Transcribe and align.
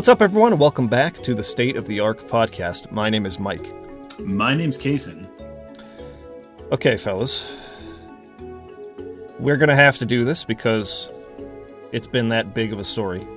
What's 0.00 0.08
up, 0.08 0.22
everyone? 0.22 0.56
Welcome 0.56 0.86
back 0.86 1.12
to 1.24 1.34
the 1.34 1.44
State 1.44 1.76
of 1.76 1.86
the 1.86 2.00
Arc 2.00 2.20
podcast. 2.26 2.90
My 2.90 3.10
name 3.10 3.26
is 3.26 3.38
Mike. 3.38 3.70
My 4.18 4.54
name's 4.54 4.78
Kason. 4.78 5.28
Okay, 6.72 6.96
fellas. 6.96 7.54
We're 9.38 9.58
going 9.58 9.68
to 9.68 9.74
have 9.74 9.98
to 9.98 10.06
do 10.06 10.24
this 10.24 10.42
because 10.42 11.10
it's 11.92 12.06
been 12.06 12.30
that 12.30 12.54
big 12.54 12.72
of 12.72 12.78
a 12.78 12.84
story. 12.84 13.28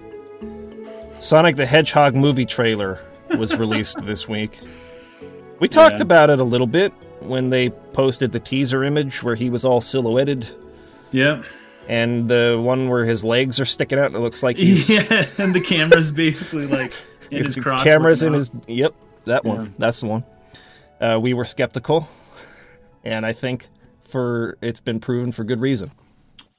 Sonic 1.20 1.57
the 1.57 1.66
Hedgehog 1.66 2.16
movie 2.16 2.45
trailer 2.45 2.98
was 3.38 3.57
released 3.59 3.98
this 4.05 4.30
week. 4.30 4.57
We 5.59 5.68
talked 5.68 5.98
Yeah. 5.98 6.04
about 6.04 6.30
it 6.30 6.40
a 6.40 6.45
little 6.45 6.66
bit 6.66 6.93
when 7.20 7.49
they 7.49 7.71
posted 7.71 8.32
the 8.32 8.40
teaser 8.40 8.85
image 8.85 9.21
where 9.21 9.35
he 9.35 9.49
was 9.49 9.66
all 9.66 9.82
silhouetted 9.82 10.48
Yep. 11.12 11.43
And 11.88 12.30
the 12.30 12.60
one 12.62 12.90
where 12.90 13.05
his 13.05 13.23
legs 13.23 13.60
are 13.60 13.66
sticking 13.66 14.00
out 14.00 14.08
and 14.08 14.16
it 14.16 14.20
looks 14.20 14.44
like 14.44 14.58
he's 14.66 14.90
Yeah, 14.90 15.02
and 15.38 15.54
the 15.54 15.64
camera's 15.66 16.12
basically 16.12 16.66
like 16.68 16.94
in 17.32 17.46
his 17.46 17.55
cross. 17.55 17.84
cameras 17.84 18.24
in 18.24 18.34
looking 18.34 18.62
his 18.68 18.80
yep 18.80 18.94
that 19.26 19.44
one 19.46 19.74
that's 19.77 20.02
the 20.02 20.07
one 20.07 20.24
uh, 21.02 21.20
we 21.22 21.34
were 21.34 21.46
skeptical 21.46 22.07
and 23.04 23.26
i 23.26 23.34
think 23.34 23.68
for 24.02 24.57
it's 24.62 24.80
been 24.80 24.99
proven 24.99 25.32
for 25.32 25.44
good 25.44 25.60
reason 25.60 25.91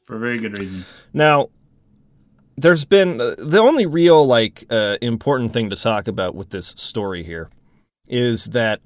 for 0.05 0.17
a 0.17 0.19
very 0.19 0.39
good 0.39 0.59
reason. 0.59 0.85
now 1.13 1.48
there's 2.57 2.85
been 2.85 3.20
uh, 3.20 3.35
the 3.39 3.59
only 3.59 3.87
real 3.87 4.27
like 4.27 4.65
uh, 4.70 4.97
important 5.01 5.53
thing 5.53 5.70
to 5.70 5.77
talk 5.77 6.07
about 6.09 6.35
with 6.35 6.51
this 6.51 6.69
story 6.77 7.23
here 7.23 7.51
is 8.07 8.47
that 8.47 8.81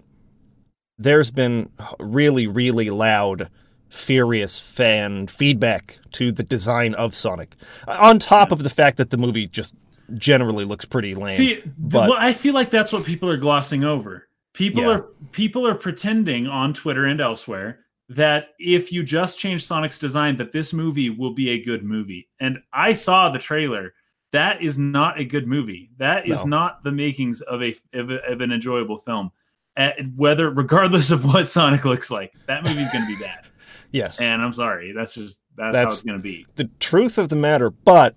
there's 0.98 1.30
been 1.30 1.70
really 1.98 2.46
really 2.46 2.90
loud 2.90 3.48
furious 3.90 4.60
fan 4.60 5.26
feedback 5.26 5.98
to 6.12 6.30
the 6.30 6.42
design 6.42 6.94
of 6.94 7.14
sonic 7.14 7.54
on 7.86 8.18
top 8.18 8.52
of 8.52 8.62
the 8.62 8.70
fact 8.70 8.96
that 8.98 9.10
the 9.10 9.16
movie 9.16 9.46
just 9.46 9.74
generally 10.16 10.64
looks 10.64 10.84
pretty 10.84 11.14
lame 11.14 11.36
See, 11.36 11.62
but- 11.78 12.08
well, 12.10 12.18
I 12.18 12.32
feel 12.32 12.54
like 12.54 12.70
that's 12.70 12.92
what 12.92 13.04
people 13.04 13.28
are 13.30 13.36
glossing 13.36 13.84
over. 13.84 14.28
People 14.54 14.82
Yeah. 14.82 14.88
are 14.90 15.06
people 15.32 15.66
are 15.66 15.74
pretending 15.74 16.46
on 16.46 16.72
Twitter 16.74 17.04
and 17.04 17.20
elsewhere 17.20 17.80
that 18.08 18.48
if 18.58 18.90
you 18.90 19.02
just 19.02 19.38
change 19.38 19.64
Sonic's 19.64 19.98
design, 19.98 20.36
that 20.38 20.50
this 20.52 20.72
movie 20.72 21.10
will 21.10 21.34
be 21.34 21.50
a 21.50 21.62
good 21.62 21.84
movie. 21.84 22.28
And 22.40 22.58
I 22.72 22.94
saw 22.94 23.28
the 23.28 23.38
trailer. 23.38 23.92
That 24.32 24.62
is 24.62 24.78
not 24.78 25.18
a 25.20 25.24
good 25.24 25.46
movie. 25.46 25.90
That 25.98 26.26
is 26.26 26.44
No. 26.44 26.56
not 26.58 26.84
the 26.84 26.92
makings 26.92 27.40
of 27.42 27.62
a 27.62 27.74
of, 27.94 28.10
a, 28.10 28.22
of 28.30 28.40
an 28.40 28.50
enjoyable 28.52 28.98
film. 28.98 29.30
Uh, 29.76 29.90
whether 30.16 30.50
regardless 30.50 31.10
of 31.12 31.24
what 31.24 31.48
Sonic 31.48 31.84
looks 31.84 32.10
like, 32.10 32.32
that 32.46 32.64
movie's 32.64 32.90
going 32.92 33.04
to 33.06 33.14
be 33.16 33.22
bad. 33.22 33.44
Yes 33.92 34.20
And 34.20 34.40
I'm 34.42 34.52
sorry, 34.52 34.92
that's 34.92 35.14
just 35.14 35.40
that's, 35.56 35.76
how 35.76 35.82
it's 35.84 36.02
going 36.02 36.18
to 36.18 36.22
be. 36.22 36.46
the 36.56 36.68
truth 36.80 37.18
of 37.18 37.28
the 37.28 37.36
matter, 37.36 37.70
but 37.70 38.14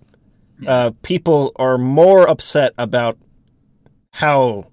uh, 0.68 0.92
people 1.02 1.52
are 1.56 1.78
more 1.78 2.30
upset 2.30 2.74
about 2.78 3.18
how 4.12 4.68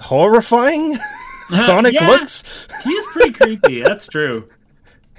horrifying 0.00 0.96
Sonic 1.48 1.94
Yeah. 1.94 2.08
looks. 2.08 2.42
He's 2.82 3.06
pretty 3.12 3.32
creepy. 3.32 3.82
That's 3.84 4.08
true. 4.08 4.48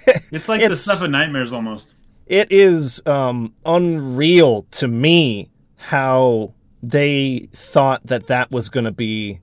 It's 0.06 0.50
like 0.50 0.60
the 0.60 0.66
It's- 0.66 0.82
stuff 0.82 1.02
of 1.04 1.10
nightmares 1.12 1.54
almost. 1.54 1.94
It 2.26 2.52
is 2.52 3.02
um, 3.06 3.54
unreal 3.66 4.64
to 4.72 4.88
me 4.90 5.48
how 5.78 6.54
they 6.84 7.48
thought 7.52 8.06
that 8.08 8.28
that 8.28 8.52
was 8.52 8.68
going 8.68 8.84
to 8.84 8.92
be 8.92 9.40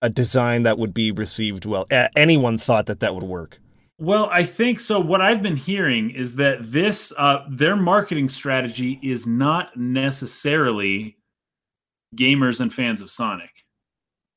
a 0.00 0.08
design 0.08 0.62
that 0.62 0.78
would 0.78 0.94
be 0.94 1.10
received 1.10 1.64
well. 1.64 1.84
Anyone 2.16 2.58
thought 2.58 2.86
that 2.86 3.00
that 3.00 3.14
would 3.16 3.24
work. 3.24 3.58
Well, 3.98 4.28
I 4.30 4.42
think 4.42 4.80
so. 4.80 5.00
What 5.00 5.22
I've 5.22 5.42
been 5.42 5.56
hearing 5.56 6.10
is 6.10 6.36
that 6.36 6.70
this, 6.70 7.12
uh, 7.16 7.46
their 7.50 7.76
marketing 7.76 8.28
strategy 8.28 9.00
is 9.02 9.26
not 9.26 9.74
necessarily 9.76 11.16
gamers 12.14 12.60
and 12.60 12.72
fans 12.72 13.00
of 13.00 13.10
Sonic. 13.10 13.64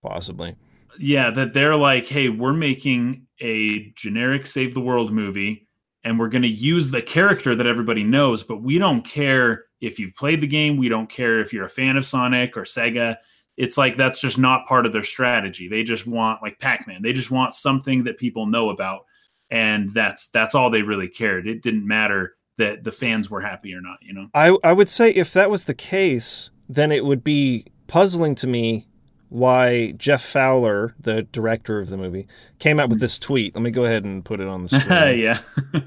Possibly. 0.02 0.56
Yeah, 0.97 1.30
that 1.31 1.53
they're 1.53 1.75
like, 1.75 2.06
hey, 2.06 2.30
we're 2.30 2.53
making 2.53 3.28
a 3.42 3.92
generic 3.96 4.46
save 4.46 4.74
the 4.74 4.81
world 4.81 5.12
movie 5.12 5.68
and 6.03 6.18
we're 6.18 6.30
going 6.30 6.44
to 6.44 6.47
use 6.47 6.90
the 6.90 7.02
character 7.02 7.56
that 7.56 7.68
everybody 7.68 8.03
knows, 8.03 8.44
but 8.44 8.62
we 8.62 8.78
don't 8.78 9.03
care 9.06 9.66
if 9.81 10.00
you've 10.00 10.16
played 10.16 10.41
the 10.41 10.47
game. 10.47 10.78
We 10.78 10.90
don't 10.90 11.09
care 11.09 11.41
if 11.41 11.52
you're 11.52 11.66
a 11.66 11.70
fan 11.70 11.97
of 11.97 12.06
Sonic 12.06 12.56
or 12.56 12.64
Sega. 12.64 13.18
It's 13.58 13.78
like 13.78 13.97
that's 13.97 14.22
just 14.22 14.38
not 14.38 14.66
part 14.66 14.86
of 14.86 14.94
their 14.94 15.03
strategy. 15.03 15.68
They 15.68 15.84
just 15.84 16.08
want 16.08 16.41
like 16.41 16.59
Pac-Man. 16.59 17.02
They 17.02 17.12
just 17.12 17.31
want 17.31 17.53
something 17.53 18.06
that 18.06 18.18
people 18.18 18.46
know 18.46 18.70
about 18.70 19.02
and 19.51 19.93
that's 19.93 20.29
that's 20.29 20.55
all 20.55 20.69
they 20.69 20.81
really 20.81 21.07
cared. 21.07 21.47
It 21.47 21.61
didn't 21.61 21.87
matter 21.87 22.35
that 22.57 22.83
the 22.83 22.91
fans 22.91 23.29
were 23.29 23.41
happy 23.41 23.73
or 23.73 23.81
not, 23.81 23.97
you 24.01 24.13
know. 24.13 24.27
I 24.33 24.57
I 24.63 24.73
would 24.73 24.89
say 24.89 25.11
if 25.11 25.33
that 25.33 25.49
was 25.49 25.65
the 25.65 25.73
case, 25.73 26.51
then 26.67 26.91
it 26.91 27.05
would 27.05 27.23
be 27.23 27.65
puzzling 27.87 28.35
to 28.35 28.47
me 28.47 28.87
why 29.29 29.91
Jeff 29.91 30.23
Fowler, 30.23 30.95
the 30.99 31.23
director 31.23 31.79
of 31.79 31.89
the 31.89 31.97
movie, 31.97 32.27
came 32.57 32.79
out 32.79 32.89
with 32.89 32.97
mm-hmm. 32.97 33.03
this 33.03 33.19
tweet. 33.19 33.55
Let 33.55 33.61
me 33.61 33.71
go 33.71 33.85
ahead 33.85 34.03
and 34.03 34.25
put 34.25 34.39
it 34.39 34.47
on 34.47 34.63
the 34.63 34.69
screen. 34.79 35.19
yeah. 35.19 35.39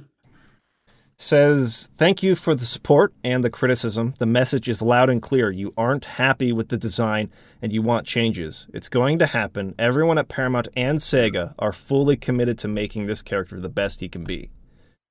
Says, 1.16 1.88
"Thank 1.96 2.22
you 2.22 2.34
for 2.34 2.54
the 2.54 2.64
support 2.64 3.14
and 3.22 3.44
the 3.44 3.50
criticism. 3.50 4.14
The 4.18 4.26
message 4.26 4.68
is 4.68 4.82
loud 4.82 5.08
and 5.08 5.22
clear. 5.22 5.50
You 5.50 5.72
aren't 5.76 6.04
happy 6.04 6.52
with 6.52 6.68
the 6.68 6.78
design 6.78 7.30
and 7.60 7.72
you 7.72 7.80
want 7.80 8.06
changes. 8.06 8.66
It's 8.74 8.88
going 8.88 9.18
to 9.20 9.26
happen. 9.26 9.74
Everyone 9.78 10.18
at 10.18 10.28
Paramount 10.28 10.68
and 10.74 10.98
Sega 10.98 11.54
are 11.58 11.72
fully 11.72 12.16
committed 12.16 12.58
to 12.58 12.68
making 12.68 13.06
this 13.06 13.22
character 13.22 13.60
the 13.60 13.68
best 13.68 14.00
he 14.00 14.08
can 14.08 14.24
be." 14.24 14.50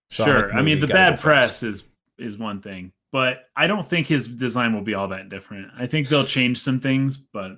Sonic 0.10 0.34
sure. 0.34 0.54
I 0.54 0.62
mean, 0.62 0.82
the 0.82 0.88
bad 0.88 1.20
press 1.20 1.64
is 1.64 1.86
is 2.18 2.38
one 2.38 2.62
thing, 2.62 2.92
but 3.12 3.46
I 3.56 3.68
don't 3.68 3.88
think 3.88 4.08
his 4.08 4.28
design 4.28 4.74
will 4.74 4.84
be 4.84 4.94
all 4.94 5.08
that 5.08 5.30
different. 5.30 5.70
I 5.78 5.88
think 5.88 6.10
they'll 6.10 6.26
change 6.26 6.60
some 6.60 6.80
things, 6.80 7.18
but 7.18 7.54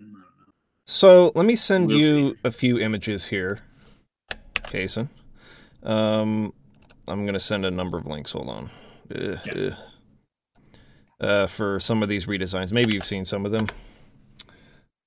So 0.85 1.31
let 1.33 1.45
me 1.45 1.55
send 1.55 1.87
We'll 1.87 1.99
you 1.99 2.35
a 2.43 2.51
few 2.51 2.77
images 2.77 3.25
here, 3.25 3.59
Kason. 4.61 5.09
Um, 5.81 6.53
I'm 7.07 7.25
gonna 7.25 7.39
send 7.39 7.65
a 7.65 7.71
number 7.71 7.97
of 7.97 8.05
links. 8.07 8.31
Hold 8.31 8.49
on. 8.49 8.69
Uh, 9.13 9.37
Yeah. 9.45 9.75
uh, 11.21 11.23
uh, 11.23 11.47
for 11.47 11.79
some 11.79 12.01
of 12.03 12.09
these 12.09 12.25
redesigns, 12.25 12.73
maybe 12.73 12.93
you've 12.93 13.05
seen 13.05 13.25
some 13.25 13.45
of 13.45 13.51
them. 13.51 13.67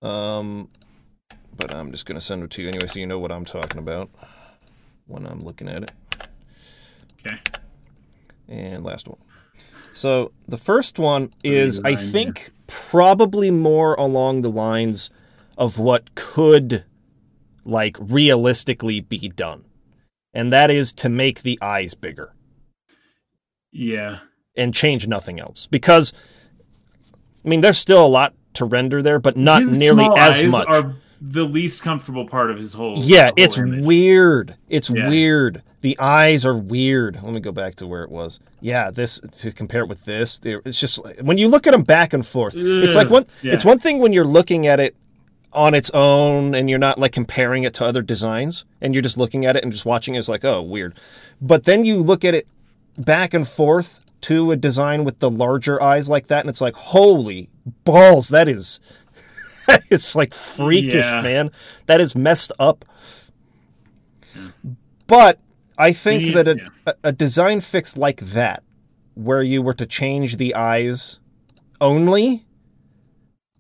Um, 0.02 0.68
but 1.56 1.74
I'm 1.74 1.90
just 1.90 2.06
gonna 2.06 2.20
send 2.20 2.42
them 2.42 2.48
to 2.50 2.62
you 2.62 2.68
anyway, 2.68 2.86
so 2.86 2.98
you 3.00 3.06
know 3.06 3.18
what 3.18 3.32
I'm 3.32 3.44
talking 3.44 3.78
about 3.78 4.10
when 5.06 5.26
I'm 5.26 5.40
looking 5.40 5.68
at 5.68 5.82
it. 5.82 5.90
okay. 7.26 7.38
And 8.48 8.84
last 8.84 9.08
one. 9.08 9.18
So 9.92 10.32
the 10.46 10.58
first 10.58 10.98
one 10.98 11.30
is, 11.42 11.80
I 11.84 11.96
think, 11.96 12.50
probably 12.66 13.50
more 13.50 13.94
along 13.94 14.42
the 14.42 14.50
lines 14.50 15.10
of 15.56 15.78
what 15.78 16.14
could, 16.14 16.84
like, 17.64 17.96
realistically 17.98 19.00
be 19.00 19.28
done. 19.30 19.64
And 20.36 20.52
that 20.52 20.70
is 20.70 20.92
to 20.94 21.08
make 21.08 21.40
the 21.42 21.58
eyes 21.62 21.94
bigger 21.94 22.34
Yeah. 23.72 24.18
and 24.54 24.74
change 24.74 25.06
nothing 25.06 25.40
else. 25.40 25.66
Because, 25.66 26.12
I 27.44 27.48
mean, 27.48 27.62
there's 27.62 27.78
still 27.78 28.04
a 28.04 28.06
lot 28.06 28.34
to 28.54 28.66
render 28.66 29.00
there, 29.00 29.18
but 29.18 29.36
not 29.38 29.62
His 29.62 29.78
nearly 29.78 30.06
as 30.16 30.42
eyes 30.42 30.50
much. 30.52 30.68
Are 30.68 30.96
the 31.22 31.44
least 31.44 31.82
comfortable 31.82 32.26
part 32.26 32.50
of 32.50 32.58
his 32.58 32.74
whole. 32.74 32.94
Yeah, 32.98 33.26
whole 33.28 33.32
it's 33.38 33.56
image. 33.56 33.84
weird. 33.86 34.54
It's 34.68 34.90
Yeah. 34.90 35.08
weird. 35.08 35.62
The 35.80 35.98
eyes 35.98 36.44
are 36.44 36.56
weird. 36.56 37.18
Let 37.22 37.32
me 37.32 37.40
go 37.40 37.52
back 37.52 37.76
to 37.76 37.86
where 37.86 38.02
it 38.02 38.10
was. 38.10 38.38
Yeah, 38.60 38.90
this 38.90 39.20
to 39.40 39.52
compare 39.52 39.82
it 39.84 39.88
with 39.88 40.04
this, 40.04 40.38
it's 40.44 40.78
just 40.78 41.02
like- 41.02 41.20
when 41.20 41.38
you 41.38 41.48
look 41.48 41.66
at 41.66 41.70
them 41.70 41.82
back 41.82 42.12
and 42.12 42.26
forth. 42.26 42.54
It's 42.54 42.94
like 42.94 43.08
one. 43.08 43.24
yeah. 43.40 43.54
It's 43.54 43.64
one 43.64 43.78
thing 43.78 44.00
when 44.00 44.12
you're 44.12 44.24
looking 44.26 44.66
at 44.66 44.80
it 44.80 44.94
on 45.56 45.74
its 45.74 45.90
own 45.94 46.54
and 46.54 46.68
you're 46.70 46.78
not 46.78 46.98
like 46.98 47.12
comparing 47.12 47.64
it 47.64 47.74
to 47.74 47.84
other 47.84 48.02
designs, 48.02 48.64
and 48.80 48.94
you're 48.94 49.02
just 49.02 49.16
looking 49.16 49.44
at 49.46 49.56
it 49.56 49.62
and 49.64 49.72
just 49.72 49.84
watching 49.86 50.14
it. 50.14 50.18
It's 50.18 50.28
like, 50.28 50.44
oh, 50.44 50.62
weird. 50.62 50.94
But 51.40 51.64
then 51.64 51.84
you 51.84 52.00
look 52.02 52.24
at 52.24 52.34
it 52.34 52.46
back 52.98 53.34
and 53.34 53.46
forth 53.48 54.00
to 54.22 54.50
a 54.52 54.56
design 54.56 55.04
with 55.04 55.18
the 55.18 55.30
larger 55.30 55.82
eyes 55.82 56.08
like 56.08 56.28
that, 56.28 56.40
and 56.40 56.48
it's 56.48 56.60
like, 56.60 56.74
holy 56.74 57.48
balls, 57.84 58.28
that 58.28 58.48
is. 58.48 58.78
It's 59.90 60.14
like 60.14 60.32
freakish, 60.32 60.94
Yeah. 61.04 61.20
man. 61.22 61.50
That 61.86 62.00
is 62.00 62.14
messed 62.14 62.52
up. 62.56 62.84
But 65.08 65.40
I 65.76 65.92
think 65.92 66.34
that 66.34 66.46
a, 66.48 66.56
yeah. 66.56 66.68
a, 66.86 66.94
a 67.04 67.12
design 67.12 67.60
fix 67.60 67.96
like 67.96 68.20
that, 68.20 68.62
where 69.14 69.42
you 69.42 69.62
were 69.62 69.74
to 69.74 69.84
change 69.86 70.36
the 70.36 70.54
eyes 70.54 71.18
only, 71.80 72.45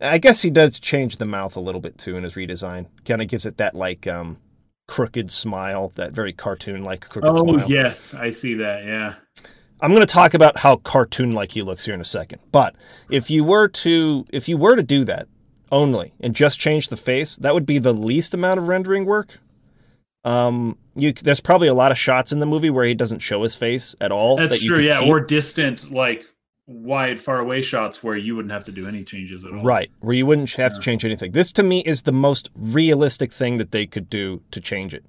I 0.00 0.18
guess 0.18 0.42
he 0.42 0.50
does 0.50 0.78
change 0.78 1.16
the 1.16 1.24
mouth 1.24 1.56
a 1.56 1.60
little 1.60 1.80
bit 1.80 1.98
too 1.98 2.16
in 2.16 2.24
his 2.24 2.34
redesign. 2.34 2.86
Kind 3.04 3.22
of 3.22 3.28
gives 3.28 3.46
it 3.46 3.56
that 3.56 3.74
like 3.74 4.06
um, 4.06 4.38
crooked 4.86 5.30
smile, 5.30 5.92
that 5.94 6.12
very 6.12 6.32
cartoon 6.32 6.82
like 6.82 7.08
crooked 7.08 7.30
Oh 7.30 7.44
smile. 7.44 7.64
Oh 7.64 7.68
yes, 7.68 8.14
I 8.14 8.30
see 8.30 8.54
that. 8.54 8.84
Yeah. 8.84 9.14
I'm 9.80 9.90
going 9.90 10.00
to 10.00 10.06
talk 10.06 10.32
about 10.32 10.58
how 10.58 10.76
cartoon 10.76 11.32
like 11.32 11.52
he 11.52 11.62
looks 11.62 11.84
here 11.84 11.94
in 11.94 12.00
a 12.00 12.04
second. 12.04 12.40
But 12.50 12.74
if 13.10 13.30
you 13.30 13.44
were 13.44 13.68
to 13.68 14.24
if 14.30 14.48
you 14.48 14.56
were 14.56 14.76
to 14.76 14.82
do 14.82 15.04
that 15.04 15.28
only 15.70 16.12
and 16.20 16.34
just 16.34 16.58
change 16.60 16.88
the 16.88 16.96
face, 16.96 17.36
that 17.36 17.54
would 17.54 17.66
be 17.66 17.78
the 17.78 17.92
least 17.92 18.34
amount 18.34 18.58
of 18.58 18.68
rendering 18.68 19.04
work. 19.04 19.38
Um, 20.24 20.78
you 20.94 21.12
there's 21.12 21.40
probably 21.40 21.68
a 21.68 21.74
lot 21.74 21.92
of 21.92 21.98
shots 21.98 22.32
in 22.32 22.38
the 22.38 22.46
movie 22.46 22.70
where 22.70 22.84
he 22.84 22.94
doesn't 22.94 23.20
show 23.20 23.42
his 23.42 23.54
face 23.54 23.94
at 24.00 24.10
all. 24.10 24.36
That's 24.36 24.60
that 24.60 24.66
true. 24.66 24.80
Yeah, 24.80 25.00
keep. 25.00 25.08
or 25.08 25.20
distant 25.20 25.90
like 25.90 26.24
wide, 26.66 27.20
far 27.20 27.38
away 27.38 27.62
shots 27.62 28.02
where 28.02 28.16
you 28.16 28.34
wouldn't 28.36 28.52
have 28.52 28.64
to 28.64 28.72
do 28.72 28.86
any 28.88 29.04
changes 29.04 29.44
at 29.44 29.52
all. 29.52 29.62
Right, 29.62 29.90
where 30.00 30.14
you 30.14 30.26
wouldn't 30.26 30.50
have 30.54 30.72
Yeah. 30.72 30.76
to 30.78 30.82
change 30.82 31.04
anything. 31.04 31.32
This 31.32 31.52
to 31.52 31.62
me 31.62 31.80
is 31.80 32.02
the 32.02 32.12
most 32.12 32.50
realistic 32.54 33.32
thing 33.32 33.58
that 33.58 33.70
they 33.70 33.86
could 33.86 34.10
do 34.10 34.42
to 34.50 34.60
change 34.60 34.92
it. 34.92 35.04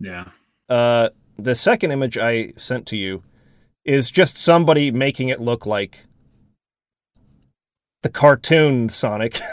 Yeah. 0.00 0.28
Uh, 0.68 1.10
the 1.36 1.54
second 1.54 1.92
image 1.92 2.18
I 2.18 2.52
sent 2.56 2.86
to 2.86 2.96
you 2.96 3.22
is 3.84 4.10
just 4.10 4.36
somebody 4.36 4.90
making 4.90 5.28
it 5.28 5.40
look 5.40 5.64
like 5.64 6.06
the 8.02 8.10
cartoon 8.10 8.88
Sonic. 8.88 9.38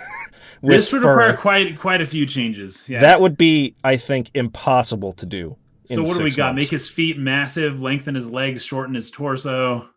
This 0.65 0.93
would 0.93 1.01
fur. 1.01 1.17
require 1.17 1.35
quite 1.35 1.77
quite 1.79 1.99
a 2.01 2.05
few 2.05 2.25
changes. 2.25 2.85
Yeah. 2.87 3.01
That 3.01 3.19
would 3.19 3.35
be, 3.37 3.75
I 3.83 3.97
think, 3.97 4.31
impossible 4.33 5.11
to 5.11 5.25
do. 5.25 5.57
so 5.83 6.01
what 6.03 6.17
do 6.17 6.23
we 6.23 6.31
got? 6.31 6.51
months. 6.55 6.61
Make 6.61 6.69
his 6.71 6.89
feet 6.89 7.17
massive, 7.19 7.81
lengthen 7.81 8.15
his 8.15 8.27
legs, 8.31 8.63
shorten 8.63 8.95
his 8.95 9.11
torso. 9.11 9.89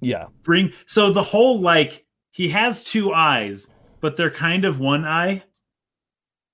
Yeah, 0.00 0.26
Bring 0.42 0.72
so 0.86 1.12
the 1.12 1.22
whole 1.22 1.60
like 1.60 2.04
he 2.32 2.48
has 2.50 2.82
two 2.82 3.12
eyes, 3.12 3.68
but 4.00 4.16
they're 4.16 4.30
kind 4.30 4.64
of 4.64 4.78
one 4.80 5.04
eye. 5.04 5.42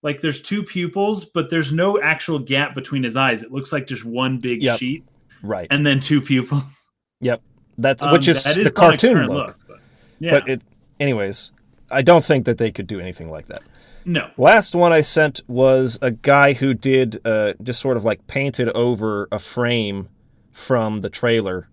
Like 0.02 0.20
there's 0.20 0.40
two 0.40 0.62
pupils, 0.62 1.24
but 1.24 1.50
there's 1.50 1.72
no 1.72 2.00
actual 2.00 2.38
gap 2.38 2.74
between 2.74 3.02
his 3.02 3.16
eyes. 3.16 3.42
It 3.42 3.50
looks 3.50 3.72
like 3.72 3.86
just 3.86 4.04
one 4.04 4.38
big 4.38 4.62
Yep. 4.62 4.78
sheet 4.78 5.04
right. 5.42 5.66
and 5.70 5.84
then 5.86 6.00
two 6.00 6.20
pupils. 6.20 6.88
Yep. 7.20 7.40
That's 7.78 8.02
Um, 8.02 8.12
which 8.12 8.28
is 8.28 8.44
that 8.44 8.62
the 8.62 8.70
cartoon 8.70 9.14
current 9.14 9.30
look. 9.30 9.58
but, 9.66 9.78
yeah. 10.20 10.30
But 10.32 10.48
it, 10.48 10.62
anyways, 11.00 11.50
I 11.90 12.02
don't 12.02 12.24
think 12.24 12.44
that 12.44 12.58
they 12.58 12.70
could 12.70 12.86
do 12.86 13.00
anything 13.00 13.30
like 13.30 13.46
that. 13.46 13.62
no. 14.04 14.30
Last 14.36 14.74
one 14.74 14.92
I 14.92 15.00
sent 15.00 15.40
was 15.48 15.98
a 16.02 16.10
guy 16.10 16.52
who 16.52 16.74
did 16.74 17.20
uh, 17.24 17.54
just 17.62 17.80
sort 17.80 17.96
of 17.96 18.04
like 18.04 18.26
painted 18.26 18.68
over 18.70 19.28
a 19.32 19.38
frame 19.38 20.08
from 20.52 21.00
the 21.00 21.10
trailer 21.10 21.68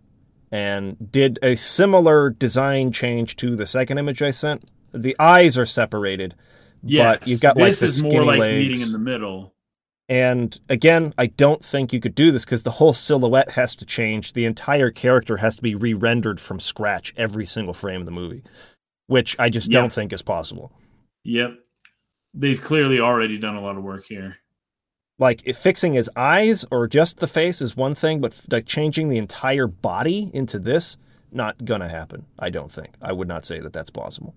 and 0.54 1.12
did 1.12 1.40
a 1.42 1.56
similar 1.56 2.30
design 2.30 2.92
change 2.92 3.36
to 3.38 3.56
the 3.56 3.66
second 3.66 3.98
image 3.98 4.22
I 4.22 4.30
sent. 4.30 4.64
The 4.94 5.16
eyes 5.20 5.58
are 5.58 5.66
separated, 5.66 6.36
Yes. 6.84 7.18
but 7.20 7.28
you've 7.28 7.42
got 7.42 7.58
like 7.58 7.72
this 7.72 7.80
the 7.80 7.86
is 7.88 7.98
skinny 8.00 8.14
more 8.18 8.24
like 8.26 8.40
legs. 8.40 8.68
meeting 8.70 8.82
in 8.86 8.92
the 8.92 9.00
middle. 9.00 9.56
And 10.08 10.60
again, 10.70 11.12
I 11.18 11.26
don't 11.26 11.66
think 11.66 11.92
you 11.92 12.00
could 12.00 12.14
do 12.14 12.30
this 12.32 12.46
because 12.46 12.62
the 12.62 12.72
whole 12.72 12.94
silhouette 12.94 13.52
has 13.54 13.76
to 13.78 13.86
change. 13.86 14.34
The 14.34 14.46
entire 14.46 14.92
character 14.92 15.38
has 15.38 15.56
to 15.56 15.64
be 15.64 15.74
re 15.74 15.96
rendered 15.96 16.40
from 16.40 16.60
scratch 16.60 17.16
every 17.18 17.48
single 17.48 17.74
frame 17.74 18.02
of 18.02 18.06
the 18.06 18.12
movie, 18.12 18.44
which 19.08 19.36
I 19.40 19.50
just 19.50 19.72
Yeah. 19.72 19.80
don't 19.82 19.92
think 19.92 20.14
is 20.14 20.22
possible. 20.22 20.72
Yep. 21.24 21.56
They've 22.36 22.62
clearly 22.62 23.00
already 23.00 23.40
done 23.40 23.56
a 23.56 23.62
lot 23.62 23.76
of 23.76 23.84
work 23.84 24.06
here. 24.08 24.36
Like 25.20 25.42
if 25.46 25.58
fixing 25.58 25.94
his 25.94 26.10
eyes 26.16 26.66
or 26.72 26.88
just 26.88 27.20
the 27.20 27.28
face 27.28 27.62
is 27.62 27.78
one 27.78 27.96
thing, 27.96 28.20
but 28.20 28.36
like 28.52 28.66
changing 28.66 29.10
the 29.10 29.18
entire 29.18 29.68
body 29.68 30.30
into 30.34 30.60
this, 30.60 30.98
not 31.32 31.66
gonna 31.66 31.88
happen. 31.90 32.26
I 32.40 32.50
don't 32.50 32.72
think. 32.72 32.90
I 33.02 33.12
would 33.14 33.28
not 33.28 33.46
say 33.46 33.60
that 33.60 33.74
that's 33.74 33.90
possible. 33.90 34.36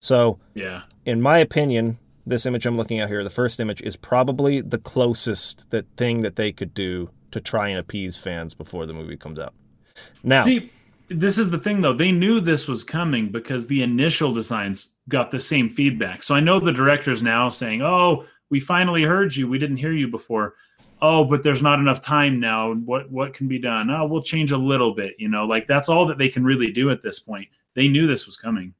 So, 0.00 0.38
Yeah. 0.54 0.82
in 1.04 1.20
my 1.20 1.38
opinion, 1.38 1.98
this 2.26 2.46
image 2.46 2.66
I'm 2.66 2.76
looking 2.76 3.00
at 3.00 3.08
here, 3.08 3.24
the 3.24 3.30
first 3.30 3.58
image, 3.60 3.80
is 3.82 3.96
probably 3.96 4.60
the 4.60 4.78
closest 4.78 5.70
that 5.70 5.86
thing 5.96 6.22
that 6.22 6.36
they 6.36 6.52
could 6.52 6.74
do 6.74 7.10
to 7.30 7.40
try 7.40 7.68
and 7.68 7.78
appease 7.78 8.16
fans 8.16 8.54
before 8.54 8.84
the 8.86 8.92
movie 8.92 9.16
comes 9.16 9.38
out. 9.38 9.54
Now, 10.22 10.42
See, 10.42 10.70
this 11.08 11.38
is 11.38 11.50
the 11.50 11.58
thing 11.58 11.80
though. 11.80 11.92
They 11.92 12.12
knew 12.12 12.40
this 12.40 12.68
was 12.68 12.84
coming 12.84 13.30
because 13.30 13.66
the 13.66 13.82
initial 13.82 14.32
designs 14.32 14.94
got 15.08 15.30
the 15.30 15.40
same 15.40 15.68
feedback. 15.68 16.22
So 16.22 16.34
I 16.34 16.40
know 16.40 16.58
the 16.60 16.72
director's 16.72 17.22
now 17.22 17.48
saying, 17.48 17.82
"Oh, 17.82 18.24
we 18.52 18.60
finally 18.60 19.02
heard 19.02 19.34
you. 19.34 19.48
We 19.48 19.58
didn't 19.58 19.78
hear 19.78 19.92
you 19.92 20.06
before." 20.08 20.54
Oh, 21.00 21.24
but 21.24 21.42
there's 21.42 21.62
not 21.62 21.80
enough 21.80 22.00
time 22.00 22.38
now. 22.38 22.74
What 22.74 23.10
what 23.10 23.32
can 23.32 23.48
be 23.48 23.58
done? 23.58 23.90
Oh, 23.90 24.06
we'll 24.06 24.22
change 24.22 24.52
a 24.52 24.56
little 24.56 24.94
bit, 24.94 25.14
you 25.18 25.28
know. 25.28 25.44
Like 25.46 25.66
that's 25.66 25.88
all 25.88 26.06
that 26.06 26.18
they 26.18 26.28
can 26.28 26.44
really 26.44 26.70
do 26.70 26.90
at 26.90 27.02
this 27.02 27.18
point. 27.18 27.48
They 27.74 27.88
knew 27.88 28.06
this 28.06 28.26
was 28.26 28.36
coming. 28.36 28.74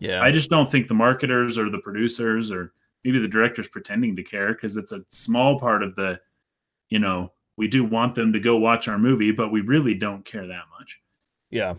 yeah, 0.00 0.22
I 0.22 0.32
just 0.32 0.50
don't 0.50 0.68
think 0.68 0.88
the 0.88 0.94
marketers 0.94 1.58
or 1.58 1.70
the 1.70 1.78
producers 1.78 2.50
or 2.50 2.72
maybe 3.04 3.18
the 3.18 3.28
director's 3.28 3.68
pretending 3.68 4.16
to 4.16 4.22
care 4.22 4.54
because 4.54 4.76
it's 4.76 4.92
a 4.92 5.04
small 5.08 5.58
part 5.60 5.82
of 5.82 5.94
the, 5.94 6.18
you 6.88 6.98
know, 6.98 7.32
we 7.56 7.68
do 7.68 7.84
want 7.84 8.14
them 8.14 8.32
to 8.32 8.40
go 8.40 8.56
watch 8.56 8.88
our 8.88 8.98
movie, 8.98 9.32
but 9.32 9.52
we 9.52 9.60
really 9.60 9.94
don't 9.94 10.24
care 10.24 10.46
that 10.46 10.64
much. 10.78 11.00
yeah. 11.50 11.74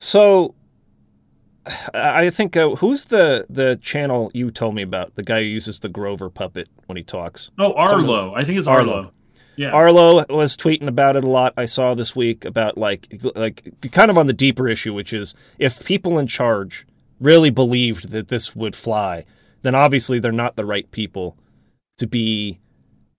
So, 0.00 0.54
I 1.94 2.30
think 2.30 2.56
uh, 2.56 2.76
who's 2.76 3.06
the 3.06 3.46
the 3.48 3.76
channel 3.76 4.30
you 4.34 4.50
told 4.50 4.74
me 4.74 4.82
about? 4.82 5.14
The 5.14 5.22
guy 5.22 5.40
who 5.40 5.46
uses 5.46 5.80
the 5.80 5.88
Grover 5.88 6.30
puppet 6.30 6.68
when 6.86 6.96
he 6.96 7.02
talks. 7.02 7.50
Oh, 7.58 7.72
Arlo. 7.74 8.34
I 8.34 8.44
think 8.44 8.58
it's 8.58 8.66
Arlo. 8.66 8.92
Arlo. 8.92 9.12
Yeah. 9.56 9.70
Arlo 9.70 10.24
was 10.28 10.56
tweeting 10.56 10.86
about 10.86 11.16
it 11.16 11.24
a 11.24 11.28
lot. 11.28 11.52
I 11.56 11.64
saw 11.64 11.94
this 11.94 12.14
week 12.14 12.44
about 12.44 12.78
like 12.78 13.08
like 13.34 13.74
kind 13.90 14.10
of 14.10 14.16
on 14.16 14.28
the 14.28 14.32
deeper 14.32 14.68
issue, 14.68 14.94
which 14.94 15.12
is 15.12 15.34
if 15.58 15.84
people 15.84 16.18
in 16.18 16.28
charge 16.28 16.86
really 17.20 17.50
believed 17.50 18.10
that 18.10 18.28
this 18.28 18.54
would 18.54 18.76
fly, 18.76 19.24
then 19.62 19.74
obviously 19.74 20.20
they're 20.20 20.30
not 20.30 20.54
the 20.54 20.64
right 20.64 20.88
people 20.92 21.36
to 21.96 22.06
be 22.06 22.60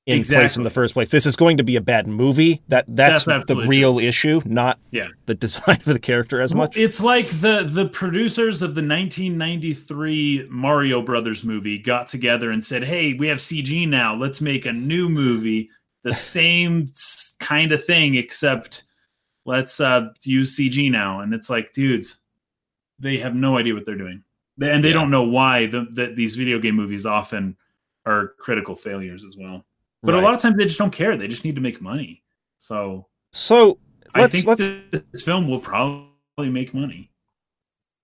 in 0.05 0.23
place 0.23 0.57
in 0.57 0.63
the 0.63 0.69
first 0.71 0.93
place. 0.95 1.09
This 1.09 1.25
is 1.27 1.35
going 1.35 1.57
to 1.57 1.63
be 1.63 1.75
a 1.75 1.81
bad 1.81 2.07
movie. 2.07 2.61
That 2.67 2.85
that's, 2.87 3.25
That's 3.25 3.45
the 3.45 3.55
real 3.67 3.99
issue, 3.99 4.41
not 4.45 4.79
Yeah. 4.91 5.07
the 5.27 5.35
design 5.45 5.75
of 5.75 5.85
the 5.85 5.99
character 5.99 6.41
as 6.41 6.53
much. 6.55 6.77
It's 6.77 6.99
like 7.01 7.25
the 7.27 7.67
the 7.69 7.85
producers 7.87 8.61
of 8.61 8.73
the 8.75 8.81
1993 8.81 10.47
Mario 10.49 11.01
Brothers 11.01 11.43
movie 11.43 11.77
got 11.77 12.07
together 12.07 12.51
and 12.51 12.63
said, 12.63 12.83
"Hey, 12.83 13.13
we 13.13 13.27
have 13.27 13.39
CG 13.39 13.87
now. 13.87 14.15
Let's 14.15 14.41
make 14.41 14.65
a 14.65 14.73
new 14.73 15.09
movie, 15.09 15.69
the 16.03 16.13
same 16.13 16.87
kind 17.39 17.71
of 17.71 17.83
thing, 17.83 18.15
except 18.15 18.83
let's 19.45 19.79
uh, 19.79 20.09
use 20.23 20.55
CG 20.57 20.89
now." 20.91 21.21
And 21.21 21.33
it's 21.33 21.49
like, 21.49 21.71
dudes, 21.73 22.17
they 22.99 23.17
have 23.17 23.35
no 23.35 23.57
idea 23.57 23.73
what 23.73 23.85
they're 23.85 23.95
doing, 23.95 24.23
and 24.61 24.83
they 24.83 24.89
Yeah. 24.89 24.93
don't 24.95 25.11
know 25.11 25.23
why 25.23 25.67
the, 25.67 25.87
that 25.93 26.15
these 26.15 26.35
video 26.35 26.59
game 26.59 26.75
movies 26.75 27.05
often 27.05 27.55
are 28.05 28.33
critical 28.39 28.75
failures 28.75 29.23
as 29.23 29.35
well. 29.37 29.65
But 30.01 30.13
Right. 30.13 30.21
a 30.23 30.25
lot 30.25 30.33
of 30.33 30.39
times 30.39 30.57
they 30.57 30.63
just 30.65 30.77
don't 30.79 30.91
care. 30.93 31.17
They 31.17 31.27
just 31.27 31.43
need 31.43 31.55
to 31.55 31.61
make 31.61 31.81
money. 31.81 32.23
So 32.59 33.07
so 33.31 33.77
I 34.13 34.21
let's 34.21 34.43
think 34.43 34.47
let's 34.47 34.71
this 35.11 35.23
film 35.23 35.47
will 35.47 35.59
probably 35.59 36.09
make 36.49 36.73
money. 36.73 37.11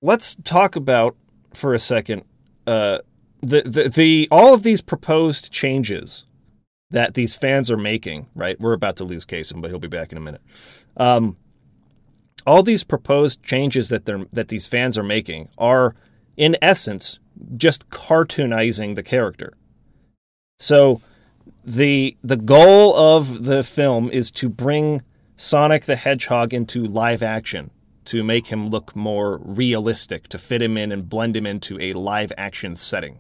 let's 0.02 0.36
talk 0.44 0.76
about 0.76 1.16
for 1.54 1.74
a 1.74 1.80
second 1.80 2.24
uh, 2.68 3.00
the, 3.42 3.62
the 3.62 3.90
the 3.90 4.28
all 4.32 4.54
of 4.54 4.64
these 4.64 4.82
proposed 4.82 5.52
changes 5.52 6.26
that 6.92 7.14
these 7.14 7.36
fans 7.36 7.72
are 7.72 7.78
making. 7.78 8.28
Right, 8.36 8.60
we're 8.60 8.74
about 8.74 8.96
to 8.98 9.04
lose 9.04 9.26
Kason, 9.26 9.62
but 9.62 9.70
he'll 9.72 9.80
be 9.80 9.88
back 9.88 10.12
in 10.12 10.18
a 10.18 10.22
minute. 10.22 10.42
Um, 10.98 11.38
all 12.46 12.62
these 12.64 12.84
proposed 12.84 13.42
changes 13.44 13.90
that 13.90 14.06
they're 14.06 14.26
that 14.34 14.50
these 14.50 14.68
fans 14.68 14.98
are 14.98 15.04
making 15.04 15.50
are, 15.58 15.96
in 16.38 16.56
essence, 16.62 17.20
just 17.58 17.90
cartoonizing 17.90 18.96
the 18.96 19.04
character. 19.04 19.54
So, 20.60 21.02
the 21.66 22.16
the 22.24 22.38
goal 22.38 22.96
of 22.96 23.46
the 23.46 23.64
film 23.64 24.10
is 24.12 24.32
to 24.32 24.50
bring 24.50 25.02
Sonic 25.36 25.86
the 25.86 25.96
Hedgehog 25.96 26.54
into 26.54 26.86
live 26.86 27.24
action 27.24 27.72
to 28.06 28.24
make 28.24 28.48
him 28.48 28.70
look 28.70 28.96
more 28.96 29.38
realistic, 29.44 30.28
to 30.28 30.38
fit 30.38 30.62
him 30.62 30.78
in 30.78 30.92
and 30.92 31.10
blend 31.10 31.36
him 31.36 31.46
into 31.46 31.80
a 31.82 31.94
live 31.94 32.32
action 32.38 32.76
setting. 32.76 33.20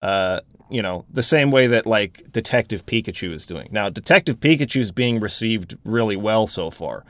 Uh, 0.00 0.40
you 0.70 0.80
know, 0.80 1.04
the 1.10 1.22
same 1.22 1.50
way 1.50 1.66
that 1.66 1.86
like 1.86 2.32
Detective 2.32 2.86
Pikachu 2.86 3.30
is 3.32 3.44
doing. 3.44 3.68
Now, 3.70 3.90
Detective 3.90 4.40
Pikachu 4.40 4.80
is 4.80 4.90
being 4.90 5.20
received 5.20 5.76
really 5.84 6.16
well 6.16 6.46
so 6.46 6.70
far. 6.70 7.04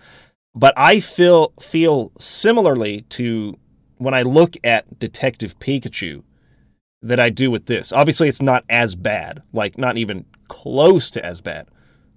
But 0.55 0.75
I 0.77 1.01
feel 1.01 1.53
feel 1.61 2.13
similarly 2.19 3.03
to 3.11 3.57
when 3.97 4.13
I 4.13 4.23
look 4.23 4.57
at 4.65 4.99
Detective 4.99 5.59
Pikachu 5.61 6.25
that 7.01 7.21
I 7.21 7.31
do 7.31 7.51
with 7.51 7.67
this. 7.67 7.93
Obviously, 7.93 8.29
it's 8.29 8.43
not 8.43 8.65
as 8.69 8.95
bad, 8.95 9.43
like 9.53 9.79
not 9.79 9.97
even 9.97 10.27
close 10.49 11.11
to 11.13 11.25
as 11.25 11.41
bad. 11.41 11.69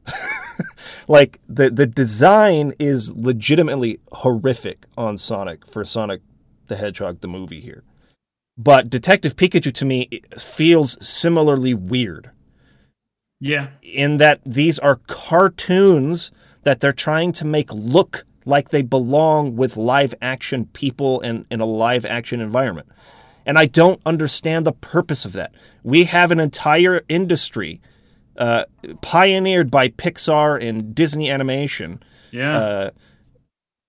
like 1.07 1.39
the 1.47 1.69
the 1.69 1.87
design 1.87 2.73
is 2.79 3.15
legitimately 3.15 3.99
horrific 4.11 4.85
on 4.97 5.17
Sonic 5.17 5.65
for 5.65 5.83
Sonic 5.83 6.21
the 6.67 6.75
Hedgehog 6.75 7.21
the 7.21 7.27
movie 7.27 7.61
here. 7.61 7.83
But 8.57 8.89
Detective 8.89 9.35
Pikachu 9.35 9.73
to 9.73 9.85
me 9.85 10.21
feels 10.37 10.97
similarly 11.05 11.73
weird 11.73 12.31
Yeah. 13.39 13.69
in 13.81 14.17
that 14.17 14.39
these 14.45 14.79
are 14.79 14.97
cartoons 15.07 16.31
that 16.63 16.79
they're 16.79 16.93
trying 16.93 17.31
to 17.33 17.45
make 17.45 17.71
look 17.73 18.25
like 18.45 18.69
they 18.69 18.81
belong 18.81 19.55
with 19.55 19.75
live 19.75 20.13
action 20.21 20.65
people 20.67 21.19
and 21.21 21.45
in 21.51 21.59
a 21.59 21.65
live 21.65 22.05
action 22.05 22.39
environment. 22.39 22.87
And 23.45 23.57
I 23.59 23.65
don't 23.65 24.01
understand 24.05 24.65
the 24.65 24.71
purpose 24.71 25.25
of 25.25 25.33
that. 25.33 25.53
We 25.83 26.05
have 26.05 26.31
an 26.31 26.39
entire 26.39 27.03
industry 27.09 27.81
uh, 28.37 28.65
pioneered 29.01 29.71
by 29.71 29.89
Pixar 29.89 30.61
and 30.61 30.93
Disney 30.95 31.29
Animation 31.29 32.01
Yeah. 32.31 32.57
uh, 32.57 32.89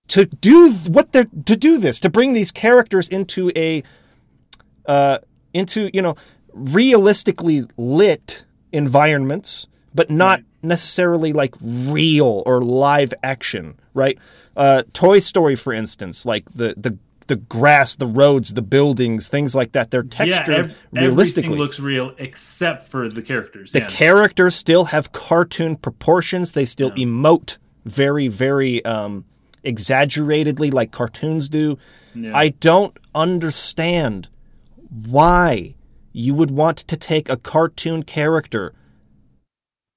to 0.09 0.25
do 0.25 0.71
what 0.87 1.11
they're 1.11 1.27
to 1.45 1.55
do 1.55 1.77
this 1.77 1.99
to 1.99 2.09
bring 2.09 2.33
these 2.33 2.51
characters 2.51 3.09
into 3.09 3.51
a 3.55 3.83
uh, 4.85 5.19
into 5.53 5.89
you 5.93 6.01
know 6.01 6.15
realistically 6.53 7.63
lit 7.77 8.45
environments, 8.71 9.67
but 9.93 10.09
not 10.09 10.41
necessarily 10.61 11.33
like 11.33 11.55
real 11.61 12.41
or 12.45 12.61
live 12.61 13.13
action, 13.23 13.79
right? 13.93 14.17
Uh, 14.55 14.83
Toy 14.93 15.19
Story, 15.19 15.55
for 15.55 15.73
instance, 15.73 16.25
like 16.25 16.45
the 16.53 16.73
the 16.77 16.97
the 17.27 17.35
grass, 17.35 17.95
the 17.95 18.07
roads, 18.07 18.53
the 18.53 18.61
buildings, 18.61 19.27
things 19.27 19.53
like 19.55 19.71
that. 19.73 19.91
They're 19.91 20.03
textured 20.03 20.47
yeah, 20.47 20.59
ev- 20.59 20.77
realistically. 20.91 21.47
Everything 21.49 21.59
looks 21.59 21.79
real 21.79 22.13
except 22.17 22.89
for 22.89 23.09
the 23.09 23.21
characters. 23.21 23.71
the 23.71 23.79
yeah. 23.79 23.87
characters 23.87 24.55
still 24.55 24.85
have 24.85 25.11
cartoon 25.11 25.75
proportions. 25.75 26.53
They 26.53 26.65
still 26.65 26.91
Yeah. 26.95 27.05
emote 27.05 27.57
very, 27.85 28.27
very 28.27 28.83
um, 28.85 29.25
exaggeratedly, 29.63 30.71
like 30.71 30.91
cartoons 30.91 31.49
do. 31.49 31.77
I 32.33 32.49
don't 32.49 32.97
understand 33.13 34.27
why 34.89 35.75
you 36.13 36.33
would 36.33 36.49
want 36.49 36.77
to 36.79 36.97
take 36.97 37.29
a 37.29 37.37
cartoon 37.37 38.01
character. 38.01 38.73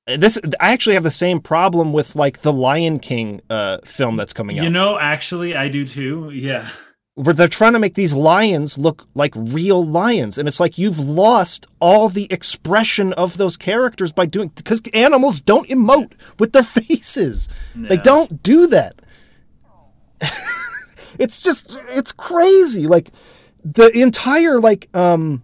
This 0.07 0.39
I 0.61 0.73
actually 0.73 0.95
have 0.95 1.05
the 1.05 1.11
same 1.11 1.41
problem 1.41 1.93
with 1.93 2.15
like 2.17 2.43
the 2.43 2.53
Lion 2.53 2.99
King 2.99 3.41
uh, 3.49 3.79
film 3.85 4.17
that's 4.17 4.33
coming 4.33 4.59
out. 4.59 4.65
you 4.65 4.71
know, 4.71 4.99
actually, 4.99 5.55
I 5.57 5.69
do 5.69 5.87
too. 5.87 6.31
Yeah. 6.35 6.69
where 7.23 7.35
they're 7.35 7.49
trying 7.49 7.75
to 7.75 7.79
make 7.79 7.95
these 7.95 8.15
lions 8.15 8.79
look 8.79 9.07
like 9.15 9.33
real 9.37 9.85
lions. 9.85 10.39
And 10.39 10.49
it's 10.49 10.61
like 10.61 10.79
you've 10.79 10.99
lost 10.99 11.67
all 11.79 12.09
the 12.09 12.27
expression 12.31 13.12
of 13.15 13.37
those 13.37 13.57
characters 13.57 14.12
by 14.12 14.27
doing 14.27 14.49
because 14.49 14.83
animals 14.95 15.41
don't 15.41 15.69
emote 15.69 16.12
with 16.39 16.53
their 16.53 16.62
faces. 16.79 17.49
They 17.75 17.97
don't 17.97 18.43
do 18.43 18.67
that. 18.69 19.00
It's 21.21 21.43
just 21.43 21.79
it's 21.91 22.12
crazy. 22.12 22.87
Like 22.87 23.11
the 23.62 23.91
entire 23.95 24.59
like 24.59 24.89
um 24.95 25.43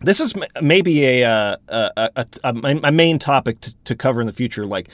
this 0.00 0.20
is 0.20 0.34
maybe 0.60 1.04
a 1.04 1.24
uh, 1.24 1.56
a, 1.68 1.90
a, 1.96 2.10
a, 2.16 2.26
a, 2.44 2.80
a 2.84 2.92
main 2.92 3.18
topic 3.18 3.60
to, 3.62 3.74
to 3.84 3.96
cover 3.96 4.20
in 4.20 4.26
the 4.26 4.34
future 4.34 4.66
like 4.66 4.90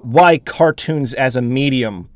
why 0.00 0.38
cartoons 0.38 1.12
as 1.12 1.36
a 1.36 1.42
medium 1.42 2.08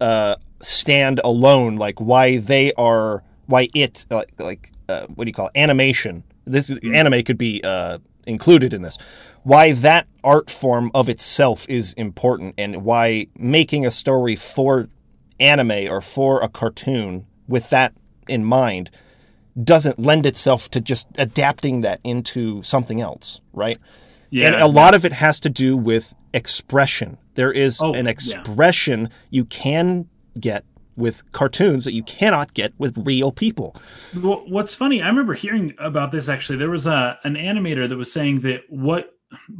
uh, 0.00 0.36
stand 0.60 1.20
alone, 1.24 1.76
like 1.76 2.00
why 2.00 2.38
they 2.38 2.72
are, 2.74 3.22
why 3.46 3.68
it, 3.74 4.04
like, 4.10 4.32
like 4.38 4.72
uh, 4.88 5.06
what 5.08 5.24
do 5.24 5.28
you 5.28 5.34
call 5.34 5.48
it, 5.48 5.56
animation. 5.56 6.24
This 6.46 6.70
is- 6.70 6.78
anime 6.92 7.22
could 7.22 7.38
be 7.38 7.60
uh, 7.64 7.98
included 8.26 8.72
in 8.72 8.82
this. 8.82 8.98
Why 9.42 9.72
that 9.72 10.06
art 10.22 10.50
form 10.50 10.90
of 10.94 11.08
itself 11.08 11.66
is 11.68 11.92
important, 11.94 12.54
and 12.56 12.82
why 12.84 13.26
making 13.36 13.84
a 13.84 13.90
story 13.90 14.36
for 14.36 14.88
anime 15.38 15.88
or 15.90 16.00
for 16.00 16.40
a 16.40 16.48
cartoon 16.48 17.26
with 17.46 17.68
that 17.70 17.92
in 18.28 18.44
mind 18.44 18.90
doesn't 19.62 19.98
lend 19.98 20.26
itself 20.26 20.70
to 20.70 20.80
just 20.80 21.08
adapting 21.16 21.82
that 21.82 22.00
into 22.04 22.62
something 22.62 23.00
else, 23.00 23.40
right? 23.52 23.78
Yeah. 24.30 24.46
and 24.46 24.56
a 24.56 24.66
lot 24.66 24.94
of 24.94 25.04
it 25.04 25.12
has 25.12 25.38
to 25.40 25.50
do 25.50 25.76
with 25.76 26.14
expression. 26.34 27.16
There 27.34 27.50
is 27.52 27.80
Oh, 27.82 27.94
an 27.94 28.04
yeah. 28.04 28.10
expression 28.10 29.08
you 29.30 29.44
can 29.46 30.08
get 30.38 30.64
with 30.96 31.22
cartoons 31.32 31.84
that 31.84 31.92
you 31.92 32.02
cannot 32.04 32.54
get 32.54 32.72
with 32.78 32.96
real 32.98 33.32
people. 33.32 33.74
What's 34.20 34.74
funny, 34.74 35.02
I 35.02 35.08
remember 35.08 35.34
hearing 35.34 35.74
about 35.78 36.12
this 36.12 36.28
actually. 36.28 36.58
There 36.58 36.70
was 36.70 36.86
a 36.86 37.18
an 37.24 37.34
animator 37.34 37.88
that 37.88 37.96
was 37.96 38.12
saying 38.12 38.40
that 38.40 38.62
what 38.68 39.10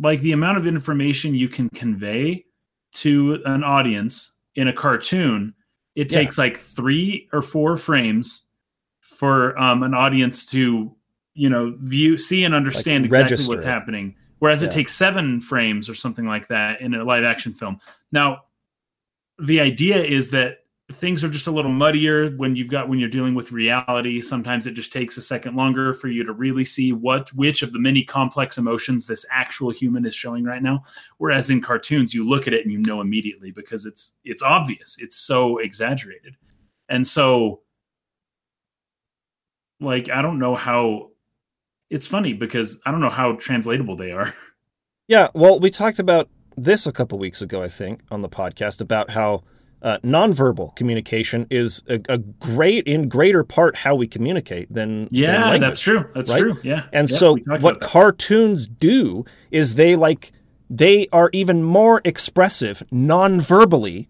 like 0.01 0.21
the 0.21 0.33
amount 0.33 0.59
of 0.59 0.67
information 0.67 1.35
you 1.35 1.49
can 1.49 1.69
convey 1.71 2.45
to 2.93 3.43
an 3.47 3.65
audience 3.65 4.33
in 4.55 4.69
a 4.69 4.73
cartoon, 4.73 5.55
it 5.97 6.13
Yeah. 6.13 6.19
takes 6.21 6.39
like 6.39 6.57
3 6.57 7.29
or 7.33 7.43
4 7.43 7.77
frames 7.77 8.43
for 9.01 9.59
um, 9.59 9.83
an 9.83 9.95
audience 9.95 10.47
to, 10.47 10.95
you 11.35 11.49
know, 11.51 11.75
view 11.81 12.19
see 12.19 12.45
and 12.45 12.55
understand 12.55 13.05
exactly 13.05 13.33
register 13.33 13.55
what's 13.57 13.67
it. 13.67 13.69
happening. 13.69 14.15
Whereas 14.39 14.63
Yeah. 14.63 14.69
it 14.69 14.73
takes 14.73 14.95
7 14.95 15.41
frames 15.41 15.89
or 15.89 15.95
something 15.95 16.27
like 16.27 16.49
that 16.49 16.81
in 16.81 16.95
a 16.95 17.05
live 17.05 17.25
action 17.25 17.55
film. 17.55 17.81
Now, 18.13 18.45
the 19.39 19.61
idea 19.61 20.03
is 20.03 20.31
that 20.31 20.59
things 20.93 21.25
are 21.25 21.31
just 21.31 21.47
a 21.47 21.51
little 21.51 21.73
muddier 21.73 22.31
when 22.37 22.55
you've 22.55 22.69
got 22.69 22.91
when 22.91 22.99
you're 22.99 23.09
dealing 23.09 23.35
with 23.35 23.51
reality 23.51 24.21
sometimes 24.21 24.67
it 24.67 24.73
just 24.73 24.93
takes 24.93 25.17
a 25.17 25.23
second 25.23 25.57
longer 25.57 25.95
for 25.95 26.09
you 26.09 26.23
to 26.23 26.33
really 26.35 26.65
see 26.65 26.93
what 26.93 27.33
which 27.33 27.63
of 27.63 27.73
the 27.73 27.79
many 27.79 28.05
complex 28.05 28.59
emotions 28.59 29.07
this 29.07 29.25
actual 29.31 29.71
human 29.71 30.05
is 30.05 30.15
showing 30.15 30.45
right 30.45 30.63
now 30.63 30.83
whereas 31.17 31.49
in 31.49 31.59
cartoons 31.59 32.13
you 32.13 32.29
look 32.29 32.47
at 32.47 32.53
it 32.53 32.65
and 32.65 32.71
you 32.71 32.79
know 32.87 33.01
immediately 33.01 33.51
because 33.51 33.87
it's 33.87 34.19
it's 34.25 34.43
obvious 34.43 34.97
it's 35.01 35.17
so 35.17 35.57
exaggerated 35.57 36.37
and 36.91 37.07
so 37.07 37.63
like 39.81 40.11
i 40.11 40.21
don't 40.21 40.39
know 40.39 40.55
how 40.55 41.09
it's 41.91 42.07
funny 42.07 42.33
because 42.33 42.81
i 42.87 42.91
don't 42.91 43.01
know 43.01 43.11
how 43.11 43.33
translatable 43.33 43.97
they 43.97 44.13
are. 44.13 44.35
Yeah, 45.07 45.29
well, 45.35 45.61
we 45.61 45.71
talked 45.71 45.99
about 45.99 46.31
this 46.57 46.87
a 46.87 46.93
couple 46.93 47.19
weeks 47.19 47.43
ago, 47.43 47.63
I 47.63 47.69
think, 47.69 48.01
on 48.11 48.23
the 48.23 48.29
podcast 48.29 48.81
about 48.81 49.11
how 49.11 49.43
uh, 49.83 49.99
nonverbal 49.99 50.75
communication 50.77 51.47
is 51.51 51.83
a, 51.89 52.01
a 52.09 52.17
great, 52.17 52.87
in 52.87 53.11
greater 53.11 53.45
part, 53.45 53.77
how 53.77 53.95
we 53.95 54.07
communicate 54.07 54.73
than 54.73 55.05
than 55.05 55.09
yeah 55.11 55.43
language. 55.43 55.61
that's 55.61 55.81
true. 55.81 56.09
That's 56.15 56.31
right? 56.31 56.41
true. 56.41 56.59
Yeah. 56.63 56.85
And 56.91 57.11
Yeah, 57.11 57.17
so 57.17 57.37
what 57.37 57.83
cartoons 57.83 58.67
do 58.67 59.27
is 59.51 59.75
they 59.75 59.95
like 59.95 60.33
they 60.71 61.07
are 61.13 61.29
even 61.35 61.63
more 61.63 62.01
expressive 62.07 62.83
non-verbally 62.91 64.09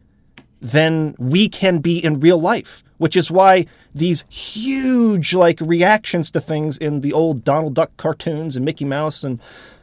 than 0.61 1.17
we 1.19 1.49
can 1.49 1.79
be 1.79 1.99
in 1.99 2.21
real 2.21 2.39
life, 2.39 2.85
which 3.05 3.19
is 3.19 3.31
why 3.31 3.67
these 3.95 4.25
huge 4.31 5.35
like 5.35 5.61
reactions 5.61 6.31
to 6.31 6.41
things 6.41 6.79
in 6.79 7.03
the 7.03 7.13
old 7.13 7.45
Donald 7.45 7.75
Duck 7.75 7.95
cartoons 7.99 8.57
and 8.57 8.65
Mickey 8.65 8.87
Mouse 8.87 9.23
and 9.23 9.39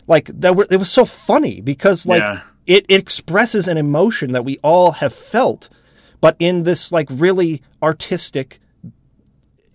like 0.07 0.25
that 0.25 0.55
were 0.55 0.65
it 0.71 0.77
was 0.77 0.89
so 0.89 1.05
funny 1.05 1.61
because 1.61 2.07
like 2.07 2.23
Yeah. 2.23 2.41
it, 2.65 2.83
it 2.89 2.97
expresses 2.97 3.67
an 3.67 3.77
emotion 3.77 4.31
that 4.31 4.43
we 4.43 4.57
all 4.63 4.93
have 4.93 5.13
felt, 5.13 5.69
but 6.19 6.35
in 6.39 6.63
this 6.63 6.91
like 6.91 7.07
really 7.11 7.61
artistic 7.83 8.59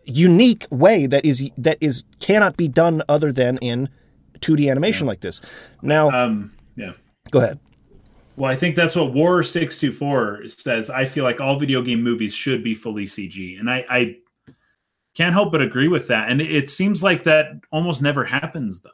unique 0.07 0.67
way 0.71 1.07
that 1.07 1.25
is 1.25 1.49
that 1.57 1.79
is 1.81 2.03
cannot 2.19 2.57
be 2.57 2.67
done 2.67 3.00
other 3.09 3.31
than 3.31 3.59
in 3.59 3.88
2D 4.41 4.69
animation 4.69 5.07
like 5.07 5.21
this. 5.21 5.41
Now, 5.83 6.11
um 6.11 6.50
yeah 6.75 6.95
go 7.31 7.38
ahead. 7.38 7.61
Well, 8.37 8.50
I 8.50 8.57
think 8.57 8.76
that's 8.76 8.95
what 8.95 9.12
War 9.14 9.43
six 9.43 9.78
two 9.78 9.93
four 9.93 10.43
says. 10.47 10.90
I 10.90 11.05
feel 11.07 11.25
like 11.25 11.40
all 11.40 11.59
video 11.59 11.83
game 11.83 12.02
movies 12.02 12.35
should 12.35 12.62
be 12.62 12.75
fully 12.75 13.05
CG, 13.05 13.59
and 13.59 13.71
I, 13.71 13.85
I 13.88 14.16
can't 15.14 15.33
help 15.33 15.50
but 15.52 15.62
agree 15.62 15.88
with 15.88 16.07
that. 16.09 16.28
And 16.28 16.40
it, 16.43 16.55
it 16.55 16.71
seems 16.71 17.02
like 17.02 17.23
that 17.25 17.52
almost 17.73 18.02
never 18.02 18.25
happens, 18.25 18.81
though. 18.83 18.90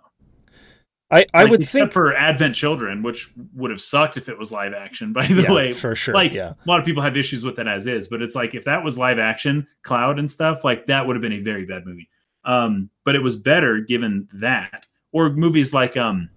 I, 1.11 1.27
I 1.35 1.43
Like, 1.43 1.51
would 1.51 1.61
except 1.63 1.83
think 1.83 1.93
for 1.93 2.15
Advent 2.15 2.55
Children, 2.55 3.03
which 3.03 3.33
would 3.55 3.71
have 3.71 3.81
sucked 3.81 4.17
if 4.17 4.29
it 4.29 4.39
was 4.39 4.51
live 4.51 4.73
action. 4.73 5.13
By 5.13 5.27
the 5.27 5.43
Yeah, 5.43 5.53
way, 5.53 5.73
for 5.73 5.95
sure, 5.95 6.15
Like 6.15 6.33
yeah. 6.33 6.51
a 6.53 6.69
lot 6.69 6.79
of 6.81 6.87
people 6.87 7.03
have 7.03 7.17
issues 7.17 7.45
with 7.45 7.57
that 7.57 7.69
as 7.69 7.87
is, 7.87 8.09
but 8.09 8.23
it's 8.23 8.35
like 8.35 8.55
if 8.55 8.65
that 8.65 8.83
was 8.83 8.97
live 8.97 9.19
action, 9.19 9.67
Cloud 9.83 10.19
and 10.19 10.31
stuff, 10.31 10.65
like 10.65 10.87
that 10.87 11.07
would 11.07 11.17
have 11.17 11.21
been 11.21 11.33
a 11.33 11.41
very 11.41 11.67
bad 11.67 11.85
movie. 11.85 12.09
Um, 12.45 12.89
but 13.05 13.15
it 13.15 13.23
was 13.23 13.37
better 13.37 13.81
given 13.81 14.29
that, 14.35 14.87
or 15.13 15.31
movies 15.31 15.75
like 15.75 15.97
um, 15.97 16.31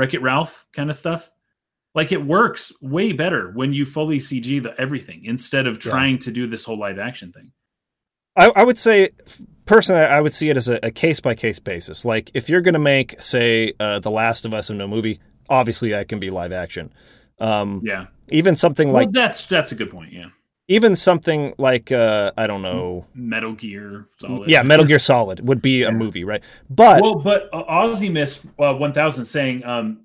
Wreck 0.00 0.14
It 0.14 0.22
Ralph 0.22 0.66
kind 0.72 0.88
of 0.88 0.96
stuff. 0.96 1.30
Like 1.94 2.10
it 2.12 2.24
works 2.24 2.72
way 2.80 3.12
better 3.12 3.50
when 3.50 3.72
you 3.74 3.84
fully 3.84 4.18
CG 4.18 4.62
the 4.62 4.74
everything 4.80 5.24
instead 5.24 5.66
of 5.66 5.74
Yeah. 5.84 5.90
trying 5.92 6.18
to 6.20 6.30
do 6.30 6.46
this 6.46 6.64
whole 6.64 6.78
live 6.78 6.98
action 6.98 7.32
thing. 7.32 7.52
I, 8.36 8.46
I 8.56 8.64
would 8.64 8.78
say 8.78 9.10
personally 9.66 10.00
I 10.02 10.20
would 10.20 10.32
see 10.32 10.48
it 10.50 10.56
as 10.56 10.68
a 10.68 10.90
case 10.92 11.20
by 11.20 11.34
case 11.34 11.58
basis. 11.58 12.04
Like 12.04 12.30
if 12.32 12.48
you're 12.48 12.60
going 12.62 12.74
to 12.74 12.78
make 12.80 13.20
say 13.20 13.72
uh, 13.80 13.98
The 13.98 14.10
Last 14.10 14.44
of 14.44 14.54
Us 14.54 14.70
into 14.70 14.84
a 14.84 14.88
movie, 14.88 15.20
obviously 15.48 15.90
that 15.90 16.08
can 16.08 16.18
be 16.20 16.30
live 16.30 16.52
action. 16.52 16.92
Um, 17.40 17.82
Yeah, 17.84 18.06
even 18.30 18.54
something 18.54 18.92
like 18.92 19.06
well, 19.06 19.12
that's 19.12 19.46
that's 19.46 19.72
a 19.72 19.74
good 19.74 19.90
point. 19.90 20.12
Yeah, 20.12 20.26
even 20.70 20.94
something 20.94 21.52
like 21.58 21.90
uh, 21.90 22.30
I 22.38 22.46
don't 22.46 22.62
know. 22.62 23.04
Metal 23.14 23.52
Gear, 23.52 24.06
Solid. 24.20 24.48
Yeah, 24.48 24.62
Metal 24.62 24.86
Gear 24.86 25.00
Solid 25.00 25.46
would 25.46 25.60
be 25.60 25.82
a 25.82 25.90
movie, 25.90 26.22
right? 26.22 26.42
But 26.70 27.02
well, 27.02 27.16
but 27.16 27.50
uh, 27.52 27.94
Miss 28.10 28.40
uh, 28.58 28.74
1000 28.74 29.24
saying, 29.24 29.64
um, 29.64 30.04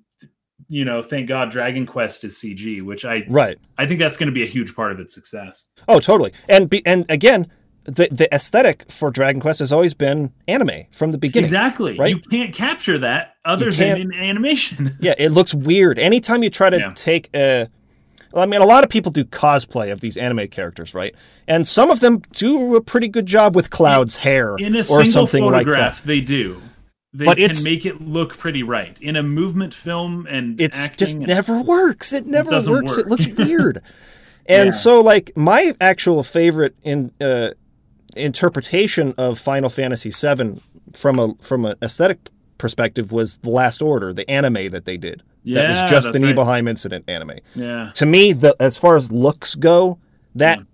you 0.68 0.84
know, 0.84 1.02
thank 1.02 1.28
God 1.28 1.52
Dragon 1.52 1.86
Quest 1.86 2.24
is 2.24 2.34
CG, 2.34 2.82
which 2.82 3.04
I 3.04 3.24
right. 3.28 3.56
I 3.78 3.86
think 3.86 4.00
that's 4.00 4.16
going 4.16 4.26
to 4.26 4.32
be 4.32 4.42
a 4.42 4.46
huge 4.46 4.74
part 4.74 4.90
of 4.90 4.98
its 4.98 5.14
success. 5.14 5.68
Oh, 5.88 6.00
totally. 6.00 6.32
And 6.48 6.68
be, 6.68 6.84
and 6.84 7.08
again, 7.08 7.46
the 7.84 8.08
the 8.10 8.28
aesthetic 8.34 8.90
for 8.90 9.12
Dragon 9.12 9.40
Quest 9.40 9.60
has 9.60 9.70
always 9.70 9.94
been 9.94 10.32
anime 10.48 10.86
from 10.90 11.12
the 11.12 11.18
beginning. 11.18 11.44
Exactly. 11.44 11.96
right? 11.96 12.10
You 12.10 12.20
can't 12.20 12.52
capture 12.52 12.98
that 12.98 13.36
other 13.44 13.70
than 13.70 14.00
in 14.00 14.12
animation. 14.12 14.96
Yeah, 15.00 15.14
it 15.16 15.28
looks 15.28 15.54
weird. 15.54 16.00
Anytime 16.00 16.42
you 16.42 16.50
try 16.50 16.70
to 16.70 16.78
Yeah. 16.78 16.90
take 16.96 17.30
a 17.36 17.68
I 18.34 18.46
mean, 18.46 18.60
a 18.60 18.66
lot 18.66 18.84
of 18.84 18.90
people 18.90 19.12
do 19.12 19.24
cosplay 19.24 19.90
of 19.92 20.00
these 20.00 20.16
anime 20.16 20.48
characters, 20.48 20.94
right? 20.94 21.14
And 21.48 21.66
some 21.66 21.90
of 21.90 22.00
them 22.00 22.22
do 22.32 22.74
a 22.76 22.80
pretty 22.80 23.08
good 23.08 23.26
job 23.26 23.54
with 23.54 23.70
Cloud's 23.70 24.18
hair 24.18 24.56
in 24.56 24.74
a 24.74 24.80
or 24.80 24.82
single 24.84 25.06
something 25.10 25.44
like 25.44 25.66
that. 25.68 26.00
they 26.04 26.20
do. 26.20 26.60
They 27.14 27.24
But 27.24 27.38
can 27.38 27.50
make 27.64 27.86
it 27.86 28.00
look 28.02 28.36
pretty 28.36 28.62
right. 28.62 29.00
In 29.00 29.16
a 29.16 29.22
movement 29.22 29.72
film 29.72 30.26
and 30.28 30.60
It's 30.60 30.84
acting, 30.84 30.96
just 30.98 31.18
never 31.18 31.62
works. 31.62 32.12
It 32.12 32.26
never 32.26 32.50
works. 32.50 32.98
It 32.98 33.06
looks 33.08 33.26
weird. 33.38 33.80
and 34.46 34.66
Yeah. 34.66 34.70
so, 34.70 35.00
like, 35.00 35.32
my 35.34 35.74
actual 35.80 36.22
favorite 36.22 36.74
in 36.82 37.12
uh, 37.20 37.50
interpretation 38.16 39.14
of 39.16 39.38
Final 39.38 39.70
Fantasy 39.70 40.10
VII 40.10 40.60
from 40.92 41.18
a 41.18 41.34
from 41.40 41.64
an 41.64 41.76
aesthetic 41.82 42.30
perspective 42.58 43.12
was 43.12 43.38
the 43.38 43.50
Last 43.50 43.82
Order, 43.82 44.12
the 44.12 44.28
anime 44.30 44.70
that 44.70 44.84
they 44.84 44.96
did. 44.96 45.22
That 45.54 45.68
was 45.68 45.90
just 45.90 46.12
the 46.12 46.20
right. 46.20 46.28
Nibelheim 46.28 46.68
incident 46.68 47.04
anime. 47.08 47.38
yeah. 47.54 47.92
To 47.94 48.06
me, 48.06 48.32
the 48.32 48.56
as 48.60 48.76
far 48.76 48.96
as 48.96 49.12
looks 49.12 49.54
go, 49.54 49.98
that 50.34 50.58
hmm. 50.58 50.64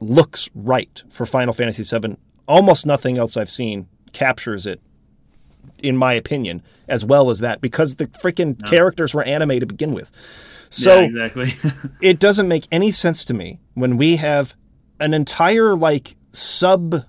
looks 0.00 0.48
right 0.54 1.02
for 1.10 1.26
Final 1.26 1.52
Fantasy 1.52 1.84
VII. 1.84 2.16
Almost 2.48 2.86
nothing 2.86 3.18
else 3.18 3.36
I've 3.36 3.50
seen 3.50 3.88
captures 4.12 4.66
it, 4.66 4.80
in 5.82 5.96
my 5.96 6.14
opinion, 6.14 6.62
as 6.88 7.04
well 7.04 7.30
as 7.30 7.38
that 7.40 7.60
because 7.60 7.96
the 7.96 8.06
freaking 8.06 8.60
no. 8.60 8.68
characters 8.68 9.14
were 9.14 9.22
anime 9.22 9.60
to 9.60 9.66
begin 9.66 9.94
with. 9.94 10.10
So 10.70 11.00
yeah, 11.00 11.04
exactly. 11.04 11.54
it 12.00 12.18
doesn't 12.18 12.48
make 12.48 12.66
any 12.72 12.90
sense 12.90 13.24
to 13.26 13.34
me 13.34 13.60
when 13.74 13.96
we 13.96 14.16
have 14.16 14.56
an 14.98 15.14
entire 15.14 15.74
like 15.74 16.16
sub 16.32 17.04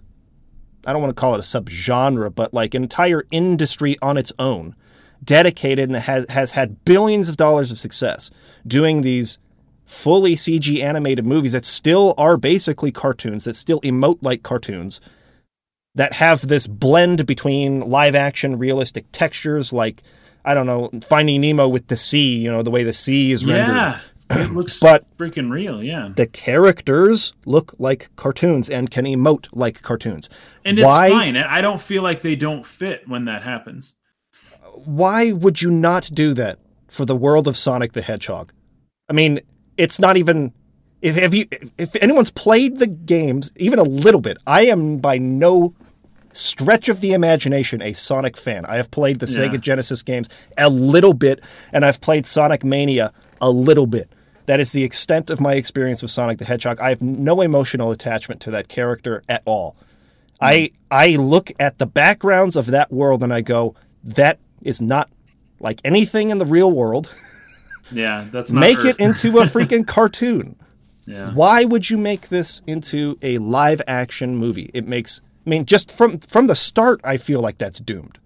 I 0.85 0.91
don't 0.91 1.01
want 1.01 1.15
to 1.15 1.19
call 1.19 1.35
it 1.35 1.39
a 1.39 1.43
subgenre, 1.43 2.33
but 2.33 2.53
like 2.53 2.73
an 2.73 2.83
entire 2.83 3.23
industry 3.31 3.97
on 4.01 4.17
its 4.17 4.33
own, 4.37 4.75
dedicated 5.23 5.89
and 5.89 5.97
has 5.97 6.29
has 6.29 6.51
had 6.51 6.83
billions 6.85 7.29
of 7.29 7.37
dollars 7.37 7.71
of 7.71 7.79
success 7.79 8.31
doing 8.65 9.01
these 9.01 9.37
fully 9.85 10.35
CG 10.35 10.81
animated 10.81 11.25
movies 11.25 11.51
that 11.51 11.65
still 11.65 12.13
are 12.17 12.37
basically 12.37 12.91
cartoons, 12.91 13.43
that 13.45 13.55
still 13.55 13.81
emote 13.81 14.19
like 14.21 14.43
cartoons, 14.43 15.01
that 15.95 16.13
have 16.13 16.47
this 16.47 16.67
blend 16.67 17.25
between 17.25 17.81
live 17.81 18.15
action 18.15 18.57
realistic 18.57 19.05
textures 19.11 19.73
like 19.73 20.01
I 20.45 20.53
don't 20.53 20.65
know, 20.65 20.89
Finding 21.03 21.39
Nemo 21.39 21.69
with 21.69 21.87
the 21.87 21.95
sea, 21.95 22.35
you 22.35 22.51
know, 22.51 22.63
the 22.63 22.71
way 22.71 22.83
the 22.83 22.93
sea 22.93 23.31
is 23.31 23.43
yeah. 23.43 23.55
rendered. 23.55 24.01
It 24.31 24.51
looks 24.55 24.79
but 24.79 25.05
freaking 25.17 25.51
real, 25.51 25.81
yeah. 25.81 26.09
The 26.13 26.27
characters 26.27 27.33
look 27.45 27.73
like 27.77 28.09
cartoons 28.15 28.69
and 28.69 28.89
can 28.91 29.05
emote 29.05 29.47
like 29.53 29.81
cartoons. 29.81 30.29
And 30.65 30.79
it's 30.79 30.85
why, 30.85 31.09
fine. 31.09 31.37
I 31.37 31.61
don't 31.61 31.79
feel 31.79 32.03
like 32.03 32.21
they 32.21 32.35
don't 32.35 32.65
fit 32.65 33.07
when 33.07 33.25
that 33.25 33.43
happens. 33.43 33.93
Why 34.85 35.31
would 35.31 35.61
you 35.61 35.71
not 35.71 36.09
do 36.13 36.33
that 36.33 36.59
for 36.87 37.05
the 37.05 37.15
world 37.15 37.47
of 37.47 37.57
Sonic 37.57 37.93
the 37.93 38.01
Hedgehog? 38.01 38.51
I 39.09 39.13
mean, 39.13 39.39
it's 39.77 39.99
not 39.99 40.17
even 40.17 40.53
if 41.01 41.15
have 41.15 41.33
you 41.33 41.47
if 41.77 41.95
anyone's 41.97 42.31
played 42.31 42.77
the 42.77 42.87
games 42.87 43.51
even 43.57 43.79
a 43.79 43.83
little 43.83 44.21
bit, 44.21 44.37
I 44.47 44.65
am 44.65 44.97
by 44.97 45.17
no 45.17 45.75
stretch 46.31 46.89
of 46.89 47.01
the 47.01 47.13
imagination 47.13 47.81
a 47.81 47.93
Sonic 47.93 48.37
fan. 48.37 48.65
I 48.65 48.77
have 48.77 48.89
played 48.89 49.19
the 49.19 49.31
yeah. 49.31 49.47
Sega 49.47 49.59
Genesis 49.59 50.01
games 50.01 50.29
a 50.57 50.69
little 50.69 51.13
bit, 51.13 51.43
and 51.71 51.85
I've 51.85 52.01
played 52.01 52.25
Sonic 52.25 52.63
Mania 52.63 53.13
a 53.41 53.49
little 53.49 53.87
bit. 53.87 54.09
That 54.45 54.59
is 54.59 54.71
the 54.71 54.83
extent 54.83 55.29
of 55.29 55.39
my 55.39 55.53
experience 55.53 56.01
with 56.01 56.11
Sonic 56.11 56.37
the 56.37 56.45
Hedgehog. 56.45 56.79
I 56.79 56.89
have 56.89 57.01
no 57.01 57.41
emotional 57.41 57.91
attachment 57.91 58.41
to 58.41 58.51
that 58.51 58.67
character 58.67 59.23
at 59.29 59.41
all. 59.45 59.75
Mm. 60.41 60.47
I 60.47 60.71
I 60.91 61.15
look 61.15 61.51
at 61.59 61.77
the 61.77 61.85
backgrounds 61.85 62.55
of 62.55 62.67
that 62.67 62.91
world 62.91 63.23
and 63.23 63.33
I 63.33 63.41
go, 63.41 63.75
that 64.03 64.39
is 64.63 64.81
not 64.81 65.09
like 65.59 65.79
anything 65.85 66.29
in 66.29 66.37
the 66.39 66.45
real 66.45 66.71
world. 66.71 67.11
Yeah, 67.91 68.25
that's 68.31 68.51
make 68.51 68.79
Earth. 68.79 68.85
it 68.85 68.99
into 68.99 69.37
a 69.39 69.45
freaking 69.45 69.85
cartoon. 69.95 70.55
Yeah. 71.05 71.31
Why 71.33 71.65
would 71.65 71.89
you 71.89 71.97
make 71.97 72.29
this 72.29 72.61
into 72.65 73.17
a 73.21 73.37
live 73.37 73.81
action 73.87 74.35
movie? 74.37 74.71
It 74.73 74.87
makes 74.87 75.21
I 75.45 75.49
mean, 75.49 75.65
just 75.65 75.91
from 75.91 76.19
from 76.19 76.47
the 76.47 76.55
start, 76.55 77.01
I 77.03 77.17
feel 77.17 77.41
like 77.41 77.57
that's 77.57 77.79
doomed 77.79 78.19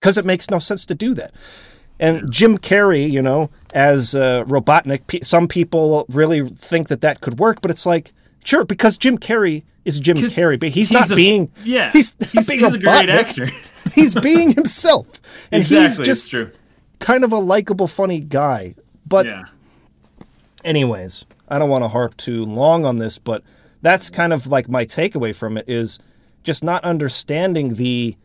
because 0.00 0.18
it 0.18 0.26
makes 0.26 0.50
no 0.50 0.58
sense 0.58 0.84
to 0.86 0.94
do 0.94 1.14
that. 1.14 1.32
And 2.00 2.30
Jim 2.30 2.58
Carrey, 2.58 3.08
you 3.08 3.22
know, 3.22 3.50
as 3.72 4.14
uh, 4.14 4.44
Robotnik, 4.44 5.24
some 5.24 5.46
people 5.46 6.04
really 6.08 6.48
think 6.48 6.88
that 6.88 7.00
that 7.02 7.20
could 7.20 7.38
work, 7.38 7.60
but 7.60 7.70
it's 7.70 7.86
like, 7.86 8.12
sure, 8.42 8.64
because 8.64 8.98
Jim 8.98 9.16
Carrey 9.16 9.62
is 9.84 10.00
Jim 10.00 10.16
Carrey, 10.16 10.58
but 10.58 10.70
he's, 10.70 10.88
he's 10.88 10.92
not 10.92 11.10
a, 11.10 11.16
being, 11.16 11.50
yeah, 11.62 11.90
he's, 11.90 12.14
he's, 12.32 12.48
being 12.48 12.60
he's 12.60 12.74
a 12.74 12.78
great 12.78 13.08
actor. 13.08 13.46
he's 13.94 14.14
being 14.14 14.52
himself, 14.52 15.20
and 15.52 15.62
exactly, 15.62 16.04
he's 16.04 16.06
just 16.06 16.30
true. 16.30 16.50
kind 16.98 17.24
of 17.24 17.32
a 17.32 17.38
likable, 17.38 17.86
funny 17.86 18.20
guy. 18.20 18.74
But, 19.06 19.26
yeah. 19.26 19.44
anyways, 20.64 21.26
I 21.48 21.58
don't 21.58 21.68
want 21.68 21.84
to 21.84 21.88
harp 21.88 22.16
too 22.16 22.44
long 22.44 22.84
on 22.84 22.98
this, 22.98 23.18
but 23.18 23.42
that's 23.82 24.08
kind 24.08 24.32
of 24.32 24.46
like 24.46 24.68
my 24.68 24.84
takeaway 24.86 25.34
from 25.34 25.58
it 25.58 25.68
is 25.68 25.98
just 26.42 26.64
not 26.64 26.84
understanding 26.84 27.74
the 27.74 28.16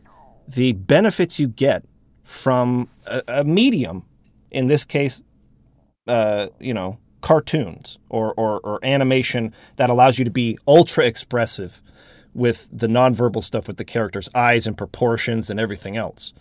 the 0.48 0.72
benefits 0.72 1.38
you 1.38 1.46
get 1.46 1.84
from 2.24 2.88
a, 3.06 3.22
a 3.28 3.44
medium, 3.44 4.04
in 4.50 4.66
this 4.66 4.84
case, 4.84 5.22
uh, 6.06 6.48
you 6.58 6.74
know, 6.74 6.98
cartoons 7.20 7.98
or, 8.08 8.34
or, 8.34 8.60
or 8.60 8.78
animation 8.82 9.54
that 9.76 9.90
allows 9.90 10.18
you 10.18 10.24
to 10.24 10.30
be 10.30 10.58
ultra 10.66 11.04
expressive 11.04 11.82
with 12.34 12.68
the 12.72 12.86
nonverbal 12.86 13.42
stuff 13.42 13.66
with 13.66 13.76
the 13.76 13.84
characters' 13.84 14.28
eyes 14.34 14.66
and 14.66 14.78
proportions 14.78 15.50
and 15.50 15.58
everything 15.58 15.96
else. 15.96 16.32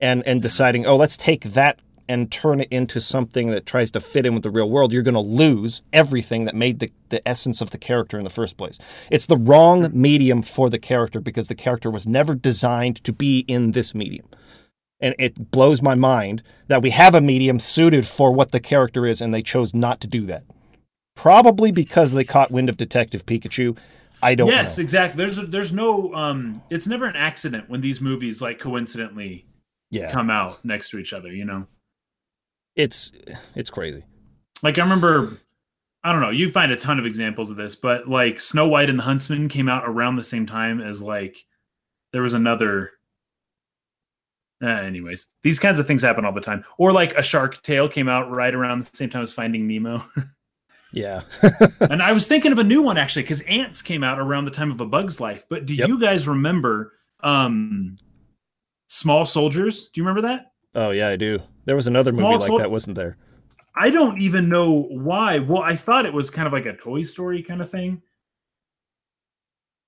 And 0.00 0.26
and 0.26 0.42
deciding, 0.42 0.86
oh, 0.86 0.96
let's 0.96 1.16
take 1.16 1.42
that 1.44 1.78
and 2.08 2.30
turn 2.30 2.60
it 2.60 2.68
into 2.70 3.00
something 3.00 3.48
that 3.48 3.66
tries 3.66 3.90
to 3.92 4.00
fit 4.00 4.26
in 4.26 4.34
with 4.34 4.42
the 4.42 4.50
real 4.50 4.68
world, 4.68 4.92
you're 4.92 5.02
going 5.02 5.14
to 5.14 5.20
lose 5.20 5.82
everything 5.92 6.44
that 6.44 6.54
made 6.54 6.78
the, 6.78 6.90
the 7.08 7.26
essence 7.26 7.60
of 7.60 7.70
the 7.70 7.78
character 7.78 8.18
in 8.18 8.24
the 8.24 8.30
first 8.30 8.56
place. 8.56 8.78
It's 9.10 9.26
the 9.26 9.36
wrong 9.36 9.84
hmm. 9.84 10.00
medium 10.00 10.42
for 10.42 10.68
the 10.68 10.78
character 10.78 11.20
because 11.20 11.48
the 11.48 11.54
character 11.54 11.90
was 11.90 12.06
never 12.06 12.34
designed 12.34 13.02
to 13.04 13.12
be 13.12 13.40
in 13.48 13.72
this 13.72 13.94
medium. 13.94 14.26
And 15.00 15.14
it 15.18 15.50
blows 15.50 15.82
my 15.82 15.94
mind 15.94 16.42
that 16.68 16.82
we 16.82 16.90
have 16.90 17.14
a 17.14 17.20
medium 17.20 17.58
suited 17.58 18.06
for 18.06 18.32
what 18.32 18.52
the 18.52 18.60
character 18.60 19.06
is, 19.06 19.20
and 19.20 19.34
they 19.34 19.42
chose 19.42 19.74
not 19.74 20.00
to 20.00 20.06
do 20.06 20.24
that. 20.26 20.44
Probably 21.14 21.70
because 21.70 22.12
they 22.12 22.24
caught 22.24 22.50
wind 22.50 22.68
of 22.68 22.76
Detective 22.76 23.26
Pikachu. 23.26 23.76
I 24.22 24.34
don't 24.34 24.48
yes, 24.48 24.78
know. 24.78 24.82
exactly. 24.82 25.24
There's 25.24 25.36
there's 25.48 25.72
no 25.72 26.14
um 26.14 26.62
it's 26.70 26.86
never 26.86 27.06
an 27.06 27.16
accident 27.16 27.68
when 27.68 27.82
these 27.82 28.00
movies 28.00 28.40
like 28.40 28.58
coincidentally 28.58 29.46
yeah. 29.90 30.10
come 30.10 30.30
out 30.30 30.64
next 30.64 30.90
to 30.90 30.98
each 30.98 31.12
other, 31.12 31.28
you 31.28 31.44
know 31.44 31.66
it's 32.76 33.12
it's 33.54 33.70
crazy. 33.70 34.04
Like 34.62 34.78
I 34.78 34.82
remember, 34.82 35.38
I 36.02 36.12
don't 36.12 36.20
know. 36.20 36.30
You 36.30 36.50
find 36.50 36.72
a 36.72 36.76
ton 36.76 36.98
of 36.98 37.06
examples 37.06 37.50
of 37.50 37.56
this, 37.56 37.74
but 37.74 38.08
like 38.08 38.40
Snow 38.40 38.68
White 38.68 38.90
and 38.90 38.98
the 38.98 39.04
Huntsman 39.04 39.48
came 39.48 39.68
out 39.68 39.84
around 39.86 40.16
the 40.16 40.24
same 40.24 40.46
time 40.46 40.80
as 40.80 41.00
like 41.00 41.36
there 42.12 42.22
was 42.22 42.34
another. 42.34 42.92
Uh, 44.62 44.68
anyways, 44.68 45.26
these 45.42 45.58
kinds 45.58 45.78
of 45.78 45.86
things 45.86 46.02
happen 46.02 46.24
all 46.24 46.32
the 46.32 46.40
time. 46.40 46.64
Or 46.78 46.92
like 46.92 47.14
a 47.14 47.22
Shark 47.22 47.62
Tale 47.62 47.88
came 47.88 48.08
out 48.08 48.30
right 48.30 48.54
around 48.54 48.82
the 48.82 48.90
same 48.96 49.10
time 49.10 49.22
as 49.22 49.32
Finding 49.32 49.66
Nemo. 49.66 50.04
yeah. 50.92 51.22
and 51.80 52.02
I 52.02 52.12
was 52.12 52.26
thinking 52.26 52.52
of 52.52 52.58
a 52.58 52.64
new 52.64 52.82
one 52.82 52.96
actually 52.96 53.22
because 53.22 53.42
Antz 53.42 53.82
came 53.82 54.04
out 54.04 54.18
around 54.18 54.44
the 54.44 54.50
time 54.50 54.70
of 54.70 54.80
A 54.80 54.86
Bug's 54.86 55.20
Life. 55.20 55.44
But 55.48 55.66
do 55.66 55.74
yep. 55.74 55.88
you 55.88 56.00
guys 56.00 56.28
remember 56.28 56.92
um, 57.22 57.96
Small 58.88 59.26
Soldiers? 59.26 59.90
Do 59.90 60.00
you 60.00 60.06
remember 60.06 60.28
that? 60.28 60.52
Oh 60.74 60.90
yeah, 60.90 61.08
I 61.08 61.16
do. 61.16 61.40
There 61.66 61.76
was 61.76 61.86
another 61.86 62.12
Small 62.12 62.32
movie 62.32 62.50
like 62.50 62.62
that, 62.62 62.70
wasn't 62.70 62.96
there? 62.96 63.16
I 63.76 63.90
don't 63.90 64.20
even 64.20 64.48
know 64.48 64.82
why. 64.90 65.40
Well, 65.40 65.62
I 65.62 65.74
thought 65.74 66.06
it 66.06 66.12
was 66.12 66.30
kind 66.30 66.46
of 66.46 66.52
like 66.52 66.66
a 66.66 66.76
Toy 66.76 67.04
Story 67.04 67.42
kind 67.42 67.60
of 67.60 67.70
thing 67.70 68.02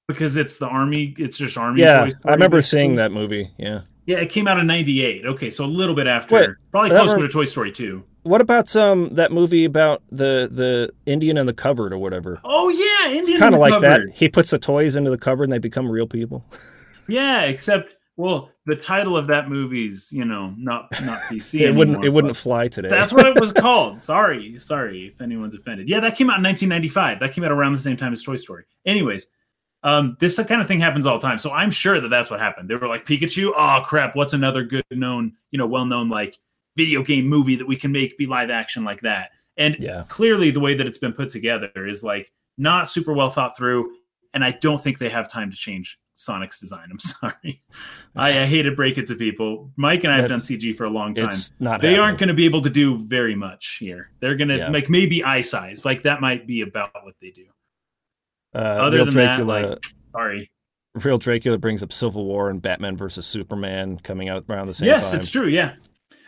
because 0.08 0.36
it's 0.36 0.58
the 0.58 0.66
army. 0.66 1.14
It's 1.18 1.38
just 1.38 1.56
army. 1.56 1.82
Yeah, 1.82 2.10
I 2.24 2.32
remember 2.32 2.58
basically. 2.58 2.80
seeing 2.80 2.96
that 2.96 3.12
movie. 3.12 3.50
Yeah. 3.58 3.82
Yeah, 4.06 4.18
it 4.18 4.30
came 4.30 4.46
out 4.46 4.58
in 4.58 4.66
'98. 4.66 5.26
Okay, 5.26 5.50
so 5.50 5.64
a 5.64 5.66
little 5.66 5.94
bit 5.94 6.06
after, 6.06 6.34
Wait, 6.34 6.50
probably 6.70 6.90
closer 6.90 7.18
to 7.18 7.28
Toy 7.28 7.44
Story 7.44 7.72
2. 7.72 8.02
What 8.22 8.40
about 8.40 8.74
um 8.74 9.10
that 9.14 9.30
movie 9.30 9.64
about 9.64 10.02
the 10.10 10.48
the 10.50 10.90
Indian 11.06 11.36
in 11.36 11.46
the 11.46 11.54
cupboard 11.54 11.92
or 11.92 11.98
whatever? 11.98 12.40
Oh 12.44 12.68
yeah, 12.68 13.08
Indian 13.08 13.34
it's 13.34 13.38
kind 13.38 13.54
of 13.54 13.60
like 13.60 13.72
cupboard. 13.72 14.08
that. 14.08 14.16
He 14.16 14.28
puts 14.28 14.50
the 14.50 14.58
toys 14.58 14.96
into 14.96 15.10
the 15.10 15.18
cupboard 15.18 15.44
and 15.44 15.52
they 15.52 15.58
become 15.58 15.90
real 15.90 16.06
people. 16.06 16.44
yeah, 17.08 17.42
except 17.42 17.96
well, 18.16 18.50
the 18.64 18.74
title 18.74 19.14
of 19.16 19.26
that 19.26 19.50
movie's, 19.50 20.10
you 20.10 20.24
know, 20.24 20.54
not 20.56 20.88
not 21.04 21.18
PC. 21.30 21.60
it 21.66 21.74
wouldn't 21.74 22.04
it 22.04 22.08
wouldn't 22.08 22.36
fly 22.36 22.66
today. 22.68 22.88
That's 22.88 23.12
what 23.12 23.26
it 23.26 23.38
was 23.38 23.52
called. 23.64 24.02
sorry, 24.02 24.58
sorry 24.58 25.08
if 25.14 25.20
anyone's 25.20 25.54
offended. 25.54 25.88
Yeah, 25.88 26.00
that 26.00 26.16
came 26.16 26.30
out 26.30 26.38
in 26.38 26.44
1995. 26.44 27.20
That 27.20 27.32
came 27.32 27.44
out 27.44 27.52
around 27.52 27.74
the 27.74 27.82
same 27.82 27.96
time 27.96 28.12
as 28.12 28.22
Toy 28.22 28.36
Story. 28.36 28.64
Anyways, 28.86 29.26
um, 29.82 30.16
this 30.20 30.36
kind 30.36 30.60
of 30.60 30.66
thing 30.66 30.80
happens 30.80 31.06
all 31.06 31.18
the 31.18 31.26
time. 31.26 31.38
So 31.38 31.52
I'm 31.52 31.70
sure 31.70 32.00
that 32.00 32.08
that's 32.08 32.30
what 32.30 32.40
happened. 32.40 32.68
They 32.68 32.74
were 32.74 32.88
like 32.88 33.04
Pikachu. 33.04 33.52
Oh 33.56 33.82
crap! 33.84 34.16
What's 34.16 34.32
another 34.32 34.64
good 34.64 34.84
known, 34.90 35.32
you 35.50 35.58
know, 35.58 35.66
well 35.66 35.84
known 35.84 36.08
like 36.08 36.38
video 36.76 37.02
game 37.02 37.26
movie 37.26 37.56
that 37.56 37.66
we 37.66 37.76
can 37.76 37.92
make 37.92 38.18
be 38.18 38.26
live 38.26 38.50
action 38.50 38.84
like 38.84 39.00
that? 39.02 39.30
And 39.56 39.76
yeah. 39.78 40.04
clearly, 40.08 40.50
the 40.50 40.60
way 40.60 40.74
that 40.74 40.86
it's 40.86 40.98
been 40.98 41.12
put 41.12 41.30
together 41.30 41.70
is 41.86 42.02
like 42.02 42.32
not 42.58 42.88
super 42.88 43.12
well 43.12 43.30
thought 43.30 43.56
through. 43.56 43.92
And 44.34 44.44
I 44.44 44.50
don't 44.50 44.82
think 44.82 44.98
they 44.98 45.08
have 45.08 45.30
time 45.30 45.50
to 45.50 45.56
change 45.56 45.98
Sonic's 46.14 46.58
design. 46.58 46.88
I'm 46.90 46.98
sorry. 46.98 47.60
I, 48.14 48.42
I, 48.42 48.46
hate 48.46 48.62
to 48.62 48.72
break 48.72 48.98
it 48.98 49.06
to 49.06 49.14
people. 49.14 49.70
Mike 49.76 50.04
and 50.04 50.12
I 50.12 50.16
have 50.16 50.28
done 50.28 50.38
CG 50.38 50.74
for 50.76 50.84
a 50.84 50.90
long 50.90 51.14
time. 51.14 51.30
they 51.58 51.66
happening. 51.66 51.98
aren't 51.98 52.18
going 52.18 52.28
to 52.28 52.34
be 52.34 52.44
able 52.44 52.62
to 52.62 52.70
do 52.70 52.98
very 52.98 53.34
much 53.34 53.76
here. 53.78 54.10
They're 54.20 54.36
going 54.36 54.48
to 54.48 54.56
yeah. 54.56 54.70
like 54.70 54.90
maybe 54.90 55.22
eye 55.24 55.42
size. 55.42 55.84
Like 55.84 56.02
that 56.02 56.20
might 56.20 56.46
be 56.46 56.62
about 56.62 56.90
what 57.02 57.14
they 57.20 57.30
do. 57.30 57.46
Uh, 58.56 58.58
Other 58.58 59.04
than 59.04 59.12
Dracula, 59.12 59.60
that, 59.60 59.68
like, 59.68 59.86
sorry. 60.12 60.50
Real 60.94 61.18
Dracula 61.18 61.58
brings 61.58 61.82
up 61.82 61.92
Civil 61.92 62.24
War 62.24 62.48
and 62.48 62.62
Batman 62.62 62.96
versus 62.96 63.26
Superman 63.26 63.98
coming 63.98 64.30
out 64.30 64.44
around 64.48 64.66
the 64.68 64.74
same 64.74 64.86
yes, 64.86 65.10
time. 65.10 65.18
Yes, 65.18 65.24
it's 65.24 65.30
true. 65.30 65.46
Yeah. 65.46 65.74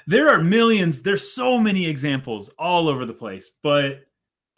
There 0.07 0.29
are 0.29 0.43
millions. 0.43 1.03
There's 1.03 1.33
so 1.33 1.59
many 1.59 1.87
examples 1.87 2.51
all 2.59 2.89
over 2.89 3.07
the 3.07 3.15
place, 3.15 3.51
but 3.63 4.05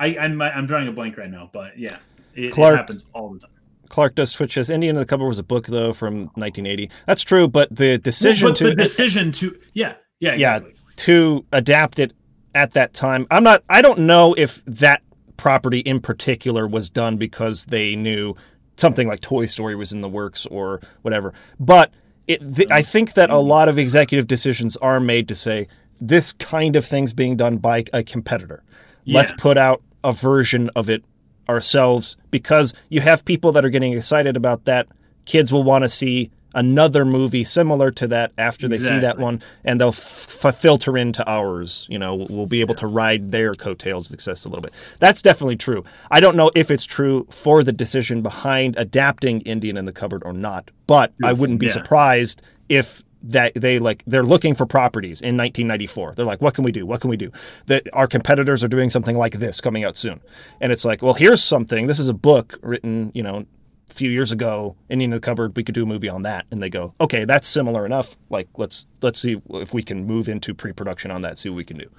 I, 0.00 0.16
I'm 0.18 0.40
I'm 0.42 0.66
drawing 0.66 0.88
a 0.88 0.92
blank 0.92 1.16
right 1.16 1.30
now. 1.30 1.50
But 1.52 1.78
yeah, 1.78 1.98
it, 2.34 2.52
Clark, 2.52 2.74
it 2.74 2.76
happens 2.78 3.08
all 3.12 3.32
the 3.32 3.40
time. 3.40 3.50
Clark 3.88 4.14
does 4.14 4.30
switch 4.30 4.56
as 4.56 4.70
Indian 4.70 4.96
in 4.96 5.00
the 5.00 5.06
Cupboard 5.06 5.26
was 5.26 5.38
a 5.38 5.44
book 5.44 5.66
though 5.66 5.92
from 5.92 6.22
1980. 6.34 6.90
That's 7.06 7.22
true, 7.22 7.48
but 7.48 7.74
the 7.74 7.98
decision 7.98 8.46
well, 8.46 8.52
but 8.52 8.58
to 8.58 8.64
the 8.64 8.74
decision 8.74 9.32
to 9.32 9.58
yeah 9.74 9.94
yeah 10.20 10.32
exactly. 10.32 10.70
yeah 10.70 10.76
to 10.96 11.44
adapt 11.52 11.98
it 11.98 12.12
at 12.54 12.72
that 12.72 12.92
time. 12.92 13.26
I'm 13.30 13.42
not. 13.42 13.62
I 13.68 13.82
don't 13.82 14.00
know 14.00 14.34
if 14.34 14.64
that 14.66 15.02
property 15.40 15.78
in 15.78 16.00
particular 16.00 16.68
was 16.68 16.90
done 16.90 17.16
because 17.16 17.64
they 17.64 17.96
knew 17.96 18.34
something 18.76 19.08
like 19.08 19.20
Toy 19.20 19.46
Story 19.46 19.74
was 19.74 19.90
in 19.90 20.02
the 20.02 20.08
works 20.08 20.44
or 20.44 20.82
whatever. 21.00 21.32
But 21.58 21.94
it, 22.28 22.56
th- 22.56 22.70
I 22.70 22.82
think 22.82 23.14
that 23.14 23.30
a 23.30 23.38
lot 23.38 23.70
of 23.70 23.78
executive 23.78 24.26
decisions 24.26 24.76
are 24.76 25.00
made 25.00 25.28
to 25.28 25.34
say 25.34 25.66
this 25.98 26.32
kind 26.32 26.76
of 26.76 26.84
thing's 26.84 27.14
being 27.14 27.38
done 27.38 27.56
by 27.56 27.84
a 27.94 28.02
competitor. 28.02 28.62
Let's 29.06 29.32
put 29.38 29.56
out 29.56 29.82
a 30.04 30.12
version 30.12 30.68
of 30.76 30.90
it 30.90 31.02
ourselves 31.48 32.18
because 32.30 32.74
you 32.90 33.00
have 33.00 33.24
people 33.24 33.50
that 33.52 33.64
are 33.64 33.70
getting 33.70 33.94
excited 33.94 34.36
about 34.36 34.66
that. 34.66 34.88
Kids 35.24 35.54
will 35.54 35.64
want 35.64 35.84
to 35.84 35.88
see 35.88 36.30
another 36.54 37.04
movie 37.04 37.44
similar 37.44 37.90
to 37.92 38.08
that 38.08 38.32
after 38.38 38.68
they 38.68 38.78
see 38.78 38.98
that 38.98 39.18
one, 39.18 39.42
and 39.64 39.80
they'll 39.80 39.88
f- 39.88 40.44
f- 40.44 40.56
filter 40.56 40.96
into 40.98 41.28
ours. 41.30 41.86
You 41.88 41.98
know, 41.98 42.26
we'll 42.28 42.46
be 42.46 42.60
able 42.60 42.74
to 42.76 42.86
ride 42.86 43.30
their 43.30 43.54
coattails 43.54 44.06
of 44.06 44.10
success 44.10 44.44
a 44.44 44.48
little 44.48 44.62
bit. 44.62 44.72
That's 44.98 45.22
definitely 45.22 45.56
true. 45.56 45.84
I 46.10 46.20
don't 46.20 46.36
know 46.36 46.50
if 46.54 46.70
it's 46.70 46.84
true 46.84 47.24
for 47.30 47.62
the 47.62 47.72
decision 47.72 48.22
behind 48.22 48.74
adapting 48.78 49.40
Indian 49.42 49.76
in 49.76 49.84
the 49.84 49.92
Cupboard 49.92 50.22
or 50.24 50.32
not, 50.32 50.70
but 50.86 51.12
I 51.22 51.32
wouldn't 51.32 51.60
be 51.60 51.66
Yeah. 51.66 51.72
surprised 51.72 52.42
if 52.68 53.02
that 53.22 53.52
they 53.54 53.78
like 53.78 54.02
they're 54.06 54.22
looking 54.22 54.54
for 54.54 54.64
properties 54.64 55.20
in 55.20 55.36
1994. 55.36 56.14
They're 56.16 56.24
like, 56.24 56.40
what 56.40 56.54
can 56.54 56.64
we 56.64 56.72
do? 56.72 56.86
What 56.86 57.02
can 57.02 57.10
we 57.10 57.18
do? 57.18 57.30
That 57.66 57.86
our 57.92 58.06
competitors 58.06 58.64
are 58.64 58.68
doing 58.68 58.88
something 58.88 59.14
like 59.14 59.34
this 59.34 59.60
coming 59.60 59.84
out 59.84 59.98
soon, 59.98 60.20
and 60.58 60.72
it's 60.72 60.86
like, 60.86 61.02
well, 61.02 61.12
here's 61.12 61.42
something. 61.42 61.86
This 61.86 61.98
is 61.98 62.08
a 62.08 62.14
book 62.14 62.58
written, 62.62 63.12
you 63.14 63.22
know, 63.22 63.44
a 63.90 63.94
few 63.94 64.10
years 64.10 64.32
ago. 64.32 64.76
Indian 64.88 65.10
in 65.12 65.16
the 65.16 65.20
Cupboard. 65.20 65.56
We 65.56 65.64
could 65.64 65.74
do 65.74 65.82
a 65.82 65.86
movie 65.86 66.08
on 66.08 66.22
that, 66.22 66.46
and 66.50 66.62
they 66.62 66.70
go, 66.70 66.94
okay, 67.00 67.24
that's 67.24 67.48
similar 67.48 67.84
enough. 67.84 68.16
Like, 68.30 68.48
let's 68.56 68.86
let's 69.02 69.20
see 69.20 69.40
if 69.50 69.74
we 69.74 69.82
can 69.82 70.06
move 70.06 70.28
into 70.28 70.54
pre-production 70.54 71.10
on 71.10 71.22
that. 71.22 71.38
See 71.38 71.48
what 71.48 71.56
we 71.56 71.64
can 71.64 71.78
do. 71.78 71.90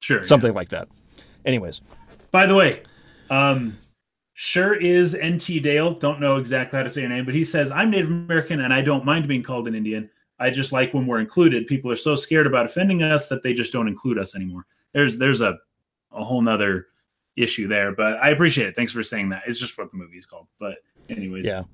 Sure. 0.00 0.22
Something 0.22 0.54
like 0.54 0.68
that. 0.68 0.88
Anyways, 1.44 1.80
By 2.30 2.46
the 2.46 2.54
way, 2.54 2.82
um, 3.30 3.76
sure 4.34 4.74
is 4.74 5.16
NT 5.16 5.62
Dale. 5.62 5.94
Don't 5.94 6.20
know 6.20 6.36
exactly 6.36 6.76
how 6.76 6.82
to 6.82 6.90
say 6.90 7.00
your 7.00 7.10
name, 7.10 7.24
but 7.24 7.34
he 7.34 7.44
says, 7.44 7.70
I'm 7.70 7.90
Native 7.90 8.10
American 8.10 8.60
and 8.60 8.72
I 8.72 8.80
don't 8.80 9.04
mind 9.04 9.26
being 9.26 9.42
called 9.42 9.66
an 9.66 9.74
Indian. 9.74 10.10
I 10.38 10.50
just 10.50 10.72
like 10.72 10.94
when 10.94 11.06
we're 11.06 11.20
included. 11.20 11.66
People 11.66 11.90
are 11.90 11.96
so 11.96 12.14
scared 12.14 12.46
about 12.46 12.66
offending 12.66 13.02
us 13.02 13.28
that 13.28 13.42
they 13.42 13.52
just 13.52 13.72
don't 13.72 13.88
include 13.88 14.18
us 14.18 14.36
anymore. 14.36 14.66
There's 14.92 15.18
there's 15.18 15.40
a, 15.40 15.58
a 16.12 16.22
whole 16.22 16.42
nother 16.42 16.86
issue 17.36 17.66
there, 17.68 17.92
but 17.94 18.14
I 18.22 18.30
appreciate 18.30 18.68
it. 18.68 18.76
Thanks 18.76 18.92
for 18.92 19.02
saying 19.02 19.30
that. 19.30 19.42
It's 19.46 19.58
just 19.58 19.76
what 19.78 19.90
the 19.90 19.96
movie's 19.96 20.26
called. 20.26 20.48
But 20.60 20.76
anyways. 21.10 21.44
Yeah. 21.44 21.64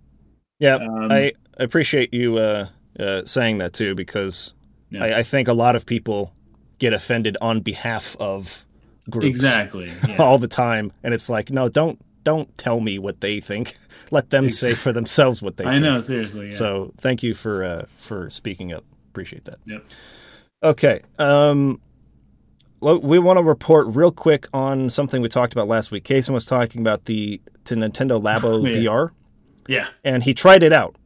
yeah, 0.58 0.76
Um, 0.76 1.10
I 1.10 1.32
appreciate 1.58 2.12
you 2.14 2.36
uh, 2.38 2.68
uh, 2.98 3.24
saying 3.24 3.58
that 3.58 3.72
too 3.72 3.94
because 3.94 4.54
Yeah. 4.90 5.04
I, 5.04 5.18
I 5.18 5.22
think 5.22 5.48
a 5.48 5.52
lot 5.54 5.76
of 5.76 5.86
people 5.86 6.32
get 6.78 6.92
offended 6.92 7.36
on 7.40 7.60
behalf 7.60 8.16
of 8.18 8.64
groups 9.10 9.26
exactly. 9.26 9.90
Yeah. 10.08 10.16
all 10.18 10.38
the 10.38 10.48
time, 10.48 10.92
and 11.02 11.12
it's 11.14 11.28
like, 11.28 11.50
no, 11.50 11.68
don't 11.68 11.98
don't 12.24 12.56
tell 12.56 12.80
me 12.80 12.98
what 12.98 13.20
they 13.20 13.38
think. 13.40 13.76
Let 14.10 14.30
them 14.30 14.48
say 14.48 14.74
for 14.74 14.92
themselves 14.92 15.42
what 15.42 15.56
they 15.58 15.64
I 15.64 15.72
think. 15.72 15.82
know, 15.84 16.00
seriously. 16.00 16.46
Yeah. 16.46 16.52
So 16.52 16.92
thank 16.98 17.22
you 17.22 17.34
for 17.34 17.62
uh, 17.64 17.84
for 17.98 18.30
speaking 18.30 18.72
up. 18.72 18.84
Appreciate 19.10 19.44
that. 19.44 19.56
Yep. 19.66 19.84
Okay. 20.62 21.00
Um, 21.18 21.80
we 22.80 23.18
want 23.18 23.38
to 23.38 23.42
report 23.42 23.86
real 23.88 24.10
quick 24.10 24.46
on 24.52 24.90
something 24.90 25.22
we 25.22 25.28
talked 25.28 25.52
about 25.54 25.68
last 25.68 25.90
week. 25.90 26.04
Kason 26.04 26.30
was 26.34 26.44
talking 26.44 26.80
about 26.80 27.04
the 27.06 27.40
to 27.64 27.74
Nintendo 27.74 28.20
Labo 28.22 28.66
Yeah. 28.82 28.90
VR, 28.90 29.10
yeah, 29.68 29.88
and 30.05 30.22
he 30.22 30.35
tried 30.35 30.62
it 30.62 30.72
out 30.72 30.96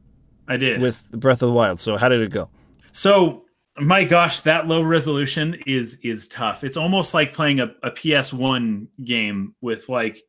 I 0.49 0.57
did. 0.57 0.81
with 0.81 1.09
the 1.11 1.17
Breath 1.17 1.43
of 1.43 1.49
the 1.49 1.55
Wild. 1.55 1.81
So 1.81 1.97
how 1.97 2.09
did 2.09 2.21
it 2.21 2.31
go? 2.31 2.49
So 2.93 3.45
my 3.81 4.05
gosh, 4.05 4.41
that 4.41 4.67
low 4.67 4.83
resolution 4.83 5.57
is 5.67 5.99
is 6.03 6.29
tough. 6.29 6.65
It's 6.65 6.77
almost 6.77 7.15
like 7.15 7.33
playing 7.33 7.61
a, 7.61 7.75
a 7.83 7.91
PS1 7.91 8.87
game 9.05 9.55
with 9.61 9.89
like, 9.89 10.23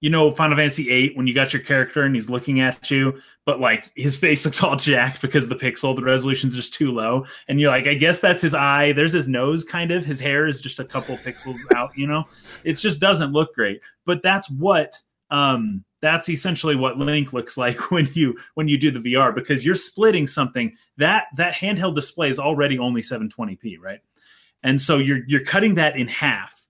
you 0.00 0.10
know, 0.10 0.30
Final 0.30 0.56
Fantasy 0.56 0.84
VIII 0.84 1.12
when 1.14 1.26
you 1.26 1.34
got 1.34 1.52
your 1.52 1.62
character 1.62 2.02
and 2.02 2.14
he's 2.14 2.28
looking 2.28 2.60
at 2.60 2.90
you, 2.90 3.20
but 3.44 3.60
like 3.60 3.90
his 3.96 4.16
face 4.16 4.44
looks 4.44 4.62
all 4.62 4.76
jacked 4.76 5.22
because 5.22 5.48
the 5.48 5.56
pixel, 5.56 5.94
the 5.94 6.02
resolution's 6.02 6.54
just 6.54 6.74
too 6.74 6.92
low. 6.92 7.24
And 7.48 7.60
you're 7.60 7.70
like, 7.70 7.86
I 7.86 7.94
guess 7.94 8.20
that's 8.20 8.42
his 8.42 8.54
eye. 8.54 8.92
There's 8.92 9.12
his 9.12 9.28
nose 9.28 9.64
kind 9.64 9.90
of. 9.90 10.04
His 10.04 10.20
hair 10.20 10.46
is 10.46 10.60
just 10.60 10.80
a 10.80 10.84
couple 10.84 11.16
pixels 11.16 11.58
out, 11.74 11.90
you 11.96 12.06
know? 12.06 12.24
It 12.64 12.74
just 12.74 13.00
doesn't 13.00 13.32
look 13.32 13.54
great. 13.54 13.80
But 14.04 14.22
that's 14.22 14.50
what 14.50 14.96
um 15.30 15.84
that's 16.00 16.28
essentially 16.28 16.76
what 16.76 16.98
link 16.98 17.32
looks 17.32 17.56
like 17.56 17.90
when 17.90 18.08
you 18.14 18.36
when 18.54 18.68
you 18.68 18.78
do 18.78 18.90
the 18.90 19.00
vr 19.00 19.34
because 19.34 19.64
you're 19.64 19.74
splitting 19.74 20.26
something 20.26 20.76
that 20.96 21.24
that 21.36 21.54
handheld 21.54 21.94
display 21.94 22.28
is 22.28 22.38
already 22.38 22.78
only 22.78 23.02
720p 23.02 23.78
right? 23.80 24.00
And 24.62 24.80
so 24.80 24.98
you're 24.98 25.20
you're 25.26 25.44
cutting 25.44 25.74
that 25.74 25.96
in 25.96 26.08
half 26.08 26.66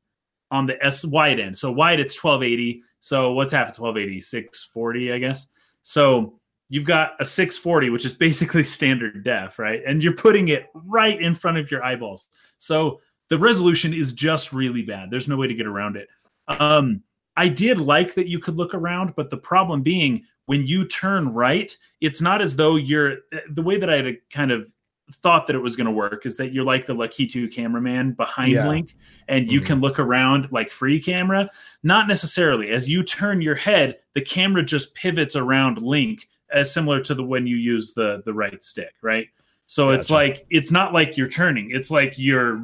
on 0.51 0.67
the 0.67 0.83
s 0.85 1.05
wide 1.05 1.41
end. 1.41 1.57
So 1.57 1.73
wide 1.73 2.01
it's 2.01 2.23
1280 2.23 2.83
so 3.01 3.33
what's 3.33 3.53
half? 3.53 3.69
Of 3.69 3.79
1280 3.79 4.21
640 4.21 5.13
i 5.13 5.19
guess. 5.19 5.49
So 5.83 6.39
you've 6.69 6.85
got 6.85 7.13
a 7.21 7.25
640 7.25 7.91
which 7.91 8.05
is 8.05 8.13
basically 8.13 8.65
standard 8.77 9.25
def 9.25 9.59
right? 9.59 9.83
And 9.87 10.03
you're 10.03 10.15
putting 10.15 10.49
it 10.49 10.67
right 10.75 11.21
in 11.21 11.35
front 11.35 11.59
of 11.59 11.71
your 11.71 11.83
eyeballs. 11.83 12.27
So 12.59 13.01
the 13.29 13.39
resolution 13.39 13.93
is 13.93 14.13
just 14.13 14.53
really 14.53 14.83
bad. 14.83 15.11
There's 15.11 15.29
no 15.29 15.37
way 15.37 15.49
to 15.49 15.55
get 15.55 15.67
around 15.67 15.97
it. 15.97 16.09
Um 16.49 17.03
I 17.37 17.49
did 17.49 17.79
like 17.79 18.15
that 18.15 18.29
you 18.29 18.39
could 18.39 18.57
look 18.57 18.75
around, 18.75 19.15
but 19.17 19.31
the 19.31 19.37
problem 19.37 19.83
being 19.83 20.25
when 20.47 20.67
you 20.67 20.87
turn 20.87 21.29
right, 21.31 21.77
it's 22.01 22.21
not 22.21 22.41
as 22.41 22.57
though 22.57 22.77
you're 22.77 23.19
the 23.51 23.63
way 23.63 23.79
that 23.79 23.91
I 23.91 23.97
had 23.97 24.17
kind 24.31 24.51
of 24.53 24.71
thought 25.13 25.47
that 25.47 25.55
it 25.55 25.61
was 25.61 25.77
going 25.77 25.87
to 25.87 25.93
work 25.93 26.27
is 26.27 26.37
that 26.37 26.53
you're 26.53 26.65
like 26.65 26.87
the 26.87 26.95
Lakitu 26.95 27.53
cameraman 27.53 28.13
behind 28.13 28.53
Yeah. 28.53 28.69
Link 28.69 28.97
and 29.29 29.51
you 29.51 29.61
Mhm. 29.61 29.67
can 29.67 29.81
look 29.81 29.99
around 30.01 30.49
like 30.51 30.71
free 30.73 31.01
camera. 31.01 31.49
Not 31.85 32.09
necessarily. 32.09 32.71
As 32.71 32.89
you 32.89 33.05
turn 33.05 33.41
your 33.41 33.55
head, 33.55 33.99
the 34.15 34.21
camera 34.21 34.65
just 34.65 34.95
pivots 34.97 35.37
around 35.37 35.81
Link 35.81 36.29
as 36.51 36.73
similar 36.73 37.01
to 37.03 37.15
the 37.15 37.23
when 37.23 37.47
you 37.47 37.57
use 37.57 37.93
the 37.95 38.23
the 38.25 38.33
right 38.35 38.63
stick, 38.65 38.95
right? 39.03 39.29
So 39.67 39.91
it's 39.91 40.11
like 40.11 40.47
it's 40.51 40.71
not 40.73 40.93
like 40.93 41.17
you're 41.17 41.29
turning. 41.29 41.71
It's 41.73 41.91
like 41.91 42.15
you're 42.17 42.57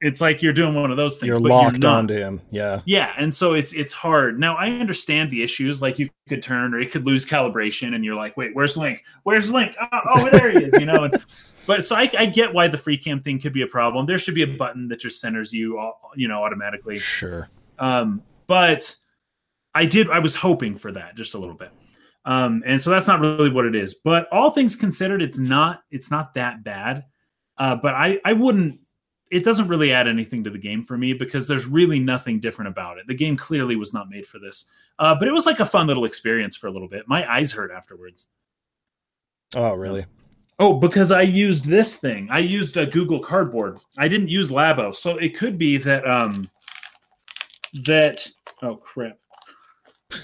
it's 0.00 0.20
like 0.20 0.42
you're 0.42 0.52
doing 0.52 0.74
one 0.74 0.90
of 0.90 0.96
those 0.96 1.18
things. 1.18 1.28
You're 1.28 1.40
but 1.40 1.48
locked 1.48 1.78
not. 1.80 1.98
onto 1.98 2.14
him. 2.14 2.40
Yeah. 2.50 2.80
Yeah, 2.86 3.12
and 3.18 3.34
so 3.34 3.54
it's 3.54 3.72
it's 3.72 3.92
hard. 3.92 4.38
Now 4.38 4.56
I 4.56 4.70
understand 4.70 5.30
the 5.30 5.42
issues, 5.42 5.82
like 5.82 5.98
you 5.98 6.08
could 6.28 6.42
turn 6.42 6.74
or 6.74 6.80
it 6.80 6.90
could 6.90 7.06
lose 7.06 7.26
calibration, 7.26 7.94
and 7.94 8.04
you're 8.04 8.14
like, 8.14 8.36
wait, 8.36 8.50
where's 8.54 8.76
Link? 8.76 9.04
Where's 9.24 9.52
Link? 9.52 9.76
Oh, 9.80 10.00
oh 10.14 10.30
there 10.32 10.50
he 10.50 10.58
is, 10.58 10.72
you 10.78 10.86
know. 10.86 11.04
And- 11.04 11.24
but 11.66 11.84
so 11.84 11.94
I, 11.94 12.10
I 12.18 12.26
get 12.26 12.52
why 12.52 12.66
the 12.66 12.78
free 12.78 12.96
cam 12.96 13.20
thing 13.22 13.38
could 13.38 13.52
be 13.52 13.62
a 13.62 13.66
problem. 13.66 14.04
There 14.04 14.18
should 14.18 14.34
be 14.34 14.42
a 14.42 14.46
button 14.46 14.88
that 14.88 14.98
just 14.98 15.20
centers 15.20 15.52
you, 15.52 15.92
you 16.16 16.26
know, 16.26 16.42
automatically. 16.42 16.98
Sure. 16.98 17.48
Um, 17.78 18.22
but 18.48 18.96
I 19.74 19.84
did. 19.84 20.10
I 20.10 20.18
was 20.18 20.34
hoping 20.34 20.74
for 20.74 20.90
that 20.90 21.14
just 21.14 21.34
a 21.34 21.38
little 21.38 21.54
bit. 21.54 21.70
Um, 22.24 22.62
and 22.66 22.82
so 22.82 22.90
that's 22.90 23.06
not 23.06 23.20
really 23.20 23.50
what 23.50 23.66
it 23.66 23.76
is. 23.76 23.94
But 23.94 24.26
all 24.32 24.50
things 24.50 24.74
considered, 24.74 25.22
it's 25.22 25.38
not. 25.38 25.82
It's 25.92 26.10
not 26.10 26.34
that 26.34 26.64
bad. 26.64 27.04
Uh, 27.56 27.76
but 27.76 27.94
I, 27.94 28.18
I 28.24 28.32
wouldn't. 28.32 28.79
It 29.30 29.44
doesn't 29.44 29.68
really 29.68 29.92
add 29.92 30.08
anything 30.08 30.42
to 30.44 30.50
the 30.50 30.58
game 30.58 30.84
for 30.84 30.98
me 30.98 31.12
because 31.12 31.46
there's 31.46 31.66
really 31.66 32.00
nothing 32.00 32.40
different 32.40 32.68
about 32.68 32.98
it. 32.98 33.06
The 33.06 33.14
game 33.14 33.36
clearly 33.36 33.76
was 33.76 33.94
not 33.94 34.10
made 34.10 34.26
for 34.26 34.38
this. 34.38 34.64
Uh, 34.98 35.14
but 35.14 35.28
it 35.28 35.32
was 35.32 35.46
like 35.46 35.60
a 35.60 35.66
fun 35.66 35.86
little 35.86 36.04
experience 36.04 36.56
for 36.56 36.66
a 36.66 36.70
little 36.70 36.88
bit. 36.88 37.06
My 37.06 37.30
eyes 37.30 37.52
hurt 37.52 37.70
afterwards. 37.70 38.28
Oh, 39.54 39.74
really? 39.74 40.04
Oh, 40.60 40.74
because 40.74 41.10
I 41.10 41.22
used 41.22 41.64
this 41.64 41.96
thing. 41.96 42.28
I 42.30 42.40
used 42.40 42.76
a 42.76 42.84
Google 42.84 43.18
Cardboard. 43.18 43.78
I 43.96 44.08
didn't 44.08 44.28
use 44.28 44.50
Labo, 44.50 44.94
so 44.94 45.16
it 45.16 45.34
could 45.34 45.56
be 45.56 45.78
that 45.78 46.06
um 46.06 46.50
that 47.86 48.26
oh 48.62 48.76
crap. 48.76 49.16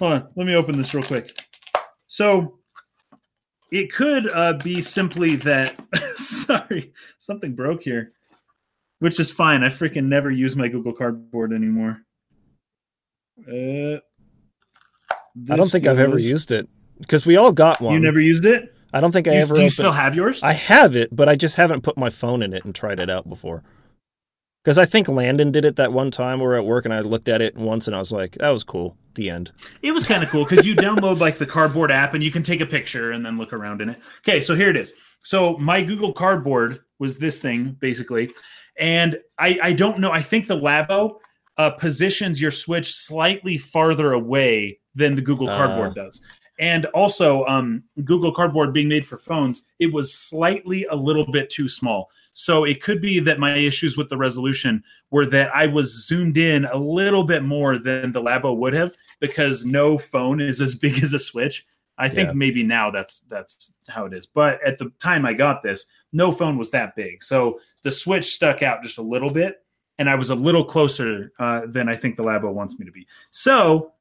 Hold 0.00 0.12
on, 0.12 0.28
let 0.34 0.46
me 0.46 0.56
open 0.56 0.76
this 0.76 0.92
real 0.92 1.04
quick. 1.04 1.38
So 2.08 2.58
it 3.70 3.92
could 3.92 4.28
uh, 4.32 4.54
be 4.54 4.82
simply 4.82 5.36
that 5.36 5.76
sorry, 6.16 6.92
something 7.18 7.54
broke 7.54 7.84
here, 7.84 8.12
which 9.00 9.18
is 9.20 9.30
fine. 9.30 9.62
I 9.62 9.68
freaking 9.68 10.04
never 10.06 10.30
use 10.30 10.56
my 10.56 10.68
Google 10.68 10.92
Cardboard 10.92 11.52
anymore. 11.52 11.98
Uh, 13.48 13.98
I 15.50 15.56
don't 15.56 15.70
think 15.70 15.86
I've 15.86 15.98
ever 15.98 16.18
used 16.18 16.52
it 16.52 16.68
because 17.00 17.26
we 17.26 17.36
all 17.36 17.52
got 17.52 17.80
one. 17.80 17.94
You 17.94 18.00
never 18.00 18.20
used 18.20 18.44
it? 18.44 18.72
I 18.92 19.00
don't 19.00 19.10
think 19.12 19.26
I 19.26 19.32
You- 19.32 19.38
ever. 19.40 19.54
do 19.54 19.60
you 19.60 19.64
opened- 19.66 19.72
still 19.72 19.92
have 19.92 20.14
yours? 20.14 20.40
I 20.42 20.52
have 20.52 20.94
it, 20.94 21.14
but 21.14 21.28
I 21.28 21.34
just 21.34 21.56
haven't 21.56 21.82
put 21.82 21.98
my 21.98 22.10
phone 22.10 22.42
in 22.42 22.52
it 22.52 22.64
and 22.64 22.74
tried 22.74 23.00
it 23.00 23.10
out 23.10 23.28
before. 23.28 23.62
Because 24.62 24.78
I 24.78 24.84
think 24.86 25.08
Landon 25.08 25.50
did 25.50 25.64
it 25.64 25.76
that 25.76 25.92
one 25.92 26.10
time. 26.10 26.38
We 26.38 26.46
were 26.46 26.54
at 26.54 26.64
work 26.64 26.84
and 26.86 26.94
I 26.94 27.00
looked 27.00 27.28
at 27.28 27.42
it 27.42 27.56
once 27.56 27.86
and 27.86 27.94
I 27.94 27.98
was 27.98 28.12
like, 28.12 28.32
"That 28.38 28.50
was 28.50 28.64
cool." 28.64 28.96
The 29.14 29.28
end. 29.28 29.52
It 29.82 29.92
was 29.92 30.04
kind 30.04 30.22
of 30.22 30.30
cool 30.30 30.44
because 30.48 30.64
you 30.66 30.74
download 30.76 31.18
like 31.18 31.36
the 31.38 31.44
cardboard 31.46 31.90
app 31.90 32.14
and 32.14 32.22
you 32.24 32.30
can 32.30 32.42
take 32.42 32.60
a 32.60 32.66
picture 32.66 33.10
and 33.12 33.26
then 33.26 33.36
look 33.36 33.52
around 33.52 33.82
in 33.82 33.90
it. 33.90 33.98
Okay, 34.20 34.40
so 34.40 34.54
here 34.56 34.70
it 34.70 34.76
is. 34.76 34.92
So 35.22 35.56
my 35.58 35.82
Google 35.84 36.12
Cardboard 36.14 36.80
was 36.98 37.18
this 37.18 37.40
thing 37.42 37.76
basically, 37.80 38.30
and 38.78 39.18
I 39.38 39.58
I 39.62 39.72
don't 39.72 39.98
know. 39.98 40.10
I 40.12 40.22
think 40.22 40.46
the 40.46 40.56
Labo 40.56 41.16
uh, 41.58 41.70
positions 41.70 42.40
your 42.40 42.50
Switch 42.50 42.92
slightly 42.94 43.58
farther 43.58 44.12
away 44.12 44.78
than 44.94 45.14
the 45.14 45.22
Google 45.22 45.48
Ah. 45.48 45.56
Cardboard 45.56 45.94
does. 45.94 46.22
And 46.60 46.86
also, 46.86 47.44
um, 47.46 47.82
Google 48.04 48.32
Cardboard 48.32 48.72
being 48.72 48.88
made 48.88 49.06
for 49.06 49.18
phones, 49.18 49.64
it 49.80 49.92
was 49.92 50.14
slightly 50.14 50.84
a 50.84 50.94
little 50.94 51.30
bit 51.30 51.50
too 51.50 51.68
small. 51.68 52.10
So 52.32 52.64
it 52.64 52.82
could 52.82 53.00
be 53.00 53.18
that 53.20 53.38
my 53.38 53.56
issues 53.56 53.96
with 53.96 54.08
the 54.08 54.16
resolution 54.16 54.82
were 55.10 55.26
that 55.26 55.54
I 55.54 55.66
was 55.66 56.06
zoomed 56.06 56.36
in 56.36 56.64
a 56.66 56.76
little 56.76 57.24
bit 57.24 57.42
more 57.44 57.78
than 57.78 58.12
the 58.12 58.20
Labo 58.22 58.56
would 58.56 58.74
have 58.74 58.92
because 59.20 59.64
no 59.64 59.98
phone 59.98 60.40
is 60.40 60.60
as 60.60 60.74
big 60.74 60.98
as 61.02 61.14
a 61.14 61.18
Switch. 61.18 61.66
I 61.98 62.08
think 62.08 62.28
Yeah. 62.28 62.32
maybe 62.34 62.62
now 62.62 62.90
that's 62.90 63.20
that's 63.20 63.72
how 63.88 64.06
it 64.06 64.12
is. 64.12 64.26
But 64.26 64.58
at 64.66 64.78
the 64.78 64.90
time 65.00 65.24
I 65.24 65.32
got 65.32 65.62
this, 65.62 65.86
no 66.12 66.32
phone 66.32 66.58
was 66.58 66.70
that 66.72 66.96
big. 66.96 67.22
So 67.22 67.60
the 67.82 67.90
Switch 67.90 68.34
stuck 68.34 68.62
out 68.62 68.82
just 68.82 68.98
a 68.98 69.02
little 69.02 69.30
bit 69.30 69.64
and 69.98 70.10
I 70.10 70.14
was 70.16 70.30
a 70.30 70.34
little 70.34 70.64
closer 70.64 71.32
uh, 71.38 71.62
than 71.66 71.88
I 71.88 71.94
think 71.94 72.16
the 72.16 72.24
Labo 72.24 72.52
wants 72.52 72.78
me 72.78 72.86
to 72.86 72.92
be. 72.92 73.06
So 73.30 73.92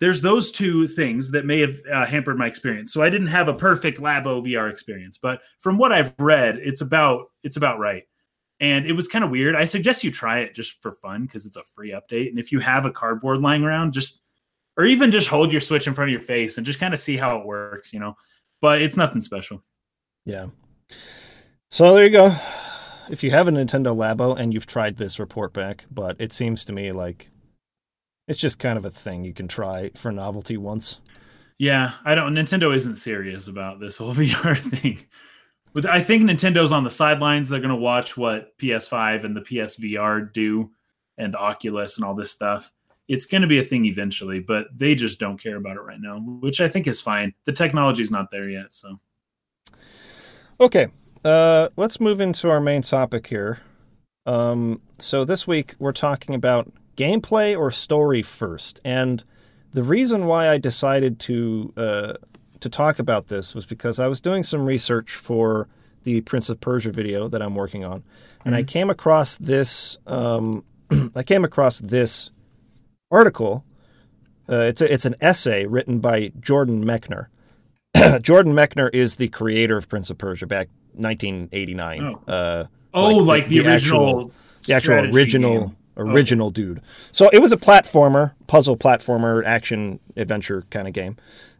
there's 0.00 0.20
those 0.20 0.50
two 0.50 0.88
things 0.88 1.30
that 1.30 1.44
may 1.44 1.60
have 1.60 1.80
uh, 1.92 2.06
hampered 2.06 2.38
my 2.38 2.46
experience. 2.46 2.92
So 2.92 3.02
I 3.02 3.10
didn't 3.10 3.28
have 3.28 3.48
a 3.48 3.54
perfect 3.54 4.00
Labo 4.00 4.42
VR 4.44 4.70
experience, 4.70 5.18
but 5.18 5.42
from 5.58 5.78
what 5.78 5.92
I've 5.92 6.14
read, 6.18 6.58
it's 6.58 6.80
about 6.80 7.30
it's 7.42 7.56
about 7.56 7.78
right. 7.78 8.04
And 8.60 8.86
it 8.86 8.92
was 8.92 9.08
kind 9.08 9.24
of 9.24 9.30
weird. 9.30 9.56
I 9.56 9.64
suggest 9.64 10.04
you 10.04 10.10
try 10.10 10.40
it 10.40 10.54
just 10.54 10.82
for 10.82 10.92
fun 10.92 11.24
because 11.24 11.46
it's 11.46 11.56
a 11.56 11.62
free 11.62 11.92
update. 11.92 12.28
And 12.28 12.38
if 12.38 12.52
you 12.52 12.60
have 12.60 12.84
a 12.84 12.90
cardboard 12.90 13.38
lying 13.38 13.64
around, 13.64 13.92
just 13.92 14.20
or 14.76 14.84
even 14.84 15.10
just 15.10 15.28
hold 15.28 15.52
your 15.52 15.60
Switch 15.60 15.86
in 15.86 15.94
front 15.94 16.10
of 16.10 16.12
your 16.12 16.20
face 16.20 16.56
and 16.56 16.66
just 16.66 16.80
kind 16.80 16.94
of 16.94 17.00
see 17.00 17.16
how 17.16 17.38
it 17.38 17.46
works, 17.46 17.92
you 17.92 18.00
know. 18.00 18.16
But 18.60 18.82
it's 18.82 18.96
nothing 18.96 19.20
special. 19.20 19.62
Yeah. 20.24 20.48
So 21.70 21.94
there 21.94 22.04
you 22.04 22.10
go. 22.10 22.34
If 23.10 23.22
you 23.24 23.30
have 23.30 23.48
a 23.48 23.50
Nintendo 23.50 23.94
Labo 23.96 24.38
and 24.38 24.52
you've 24.52 24.66
tried 24.66 24.96
this, 24.96 25.18
report 25.18 25.52
back. 25.52 25.84
But 25.90 26.16
it 26.18 26.32
seems 26.32 26.64
to 26.66 26.72
me 26.72 26.92
like 26.92 27.30
it's 28.28 28.38
just 28.38 28.58
kind 28.58 28.78
of 28.78 28.84
a 28.84 28.90
thing 28.90 29.24
you 29.24 29.32
can 29.32 29.48
try 29.48 29.90
for 29.96 30.12
novelty 30.12 30.56
once. 30.56 31.00
Yeah, 31.58 31.92
I 32.04 32.14
don't. 32.14 32.34
Nintendo 32.34 32.74
isn't 32.74 32.96
serious 32.96 33.48
about 33.48 33.80
this 33.80 33.98
whole 33.98 34.14
VR 34.16 34.56
thing. 34.56 35.04
But 35.72 35.86
I 35.86 36.02
think 36.02 36.24
Nintendo's 36.24 36.72
on 36.72 36.84
the 36.84 36.90
sidelines. 36.90 37.48
They're 37.48 37.60
going 37.60 37.70
to 37.70 37.76
watch 37.76 38.16
what 38.16 38.56
PS5 38.58 39.24
and 39.24 39.36
the 39.36 39.42
PSVR 39.42 40.32
do, 40.32 40.70
and 41.18 41.34
the 41.34 41.38
Oculus 41.38 41.96
and 41.96 42.04
all 42.04 42.14
this 42.14 42.30
stuff. 42.30 42.72
It's 43.10 43.26
going 43.26 43.42
to 43.42 43.48
be 43.48 43.58
a 43.58 43.64
thing 43.64 43.86
eventually, 43.86 44.38
but 44.38 44.68
they 44.74 44.94
just 44.94 45.18
don't 45.18 45.36
care 45.36 45.56
about 45.56 45.76
it 45.76 45.80
right 45.80 46.00
now, 46.00 46.20
which 46.20 46.60
I 46.60 46.68
think 46.68 46.86
is 46.86 47.00
fine. 47.00 47.34
The 47.44 47.52
technology's 47.52 48.10
not 48.10 48.30
there 48.30 48.48
yet, 48.48 48.72
so 48.72 49.00
Okay, 50.60 50.88
uh, 51.24 51.70
let's 51.76 52.00
move 52.00 52.20
into 52.20 52.50
our 52.50 52.60
main 52.60 52.82
topic 52.82 53.28
here. 53.28 53.60
Um, 54.26 54.82
so 54.98 55.24
this 55.24 55.46
week 55.46 55.74
we're 55.78 55.92
talking 55.92 56.34
about 56.34 56.70
gameplay 56.98 57.58
or 57.58 57.70
story 57.70 58.20
first, 58.20 58.78
and 58.84 59.24
the 59.72 59.82
reason 59.82 60.26
why 60.26 60.50
I 60.50 60.58
decided 60.58 61.18
to 61.20 61.72
uh, 61.78 62.12
to 62.60 62.68
talk 62.68 62.98
about 62.98 63.28
this 63.28 63.54
was 63.54 63.64
because 63.64 63.98
I 63.98 64.06
was 64.06 64.20
doing 64.20 64.42
some 64.42 64.66
research 64.66 65.12
for 65.12 65.66
the 66.02 66.20
Prince 66.20 66.50
of 66.50 66.60
Persia 66.60 66.92
video 66.92 67.26
that 67.28 67.40
I'm 67.40 67.54
working 67.54 67.82
on, 67.82 68.02
and 68.44 68.54
I 68.54 68.62
came 68.62 68.90
across 68.90 69.38
this. 69.38 69.96
Um, 70.06 70.62
I 71.16 71.22
came 71.22 71.42
across 71.42 71.78
this 71.78 72.30
article. 73.10 73.64
Uh, 74.48 74.62
it's 74.62 74.80
a, 74.80 74.92
it's 74.92 75.04
an 75.04 75.14
essay 75.20 75.64
written 75.66 76.00
by 76.00 76.32
Jordan 76.40 76.84
Mechner. 76.84 77.26
Jordan 78.22 78.52
Mechner 78.52 78.90
is 78.92 79.16
the 79.16 79.28
creator 79.28 79.76
of 79.76 79.88
Prince 79.88 80.10
of 80.10 80.18
Persia 80.18 80.46
back 80.46 80.68
1989. 80.94 82.02
Oh. 82.26 82.32
Uh, 82.32 82.66
oh, 82.94 83.16
Like 83.16 83.26
like, 83.42 83.48
the- 83.48 83.60
the, 83.60 83.68
original, 83.70 84.32
the 84.66 84.74
actual 84.74 85.14
original 85.14 85.60
game. 85.68 85.76
original 85.96 86.50
dude. 86.50 86.80
So 87.12 87.28
it 87.32 87.38
was 87.40 87.52
a 87.52 87.56
platformer, 87.56 88.32
puzzle 88.46 88.76
platformer, 88.76 89.44
action 89.44 90.00
adventure 90.16 90.64
kind 90.70 90.88
of 90.88 90.94
game, 90.94 91.16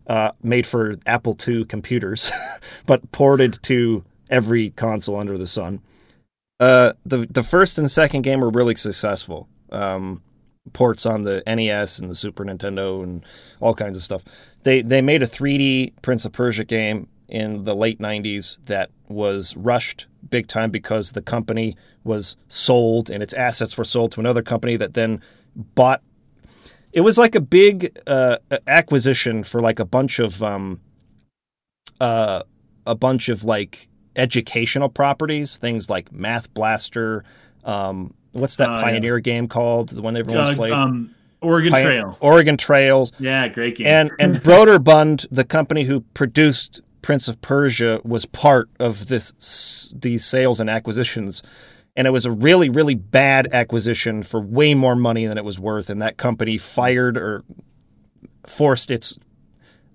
uh, 0.07 0.33
made 0.43 0.67
for 0.67 0.95
Apple 1.07 1.37
II 1.47 1.65
computers, 1.65 2.31
but 2.87 3.11
ported 3.13 3.63
to 3.65 4.05
every 4.29 4.71
console 4.71 5.17
under 5.17 5.39
the 5.39 5.47
sun. 5.47 5.81
Uh, 6.59 6.93
the 7.07 7.27
the 7.31 7.43
first 7.43 7.79
and 7.79 7.91
second 7.91 8.23
game 8.23 8.41
were 8.41 8.51
really 8.51 8.75
successful. 8.77 9.49
Um, 9.73 10.23
ports 10.72 11.06
on 11.06 11.22
the 11.22 11.42
NES 11.46 11.98
and 11.98 12.11
the 12.11 12.14
Super 12.14 12.44
Nintendo 12.44 13.02
and 13.02 13.24
all 13.61 13.74
kinds 13.74 13.96
of 13.96 14.02
stuff. 14.02 14.24
They 14.62 14.83
they 14.83 15.02
made 15.02 15.22
a 15.22 15.26
3D 15.26 15.94
Prince 16.02 16.24
of 16.24 16.33
Persia 16.33 16.64
game 16.64 17.09
in 17.28 17.64
the 17.64 17.74
late 17.76 18.00
90s 18.00 18.59
that 18.66 18.90
was 19.09 19.56
rushed 19.56 20.06
big 20.28 20.48
time 20.48 20.70
because 20.70 21.12
the 21.12 21.22
company 21.22 21.76
was 22.02 22.37
sold 22.48 23.09
and 23.09 23.22
its 23.22 23.33
assets 23.35 23.78
were 23.78 23.85
sold 23.85 24.12
to 24.12 24.20
another 24.20 24.42
company 24.42 24.76
that 24.76 24.94
then 24.94 25.20
bought 25.54 26.02
it 26.92 27.02
was 27.02 27.16
like 27.16 27.35
a 27.35 27.40
big 27.40 27.96
uh, 28.06 28.38
acquisition 28.66 29.44
for 29.44 29.61
like 29.61 29.78
a 29.78 29.85
bunch 29.85 30.18
of 30.18 30.42
um, 30.42 30.80
uh, 32.00 32.42
a 32.87 32.94
bunch 32.94 33.28
of 33.28 33.44
like 33.44 33.88
educational 34.16 34.88
properties, 34.88 35.56
things 35.56 35.88
like 35.88 36.11
Math 36.12 36.52
Blaster. 36.52 37.24
Um, 37.64 38.14
what's 38.33 38.57
that 38.57 38.68
yeah. 38.70 38.83
Pioneer 38.83 39.18
game 39.20 39.49
called? 39.49 39.90
The 39.90 40.03
one 40.03 40.16
everyone's 40.16 40.51
Uh, 40.51 40.55
played. 40.55 40.73
um, 40.73 41.14
Oregon 41.40 41.73
Pio- 41.73 41.83
Trail. 41.85 42.16
Oregon 42.20 42.57
Trails, 42.57 43.12
Yeah, 43.18 43.49
great 43.49 43.77
game. 43.77 43.87
and 43.87 44.11
and 44.18 44.37
Broderbund, 44.42 45.27
the 45.31 45.44
company 45.44 45.85
who 45.85 46.01
produced 46.14 46.81
Prince 47.03 47.29
of 47.29 47.40
Persia, 47.40 48.01
was 48.05 48.27
part 48.27 48.68
of 48.79 49.09
this 49.09 49.94
these 49.99 50.25
sales 50.25 50.61
and 50.61 50.68
acquisitions. 50.68 51.42
And 51.96 52.07
it 52.07 52.11
was 52.11 52.25
a 52.25 52.31
really, 52.31 52.68
really 52.68 52.94
bad 52.94 53.49
acquisition 53.53 54.23
for 54.23 54.40
way 54.40 54.75
more 54.75 54.94
money 54.94 55.27
than 55.27 55.37
it 55.37 55.44
was 55.44 55.59
worth. 55.59 55.90
And 55.90 56.01
that 56.01 56.16
company 56.18 56.57
fired 56.57 57.16
or 57.16 57.42
forced 58.46 58.90
its 58.90 59.18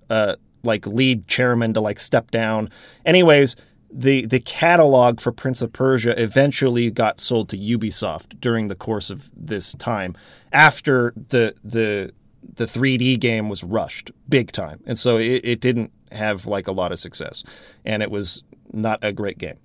uh, 0.10 0.36
like 0.64 0.86
lead 0.86 1.28
chairman 1.28 1.74
to 1.74 1.82
like 1.82 2.00
step 2.00 2.32
down. 2.32 2.70
Anyways, 3.06 3.56
the 3.98 4.26
the 4.26 4.42
catalog 4.42 5.22
for 5.22 5.32
Prince 5.32 5.62
of 5.62 5.72
Persia 5.72 6.22
eventually 6.22 6.92
got 6.92 7.20
sold 7.20 7.48
to 7.50 7.58
Ubisoft 7.58 8.42
during 8.42 8.68
the 8.68 8.76
course 8.76 9.10
of 9.10 9.32
this 9.34 9.74
time 9.74 10.16
after 10.52 11.14
the 11.16 11.56
the 11.64 12.12
the 12.44 12.66
3D 12.66 13.20
game 13.20 13.50
was 13.50 13.64
rushed 13.64 14.12
big 14.30 14.52
time. 14.52 14.82
And 14.86 15.00
so 15.00 15.18
it, 15.18 15.42
it 15.44 15.62
didn't 15.62 15.92
have 16.12 16.46
like 16.46 16.68
a 16.68 16.72
lot 16.72 16.92
of 16.92 17.00
success 17.00 17.44
and 17.84 18.04
it 18.04 18.12
was 18.12 18.44
not 18.72 19.00
a 19.02 19.14
great 19.14 19.38
game. 19.38 19.58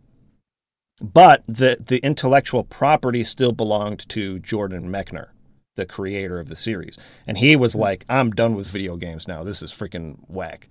But 1.03 1.43
the 1.49 1.79
the 1.85 1.99
intellectual 1.99 2.63
property 2.63 3.25
still 3.25 3.53
belonged 3.53 4.09
to 4.11 4.39
Jordan 4.39 4.91
Mechner, 4.91 5.31
the 5.75 5.87
creator 5.87 6.39
of 6.39 6.49
the 6.49 6.57
series. 6.57 6.97
And 7.27 7.39
he 7.39 7.57
was 7.57 7.75
like, 7.75 8.05
I'm 8.09 8.31
done 8.31 8.55
with 8.55 8.69
video 8.69 8.97
games 8.97 9.27
now. 9.27 9.43
This 9.43 9.61
is 9.61 9.73
freaking 9.73 10.19
whack. 10.29 10.69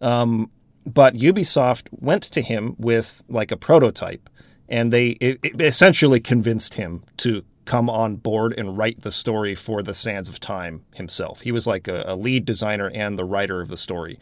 Um, 0.00 0.50
but 0.86 1.14
Ubisoft 1.14 1.88
went 1.90 2.22
to 2.24 2.40
him 2.42 2.76
with 2.78 3.22
like 3.28 3.50
a 3.50 3.56
prototype, 3.56 4.28
and 4.68 4.92
they 4.92 5.08
it, 5.20 5.40
it 5.42 5.60
essentially 5.60 6.20
convinced 6.20 6.74
him 6.74 7.02
to 7.18 7.44
come 7.64 7.88
on 7.88 8.16
board 8.16 8.52
and 8.58 8.76
write 8.76 9.00
the 9.00 9.12
story 9.12 9.54
for 9.54 9.82
the 9.82 9.94
Sands 9.94 10.28
of 10.28 10.38
Time 10.38 10.84
himself. 10.94 11.40
He 11.40 11.52
was 11.52 11.66
like 11.66 11.88
a, 11.88 12.04
a 12.06 12.16
lead 12.16 12.44
designer 12.44 12.90
and 12.94 13.18
the 13.18 13.24
writer 13.24 13.60
of 13.60 13.68
the 13.68 13.76
story, 13.76 14.18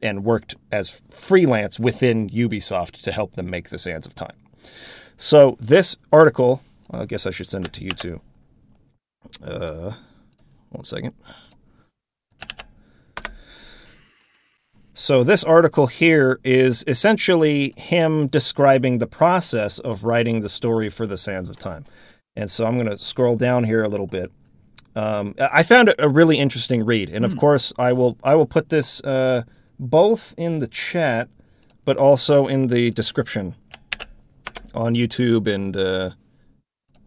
and 0.00 0.24
worked 0.24 0.56
as 0.72 1.00
freelance 1.08 1.78
within 1.78 2.28
Ubisoft 2.30 3.02
to 3.02 3.12
help 3.12 3.32
them 3.32 3.48
make 3.48 3.68
the 3.68 3.78
Sands 3.78 4.06
of 4.06 4.14
Time. 4.14 4.36
So 5.16 5.56
this 5.60 5.96
article, 6.12 6.62
I 6.90 7.04
guess 7.04 7.26
I 7.26 7.30
should 7.30 7.46
send 7.46 7.66
it 7.66 7.72
to 7.74 7.84
you 7.84 7.90
too. 7.90 8.20
Uh, 9.44 9.92
one 10.70 10.84
second. 10.84 11.14
So 14.94 15.22
this 15.24 15.44
article 15.44 15.86
here 15.86 16.40
is 16.42 16.84
essentially 16.86 17.72
him 17.76 18.26
describing 18.26 18.98
the 18.98 19.06
process 19.06 19.78
of 19.78 20.04
writing 20.04 20.40
the 20.40 20.48
story 20.48 20.88
for 20.88 21.06
the 21.06 21.16
Sands 21.16 21.48
of 21.48 21.56
Time. 21.56 21.84
And 22.36 22.50
so 22.50 22.66
I'm 22.66 22.74
going 22.74 22.88
to 22.88 22.98
scroll 22.98 23.36
down 23.36 23.64
here 23.64 23.82
a 23.82 23.88
little 23.88 24.06
bit. 24.06 24.30
Um, 24.96 25.34
I 25.38 25.62
found 25.62 25.88
it 25.88 25.96
a 25.98 26.08
really 26.08 26.38
interesting 26.38 26.84
read, 26.84 27.10
and 27.10 27.24
of 27.24 27.36
course 27.36 27.72
I 27.78 27.92
will 27.92 28.18
I 28.24 28.34
will 28.34 28.46
put 28.46 28.70
this 28.70 29.00
uh, 29.02 29.44
both 29.78 30.34
in 30.36 30.58
the 30.58 30.66
chat, 30.66 31.28
but 31.84 31.96
also 31.96 32.48
in 32.48 32.66
the 32.66 32.90
description 32.90 33.54
on 34.74 34.94
YouTube 34.94 35.46
and 35.46 35.76
uh, 35.76 36.10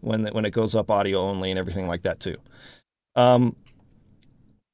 when 0.00 0.26
when 0.28 0.46
it 0.46 0.50
goes 0.50 0.74
up 0.74 0.90
audio 0.90 1.18
only 1.18 1.50
and 1.50 1.58
everything 1.58 1.86
like 1.86 2.02
that 2.02 2.20
too. 2.20 2.36
Um, 3.16 3.54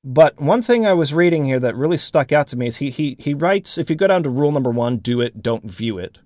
but 0.03 0.41
one 0.41 0.63
thing 0.63 0.87
I 0.87 0.95
was 0.95 1.13
reading 1.13 1.45
here 1.45 1.61
that 1.61 1.77
really 1.77 1.97
stuck 1.97 2.33
out 2.33 2.49
to 2.49 2.57
me 2.57 2.67
is 2.67 2.77
he 2.77 2.91
he 2.91 3.17
he 3.19 3.35
writes 3.35 3.79
if 3.79 3.91
you 3.91 3.97
go 3.97 4.07
down 4.07 4.23
to 4.23 4.31
rule 4.31 4.53
number 4.53 4.71
one, 4.71 4.97
do 4.97 5.21
it, 5.21 5.43
don't 5.43 5.65
view 5.65 5.99
it. 5.99 6.19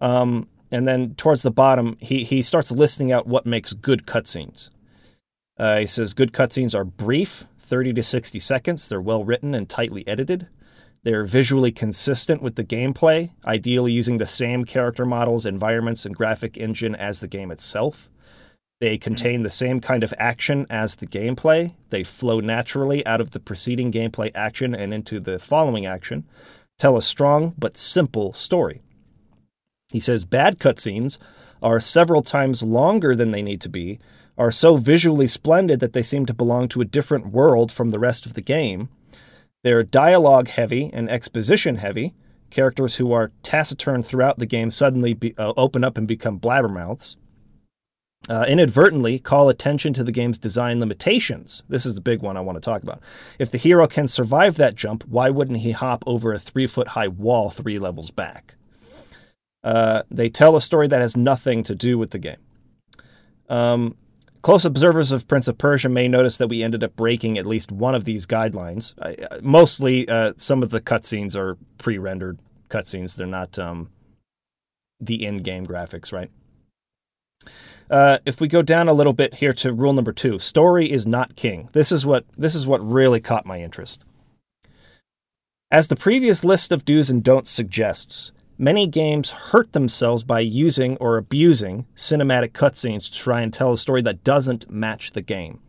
Um, 0.00 0.48
and 0.70 0.86
then 0.86 1.14
towards 1.14 1.42
the 1.42 1.50
bottom, 1.50 1.96
he 2.00 2.24
he 2.24 2.42
starts 2.42 2.70
listing 2.70 3.10
out 3.10 3.26
what 3.26 3.46
makes 3.46 3.72
good 3.72 4.06
cutscenes. 4.06 4.70
Uh, 5.58 5.78
he 5.78 5.86
says 5.86 6.14
good 6.14 6.32
cutscenes 6.32 6.74
are 6.74 6.84
brief, 6.84 7.46
thirty 7.58 7.92
to 7.92 8.02
sixty 8.02 8.38
seconds. 8.38 8.88
They're 8.88 9.00
well 9.00 9.24
written 9.24 9.54
and 9.54 9.68
tightly 9.68 10.06
edited. 10.06 10.48
They're 11.02 11.24
visually 11.24 11.72
consistent 11.72 12.42
with 12.42 12.56
the 12.56 12.64
gameplay, 12.64 13.30
ideally 13.46 13.92
using 13.92 14.18
the 14.18 14.26
same 14.26 14.64
character 14.64 15.06
models, 15.06 15.46
environments, 15.46 16.04
and 16.04 16.14
graphic 16.14 16.58
engine 16.58 16.94
as 16.94 17.20
the 17.20 17.28
game 17.28 17.50
itself. 17.50 18.10
They 18.80 18.96
contain 18.96 19.42
the 19.42 19.50
same 19.50 19.80
kind 19.80 20.02
of 20.02 20.14
action 20.18 20.66
as 20.70 20.96
the 20.96 21.06
gameplay. 21.06 21.74
They 21.90 22.02
flow 22.02 22.40
naturally 22.40 23.04
out 23.04 23.20
of 23.20 23.32
the 23.32 23.40
preceding 23.40 23.92
gameplay 23.92 24.30
action 24.34 24.74
and 24.74 24.94
into 24.94 25.20
the 25.20 25.38
following 25.38 25.84
action. 25.84 26.26
Tell 26.78 26.96
a 26.96 27.02
strong 27.02 27.54
but 27.58 27.76
simple 27.76 28.32
story. 28.32 28.80
He 29.90 30.00
says 30.00 30.24
bad 30.24 30.58
cutscenes 30.58 31.18
are 31.62 31.78
several 31.78 32.22
times 32.22 32.62
longer 32.62 33.14
than 33.14 33.32
they 33.32 33.42
need 33.42 33.60
to 33.60 33.68
be, 33.68 33.98
are 34.38 34.50
so 34.50 34.76
visually 34.76 35.26
splendid 35.26 35.80
that 35.80 35.92
they 35.92 36.02
seem 36.02 36.24
to 36.24 36.32
belong 36.32 36.66
to 36.68 36.80
a 36.80 36.86
different 36.86 37.26
world 37.26 37.70
from 37.70 37.90
the 37.90 37.98
rest 37.98 38.24
of 38.24 38.32
the 38.32 38.40
game. 38.40 38.88
They're 39.62 39.82
dialogue 39.82 40.48
heavy 40.48 40.88
and 40.94 41.10
exposition 41.10 41.76
heavy. 41.76 42.14
Characters 42.48 42.96
who 42.96 43.12
are 43.12 43.32
taciturn 43.42 44.02
throughout 44.02 44.38
the 44.38 44.46
game 44.46 44.70
suddenly 44.70 45.12
be, 45.12 45.36
uh, 45.36 45.52
open 45.58 45.84
up 45.84 45.98
and 45.98 46.08
become 46.08 46.40
blabbermouths. 46.40 47.16
Uh, 48.30 48.44
inadvertently 48.46 49.18
call 49.18 49.48
attention 49.48 49.92
to 49.92 50.04
the 50.04 50.12
game's 50.12 50.38
design 50.38 50.78
limitations. 50.78 51.64
This 51.68 51.84
is 51.84 51.96
the 51.96 52.00
big 52.00 52.22
one 52.22 52.36
I 52.36 52.40
want 52.40 52.54
to 52.54 52.60
talk 52.60 52.84
about. 52.84 53.00
If 53.40 53.50
the 53.50 53.58
hero 53.58 53.88
can 53.88 54.06
survive 54.06 54.54
that 54.54 54.76
jump, 54.76 55.02
why 55.08 55.30
wouldn't 55.30 55.58
he 55.58 55.72
hop 55.72 56.04
over 56.06 56.32
a 56.32 56.38
three 56.38 56.68
foot 56.68 56.88
high 56.88 57.08
wall 57.08 57.50
three 57.50 57.80
levels 57.80 58.12
back? 58.12 58.54
Uh, 59.64 60.04
they 60.12 60.28
tell 60.28 60.54
a 60.54 60.60
story 60.60 60.86
that 60.86 61.00
has 61.00 61.16
nothing 61.16 61.64
to 61.64 61.74
do 61.74 61.98
with 61.98 62.12
the 62.12 62.20
game. 62.20 62.36
Um, 63.48 63.96
close 64.42 64.64
observers 64.64 65.10
of 65.10 65.26
Prince 65.26 65.48
of 65.48 65.58
Persia 65.58 65.88
may 65.88 66.06
notice 66.06 66.38
that 66.38 66.46
we 66.46 66.62
ended 66.62 66.84
up 66.84 66.94
breaking 66.94 67.36
at 67.36 67.46
least 67.46 67.72
one 67.72 67.96
of 67.96 68.04
these 68.04 68.28
guidelines. 68.28 68.94
Uh, 69.02 69.40
mostly, 69.42 70.08
uh, 70.08 70.34
some 70.36 70.62
of 70.62 70.70
the 70.70 70.80
cutscenes 70.80 71.34
are 71.34 71.58
pre 71.78 71.98
rendered 71.98 72.38
cutscenes, 72.68 73.16
they're 73.16 73.26
not 73.26 73.58
um, 73.58 73.90
the 75.00 75.26
in 75.26 75.38
game 75.38 75.66
graphics, 75.66 76.12
right? 76.12 76.30
Uh, 77.90 78.18
if 78.24 78.40
we 78.40 78.46
go 78.46 78.62
down 78.62 78.88
a 78.88 78.92
little 78.92 79.12
bit 79.12 79.34
here 79.34 79.52
to 79.52 79.72
rule 79.72 79.92
number 79.92 80.12
two, 80.12 80.38
story 80.38 80.90
is 80.90 81.06
not 81.06 81.34
king. 81.34 81.68
This 81.72 81.90
is 81.90 82.06
what 82.06 82.24
this 82.38 82.54
is 82.54 82.66
what 82.66 82.88
really 82.88 83.20
caught 83.20 83.44
my 83.44 83.60
interest. 83.60 84.04
As 85.72 85.88
the 85.88 85.96
previous 85.96 86.44
list 86.44 86.70
of 86.70 86.84
do's 86.84 87.10
and 87.10 87.22
don'ts 87.22 87.50
suggests, 87.50 88.30
many 88.56 88.86
games 88.86 89.30
hurt 89.30 89.72
themselves 89.72 90.22
by 90.22 90.38
using 90.38 90.96
or 90.98 91.16
abusing 91.16 91.86
cinematic 91.96 92.52
cutscenes 92.52 93.10
to 93.10 93.18
try 93.18 93.40
and 93.40 93.52
tell 93.52 93.72
a 93.72 93.78
story 93.78 94.02
that 94.02 94.22
doesn't 94.22 94.70
match 94.70 95.10
the 95.10 95.22
game. 95.22 95.60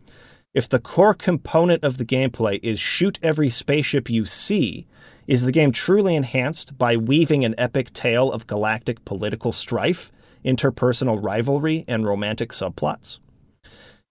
If 0.54 0.68
the 0.68 0.78
core 0.78 1.14
component 1.14 1.82
of 1.82 1.98
the 1.98 2.04
gameplay 2.04 2.60
is 2.62 2.78
shoot 2.78 3.18
every 3.20 3.50
spaceship 3.50 4.08
you 4.08 4.26
see, 4.26 4.86
is 5.26 5.42
the 5.42 5.52
game 5.52 5.72
truly 5.72 6.14
enhanced 6.14 6.78
by 6.78 6.96
weaving 6.96 7.44
an 7.44 7.54
epic 7.58 7.92
tale 7.92 8.30
of 8.30 8.46
galactic 8.46 9.04
political 9.04 9.50
strife? 9.50 10.12
Interpersonal 10.44 11.22
rivalry, 11.22 11.84
and 11.86 12.06
romantic 12.06 12.50
subplots. 12.50 13.18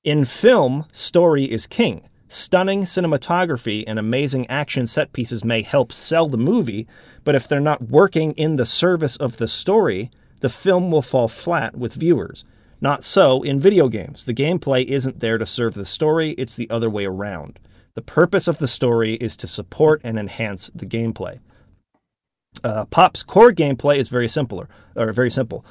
In 0.04 0.26
film, 0.26 0.86
story 0.91 1.46
is 1.46 1.67
king. 1.67 2.08
Stunning 2.28 2.86
cinematography 2.86 3.84
and 3.86 4.00
amazing 4.00 4.50
action 4.50 4.88
set 4.88 5.12
pieces 5.12 5.44
may 5.44 5.62
help 5.62 5.91
sell 5.91 6.28
the 6.28 6.38
movie, 6.38 6.88
but 7.24 7.36
if 7.36 7.48
they're 7.48 7.60
not 7.60 7.89
working 7.89 8.32
in 8.34 8.56
the 8.56 8.65
service 8.65 9.17
of 9.17 9.38
the 9.38 9.48
story, 9.48 10.10
the 10.39 10.50
film 10.50 10.91
will 10.91 11.02
fall 11.02 11.28
flat 11.28 11.76
with 11.76 11.94
viewers. 11.94 12.46
Not 12.80 13.04
so 13.04 13.44
in 13.44 13.60
video 13.60 13.89
games. 13.89 14.26
The 14.26 14.34
gameplay 14.34 14.86
isn't 14.86 15.20
there 15.20 15.38
to 15.38 15.46
serve 15.46 15.76
the 15.76 15.86
story, 15.86 16.32
it's 16.32 16.56
the 16.56 16.70
other 16.70 16.89
way 16.89 17.06
around. 17.06 17.60
The 17.94 18.02
purpose 18.02 18.48
of 18.48 18.58
the 18.58 18.67
story 18.67 19.15
is 19.15 19.36
to 19.38 19.48
support 19.48 20.02
and 20.04 20.17
enhance 20.17 20.72
the 20.74 20.86
gameplay. 20.86 21.39
Uh, 22.63 22.86
Pop's 22.86 23.24
core 23.24 23.52
gameplay 23.52 23.98
is 23.98 24.10
very 24.10 24.28
simpler, 24.28 24.67
or 24.96 25.12
very 25.12 25.30
simple. 25.30 25.65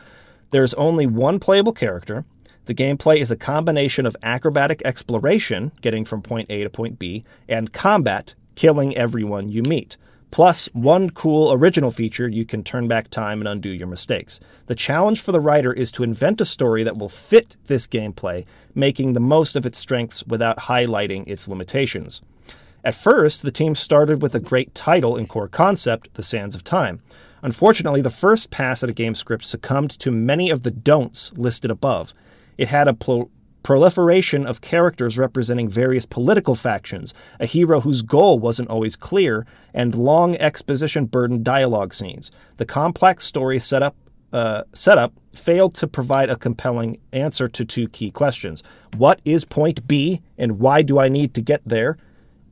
There's 0.51 0.75
only 0.75 1.07
one 1.07 1.39
playable 1.39 1.73
character. 1.73 2.25
The 2.65 2.75
gameplay 2.75 3.19
is 3.19 3.31
a 3.31 3.37
combination 3.37 4.07
of 4.07 4.17
acrobatic 4.23 4.83
exploration, 4.85 5.73
getting 5.81 6.05
from 6.05 6.23
point 6.23 6.51
A 6.51 6.63
to 6.63 6.71
point 6.71 6.99
B, 6.99 7.25
and 7.49 7.73
combat, 7.73 8.35
killing 8.55 8.97
everyone 8.97 9.49
you 9.49 9.63
meet. 9.63 9.97
Plus, 10.31 10.67
one 10.73 11.11
cool 11.11 11.53
original 11.53 11.91
feature 11.91 12.29
you 12.29 12.45
can 12.45 12.63
turn 12.63 12.87
back 12.87 13.11
time 13.11 13.41
and 13.41 13.49
undo 13.49 13.71
your 13.71 13.89
mistakes. 13.89 14.39
The 14.67 14.77
challenge 14.77 15.21
for 15.21 15.33
the 15.33 15.41
writer 15.41 15.73
is 15.73 15.91
to 15.93 16.05
invent 16.05 16.41
a 16.41 16.45
story 16.45 16.85
that 16.85 16.97
will 16.97 17.09
fit 17.09 17.57
this 17.67 17.89
gameplay, 17.89 18.45
making 18.75 19.13
the 19.13 19.21
most 19.21 19.57
of 19.57 19.67
its 19.67 19.79
strengths 19.79 20.25
without 20.25 20.59
highlighting 20.59 21.27
its 21.27 21.49
limitations. 21.49 22.23
At 22.85 22.95
first, 22.95 23.43
the 23.43 23.51
team 23.51 23.75
started 23.75 24.23
with 24.23 24.35
a 24.35 24.41
great 24.41 24.75
title 24.75 25.17
and 25.17 25.29
core 25.29 25.49
concept, 25.49 26.15
The 26.15 26.23
Sands 26.23 26.55
of 26.55 26.65
Time. 26.65 27.03
Unfortunately, 27.43 28.01
the 28.01 28.11
first 28.11 28.51
pass 28.51 28.83
at 28.83 28.91
a 28.91 28.95
game 28.95 29.15
script 29.15 29.45
succumbed 29.45 29.91
to 29.99 30.11
many 30.11 30.51
of 30.51 30.63
the 30.63 30.71
don'ts 30.71 31.33
listed 31.37 31.71
above. 31.71 32.15
It 32.59 32.69
had 32.69 32.89
a 32.89 32.95
pro- 32.95 33.31
proliferation 33.63 34.47
of 34.47 34.61
characters 34.61 35.19
representing 35.19 35.69
various 35.69 36.07
political 36.07 36.55
factions, 36.55 37.15
a 37.39 37.47
hero 37.47 37.81
whose 37.81 38.03
goal 38.03 38.39
wasn't 38.39 38.69
always 38.69 38.97
clear, 38.97 39.47
and 39.75 39.95
long 39.95 40.37
exposition 40.37 41.07
burdened 41.07 41.45
dialogue 41.45 41.95
scenes. 41.95 42.31
The 42.57 42.67
complex 42.67 43.25
story 43.25 43.59
setup 43.59 43.97
uh, 44.33 44.63
setup 44.73 45.13
failed 45.35 45.75
to 45.75 45.89
provide 45.89 46.31
a 46.31 46.37
compelling 46.37 47.01
answer 47.13 47.49
to 47.49 47.65
two 47.65 47.89
key 47.89 48.13
questions. 48.13 48.63
What 48.97 49.21
is 49.25 49.45
point 49.45 49.89
B, 49.89 50.23
and 50.39 50.61
why 50.61 50.83
do 50.83 51.01
I 51.01 51.09
need 51.09 51.35
to 51.35 51.41
get 51.41 51.63
there? 51.67 51.97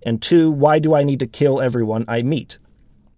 And 0.03 0.21
two, 0.21 0.51
why 0.51 0.81
do 0.81 0.95
I 0.95 1.05
need 1.05 1.21
to 1.21 1.27
kill 1.27 1.61
everyone 1.61 2.05
I 2.09 2.23
meet? 2.23 2.59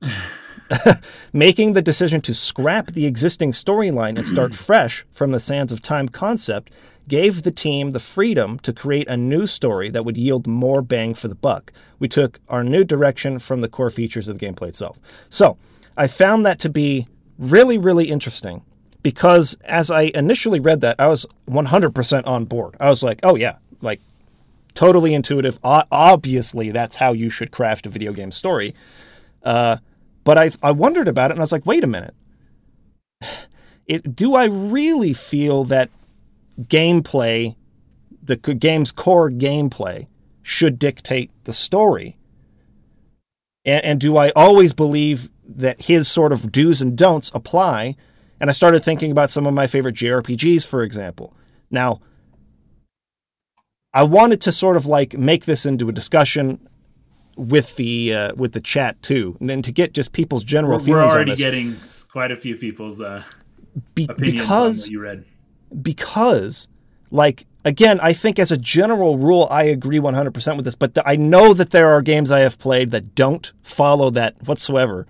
Making 1.33 1.72
the 1.72 1.83
decision 1.83 2.20
to 2.22 2.35
scrap 2.35 2.88
the 2.88 3.06
existing 3.06 3.52
storyline 3.52 4.16
and 4.16 4.26
start 4.26 4.54
fresh 4.66 5.04
from 5.11 5.33
the 5.33 5.40
Sands 5.40 5.72
of 5.72 5.83
Time 5.83 6.09
concept 6.09 6.72
gave 7.09 7.42
the 7.42 7.50
team 7.50 7.90
the 7.90 7.98
freedom 7.98 8.59
to 8.61 8.72
create 8.72 9.09
a 9.09 9.16
new 9.16 9.46
story 9.46 9.90
that 9.90 10.04
would 10.04 10.16
yield 10.16 10.46
more 10.46 10.80
bang 10.80 11.14
for 11.14 11.28
the 11.28 11.35
buck. 11.35 11.72
We 11.98 12.09
took 12.09 12.40
our 12.48 12.62
new 12.62 12.85
direction 12.85 13.38
from 13.40 13.62
the 13.62 13.68
core 13.68 13.90
features 13.90 14.28
of 14.28 14.38
the 14.38 14.46
gameplay 14.46 14.68
itself. 14.68 15.00
So, 15.28 15.59
I 15.96 16.06
found 16.06 16.46
that 16.46 16.59
to 16.61 16.68
be 16.68 17.09
really, 17.38 17.76
really 17.78 18.09
interesting 18.11 18.64
because 19.02 19.56
as 19.64 19.90
I 19.90 20.12
initially 20.14 20.61
read 20.61 20.80
that, 20.83 20.96
I 20.98 21.09
was 21.09 21.26
100% 21.48 22.26
on 22.26 22.44
board. 22.44 22.76
I 22.78 22.88
was 22.88 23.02
like, 23.02 23.20
oh, 23.22 23.35
yeah, 23.35 23.56
like 23.80 24.00
totally 24.74 25.14
intuitive. 25.14 25.59
obviously, 25.62 26.70
that's 26.70 26.96
how 26.96 27.12
you 27.12 27.30
should 27.30 27.50
craft 27.50 27.87
a 27.87 27.88
video 27.88 28.12
game 28.12 28.30
story. 28.30 28.74
Uh, 29.42 29.78
but 30.24 30.38
I 30.38 30.50
I 30.62 30.70
wondered 30.70 31.09
about 31.09 31.30
it 31.30 31.35
and 31.35 31.40
I 31.40 31.42
was 31.42 31.52
like, 31.52 31.66
wait 31.66 31.85
a 31.85 31.88
minute. 31.88 32.14
It, 33.87 34.14
do 34.14 34.37
I 34.37 34.44
really 34.44 35.12
feel 35.12 35.64
that 35.64 35.90
gameplay, 36.61 37.56
the 38.22 38.37
game's 38.37 38.92
core 38.92 39.33
gameplay, 39.33 40.06
should 40.42 40.78
dictate 40.78 41.33
the 41.42 41.52
story? 41.52 42.16
And, 43.64 43.85
and 43.85 44.00
do 44.00 44.16
I 44.16 44.30
always 44.30 44.72
believe 44.72 45.28
that 45.44 45.83
his 45.83 46.06
sort 46.06 46.33
of 46.33 46.52
do's 46.52 46.80
and 46.80 46.96
don'ts 46.96 47.33
apply? 47.35 47.96
And 48.40 48.48
I 48.48 48.52
started 48.52 48.85
thinking 48.85 49.11
about 49.11 49.30
some 49.30 49.46
of 49.46 49.54
my 49.54 49.66
favorite 49.66 49.96
JRPGs, 49.96 50.64
for 50.64 50.83
example. 50.83 51.35
Now, 51.70 52.00
I 53.92 54.04
wanted 54.04 54.40
to 54.42 54.52
sort 54.52 54.76
of 54.76 54.87
like 54.87 55.18
make 55.18 55.44
this 55.44 55.66
into 55.66 55.88
a 55.88 55.92
discussion 55.92 56.68
with 57.37 57.77
the 57.77 58.14
uh, 58.14 58.35
with 58.35 58.53
the 58.53 58.61
chat 58.61 59.03
too, 59.03 59.37
and 59.40 59.49
then 59.49 59.62
to 59.62 59.73
get 59.73 59.93
just 59.93 60.12
people's 60.12 60.45
general 60.45 60.79
we're, 60.79 60.85
feelings. 60.85 61.12
We're 61.12 61.16
already 61.16 61.37
getting 61.37 61.77
quite 62.11 62.31
a 62.31 62.37
few 62.37 62.57
people's 62.57 63.01
uh, 63.01 63.23
Be- 63.95 64.07
opinions 64.09 64.40
because 64.40 64.88
you 64.88 65.01
read. 65.01 65.25
because 65.83 66.69
like 67.11 67.47
again, 67.64 68.01
I 68.01 68.12
think 68.12 68.39
as 68.39 68.53
a 68.53 68.57
general 68.57 69.18
rule, 69.18 69.47
I 69.51 69.64
agree 69.64 69.99
100% 69.99 70.57
with 70.57 70.64
this, 70.64 70.74
but 70.74 70.95
th- 70.95 71.05
I 71.07 71.16
know 71.16 71.53
that 71.55 71.70
there 71.70 71.89
are 71.89 72.03
games 72.03 72.31
I 72.31 72.41
have 72.41 72.59
played 72.59 72.91
that 72.93 73.14
don't 73.14 73.53
follow 73.62 74.11
that 74.11 74.43
whatsoever 74.47 75.07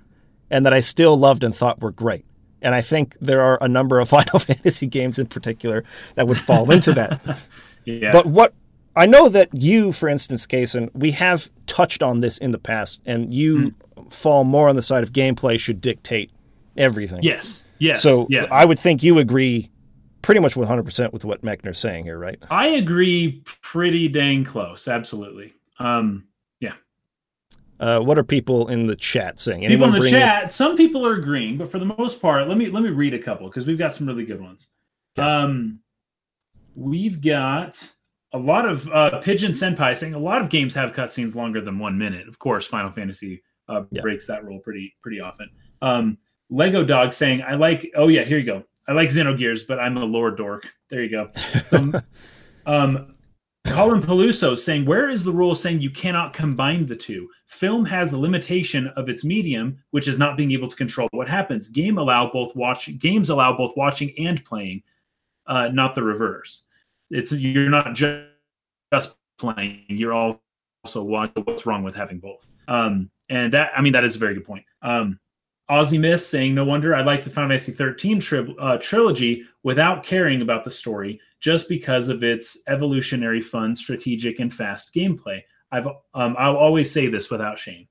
and 0.51 0.67
that 0.67 0.73
I 0.73 0.81
still 0.81 1.17
loved 1.17 1.45
and 1.45 1.55
thought 1.55 1.81
were 1.81 1.93
great. 1.93 2.25
And 2.63 2.75
I 2.75 2.81
think 2.81 3.17
there 3.21 3.41
are 3.41 3.59
a 3.61 3.69
number 3.69 4.01
of 4.01 4.09
Final 4.11 4.39
Fantasy 4.39 4.87
games 4.87 5.19
in 5.19 5.27
particular 5.27 5.85
that 6.15 6.27
would 6.27 6.39
fall 6.39 6.71
into 6.71 6.93
that. 6.93 7.39
Yeah. 7.87 8.13
But 8.13 8.27
what 8.27 8.53
I 8.97 9.07
know 9.07 9.29
that 9.29 9.49
you, 9.53 9.93
for 9.93 10.09
instance, 10.09 10.47
Kason, 10.47 10.91
we 10.95 11.13
have 11.13 11.49
touched 11.67 12.03
on 12.03 12.21
this 12.21 12.39
in 12.39 12.51
the 12.51 12.59
past, 12.59 13.03
and 13.07 13.33
you 13.33 13.73
Mm. 13.97 14.13
fall 14.13 14.45
more 14.45 14.69
on 14.69 14.77
the 14.77 14.83
side 14.83 15.03
of 15.05 15.13
gameplay 15.13 15.59
should 15.59 15.81
dictate 15.81 16.31
everything. 16.77 17.23
yes. 17.23 17.63
Yes. 17.79 18.03
So 18.03 18.27
yeah. 18.29 18.47
I 18.51 18.65
would 18.67 18.79
think 18.79 19.03
you 19.03 19.19
agree 19.19 19.71
pretty 20.23 20.41
much 20.41 20.55
100% 20.55 21.13
with 21.15 21.25
what 21.25 21.41
Mechner's 21.43 21.79
saying 21.79 22.05
here, 22.05 22.19
right? 22.19 22.39
I 22.51 22.67
agree 22.69 23.43
pretty 23.63 24.07
dang 24.09 24.45
close. 24.45 24.87
Absolutely. 24.87 25.55
Um, 25.79 26.25
yeah. 26.61 26.75
Uh, 27.79 28.01
what 28.01 28.19
are 28.19 28.23
people 28.23 28.69
in 28.69 28.87
the 28.87 28.97
chat 28.97 29.41
saying? 29.41 29.67
people 29.67 29.95
in 29.95 30.03
the 30.03 30.11
chat, 30.11 30.53
some 30.53 30.77
people 30.77 31.07
are 31.07 31.15
agreeing, 31.15 31.57
but 31.57 31.71
for 31.71 31.79
the 31.79 31.87
most 31.87 32.21
part, 32.21 32.49
let 32.49 32.59
me 32.59 32.69
let 32.69 32.83
me 32.83 32.91
read 32.91 33.15
a 33.15 33.19
couple 33.19 33.49
because 33.49 33.67
we've 33.67 33.79
got 33.79 33.95
some 33.95 34.07
really 34.07 34.27
good 34.27 34.43
ones. 34.43 34.69
Um, 35.17 35.81
we've 36.75 37.21
got 37.23 37.91
a 38.33 38.39
lot 38.39 38.69
of 38.69 38.87
uh, 38.89 39.19
Pigeon 39.21 39.53
Senpai 39.53 39.97
saying 39.97 40.15
a 40.15 40.19
lot 40.19 40.41
of 40.41 40.49
games 40.51 40.75
have 40.75 40.93
cutscenes 40.93 41.35
longer 41.35 41.61
than 41.61 41.79
one 41.79 41.99
minute. 41.99 42.29
Of 42.29 42.39
course, 42.39 42.67
Final 42.67 42.91
Fantasy 42.91 43.43
uh, 43.69 43.83
Yeah. 43.91 44.03
breaks 44.03 44.27
that 44.27 44.45
rule 44.45 44.59
pretty 44.61 44.95
pretty 45.03 45.21
often. 45.21 45.51
Um, 45.83 46.19
Lego 46.51 46.85
Dog 46.85 47.13
saying 47.13 47.43
I 47.43 47.55
like. 47.55 47.91
Oh 47.97 48.09
yeah, 48.09 48.25
here 48.25 48.39
you 48.39 48.45
go. 48.47 48.65
I 48.89 48.93
like 48.93 49.09
Xenogears, 49.11 49.67
but 49.69 49.79
I'm 49.79 49.97
a 49.97 50.05
lore 50.05 50.31
dork. 50.33 50.67
There 50.91 51.03
you 51.03 51.11
go. 51.11 51.29
Um, 51.73 51.95
um, 52.67 53.15
Colin 53.67 54.03
Peluso 54.03 54.59
saying, 54.59 54.85
Where 54.85 55.09
is 55.11 55.23
the 55.23 55.31
rule 55.33 55.55
saying 55.55 55.81
you 55.81 55.91
cannot 55.91 56.33
combine 56.33 56.87
the 56.87 56.97
two? 56.97 57.29
Film 57.47 57.85
has 57.85 58.13
a 58.13 58.19
limitation 58.19 58.89
of 58.97 59.09
its 59.09 59.23
medium, 59.25 59.79
which 59.91 60.09
is 60.09 60.19
not 60.19 60.37
being 60.37 60.51
able 60.53 60.67
to 60.67 60.75
control 60.77 61.09
what 61.13 61.29
happens. 61.29 61.69
Game 61.69 61.99
allow 61.99 62.31
both 62.33 62.57
watch 62.57 62.99
games 62.99 63.29
allow 63.31 63.57
both 63.57 63.77
watching 63.77 64.13
and 64.19 64.45
playing. 64.45 64.83
uh, 65.47 65.69
not 65.69 65.95
the 65.95 66.03
reverse. 66.03 66.65
It's 67.11 67.33
you're 67.33 67.71
not 67.71 67.95
just 67.95 68.27
just 68.93 69.17
playing; 69.39 69.85
you're 69.89 70.13
also 70.13 70.39
watching 70.97 71.45
what's 71.45 71.67
wrong 71.67 71.83
with 71.83 71.95
having 71.95 72.19
both. 72.19 72.47
Um, 72.69 73.11
and 73.29 73.53
that, 73.53 73.73
I 73.77 73.81
mean, 73.81 73.93
that 73.93 74.05
is 74.05 74.17
a 74.17 74.19
very 74.19 74.35
good 74.35 74.45
point. 74.45 74.65
Um, 74.83 75.19
Aussie 75.71 76.01
Miss 76.01 76.27
saying, 76.27 76.55
"No 76.55 76.65
wonder 76.65 76.95
I 76.95 77.03
like 77.03 77.25
the 77.25 77.31
Final 77.31 77.51
Fantasy 77.51 77.73
13 77.73 78.21
tri- 78.21 78.55
uh, 78.61 78.79
trilogy 78.79 79.45
without 79.63 80.03
caring 80.03 80.43
about 80.43 80.65
the 80.65 80.71
story, 80.71 81.21
just 81.41 81.69
because 81.69 82.09
of 82.09 82.23
its 82.23 82.59
evolutionary, 82.67 83.41
fun, 83.41 83.75
strategic, 83.75 84.41
and 84.41 84.53
fast 84.53 84.95
gameplay." 84.95 85.43
I've 85.73 85.87
um, 85.87 86.37
I'll 86.39 86.57
always 86.57 86.91
say 86.91 87.07
this 87.07 87.31
without 87.31 87.59
shame. 87.59 87.87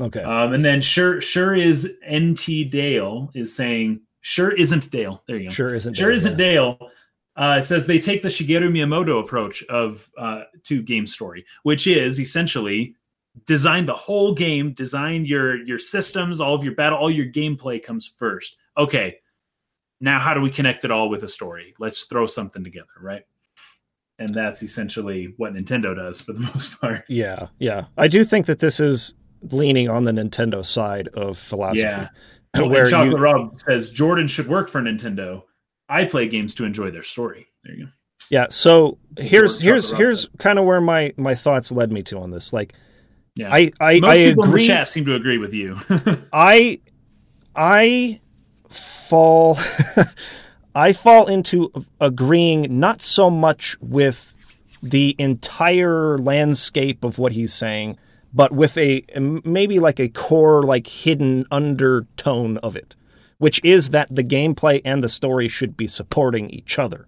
Okay. 0.00 0.22
Um, 0.22 0.54
and 0.54 0.64
then 0.64 0.80
sure, 0.80 1.20
sure 1.20 1.54
is 1.54 1.92
NT 2.10 2.70
Dale 2.70 3.30
is 3.34 3.54
saying, 3.54 4.00
"Sure 4.22 4.50
isn't 4.50 4.90
Dale." 4.90 5.22
There 5.26 5.36
you 5.36 5.48
go. 5.48 5.54
Sure 5.54 5.74
isn't. 5.74 5.94
Sure 5.94 6.08
Dale, 6.08 6.16
isn't 6.16 6.32
yeah. 6.32 6.36
Dale. 6.36 6.90
Uh, 7.36 7.58
it 7.60 7.64
says 7.64 7.86
they 7.86 8.00
take 8.00 8.22
the 8.22 8.28
Shigeru 8.28 8.70
Miyamoto 8.70 9.22
approach 9.22 9.62
of 9.64 10.10
uh, 10.18 10.42
to 10.64 10.82
game 10.82 11.06
story, 11.06 11.44
which 11.62 11.86
is 11.86 12.20
essentially 12.20 12.94
design 13.46 13.86
the 13.86 13.94
whole 13.94 14.34
game, 14.34 14.72
design 14.72 15.24
your 15.24 15.64
your 15.64 15.78
systems, 15.78 16.40
all 16.40 16.54
of 16.54 16.64
your 16.64 16.74
battle, 16.74 16.98
all 16.98 17.10
your 17.10 17.26
gameplay 17.26 17.82
comes 17.82 18.06
first. 18.06 18.56
Okay, 18.76 19.18
now 20.00 20.18
how 20.18 20.34
do 20.34 20.40
we 20.40 20.50
connect 20.50 20.84
it 20.84 20.90
all 20.90 21.08
with 21.08 21.22
a 21.22 21.28
story? 21.28 21.74
Let's 21.78 22.02
throw 22.04 22.26
something 22.26 22.64
together, 22.64 22.88
right? 23.00 23.22
And 24.18 24.34
that's 24.34 24.62
essentially 24.62 25.32
what 25.36 25.54
Nintendo 25.54 25.96
does 25.96 26.20
for 26.20 26.32
the 26.32 26.40
most 26.54 26.80
part. 26.80 27.04
Yeah, 27.08 27.48
yeah. 27.58 27.86
I 27.96 28.08
do 28.08 28.24
think 28.24 28.46
that 28.46 28.58
this 28.58 28.80
is 28.80 29.14
leaning 29.50 29.88
on 29.88 30.04
the 30.04 30.12
Nintendo 30.12 30.64
side 30.64 31.08
of 31.08 31.38
philosophy. 31.38 31.82
Yeah. 31.82 32.08
Well, 32.54 32.68
where 32.68 32.86
Chocolate 32.86 33.12
you, 33.12 33.18
Rob 33.18 33.60
says 33.60 33.90
Jordan 33.90 34.26
should 34.26 34.48
work 34.48 34.68
for 34.68 34.82
Nintendo. 34.82 35.42
I 35.90 36.04
play 36.04 36.28
games 36.28 36.54
to 36.54 36.64
enjoy 36.64 36.90
their 36.90 37.02
story. 37.02 37.48
There 37.64 37.74
you 37.74 37.84
go. 37.86 37.90
yeah. 38.30 38.46
So 38.50 38.98
here's 39.18 39.58
here's 39.60 39.90
here's 39.90 40.28
kind 40.38 40.58
of 40.58 40.64
where 40.64 40.80
my 40.80 41.12
my 41.16 41.34
thoughts 41.34 41.72
led 41.72 41.92
me 41.92 42.02
to 42.04 42.18
on 42.18 42.30
this. 42.30 42.52
Like, 42.52 42.72
Yeah. 43.34 43.52
I 43.52 43.70
I, 43.80 44.00
Most 44.00 44.10
I 44.10 44.16
people 44.18 44.44
in 44.44 44.50
the 44.52 44.66
chat 44.66 44.88
seem 44.88 45.04
to 45.06 45.14
agree 45.14 45.38
with 45.38 45.52
you. 45.52 45.78
I 46.32 46.80
I 47.56 48.20
fall 48.68 49.58
I 50.74 50.92
fall 50.92 51.26
into 51.26 51.72
agreeing 52.00 52.78
not 52.78 53.02
so 53.02 53.28
much 53.28 53.76
with 53.80 54.32
the 54.82 55.16
entire 55.18 56.16
landscape 56.16 57.04
of 57.04 57.18
what 57.18 57.32
he's 57.32 57.52
saying, 57.52 57.98
but 58.32 58.52
with 58.52 58.78
a 58.78 59.04
maybe 59.44 59.78
like 59.80 59.98
a 59.98 60.08
core 60.08 60.62
like 60.62 60.86
hidden 60.86 61.44
undertone 61.50 62.56
of 62.58 62.76
it, 62.76 62.94
which 63.40 63.58
is 63.64 63.88
that 63.88 64.14
the 64.14 64.22
gameplay 64.22 64.82
and 64.84 65.02
the 65.02 65.08
story 65.08 65.48
should 65.48 65.74
be 65.74 65.86
supporting 65.86 66.50
each 66.50 66.78
other. 66.78 67.06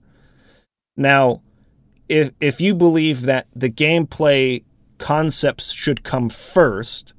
Now, 0.97 1.43
if 2.09 2.31
if 2.41 2.59
you 2.59 2.75
believe 2.75 3.23
that 3.23 3.49
the 3.55 3.69
gameplay 3.69 4.65
concepts 4.97 5.73
should 5.73 6.03
come 6.03 6.31
first, 6.31 7.13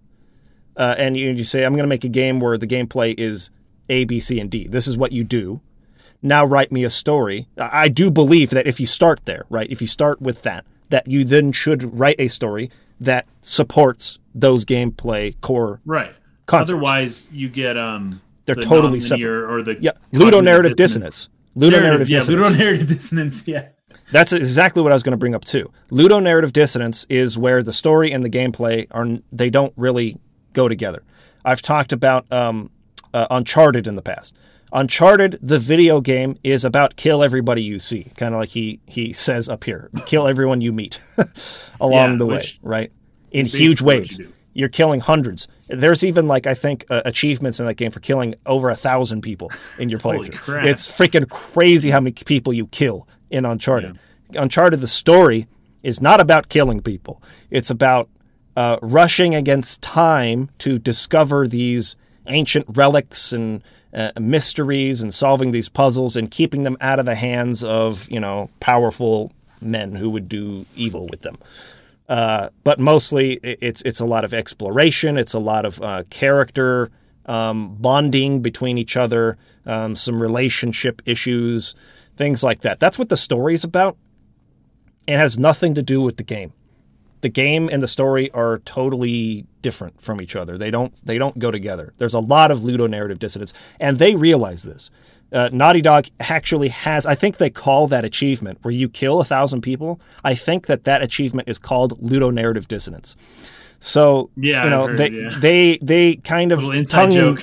uh, 0.75 0.95
and 0.97 1.15
you, 1.15 1.29
you 1.29 1.43
say, 1.43 1.63
I'm 1.63 1.73
going 1.73 1.83
to 1.83 1.87
make 1.87 2.03
a 2.03 2.09
game 2.09 2.39
where 2.39 2.57
the 2.57 2.65
gameplay 2.65 3.13
is 3.15 3.51
A, 3.87 4.03
B, 4.05 4.19
C, 4.19 4.39
and 4.39 4.49
D. 4.49 4.67
This 4.67 4.87
is 4.87 4.97
what 4.97 5.11
you 5.11 5.23
do. 5.23 5.61
Now 6.23 6.43
write 6.43 6.71
me 6.71 6.83
a 6.83 6.89
story. 6.89 7.47
I 7.55 7.89
do 7.89 8.09
believe 8.09 8.49
that 8.49 8.65
if 8.65 8.79
you 8.79 8.87
start 8.87 9.25
there, 9.25 9.45
right, 9.47 9.69
if 9.69 9.79
you 9.79 9.87
start 9.87 10.21
with 10.21 10.41
that, 10.41 10.65
that 10.89 11.07
you 11.07 11.23
then 11.23 11.51
should 11.51 11.99
write 11.99 12.15
a 12.17 12.29
story 12.29 12.71
that 12.99 13.27
supports 13.43 14.17
those 14.33 14.65
gameplay 14.65 15.39
core. 15.39 15.81
right. 15.85 16.15
Concepts. 16.45 16.71
Otherwise, 16.71 17.29
you 17.31 17.47
get 17.47 17.77
um 17.77 18.21
They're 18.45 18.55
the 18.55 18.61
totally 18.61 18.99
nonlinear 18.99 19.49
or 19.49 19.63
the 19.63 19.77
Yeah, 19.79 19.91
ludonarrative 20.13 20.75
dissonance. 20.75 21.29
Ludonarrative 21.55 21.81
Narrative, 21.81 22.09
yeah, 22.09 22.19
dissonance. 22.19 22.57
ludonarrative 22.57 22.87
dissonance. 22.87 23.47
Yeah. 23.47 23.67
That's 24.11 24.33
exactly 24.33 24.81
what 24.83 24.91
I 24.91 24.95
was 24.95 25.03
going 25.03 25.11
to 25.11 25.17
bring 25.17 25.35
up 25.35 25.45
too. 25.45 25.71
Ludonarrative 25.91 26.51
dissonance 26.51 27.05
is 27.09 27.37
where 27.37 27.61
the 27.63 27.73
story 27.73 28.11
and 28.11 28.23
the 28.23 28.29
gameplay 28.29 28.87
are 28.91 29.07
they 29.31 29.49
don't 29.49 29.73
really 29.77 30.17
go 30.53 30.67
together. 30.67 31.03
I've 31.45 31.61
talked 31.61 31.93
about 31.93 32.31
um, 32.31 32.69
uh, 33.13 33.27
Uncharted 33.31 33.87
in 33.87 33.95
the 33.95 34.01
past. 34.01 34.35
Uncharted, 34.71 35.37
the 35.41 35.59
video 35.59 36.01
game, 36.01 36.37
is 36.43 36.65
about 36.65 36.95
kill 36.95 37.23
everybody 37.23 37.61
you 37.61 37.77
see, 37.77 38.11
kind 38.17 38.33
of 38.33 38.39
like 38.39 38.49
he 38.49 38.79
he 38.87 39.13
says 39.13 39.47
up 39.47 39.63
here, 39.63 39.91
kill 40.07 40.27
everyone 40.27 40.61
you 40.61 40.73
meet 40.73 40.99
along 41.79 42.13
Yeah, 42.13 42.17
the 42.17 42.25
way, 42.25 42.43
right? 42.63 42.91
In 43.31 43.45
huge 43.45 43.81
waves. 43.81 44.19
You're 44.53 44.69
killing 44.69 44.99
hundreds. 44.99 45.47
There's 45.67 46.03
even 46.03 46.27
like 46.27 46.47
I 46.47 46.53
think 46.53 46.85
uh, 46.89 47.01
achievements 47.05 47.59
in 47.59 47.65
that 47.65 47.75
game 47.75 47.91
for 47.91 47.99
killing 47.99 48.35
over 48.45 48.69
a 48.69 48.75
thousand 48.75 49.21
people 49.21 49.51
in 49.77 49.89
your 49.89 49.99
playthrough. 49.99 50.65
It's 50.65 50.87
freaking 50.87 51.29
crazy 51.29 51.89
how 51.89 51.99
many 51.99 52.13
people 52.13 52.53
you 52.53 52.67
kill 52.67 53.07
in 53.29 53.45
Uncharted. 53.45 53.97
Uncharted, 54.35 54.81
the 54.81 54.87
story 54.87 55.47
is 55.81 56.01
not 56.01 56.21
about 56.21 56.49
killing 56.49 56.81
people. 56.81 57.21
It's 57.49 57.69
about 57.69 58.09
uh, 58.55 58.77
rushing 58.81 59.35
against 59.35 59.81
time 59.81 60.49
to 60.59 60.79
discover 60.79 61.47
these 61.47 61.95
ancient 62.27 62.65
relics 62.69 63.33
and 63.33 63.61
uh, 63.93 64.11
mysteries 64.19 65.01
and 65.01 65.13
solving 65.13 65.51
these 65.51 65.69
puzzles 65.69 66.15
and 66.15 66.31
keeping 66.31 66.63
them 66.63 66.77
out 66.81 66.99
of 66.99 67.05
the 67.05 67.15
hands 67.15 67.63
of 67.63 68.09
you 68.09 68.19
know 68.19 68.49
powerful 68.59 69.31
men 69.61 69.95
who 69.95 70.09
would 70.09 70.27
do 70.27 70.65
evil 70.75 71.07
with 71.09 71.21
them. 71.21 71.37
Uh, 72.13 72.49
but 72.63 72.79
mostly 72.79 73.39
it's 73.41 73.81
it's 73.81 73.99
a 73.99 74.05
lot 74.05 74.23
of 74.23 74.35
exploration. 74.35 75.17
It's 75.17 75.33
a 75.33 75.39
lot 75.39 75.65
of 75.65 75.81
uh, 75.81 76.03
character 76.11 76.91
um, 77.25 77.73
bonding 77.77 78.43
between 78.43 78.77
each 78.77 78.95
other, 78.95 79.35
um, 79.65 79.95
some 79.95 80.21
relationship 80.21 81.01
issues, 81.07 81.73
things 82.15 82.43
like 82.43 82.61
that. 82.61 82.79
That's 82.79 82.99
what 82.99 83.09
the 83.09 83.17
story's 83.17 83.63
about. 83.63 83.97
It 85.07 85.17
has 85.17 85.39
nothing 85.39 85.73
to 85.73 85.81
do 85.81 86.01
with 86.01 86.17
the 86.17 86.23
game. 86.23 86.53
The 87.21 87.29
game 87.29 87.67
and 87.67 87.81
the 87.81 87.87
story 87.87 88.29
are 88.29 88.59
totally 88.59 89.47
different 89.63 89.99
from 89.99 90.21
each 90.21 90.35
other. 90.35 90.55
They 90.55 90.69
don't 90.69 90.93
they 91.03 91.17
don't 91.17 91.39
go 91.39 91.49
together. 91.49 91.95
There's 91.97 92.13
a 92.13 92.19
lot 92.19 92.51
of 92.51 92.59
ludonarrative 92.59 93.17
dissonance, 93.17 93.53
and 93.79 93.97
they 93.97 94.15
realize 94.15 94.61
this. 94.61 94.91
Uh, 95.33 95.49
Naughty 95.51 95.81
Dog 95.81 96.05
actually 96.19 96.69
has. 96.69 97.05
I 97.05 97.15
think 97.15 97.37
they 97.37 97.49
call 97.49 97.87
that 97.87 98.05
achievement 98.05 98.59
where 98.61 98.71
you 98.71 98.87
kill 98.87 99.19
a 99.19 99.25
thousand 99.25 99.61
people. 99.61 99.99
I 100.23 100.35
think 100.35 100.67
that 100.67 100.83
that 100.83 101.01
achievement 101.01 101.49
is 101.49 101.57
called 101.57 101.99
ludonarrative 102.01 102.67
dissonance. 102.67 103.15
So 103.79 104.29
Yeah, 104.37 104.63
you 104.63 104.69
know 104.69 104.87
heard, 104.87 104.97
they 104.97 105.09
yeah. 105.09 105.37
they 105.39 105.77
they 105.81 106.15
kind 106.17 106.51
of 106.51 106.61
tongue 106.87 107.11
in, 107.11 107.37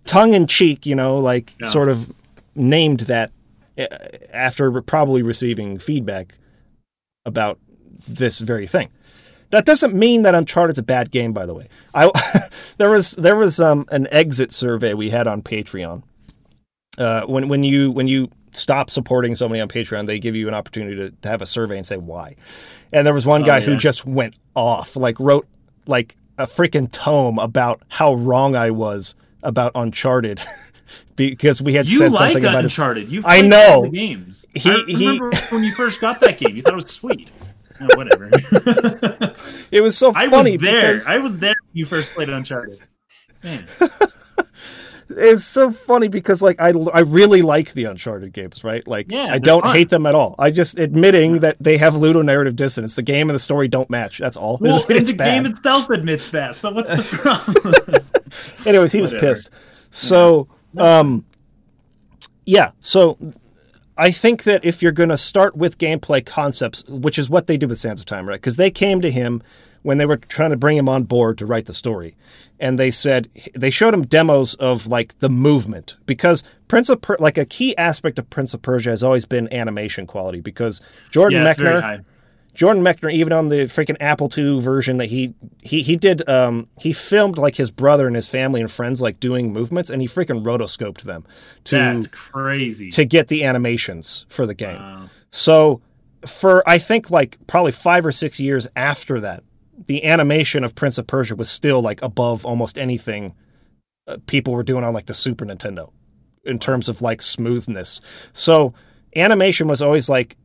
tongue 0.04 0.32
in 0.34 0.46
cheek, 0.46 0.86
you 0.86 0.94
know, 0.94 1.18
like 1.18 1.52
Yeah. 1.60 1.66
sort 1.66 1.88
of 1.88 2.12
named 2.54 3.00
that 3.00 3.30
uh, 3.78 3.86
after 4.32 4.80
probably 4.82 5.22
receiving 5.22 5.78
feedback 5.78 6.34
about 7.26 7.58
this 8.08 8.40
very 8.40 8.66
thing. 8.66 8.90
That 9.50 9.66
doesn't 9.66 9.94
mean 9.94 10.22
that 10.22 10.34
Uncharted's 10.34 10.78
a 10.78 10.82
bad 10.82 11.10
game, 11.10 11.32
by 11.34 11.44
the 11.44 11.54
way. 11.54 11.68
I 11.94 12.10
there 12.78 12.88
was 12.90 13.12
there 13.12 13.36
was 13.36 13.60
um, 13.60 13.84
an 13.90 14.08
exit 14.10 14.50
survey 14.52 14.94
we 14.94 15.10
had 15.10 15.26
on 15.26 15.42
Patreon. 15.42 16.04
Uh, 17.02 17.26
when 17.26 17.48
when 17.48 17.64
you 17.64 17.90
when 17.90 18.06
you 18.06 18.28
stop 18.52 18.90
supporting 18.90 19.34
somebody 19.34 19.60
on 19.60 19.68
Patreon, 19.68 20.06
they 20.06 20.18
give 20.18 20.36
you 20.36 20.46
an 20.46 20.54
opportunity 20.54 20.96
to, 20.96 21.10
to 21.10 21.28
have 21.28 21.42
a 21.42 21.46
survey 21.46 21.76
and 21.76 21.86
say 21.86 21.96
why. 21.96 22.36
And 22.92 23.06
there 23.06 23.14
was 23.14 23.26
one 23.26 23.42
guy 23.42 23.60
who 23.60 23.72
yeah. 23.72 23.78
just 23.78 24.06
went 24.06 24.34
off, 24.54 24.94
like 24.94 25.18
wrote 25.18 25.46
like 25.86 26.16
a 26.38 26.46
freaking 26.46 26.90
tome 26.90 27.38
about 27.38 27.82
how 27.88 28.14
wrong 28.14 28.54
I 28.54 28.70
was 28.70 29.14
about 29.42 29.72
Uncharted 29.74 30.40
because 31.16 31.60
we 31.60 31.74
had 31.74 31.88
You 31.88 31.98
said 31.98 32.12
like 32.12 32.34
something 32.34 32.44
about 32.44 32.62
his 32.64 32.72
Uncharted. 32.72 33.08
You've 33.08 33.26
I 33.26 33.40
know. 33.40 33.82
the 33.82 33.88
games. 33.88 34.46
He- 34.54 34.70
I 34.70 34.84
he- 34.86 35.18
when 35.50 35.64
you 35.64 35.72
first 35.72 36.00
got 36.00 36.20
that 36.20 36.38
game. 36.38 36.54
You 36.54 36.62
thought 36.62 36.74
it 36.74 36.76
was 36.76 36.90
sweet. 36.90 37.28
Oh, 37.80 37.88
whatever. 37.96 38.30
It 39.72 39.80
was 39.80 39.96
so 39.96 40.12
I 40.14 40.28
was 40.28 40.34
funny 40.34 40.58
there. 40.58 40.92
because 40.92 41.06
I 41.06 41.16
was 41.16 41.38
there 41.38 41.54
when 41.62 41.70
you 41.72 41.86
first 41.86 42.14
played 42.14 42.28
Uncharted. 42.28 42.78
Man, 43.42 43.66
it's 45.16 45.44
so 45.44 45.70
funny 45.70 46.08
because 46.08 46.42
like 46.42 46.60
I, 46.60 46.72
I 46.92 47.00
really 47.00 47.42
like 47.42 47.72
the 47.72 47.84
Uncharted 47.84 48.32
games, 48.32 48.64
right? 48.64 48.86
Like 48.86 49.10
Yeah, 49.10 49.28
I 49.30 49.38
don't 49.38 49.62
fun. 49.62 49.74
hate 49.76 49.88
them 49.90 50.06
at 50.06 50.14
all. 50.14 50.34
I 50.38 50.50
just 50.50 50.78
admitting 50.78 51.40
that 51.40 51.56
they 51.60 51.78
have 51.78 51.94
ludonarrative 51.94 52.56
dissonance. 52.56 52.94
The 52.96 53.02
game 53.02 53.28
and 53.30 53.34
the 53.34 53.40
story 53.40 53.68
don't 53.68 53.88
match. 53.90 54.18
That's 54.18 54.36
all. 54.36 54.56
well, 54.60 54.76
it's 54.80 54.88
and 54.88 54.98
it's 54.98 55.10
the 55.12 55.16
bad. 55.16 55.42
game 55.44 55.52
itself 55.52 55.90
admits 55.90 56.30
that. 56.30 56.56
So 56.56 56.72
what's 56.72 56.90
the 56.90 57.02
problem? 57.18 58.66
Anyways, 58.66 58.92
he 58.92 59.00
was 59.00 59.12
Whatever. 59.12 59.34
pissed. 59.34 59.50
So, 59.90 60.48
um, 60.78 61.24
yeah. 62.46 62.70
So, 62.80 63.18
I 63.98 64.10
think 64.10 64.44
that 64.44 64.64
if 64.64 64.82
you're 64.82 64.90
going 64.92 65.10
to 65.10 65.18
start 65.18 65.54
with 65.56 65.76
gameplay 65.78 66.24
concepts, 66.24 66.82
which 66.88 67.18
is 67.18 67.28
what 67.28 67.46
they 67.46 67.56
did 67.58 67.68
with 67.68 67.78
Sands 67.78 68.00
of 68.00 68.06
Time, 68.06 68.26
right? 68.26 68.40
Because 68.40 68.56
they 68.56 68.70
came 68.70 69.00
to 69.02 69.10
him 69.10 69.42
when 69.82 69.98
they 69.98 70.06
were 70.06 70.16
trying 70.16 70.50
to 70.50 70.56
bring 70.56 70.76
him 70.78 70.88
on 70.88 71.04
board 71.04 71.36
to 71.38 71.46
write 71.46 71.66
the 71.66 71.74
story, 71.74 72.16
and 72.62 72.78
they 72.78 72.90
said 72.90 73.28
they 73.54 73.70
showed 73.70 73.92
him 73.92 74.06
demos 74.06 74.54
of 74.54 74.86
like 74.86 75.18
the 75.18 75.28
movement 75.28 75.96
because 76.06 76.44
Prince 76.68 76.88
of 76.88 77.02
per- 77.02 77.16
like 77.18 77.36
a 77.36 77.44
key 77.44 77.76
aspect 77.76 78.18
of 78.18 78.30
Prince 78.30 78.54
of 78.54 78.62
Persia 78.62 78.90
has 78.90 79.02
always 79.02 79.26
been 79.26 79.52
animation 79.52 80.06
quality 80.06 80.40
because 80.40 80.80
Jordan 81.10 81.42
yeah, 81.42 81.52
Mechner. 81.52 82.04
Jordan 82.54 82.82
Mechner, 82.82 83.10
even 83.10 83.32
on 83.32 83.48
the 83.48 83.62
freaking 83.62 83.96
Apple 83.98 84.28
II 84.36 84.60
version 84.60 84.98
that 84.98 85.06
he 85.06 85.34
he 85.62 85.82
he 85.82 85.96
did, 85.96 86.28
um, 86.28 86.68
he 86.78 86.92
filmed 86.92 87.38
like 87.38 87.56
his 87.56 87.70
brother 87.70 88.06
and 88.06 88.14
his 88.14 88.28
family 88.28 88.60
and 88.60 88.70
friends 88.70 89.00
like 89.00 89.18
doing 89.20 89.52
movements, 89.52 89.88
and 89.88 90.02
he 90.02 90.08
freaking 90.08 90.44
rotoscoped 90.44 91.00
them 91.02 91.26
to 91.64 91.76
That's 91.76 92.06
crazy. 92.08 92.90
to 92.90 93.04
get 93.06 93.28
the 93.28 93.44
animations 93.44 94.26
for 94.28 94.46
the 94.46 94.54
game. 94.54 94.76
Wow. 94.76 95.08
So 95.30 95.80
for 96.26 96.62
I 96.68 96.78
think 96.78 97.10
like 97.10 97.38
probably 97.46 97.72
five 97.72 98.04
or 98.04 98.12
six 98.12 98.38
years 98.38 98.68
after 98.76 99.18
that, 99.20 99.42
the 99.86 100.04
animation 100.04 100.64
of 100.64 100.74
Prince 100.74 100.98
of 100.98 101.06
Persia 101.06 101.36
was 101.36 101.50
still 101.50 101.80
like 101.80 102.02
above 102.02 102.44
almost 102.44 102.78
anything 102.78 103.34
uh, 104.06 104.16
people 104.26 104.52
were 104.52 104.62
doing 104.62 104.84
on 104.84 104.92
like 104.94 105.06
the 105.06 105.14
Super 105.14 105.44
Nintendo 105.44 105.90
in 106.44 106.58
terms 106.58 106.88
of 106.88 107.02
like 107.02 107.22
smoothness. 107.22 108.00
So 108.32 108.74
animation 109.14 109.68
was 109.68 109.82
always 109.82 110.08
like 110.08 110.36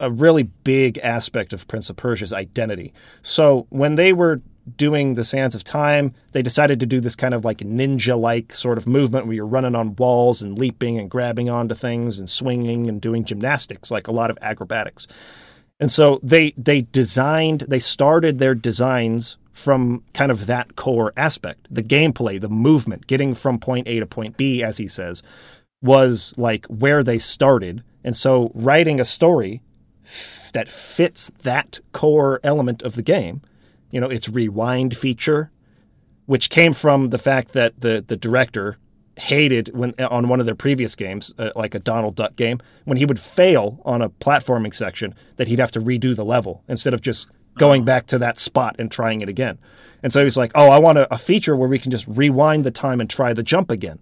a 0.00 0.10
really 0.10 0.42
big 0.42 0.98
aspect 0.98 1.52
of 1.52 1.66
Prince 1.66 1.88
of 1.88 1.96
Persia's 1.96 2.32
identity. 2.32 2.92
So 3.22 3.66
when 3.70 3.94
they 3.94 4.12
were 4.12 4.42
doing 4.76 5.14
the 5.14 5.24
Sands 5.24 5.54
of 5.54 5.64
Time, 5.64 6.12
they 6.32 6.42
decided 6.42 6.80
to 6.80 6.86
do 6.86 7.00
this 7.00 7.16
kind 7.16 7.34
of 7.34 7.44
like 7.44 7.58
ninja 7.58 8.18
like 8.18 8.52
sort 8.52 8.78
of 8.78 8.86
movement 8.86 9.26
where 9.26 9.36
you're 9.36 9.46
running 9.46 9.74
on 9.74 9.96
walls 9.96 10.42
and 10.42 10.58
leaping 10.58 10.98
and 10.98 11.08
grabbing 11.08 11.48
onto 11.48 11.74
things 11.74 12.18
and 12.18 12.28
swinging 12.28 12.88
and 12.88 13.00
doing 13.00 13.24
gymnastics, 13.24 13.90
like 13.90 14.08
a 14.08 14.12
lot 14.12 14.30
of 14.30 14.38
acrobatics. 14.42 15.06
And 15.78 15.90
so 15.90 16.20
they 16.22 16.52
they 16.56 16.82
designed 16.82 17.60
they 17.68 17.78
started 17.78 18.38
their 18.38 18.54
designs 18.54 19.36
from 19.52 20.02
kind 20.14 20.30
of 20.30 20.46
that 20.46 20.76
core 20.76 21.12
aspect. 21.16 21.66
The 21.70 21.82
gameplay, 21.82 22.40
the 22.40 22.48
movement, 22.48 23.06
getting 23.06 23.34
from 23.34 23.58
point 23.58 23.88
A 23.88 24.00
to 24.00 24.06
point 24.06 24.36
B 24.36 24.62
as 24.62 24.78
he 24.78 24.88
says, 24.88 25.22
was 25.82 26.32
like 26.36 26.66
where 26.66 27.02
they 27.02 27.18
started. 27.18 27.82
And 28.04 28.16
so 28.16 28.50
writing 28.54 29.00
a 29.00 29.04
story 29.04 29.62
f- 30.04 30.50
that 30.52 30.70
fits 30.70 31.30
that 31.42 31.80
core 31.92 32.40
element 32.42 32.82
of 32.82 32.94
the 32.94 33.02
game, 33.02 33.42
you 33.90 34.00
know, 34.00 34.08
its 34.08 34.28
rewind 34.28 34.96
feature, 34.96 35.50
which 36.24 36.48
came 36.48 36.72
from 36.72 37.10
the 37.10 37.18
fact 37.18 37.52
that 37.52 37.80
the 37.80 38.02
the 38.06 38.16
director 38.16 38.78
hated 39.16 39.74
when 39.74 39.94
on 39.98 40.28
one 40.28 40.40
of 40.40 40.46
their 40.46 40.54
previous 40.54 40.94
games, 40.94 41.32
uh, 41.38 41.50
like 41.56 41.74
a 41.74 41.78
Donald 41.78 42.14
Duck 42.16 42.36
game, 42.36 42.60
when 42.84 42.98
he 42.98 43.06
would 43.06 43.18
fail 43.18 43.80
on 43.84 44.02
a 44.02 44.10
platforming 44.10 44.74
section, 44.74 45.14
that 45.36 45.48
he'd 45.48 45.58
have 45.58 45.72
to 45.72 45.80
redo 45.80 46.14
the 46.14 46.24
level 46.24 46.62
instead 46.68 46.92
of 46.94 47.00
just 47.00 47.26
going 47.58 47.84
back 47.84 48.06
to 48.06 48.18
that 48.18 48.38
spot 48.38 48.76
and 48.78 48.90
trying 48.90 49.22
it 49.22 49.28
again. 49.28 49.58
And 50.02 50.12
so 50.12 50.22
he's 50.22 50.36
like, 50.36 50.52
"Oh, 50.54 50.68
I 50.68 50.78
want 50.78 50.98
a, 50.98 51.12
a 51.12 51.18
feature 51.18 51.56
where 51.56 51.68
we 51.68 51.78
can 51.78 51.90
just 51.90 52.06
rewind 52.06 52.64
the 52.64 52.70
time 52.70 53.00
and 53.00 53.08
try 53.08 53.32
the 53.32 53.42
jump 53.42 53.70
again." 53.70 53.98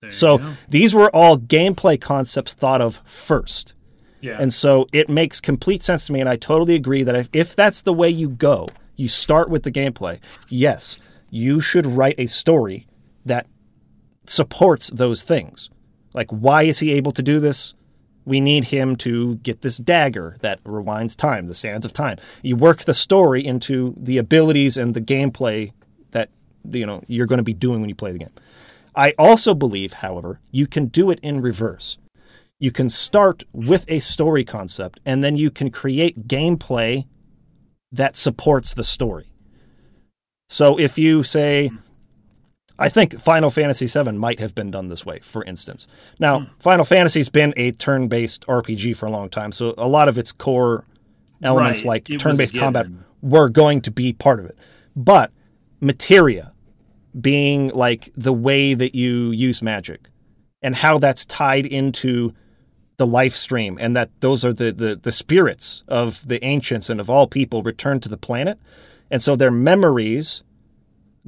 There 0.00 0.10
So 0.10 0.40
these 0.68 0.94
were 0.94 1.14
all 1.14 1.36
gameplay 1.38 2.00
concepts 2.00 2.54
thought 2.54 2.80
of 2.80 3.02
first. 3.04 3.74
yeah. 4.20 4.38
And 4.40 4.52
so 4.52 4.86
it 4.92 5.08
makes 5.08 5.40
complete 5.40 5.82
sense 5.82 6.06
to 6.06 6.12
me. 6.12 6.20
And 6.20 6.28
I 6.28 6.36
totally 6.36 6.74
agree 6.74 7.02
that 7.02 7.14
if, 7.14 7.28
if 7.32 7.54
that's 7.54 7.82
the 7.82 7.92
way 7.92 8.08
you 8.08 8.28
go, 8.30 8.68
you 8.96 9.08
start 9.08 9.50
with 9.50 9.62
the 9.62 9.70
gameplay. 9.70 10.18
Yes, 10.48 10.98
you 11.30 11.60
should 11.60 11.86
write 11.86 12.14
a 12.18 12.26
story 12.26 12.86
that 13.26 13.46
supports 14.26 14.88
those 14.88 15.22
things. 15.22 15.70
Like, 16.12 16.30
why 16.30 16.62
is 16.62 16.78
he 16.78 16.92
able 16.92 17.12
to 17.12 17.22
do 17.22 17.40
this? 17.40 17.74
We 18.24 18.40
need 18.40 18.64
him 18.64 18.96
to 18.96 19.36
get 19.36 19.60
this 19.60 19.76
dagger 19.76 20.36
that 20.40 20.62
rewinds 20.64 21.14
time, 21.14 21.46
the 21.46 21.54
sands 21.54 21.84
of 21.84 21.92
time. 21.92 22.18
You 22.42 22.56
work 22.56 22.84
the 22.84 22.94
story 22.94 23.44
into 23.44 23.94
the 23.96 24.16
abilities 24.18 24.76
and 24.76 24.94
the 24.94 25.00
gameplay 25.00 25.72
that 26.12 26.30
you 26.70 26.86
know 26.86 27.02
you're 27.06 27.26
going 27.26 27.38
to 27.38 27.44
be 27.44 27.52
doing 27.52 27.80
when 27.80 27.90
you 27.90 27.94
play 27.94 28.12
the 28.12 28.18
game. 28.18 28.32
I 28.96 29.12
also 29.18 29.54
believe, 29.54 29.94
however, 29.94 30.40
you 30.50 30.66
can 30.66 30.86
do 30.86 31.10
it 31.10 31.18
in 31.20 31.42
reverse. 31.42 31.98
You 32.58 32.70
can 32.70 32.88
start 32.88 33.42
with 33.52 33.84
a 33.88 33.98
story 33.98 34.44
concept 34.44 35.00
and 35.04 35.22
then 35.22 35.36
you 35.36 35.50
can 35.50 35.70
create 35.70 36.28
gameplay 36.28 37.06
that 37.92 38.16
supports 38.16 38.72
the 38.72 38.84
story. 38.84 39.28
So 40.48 40.78
if 40.78 40.96
you 40.96 41.22
say, 41.22 41.70
I 42.78 42.88
think 42.88 43.18
Final 43.20 43.50
Fantasy 43.50 43.86
VII 43.86 44.12
might 44.12 44.40
have 44.40 44.54
been 44.54 44.70
done 44.70 44.88
this 44.88 45.06
way, 45.06 45.20
for 45.20 45.44
instance. 45.44 45.86
Now, 46.18 46.40
hmm. 46.40 46.44
Final 46.58 46.84
Fantasy's 46.84 47.28
been 47.28 47.54
a 47.56 47.70
turn 47.70 48.08
based 48.08 48.44
RPG 48.46 48.96
for 48.96 49.06
a 49.06 49.10
long 49.10 49.28
time, 49.28 49.52
so 49.52 49.74
a 49.78 49.88
lot 49.88 50.08
of 50.08 50.18
its 50.18 50.32
core 50.32 50.84
elements 51.42 51.80
Right. 51.80 51.88
like 51.88 52.10
It 52.10 52.14
was 52.14 52.22
a 52.22 52.24
turn 52.24 52.36
based 52.36 52.56
combat 52.56 52.86
were 53.22 53.48
going 53.48 53.80
to 53.82 53.90
be 53.90 54.12
part 54.12 54.38
of 54.38 54.46
it. 54.46 54.56
But 54.94 55.32
materia 55.80 56.52
being 57.20 57.68
like 57.68 58.10
the 58.16 58.32
way 58.32 58.74
that 58.74 58.94
you 58.94 59.30
use 59.30 59.62
magic 59.62 60.08
and 60.62 60.76
how 60.76 60.98
that's 60.98 61.26
tied 61.26 61.66
into 61.66 62.32
the 62.96 63.06
life 63.06 63.34
stream 63.34 63.76
and 63.80 63.96
that 63.96 64.10
those 64.20 64.44
are 64.44 64.52
the, 64.52 64.72
the, 64.72 64.96
the 64.96 65.12
spirits 65.12 65.82
of 65.88 66.26
the 66.28 66.42
ancients 66.44 66.88
and 66.88 67.00
of 67.00 67.10
all 67.10 67.26
people 67.26 67.62
returned 67.62 68.02
to 68.02 68.08
the 68.08 68.16
planet. 68.16 68.58
And 69.10 69.20
so 69.20 69.36
their 69.36 69.50
memories 69.50 70.42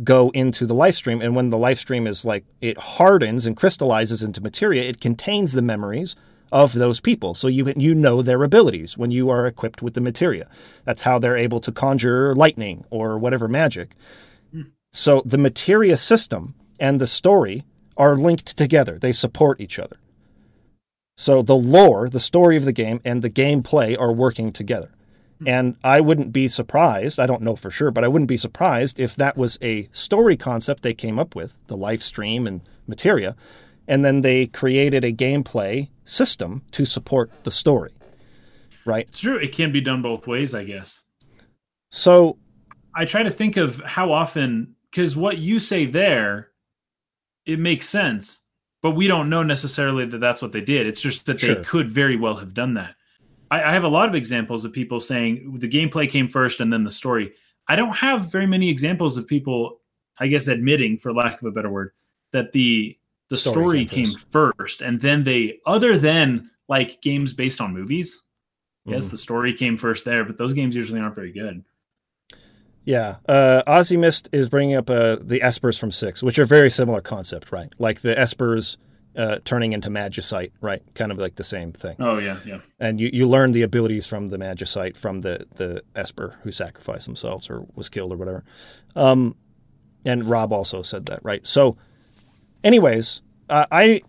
go 0.03 0.31
into 0.31 0.67
the 0.67 0.75
life 0.75 0.95
stream. 0.95 1.21
And 1.21 1.35
when 1.35 1.51
the 1.51 1.59
life 1.59 1.79
stream 1.79 2.07
is 2.07 2.25
like, 2.25 2.45
it 2.61 2.79
hardens 2.79 3.47
and 3.47 3.57
crystallizes 3.57 4.23
into 4.23 4.43
materia, 4.43 4.83
it 4.83 5.01
contains 5.01 5.53
the 5.53 5.63
memories 5.63 6.17
of 6.53 6.75
those 6.75 7.01
people. 7.01 7.35
So 7.35 7.49
you, 7.49 7.73
you 7.77 7.95
know 7.95 8.23
their 8.23 8.43
abilities 8.43 8.97
when 8.97 9.11
you 9.11 9.31
are 9.31 9.47
equipped 9.47 9.83
with 9.83 9.95
the 9.95 10.01
materia. 10.01 10.49
That's 10.85 11.03
how 11.03 11.19
they're 11.19 11.37
able 11.37 11.61
to 11.61 11.73
conjure 11.73 12.35
lightning 12.35 12.85
or 12.91 13.19
whatever 13.19 13.49
magic. 13.49 13.95
Hmm. 14.53 14.63
So 14.93 15.23
the 15.25 15.39
materia 15.39 15.97
system 15.97 16.55
and 16.79 17.01
the 17.01 17.07
story 17.07 17.65
are 17.97 18.17
linked 18.17 18.57
together. 18.57 18.99
They 18.99 19.13
support 19.13 19.61
each 19.61 19.79
other. 19.79 19.97
So 21.17 21.41
the 21.41 21.57
lore, 21.57 22.09
the 22.09 22.21
story 22.21 22.57
of 22.57 22.67
the 22.67 22.73
game, 22.73 23.01
and 23.05 23.23
the 23.23 23.31
gameplay 23.31 23.99
are 23.99 24.13
working 24.13 24.53
together. 24.53 24.91
Hmm. 25.39 25.49
And 25.49 25.77
I 25.85 26.01
wouldn't 26.01 26.33
be 26.33 26.49
surprised, 26.49 27.19
I 27.19 27.27
don't 27.27 27.43
know 27.43 27.57
for 27.57 27.71
sure, 27.71 27.91
but 27.91 28.05
I 28.05 28.09
wouldn't 28.09 28.29
be 28.29 28.37
surprised 28.37 28.99
if 28.99 29.17
that 29.17 29.37
was 29.37 29.59
a 29.61 29.89
story 29.93 30.37
concept 30.37 30.83
they 30.83 30.95
came 30.95 31.19
up 31.19 31.35
with, 31.35 31.59
the 31.67 31.77
live 31.77 32.03
stream 32.03 32.47
and 32.47 32.63
materia, 32.87 33.37
and 33.87 34.05
then 34.05 34.23
they 34.23 34.47
created 34.47 35.05
a 35.05 35.13
gameplay 35.13 35.89
system 36.05 36.63
to 36.73 36.85
support 36.85 37.31
the 37.45 37.51
story. 37.51 37.93
Right? 38.85 39.09
it's 39.09 39.19
true. 39.19 39.37
It 39.37 39.53
can 39.53 39.73
be 39.73 39.81
done 39.81 40.01
both 40.01 40.29
ways, 40.29 40.55
I 40.55 40.63
guess. 40.63 41.03
So 41.91 42.39
I 42.95 43.05
try 43.05 43.23
to 43.23 43.31
think 43.31 43.57
of 43.57 43.81
how 43.81 44.13
often, 44.13 44.75
because 44.91 45.17
what 45.17 45.39
you 45.39 45.59
say 45.59 45.87
there, 45.87 46.51
it 47.45 47.59
makes 47.59 47.89
sense, 47.89 48.41
but 48.83 48.93
we 48.93 49.07
don't 49.07 49.29
know 49.29 49.43
necessarily 49.43 50.07
that 50.07 50.19
that's 50.19 50.41
what 50.41 50.53
they 50.53 50.61
did. 50.61 50.87
It's 50.87 51.01
just 51.01 51.27
that 51.27 51.41
they 51.41 51.57
could 51.57 51.91
very 51.91 52.17
well 52.17 52.37
have 52.37 52.55
done 52.55 52.75
that. 52.75 52.96
I, 53.51 53.63
I 53.63 53.73
have 53.73 53.85
a 53.85 53.89
lot 53.89 54.09
of 54.09 54.15
examples 54.15 54.65
of 54.65 54.73
people 54.73 55.01
saying 55.01 55.57
the 55.59 55.69
gameplay 55.69 56.09
came 56.09 56.29
first 56.29 56.61
and 56.61 56.73
then 56.73 56.85
the 56.85 56.91
story. 56.91 57.33
I 57.69 57.77
don't 57.77 57.95
have 57.97 58.31
very 58.33 58.47
many 58.47 58.69
examples 58.71 59.17
of 59.17 59.27
people, 59.27 59.81
I 60.19 60.27
guess, 60.29 60.49
admitting, 60.49 60.99
for 60.99 61.13
lack 61.13 61.41
of 61.41 61.47
a 61.47 61.51
better 61.51 61.71
word, 61.71 61.93
that 62.33 62.53
the 62.53 62.97
the 63.29 63.37
Story 63.37 63.85
story, 63.85 63.87
came 63.87 64.07
first 64.31 64.83
and 64.83 65.01
then 65.01 65.25
they, 65.25 65.59
other 65.67 65.99
than 65.99 66.49
like 66.69 67.03
games 67.03 67.33
based 67.33 67.61
on 67.61 67.73
movies. 67.75 68.23
Yes, 68.85 69.09
Mhm. 69.09 69.11
the 69.11 69.19
story 69.19 69.53
came 69.53 69.77
first 69.77 70.05
there, 70.05 70.25
but 70.25 70.39
those 70.39 70.55
games 70.55 70.77
usually 70.77 71.01
aren't 71.01 71.17
very 71.17 71.33
good. 71.33 71.65
Yeah, 72.85 73.17
uh, 73.29 73.65
Ozzy 73.67 73.99
Mist 73.99 74.29
is 74.31 74.49
bringing 74.49 74.77
up 74.77 74.89
uh, 74.89 75.17
the 75.17 75.41
Espers 75.41 75.77
from 75.77 75.91
Six, 75.91 76.23
which 76.23 76.39
are 76.39 76.45
very 76.45 76.71
similar 76.71 77.01
concept, 77.01 77.51
right? 77.51 77.73
Like 77.81 78.03
the 78.03 78.15
Espers 78.15 78.77
uh, 79.17 79.39
turning 79.45 79.73
into 79.73 79.89
Magicite, 79.89 80.53
right? 80.61 80.83
Kind 80.95 81.11
of 81.11 81.19
like 81.19 81.37
the 81.37 81.45
same 81.45 81.73
thing. 81.73 81.97
Oh 81.99 82.19
yeah, 82.19 82.39
yeah. 82.45 82.59
And 82.79 83.01
you, 83.01 83.11
you 83.13 83.27
learn 83.27 83.53
the 83.53 83.63
abilities 83.63 84.07
from 84.07 84.29
the 84.29 84.37
Magicite 84.37 84.97
from 84.97 85.23
the 85.23 85.47
the 85.57 85.83
Esper 85.95 86.37
who 86.43 86.53
sacrificed 86.53 87.07
themselves 87.07 87.49
or 87.49 87.67
was 87.75 87.89
killed 87.89 88.13
or 88.13 88.17
whatever. 88.17 88.45
Um, 88.95 89.37
and 90.05 90.25
Rob 90.25 90.53
also 90.53 90.83
said 90.83 91.07
that, 91.07 91.21
right? 91.23 91.47
So, 91.47 91.77
anyways, 92.63 93.23
uh, 93.49 93.67
I 93.73 94.03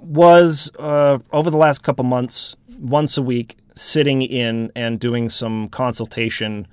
was 0.00 0.70
uh, 0.78 1.18
over 1.32 1.50
the 1.50 1.56
last 1.56 1.82
couple 1.82 2.04
months, 2.04 2.56
once 2.78 3.18
a 3.18 3.22
week, 3.22 3.56
sitting 3.74 4.22
in 4.22 4.70
and 4.76 5.00
doing 5.00 5.28
some 5.28 5.68
consultation 5.68 6.66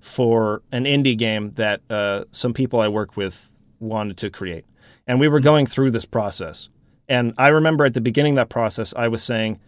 for 0.00 0.62
an 0.72 0.84
indie 0.84 1.16
game 1.16 1.52
that 1.52 1.80
uh, 1.90 2.24
some 2.30 2.52
people 2.52 2.80
I 2.80 2.88
work 2.88 3.16
with 3.16 3.50
wanted 3.80 4.16
to 4.18 4.30
create. 4.30 4.64
And 5.06 5.20
we 5.20 5.28
were 5.28 5.40
going 5.40 5.66
through 5.66 5.90
this 5.92 6.04
process. 6.04 6.68
And 7.08 7.34
I 7.38 7.48
remember 7.48 7.84
at 7.84 7.94
the 7.94 8.00
beginning 8.00 8.34
of 8.34 8.36
that 8.36 8.48
process, 8.48 8.92
I 8.96 9.08
was 9.08 9.22
saying, 9.22 9.60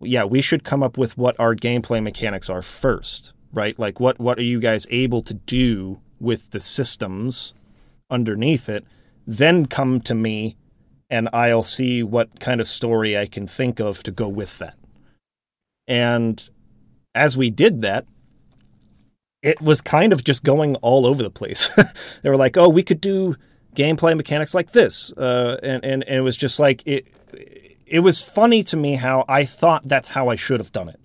yeah, 0.00 0.24
we 0.24 0.40
should 0.40 0.64
come 0.64 0.82
up 0.82 0.98
with 0.98 1.16
what 1.16 1.38
our 1.38 1.54
gameplay 1.54 2.02
mechanics 2.02 2.48
are 2.48 2.62
first, 2.62 3.32
right? 3.52 3.78
Like, 3.78 4.00
what, 4.00 4.18
what 4.18 4.38
are 4.38 4.44
you 4.44 4.60
guys 4.60 4.86
able 4.90 5.22
to 5.22 5.34
do 5.34 6.00
with 6.18 6.50
the 6.50 6.60
systems 6.60 7.54
underneath 8.10 8.68
it? 8.68 8.84
Then 9.26 9.66
come 9.66 10.00
to 10.00 10.14
me 10.14 10.56
and 11.10 11.28
I'll 11.32 11.62
see 11.62 12.02
what 12.02 12.40
kind 12.40 12.60
of 12.60 12.68
story 12.68 13.16
I 13.18 13.26
can 13.26 13.46
think 13.46 13.80
of 13.80 14.02
to 14.04 14.10
go 14.10 14.28
with 14.28 14.58
that. 14.58 14.76
And 15.86 16.48
as 17.14 17.36
we 17.36 17.50
did 17.50 17.82
that, 17.82 18.06
it 19.42 19.60
was 19.60 19.80
kind 19.80 20.12
of 20.12 20.22
just 20.22 20.44
going 20.44 20.76
all 20.76 21.06
over 21.06 21.22
the 21.22 21.30
place. 21.30 21.74
they 22.22 22.30
were 22.30 22.36
like, 22.36 22.56
"Oh, 22.56 22.68
we 22.68 22.82
could 22.82 23.00
do 23.00 23.36
gameplay 23.74 24.16
mechanics 24.16 24.54
like 24.54 24.72
this," 24.72 25.12
uh, 25.12 25.58
and, 25.62 25.84
and 25.84 26.04
and 26.04 26.16
it 26.16 26.22
was 26.22 26.36
just 26.36 26.58
like 26.58 26.82
it. 26.86 27.06
It 27.86 28.00
was 28.00 28.22
funny 28.22 28.62
to 28.64 28.76
me 28.76 28.94
how 28.94 29.24
I 29.28 29.44
thought 29.44 29.88
that's 29.88 30.10
how 30.10 30.28
I 30.28 30.36
should 30.36 30.60
have 30.60 30.70
done 30.70 30.88
it, 30.88 31.00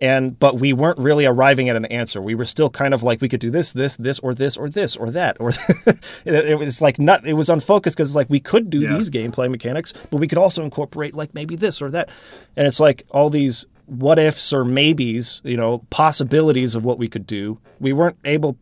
and 0.00 0.38
but 0.38 0.60
we 0.60 0.72
weren't 0.72 0.98
really 0.98 1.26
arriving 1.26 1.68
at 1.68 1.76
an 1.76 1.84
answer. 1.86 2.22
We 2.22 2.34
were 2.34 2.44
still 2.44 2.70
kind 2.70 2.94
of 2.94 3.02
like 3.02 3.20
we 3.20 3.28
could 3.28 3.40
do 3.40 3.50
this, 3.50 3.72
this, 3.72 3.96
this, 3.96 4.18
or 4.20 4.32
this, 4.32 4.56
or 4.56 4.68
this, 4.68 4.96
or 4.96 5.10
that, 5.10 5.36
or 5.40 5.50
it, 6.24 6.58
was 6.58 6.80
like 6.80 6.98
not. 6.98 7.26
It 7.26 7.34
was 7.34 7.50
unfocused 7.50 7.96
because 7.96 8.14
like 8.14 8.30
we 8.30 8.40
could 8.40 8.70
do 8.70 8.80
yeah. 8.80 8.94
these 8.94 9.10
gameplay 9.10 9.50
mechanics, 9.50 9.92
but 10.10 10.18
we 10.18 10.28
could 10.28 10.38
also 10.38 10.62
incorporate 10.62 11.14
like 11.14 11.34
maybe 11.34 11.56
this 11.56 11.82
or 11.82 11.90
that, 11.90 12.10
and 12.56 12.66
it's 12.66 12.78
like 12.78 13.02
all 13.10 13.28
these 13.28 13.66
what 13.86 14.18
ifs 14.18 14.52
or 14.52 14.64
maybes, 14.64 15.40
you 15.44 15.56
know, 15.56 15.78
possibilities 15.90 16.74
of 16.74 16.84
what 16.84 16.98
we 16.98 17.08
could 17.08 17.26
do. 17.26 17.58
We 17.80 17.92
weren't 17.92 18.18
able. 18.24 18.56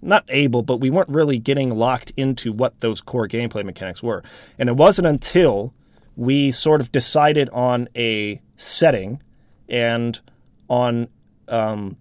Not 0.00 0.24
able, 0.28 0.62
but 0.62 0.76
we 0.76 0.90
weren't 0.90 1.08
really 1.08 1.38
getting 1.38 1.74
locked 1.74 2.12
into 2.16 2.52
what 2.52 2.80
those 2.80 3.00
core 3.00 3.26
gameplay 3.26 3.64
mechanics 3.64 4.02
were. 4.02 4.22
And 4.58 4.68
it 4.68 4.76
wasn't 4.76 5.08
until 5.08 5.74
we 6.16 6.52
sort 6.52 6.80
of 6.80 6.92
decided 6.92 7.48
on 7.50 7.88
a 7.96 8.40
setting 8.56 9.22
and 9.68 10.20
on 10.68 11.08
um, 11.48 11.96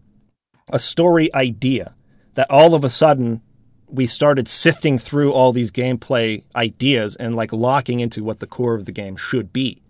a 0.72 0.80
story 0.80 1.34
idea 1.34 1.95
that 2.36 2.48
all 2.50 2.76
of 2.76 2.84
a 2.84 2.89
sudden 2.89 3.41
we 3.88 4.06
started 4.06 4.48
sifting 4.48 4.98
through 4.98 5.32
all 5.32 5.52
these 5.52 5.72
gameplay 5.72 6.43
ideas 6.56 7.16
and 7.16 7.36
like 7.36 7.54
locking 7.54 8.00
into 8.00 8.24
what 8.24 8.39
the 8.39 8.48
core 8.48 8.76
of 8.76 8.86
the 8.86 8.91
game 8.91 9.16
should 9.16 9.54
be. 9.54 9.82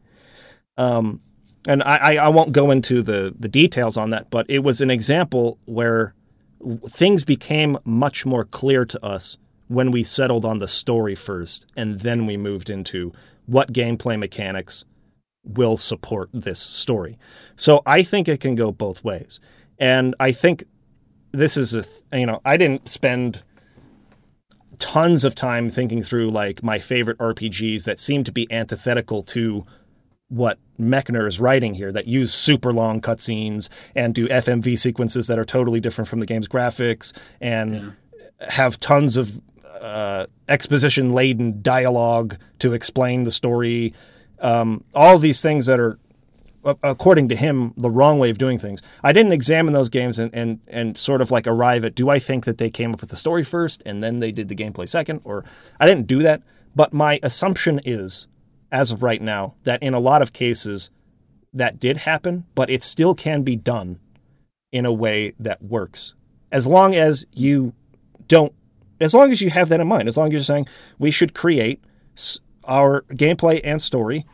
Um, 0.77 1.21
and 1.67 1.83
I, 1.83 2.15
I 2.15 2.29
won't 2.29 2.53
go 2.53 2.71
into 2.71 3.01
the, 3.01 3.35
the 3.37 3.49
details 3.49 3.97
on 3.97 4.11
that, 4.11 4.29
but 4.29 4.45
it 4.49 4.59
was 4.59 4.79
an 4.79 4.91
example 4.91 5.57
where 5.65 6.13
things 6.87 7.23
became 7.23 7.77
much 7.85 8.25
more 8.25 8.45
clear 8.45 8.85
to 8.85 9.05
us 9.05 9.37
when 9.67 9.91
we 9.91 10.03
settled 10.03 10.45
on 10.45 10.59
the 10.59 10.67
story 10.67 11.15
first, 11.15 11.65
and 11.75 11.99
then 11.99 12.25
we 12.25 12.37
moved 12.37 12.69
into 12.69 13.11
what 13.45 13.73
gameplay 13.73 14.17
mechanics 14.17 14.85
will 15.43 15.77
support 15.77 16.29
this 16.33 16.59
story. 16.59 17.17
So 17.55 17.81
I 17.85 18.03
think 18.03 18.27
it 18.27 18.39
can 18.39 18.55
go 18.55 18.71
both 18.71 19.03
ways. 19.03 19.39
And 19.79 20.15
I 20.19 20.31
think 20.31 20.65
this 21.31 21.57
is 21.57 21.73
a, 21.73 21.85
you 22.17 22.25
know, 22.25 22.41
I 22.43 22.57
didn't 22.57 22.89
spend 22.89 23.43
tons 24.79 25.23
of 25.23 25.35
time 25.35 25.69
thinking 25.69 26.03
through 26.03 26.29
like 26.29 26.63
my 26.63 26.79
favorite 26.79 27.17
RPGs 27.17 27.83
that 27.85 27.99
seem 27.99 28.23
to 28.23 28.31
be 28.31 28.51
antithetical 28.51 29.23
to 29.23 29.65
what 30.29 30.59
Mechner 30.79 31.27
is 31.27 31.39
writing 31.39 31.73
here 31.73 31.91
that 31.91 32.07
use 32.07 32.33
super 32.33 32.73
long 32.73 33.01
cutscenes 33.01 33.69
and 33.95 34.13
do 34.13 34.27
FMV 34.27 34.77
sequences 34.77 35.27
that 35.27 35.39
are 35.39 35.45
totally 35.45 35.79
different 35.79 36.07
from 36.07 36.19
the 36.19 36.25
game's 36.25 36.47
graphics 36.47 37.13
and 37.39 37.75
yeah. 37.75 38.49
have 38.49 38.77
tons 38.77 39.17
of 39.17 39.41
uh, 39.79 40.25
exposition 40.49 41.13
laden 41.13 41.61
dialogue 41.61 42.37
to 42.59 42.73
explain 42.73 43.23
the 43.23 43.31
story. 43.31 43.93
Um, 44.39 44.83
all 44.93 45.17
these 45.17 45.41
things 45.41 45.65
that 45.67 45.79
are 45.79 45.97
according 46.83 47.29
to 47.29 47.35
him 47.35 47.73
the 47.77 47.89
wrong 47.89 48.19
way 48.19 48.29
of 48.29 48.37
doing 48.37 48.59
things. 48.59 48.81
I 49.01 49.13
didn't 49.13 49.31
examine 49.31 49.73
those 49.73 49.87
games 49.87 50.19
and, 50.19 50.33
and 50.33 50.59
and 50.67 50.97
sort 50.97 51.21
of 51.21 51.31
like 51.31 51.47
arrive 51.47 51.85
at 51.85 51.95
do 51.95 52.09
i 52.09 52.19
think 52.19 52.43
that 52.43 52.57
they 52.57 52.69
came 52.69 52.93
up 52.93 52.99
with 52.99 53.09
the 53.09 53.15
story 53.15 53.45
first 53.45 53.81
and 53.85 54.03
then 54.03 54.19
they 54.19 54.33
did 54.33 54.49
the 54.49 54.55
gameplay 54.55 54.89
second? 54.89 55.21
Or 55.23 55.45
i 55.79 55.85
didn't 55.85 56.07
do 56.07 56.19
that. 56.23 56.41
But 56.75 56.93
my 56.93 57.19
assumption 57.23 57.79
is 57.85 58.27
as 58.71 58.91
of 58.91 59.03
right 59.03 59.21
now 59.21 59.55
that 59.63 59.81
in 59.81 59.93
a 59.93 59.99
lot 59.99 60.21
of 60.21 60.33
cases 60.33 60.89
that 61.53 61.79
did 61.79 61.97
happen 61.97 62.45
but 62.55 62.69
it 62.69 62.83
still 62.83 63.15
can 63.15 63.43
be 63.43 63.55
done 63.55 63.99
in 64.71 64.85
a 64.85 64.93
way 64.93 65.33
that 65.39 65.61
works 65.61 66.13
as 66.51 66.67
long 66.67 66.93
as 66.95 67.25
you 67.33 67.73
don't 68.27 68.53
as 68.99 69.13
long 69.13 69.31
as 69.31 69.41
you 69.41 69.49
have 69.49 69.69
that 69.69 69.79
in 69.79 69.87
mind 69.87 70.07
as 70.07 70.17
long 70.17 70.27
as 70.27 70.33
you're 70.33 70.41
saying 70.41 70.67
we 70.99 71.11
should 71.11 71.33
create 71.33 71.81
our 72.65 73.01
gameplay 73.13 73.61
and 73.63 73.81
story 73.81 74.25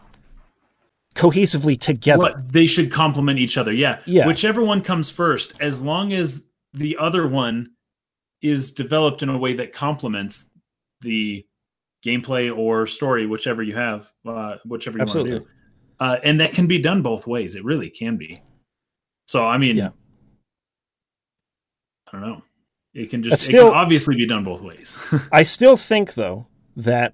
cohesively 1.16 1.80
together. 1.80 2.20
What, 2.20 2.52
they 2.52 2.66
should 2.66 2.92
complement 2.92 3.40
each 3.40 3.58
other. 3.58 3.72
Yeah. 3.72 4.00
Yeah. 4.06 4.28
Whichever 4.28 4.64
one 4.64 4.82
comes 4.82 5.10
first, 5.10 5.54
as 5.60 5.82
long 5.82 6.14
as 6.14 6.46
the 6.74 6.98
other 6.98 7.28
one 7.28 7.70
is 8.42 8.74
developed 8.74 9.24
in 9.24 9.30
a 9.30 9.38
way 9.38 9.54
that 9.54 9.74
complements 9.74 10.50
the 11.02 11.46
gameplay 12.06 12.56
or 12.56 12.86
story, 12.88 13.26
whichever 13.26 13.64
you 13.64 13.76
have, 13.76 14.12
uh, 14.28 14.58
whichever 14.66 14.98
you 14.98 15.02
Absolutely. 15.04 15.32
want 15.34 15.44
to 15.44 15.50
do. 15.50 15.54
Uh, 16.00 16.18
and 16.24 16.40
that 16.40 16.52
can 16.52 16.68
be 16.68 16.80
done 16.80 17.02
both 17.02 17.28
ways. 17.28 17.56
It 17.56 17.64
really 17.64 17.90
can 17.90 18.18
be. 18.18 18.42
So, 19.28 19.46
I 19.46 19.58
mean, 19.58 19.78
yeah. 19.78 19.90
I 22.08 22.12
don't 22.12 22.22
know. 22.22 22.42
It 22.94 23.10
can 23.10 23.24
just 23.24 23.44
still, 23.44 23.68
it 23.68 23.72
can 23.72 23.80
obviously 23.80 24.16
be 24.16 24.28
done 24.28 24.44
both 24.44 24.62
ways. 24.62 24.98
I 25.32 25.44
still 25.44 25.78
think 25.78 26.14
though 26.14 26.48
that 26.76 27.14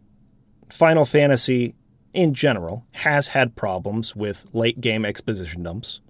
Final 0.70 1.06
Fantasy 1.06 1.76
in 2.14 2.34
general 2.34 2.86
has 2.92 3.30
had 3.30 3.56
problems 3.56 4.16
with 4.16 4.50
late 4.54 4.82
game 4.82 5.06
exposition 5.06 5.64
dumps 5.64 6.02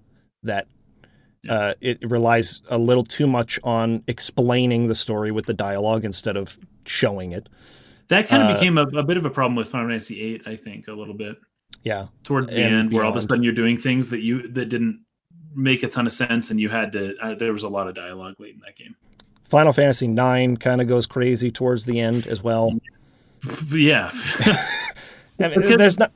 that 0.42 0.66
uh, 1.48 1.74
it 1.80 1.98
relies 2.08 2.62
a 2.68 2.78
little 2.78 3.04
too 3.04 3.26
much 3.26 3.58
on 3.62 4.02
explaining 4.06 4.88
the 4.88 4.94
story 4.94 5.30
with 5.30 5.46
the 5.46 5.54
dialogue 5.54 6.04
instead 6.04 6.36
of 6.36 6.58
showing 6.84 7.32
it. 7.32 7.48
That 8.10 8.28
kind 8.28 8.42
of 8.42 8.50
uh, 8.50 8.54
became 8.54 8.76
a, 8.76 8.82
a, 8.82 9.02
bit 9.04 9.16
of 9.16 9.24
a 9.24 9.30
problem 9.30 9.54
with 9.54 9.68
Final 9.68 9.88
Fantasy 9.88 10.14
VIII, 10.14 10.42
I 10.44 10.56
think, 10.56 10.88
a 10.88 10.92
little 10.92 11.14
bit. 11.14 11.38
Yeah, 11.84 12.08
towards 12.24 12.52
the 12.52 12.60
and 12.60 12.74
end, 12.74 12.92
where 12.92 13.04
all 13.04 13.10
of 13.10 13.16
a 13.16 13.22
sudden 13.22 13.42
you're 13.42 13.54
doing 13.54 13.78
things 13.78 14.10
that 14.10 14.20
you 14.20 14.48
that 14.48 14.66
didn't 14.66 15.04
make 15.54 15.84
a 15.84 15.88
ton 15.88 16.06
of 16.06 16.12
sense, 16.12 16.50
and 16.50 16.60
you 16.60 16.68
had 16.68 16.92
to. 16.92 17.16
Uh, 17.18 17.34
there 17.36 17.52
was 17.52 17.62
a 17.62 17.68
lot 17.68 17.86
of 17.86 17.94
dialogue 17.94 18.34
late 18.38 18.54
in 18.54 18.60
that 18.60 18.76
game. 18.76 18.96
Final 19.48 19.72
Fantasy 19.72 20.06
IX 20.06 20.58
kind 20.58 20.80
of 20.80 20.88
goes 20.88 21.06
crazy 21.06 21.50
towards 21.50 21.84
the 21.84 22.00
end 22.00 22.26
as 22.26 22.42
well. 22.42 22.72
Yeah. 23.70 24.10
I 25.40 25.48
mean, 25.48 25.78
there's 25.78 25.98
not 25.98 26.12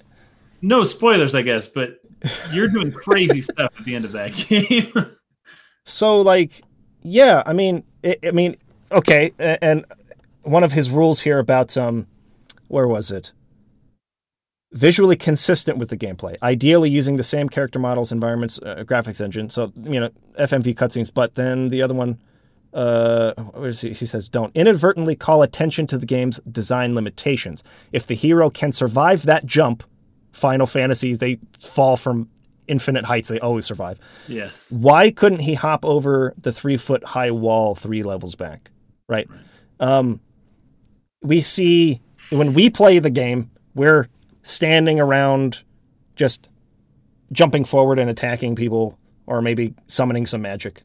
no 0.63 0.83
spoilers, 0.83 1.35
I 1.35 1.43
guess, 1.43 1.69
but 1.69 2.01
you're 2.53 2.69
doing 2.69 2.91
crazy 2.93 3.41
stuff 3.53 3.73
at 3.79 3.85
the 3.85 3.95
end 3.95 4.05
of 4.05 4.13
that 4.13 4.35
game. 4.35 4.93
so, 5.85 6.21
like, 6.21 6.63
yeah, 7.03 7.43
I 7.47 7.53
mean, 7.53 7.85
it, 8.03 8.19
I 8.25 8.33
mean, 8.33 8.57
okay, 8.93 9.33
and 9.39 9.85
one 10.45 10.65
of 10.65 10.73
his 10.73 10.91
rules 10.91 11.21
here 11.23 11.39
about 11.39 11.77
um, 11.77 12.07
where 12.69 12.89
was 12.89 13.11
it? 13.11 13.33
Visually 14.73 15.17
consistent 15.17 15.79
with 15.79 15.89
the 15.89 15.97
gameplay, 15.97 16.37
ideally 16.43 16.91
using 16.91 17.17
the 17.17 17.25
same 17.25 17.49
character 17.49 17.79
models, 17.79 18.11
environments, 18.11 18.59
uh, 18.59 18.83
graphics 18.87 19.21
engine. 19.21 19.51
So 19.51 19.73
you 19.77 20.01
know, 20.01 20.11
FMV 20.39 20.75
cutscenes, 20.75 21.13
but 21.13 21.35
then 21.37 21.69
the 21.69 21.83
other 21.83 21.95
one 21.95 22.19
uh, 22.75 23.33
he? 23.73 23.93
he 23.93 24.07
says, 24.07 24.29
don't 24.29 24.55
inadvertently 24.55 25.15
call 25.15 25.43
attention 25.43 25.87
to 25.87 25.97
the 25.97 26.07
game's 26.07 26.39
design 26.41 26.95
limitations. 26.95 27.63
If 27.93 28.07
the 28.07 28.15
hero 28.15 28.51
can 28.51 28.73
survive 28.73 29.23
that 29.27 29.47
jump, 29.47 29.85
Final 30.33 30.67
Fantasies, 30.67 31.19
they 31.19 31.39
fall 31.57 31.97
from 31.97 32.29
infinite 32.67 33.05
heights. 33.05 33.29
They 33.29 33.39
always 33.39 33.65
survive. 33.65 34.01
Yes. 34.27 34.67
Why 34.71 35.13
couldn't 35.13 35.41
he 35.41 35.55
hop 35.55 35.85
over 35.85 36.35
the 36.37 36.53
three 36.53 36.77
foot 36.77 37.05
high 37.05 37.31
wall 37.31 37.77
three 37.77 38.03
levels 38.03 38.35
back? 38.35 38.71
Right. 39.09 39.29
right. 39.31 39.41
Um, 39.79 40.21
we 41.25 41.41
see 41.41 42.01
when 42.31 42.55
we 42.55 42.71
play 42.71 43.01
the 43.01 43.11
game, 43.11 43.51
we're 43.75 44.09
standing 44.43 45.01
around 45.01 45.63
just 46.15 46.49
jumping 47.33 47.65
forward 47.65 47.99
and 47.99 48.09
attacking 48.09 48.55
people 48.55 48.97
or 49.27 49.43
maybe 49.43 49.75
summoning 49.89 50.27
some 50.27 50.43
magic 50.43 50.83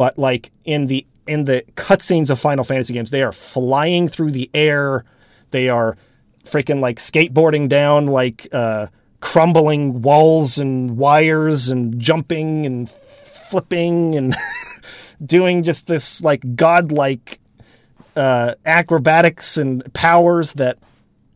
but 0.00 0.18
like 0.18 0.50
in 0.64 0.86
the 0.86 1.06
in 1.26 1.44
the 1.44 1.62
cutscenes 1.76 2.30
of 2.30 2.40
Final 2.40 2.64
Fantasy 2.64 2.94
games, 2.94 3.10
they 3.10 3.22
are 3.22 3.32
flying 3.32 4.08
through 4.08 4.30
the 4.30 4.48
air. 4.54 5.04
They 5.50 5.68
are 5.68 5.98
freaking 6.46 6.80
like 6.80 6.98
skateboarding 6.98 7.68
down 7.68 8.06
like 8.06 8.48
uh, 8.50 8.86
crumbling 9.20 10.00
walls 10.00 10.58
and 10.58 10.96
wires 10.96 11.68
and 11.68 12.00
jumping 12.00 12.64
and 12.64 12.88
flipping 12.88 14.16
and 14.16 14.34
doing 15.26 15.64
just 15.64 15.86
this 15.86 16.22
like 16.22 16.56
godlike 16.56 17.39
uh, 18.16 18.54
acrobatics 18.66 19.56
and 19.56 19.92
powers 19.92 20.54
that 20.54 20.78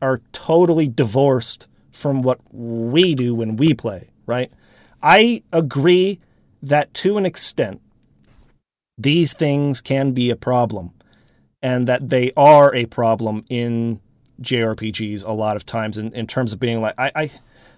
are 0.03 0.21
totally 0.33 0.89
divorced 0.89 1.67
from 1.93 2.23
what 2.23 2.41
we 2.53 3.15
do 3.15 3.35
when 3.35 3.57
we 3.57 3.73
play, 3.75 4.09
right? 4.27 4.51
I 5.03 5.43
agree 5.53 6.21
that 6.63 6.93
to 6.95 7.17
an 7.17 7.27
extent, 7.27 7.81
these 8.99 9.33
things 9.33 9.81
can 9.81 10.13
be 10.13 10.31
a 10.31 10.37
problem 10.37 10.93
and 11.63 11.89
that 11.89 12.11
they 12.11 12.33
are 12.37 12.75
a 12.75 12.87
problem 12.87 13.45
in 13.49 14.01
JRPGs 14.41 15.27
a 15.27 15.33
lot 15.33 15.57
of 15.57 15.65
times 15.65 15.99
in, 15.99 16.13
in 16.13 16.27
terms 16.27 16.53
of 16.53 16.61
being 16.61 16.81
like 16.81 16.95
I, 16.99 17.31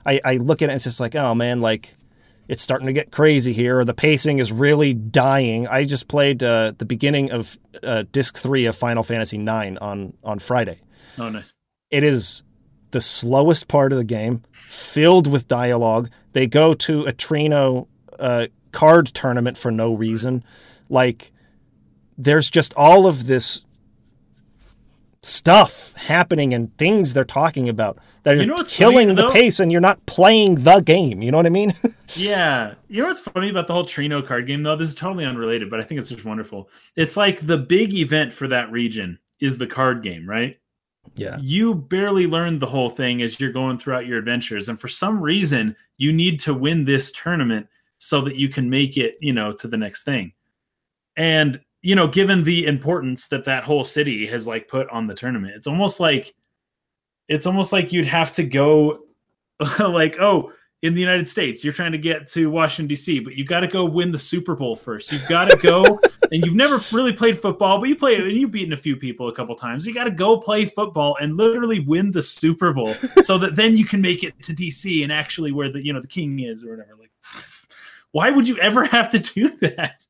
I 0.04 0.20
I 0.24 0.36
look 0.36 0.62
at 0.62 0.68
it 0.68 0.72
and 0.72 0.76
it's 0.76 0.84
just 0.84 1.00
like, 1.00 1.14
oh 1.14 1.34
man, 1.34 1.60
like 1.60 1.94
it's 2.48 2.62
starting 2.62 2.86
to 2.86 2.92
get 2.92 3.10
crazy 3.10 3.52
here, 3.52 3.80
or 3.80 3.84
the 3.84 3.94
pacing 3.94 4.38
is 4.38 4.52
really 4.52 4.94
dying. 4.94 5.66
I 5.66 5.84
just 5.84 6.08
played 6.08 6.42
uh, 6.42 6.72
the 6.78 6.84
beginning 6.84 7.30
of 7.30 7.58
uh, 7.82 8.04
disc 8.12 8.38
three 8.38 8.66
of 8.66 8.76
Final 8.76 9.02
Fantasy 9.02 9.36
IX 9.38 9.76
on 9.78 10.14
on 10.22 10.38
Friday. 10.38 10.80
Oh, 11.18 11.28
nice! 11.28 11.52
It 11.90 12.04
is 12.04 12.42
the 12.90 13.00
slowest 13.00 13.68
part 13.68 13.92
of 13.92 13.98
the 13.98 14.04
game, 14.04 14.42
filled 14.52 15.26
with 15.26 15.48
dialogue. 15.48 16.08
They 16.32 16.46
go 16.46 16.74
to 16.74 17.02
a 17.04 17.12
Treno 17.12 17.88
uh, 18.18 18.46
card 18.72 19.06
tournament 19.06 19.58
for 19.58 19.70
no 19.70 19.94
reason. 19.94 20.44
Like 20.88 21.32
there's 22.16 22.50
just 22.50 22.72
all 22.74 23.06
of 23.06 23.26
this 23.26 23.62
stuff 25.22 25.92
happening 25.94 26.54
and 26.54 26.76
things 26.78 27.12
they're 27.12 27.24
talking 27.24 27.68
about 27.68 27.98
that 28.26 28.38
You 28.38 28.46
know 28.46 28.54
what's 28.54 28.76
killing 28.76 29.08
funny, 29.08 29.14
the 29.14 29.22
though? 29.22 29.30
pace 29.30 29.60
and 29.60 29.70
you're 29.72 29.80
not 29.80 30.04
playing 30.06 30.56
the 30.56 30.80
game. 30.80 31.22
You 31.22 31.30
know 31.30 31.38
what 31.38 31.46
I 31.46 31.50
mean? 31.50 31.72
Yeah. 32.14 32.74
You 32.88 33.02
know 33.02 33.08
what's 33.08 33.20
funny 33.20 33.50
about 33.50 33.66
the 33.66 33.74
whole 33.74 33.84
Treno 33.84 34.26
card 34.26 34.46
game, 34.46 34.62
though? 34.62 34.74
This 34.74 34.88
is 34.88 34.94
totally 34.94 35.26
unrelated, 35.26 35.68
but 35.68 35.80
I 35.80 35.82
think 35.82 36.00
it's 36.00 36.08
just 36.08 36.24
wonderful. 36.24 36.70
It's 36.96 37.14
like 37.14 37.46
the 37.46 37.58
big 37.58 37.92
event 37.92 38.32
for 38.32 38.48
that 38.48 38.70
region 38.72 39.18
is 39.38 39.58
the 39.58 39.66
card 39.66 40.02
game, 40.02 40.26
right? 40.28 40.58
yeah. 41.14 41.36
You 41.42 41.74
barely 41.74 42.26
learn 42.26 42.58
the 42.58 42.66
whole 42.66 42.88
thing 42.88 43.20
as 43.22 43.38
you're 43.38 43.52
going 43.52 43.76
throughout 43.78 44.06
your 44.06 44.18
adventures. 44.18 44.68
And 44.70 44.80
for 44.80 44.88
some 44.88 45.20
reason, 45.20 45.76
you 45.98 46.10
need 46.12 46.40
to 46.40 46.54
win 46.54 46.84
this 46.86 47.12
tournament 47.12 47.66
so 47.98 48.20
that 48.22 48.36
you 48.36 48.48
can 48.48 48.68
make 48.70 48.96
it, 48.96 49.16
you 49.20 49.32
know, 49.34 49.52
to 49.52 49.68
the 49.68 49.76
next 49.76 50.04
thing. 50.04 50.32
And, 51.16 51.60
you 51.82 51.94
know, 51.94 52.08
given 52.08 52.44
the 52.44 52.66
importance 52.66 53.28
that 53.28 53.44
that 53.44 53.62
whole 53.62 53.84
city 53.84 54.26
has 54.26 54.46
like 54.46 54.68
put 54.68 54.88
on 54.88 55.06
the 55.06 55.14
tournament, 55.14 55.54
it's 55.54 55.66
almost 55.66 56.00
like, 56.00 56.34
it's 57.28 57.46
almost 57.46 57.72
like 57.72 57.92
you'd 57.92 58.06
have 58.06 58.32
to 58.32 58.44
go 58.44 59.00
like, 59.78 60.16
oh, 60.20 60.52
in 60.82 60.94
the 60.94 61.00
United 61.00 61.26
States, 61.26 61.64
you're 61.64 61.72
trying 61.72 61.92
to 61.92 61.98
get 61.98 62.26
to 62.28 62.50
Washington 62.50 62.86
D.C., 62.86 63.20
but 63.20 63.34
you 63.34 63.44
got 63.44 63.60
to 63.60 63.66
go 63.66 63.84
win 63.86 64.12
the 64.12 64.18
Super 64.18 64.54
Bowl 64.54 64.76
first. 64.76 65.10
You've 65.10 65.26
got 65.28 65.50
to 65.50 65.56
go, 65.56 65.84
and 66.30 66.44
you've 66.44 66.54
never 66.54 66.80
really 66.92 67.12
played 67.12 67.40
football, 67.40 67.80
but 67.80 67.88
you 67.88 67.96
play 67.96 68.16
and 68.16 68.32
you've 68.32 68.50
beaten 68.50 68.74
a 68.74 68.76
few 68.76 68.94
people 68.94 69.28
a 69.28 69.34
couple 69.34 69.54
times. 69.56 69.86
You 69.86 69.94
got 69.94 70.04
to 70.04 70.10
go 70.10 70.38
play 70.38 70.66
football 70.66 71.16
and 71.20 71.36
literally 71.36 71.80
win 71.80 72.12
the 72.12 72.22
Super 72.22 72.72
Bowl, 72.72 72.92
so 72.94 73.38
that 73.38 73.56
then 73.56 73.76
you 73.76 73.86
can 73.86 74.02
make 74.02 74.22
it 74.22 74.40
to 74.42 74.52
D.C. 74.52 75.02
and 75.02 75.10
actually 75.10 75.50
where 75.50 75.72
the 75.72 75.84
you 75.84 75.92
know 75.92 76.00
the 76.00 76.08
king 76.08 76.40
is 76.40 76.62
or 76.62 76.76
whatever. 76.76 76.96
Like, 77.00 77.10
why 78.12 78.30
would 78.30 78.46
you 78.46 78.58
ever 78.58 78.84
have 78.84 79.10
to 79.10 79.18
do 79.18 79.48
that? 79.56 80.06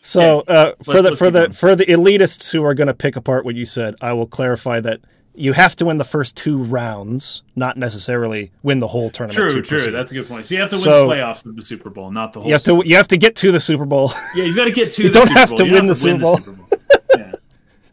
So 0.00 0.40
uh, 0.46 0.72
for 0.84 1.02
the 1.02 1.16
for 1.16 1.30
the 1.30 1.50
for 1.52 1.74
the 1.74 1.84
elitists 1.86 2.52
who 2.52 2.64
are 2.64 2.72
going 2.72 2.86
to 2.86 2.94
pick 2.94 3.16
apart 3.16 3.44
what 3.44 3.56
you 3.56 3.64
said, 3.64 3.96
I 4.00 4.12
will 4.12 4.26
clarify 4.26 4.80
that 4.80 5.00
you 5.38 5.52
have 5.52 5.76
to 5.76 5.84
win 5.86 5.98
the 5.98 6.04
first 6.04 6.36
two 6.36 6.58
rounds, 6.58 7.42
not 7.56 7.76
necessarily 7.76 8.50
win 8.62 8.78
the 8.80 8.88
whole 8.88 9.10
tournament. 9.10 9.36
True, 9.36 9.48
to 9.62 9.66
true. 9.66 9.78
proceed. 9.78 9.90
That's 9.92 10.10
a 10.10 10.14
good 10.14 10.28
point. 10.28 10.46
So 10.46 10.54
you 10.54 10.60
have 10.60 10.70
to 10.70 10.76
win 10.76 10.82
So- 10.82 11.08
the 11.08 11.14
playoffs 11.14 11.46
of 11.46 11.56
the 11.56 11.62
Super 11.62 11.90
Bowl, 11.90 12.10
not 12.10 12.32
the 12.32 12.40
whole. 12.40 12.48
you 12.48 12.54
have 12.54 12.64
to 12.64 12.82
you 12.84 12.96
have 12.96 13.08
to 13.08 13.16
get 13.16 13.36
to 13.36 13.52
the 13.52 13.60
Super 13.60 13.84
Bowl. 13.86 14.10
yeah, 14.36 14.44
you 14.44 14.54
got 14.56 14.64
to 14.64 14.72
get 14.72 14.92
to. 14.92 15.02
You 15.02 15.08
the 15.08 15.14
don't 15.14 15.26
Super 15.28 15.38
have 15.38 15.48
Bowl. 15.50 15.58
to 15.58 15.64
You 15.66 15.72
win 15.72 15.86
don't 15.86 15.88
the 15.88 15.94
have 15.94 16.02
to 16.02 16.02
Super 16.02 16.18
Bowl. 16.20 16.36
Super 16.38 16.56
Bowl. 16.56 16.64
Yeah. 17.16 17.32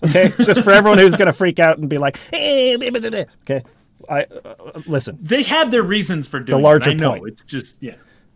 Okay, 0.09 0.31
just 0.43 0.63
for 0.63 0.71
everyone 0.71 0.99
who's 0.99 1.15
going 1.15 1.27
to 1.27 1.33
freak 1.33 1.57
out 1.57 1.77
and 1.79 1.89
be 1.89 1.97
like, 1.97 2.19
"Eh, 2.33 2.75
blah, 2.77 2.89
blah, 2.91 2.99
blah, 2.99 3.09
blah." 3.09 3.23
okay, 3.43 3.63
I 4.09 4.23
uh, 4.25 4.53
uh, 4.75 4.81
listen. 4.85 5.17
They 5.21 5.41
had 5.41 5.71
their 5.71 5.81
reasons 5.83 6.27
for 6.27 6.39
doing 6.39 6.57
the 6.59 6.63
larger 6.63 6.91
it. 6.91 6.93
I 6.93 6.97
know 6.97 7.11
point. 7.11 7.27
it's 7.27 7.43
just 7.43 7.81
yeah. 7.81 7.95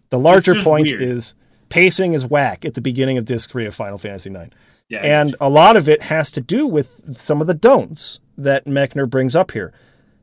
The 0.09 0.17
larger 0.17 0.55
point 0.63 0.87
weird. 0.87 1.01
is 1.01 1.35
pacing 1.67 2.13
is 2.13 2.25
whack 2.25 2.65
at 2.65 2.73
the 2.73 2.81
beginning 2.81 3.17
of 3.19 3.25
Disc 3.25 3.51
Three 3.51 3.65
of 3.67 3.75
Final 3.75 3.97
Fantasy 3.99 4.31
IX. 4.31 4.49
Yeah, 4.87 5.01
and 5.01 5.35
a 5.39 5.49
lot 5.49 5.77
of 5.77 5.87
it 5.89 6.01
has 6.03 6.31
to 6.31 6.41
do 6.41 6.65
with 6.65 7.15
some 7.19 7.41
of 7.41 7.45
the 7.47 7.53
don'ts 7.53 8.19
that 8.43 8.65
Mechner 8.65 9.09
brings 9.09 9.35
up 9.35 9.51
here. 9.51 9.73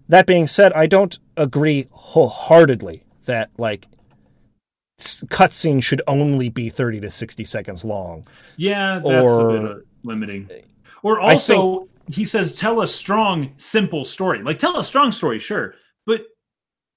That 0.08 0.26
being 0.26 0.46
said, 0.46 0.72
I 0.72 0.86
don't 0.86 1.18
agree 1.36 1.88
wholeheartedly 1.90 3.02
that 3.24 3.50
like 3.58 3.86
cutscene 5.00 5.82
should 5.82 6.02
only 6.06 6.48
be 6.48 6.68
30 6.68 7.00
to 7.00 7.10
60 7.10 7.44
seconds 7.44 7.84
long. 7.84 8.26
Yeah, 8.56 9.00
that's 9.04 9.30
Or- 9.30 9.56
a 9.56 9.74
bit 9.74 9.86
limiting. 10.02 10.48
Or 11.02 11.20
also, 11.20 11.88
he 12.10 12.24
says, 12.24 12.54
tell 12.54 12.80
a 12.80 12.86
strong, 12.86 13.52
simple 13.58 14.04
story. 14.04 14.42
Like, 14.42 14.58
tell 14.58 14.78
a 14.78 14.84
strong 14.84 15.12
story, 15.12 15.38
sure. 15.38 15.74
But 16.04 16.24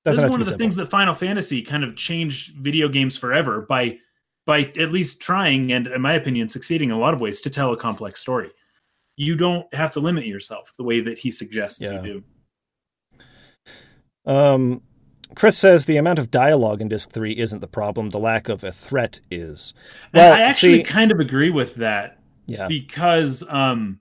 this 0.05 0.15
is 0.17 0.21
one 0.21 0.33
of 0.33 0.39
the 0.39 0.45
simple. 0.45 0.59
things 0.59 0.75
that 0.77 0.87
Final 0.87 1.13
Fantasy 1.13 1.61
kind 1.61 1.83
of 1.83 1.95
changed 1.95 2.55
video 2.55 2.87
games 2.89 3.17
forever 3.17 3.61
by 3.61 3.97
by 4.45 4.61
at 4.79 4.91
least 4.91 5.21
trying 5.21 5.71
and, 5.73 5.85
in 5.85 6.01
my 6.01 6.13
opinion, 6.13 6.49
succeeding 6.49 6.89
in 6.89 6.95
a 6.95 6.99
lot 6.99 7.13
of 7.13 7.21
ways 7.21 7.39
to 7.41 7.51
tell 7.51 7.71
a 7.71 7.77
complex 7.77 8.19
story. 8.19 8.49
You 9.19 9.35
don't 9.35 9.71
have 9.73 9.91
to 9.91 9.99
limit 9.99 10.25
yourself 10.25 10.71
the 10.77 10.83
way 10.85 11.01
that 11.01 11.19
he 11.19 11.29
suggests 11.29 11.81
Yeah. 11.81 12.01
you 12.01 12.23
do. 13.15 13.21
Um, 14.25 14.81
Chris 15.35 15.57
says 15.57 15.83
the 15.85 15.97
amount 15.97 16.19
of 16.19 16.31
dialogue 16.31 16.79
in 16.81 16.87
Disc 16.87 17.11
3 17.11 17.33
isn't 17.37 17.59
the 17.59 17.67
problem, 17.67 18.11
the 18.11 18.17
lack 18.17 18.47
of 18.47 18.63
a 18.63 18.71
threat 18.71 19.19
is. 19.29 19.73
Well, 20.13 20.31
I 20.33 20.39
actually 20.41 20.77
see- 20.77 20.83
kind 20.83 21.11
of 21.11 21.19
agree 21.19 21.49
with 21.49 21.75
that 21.75 22.17
Yeah. 22.47 22.67
because 22.69 23.43
um 23.49 23.99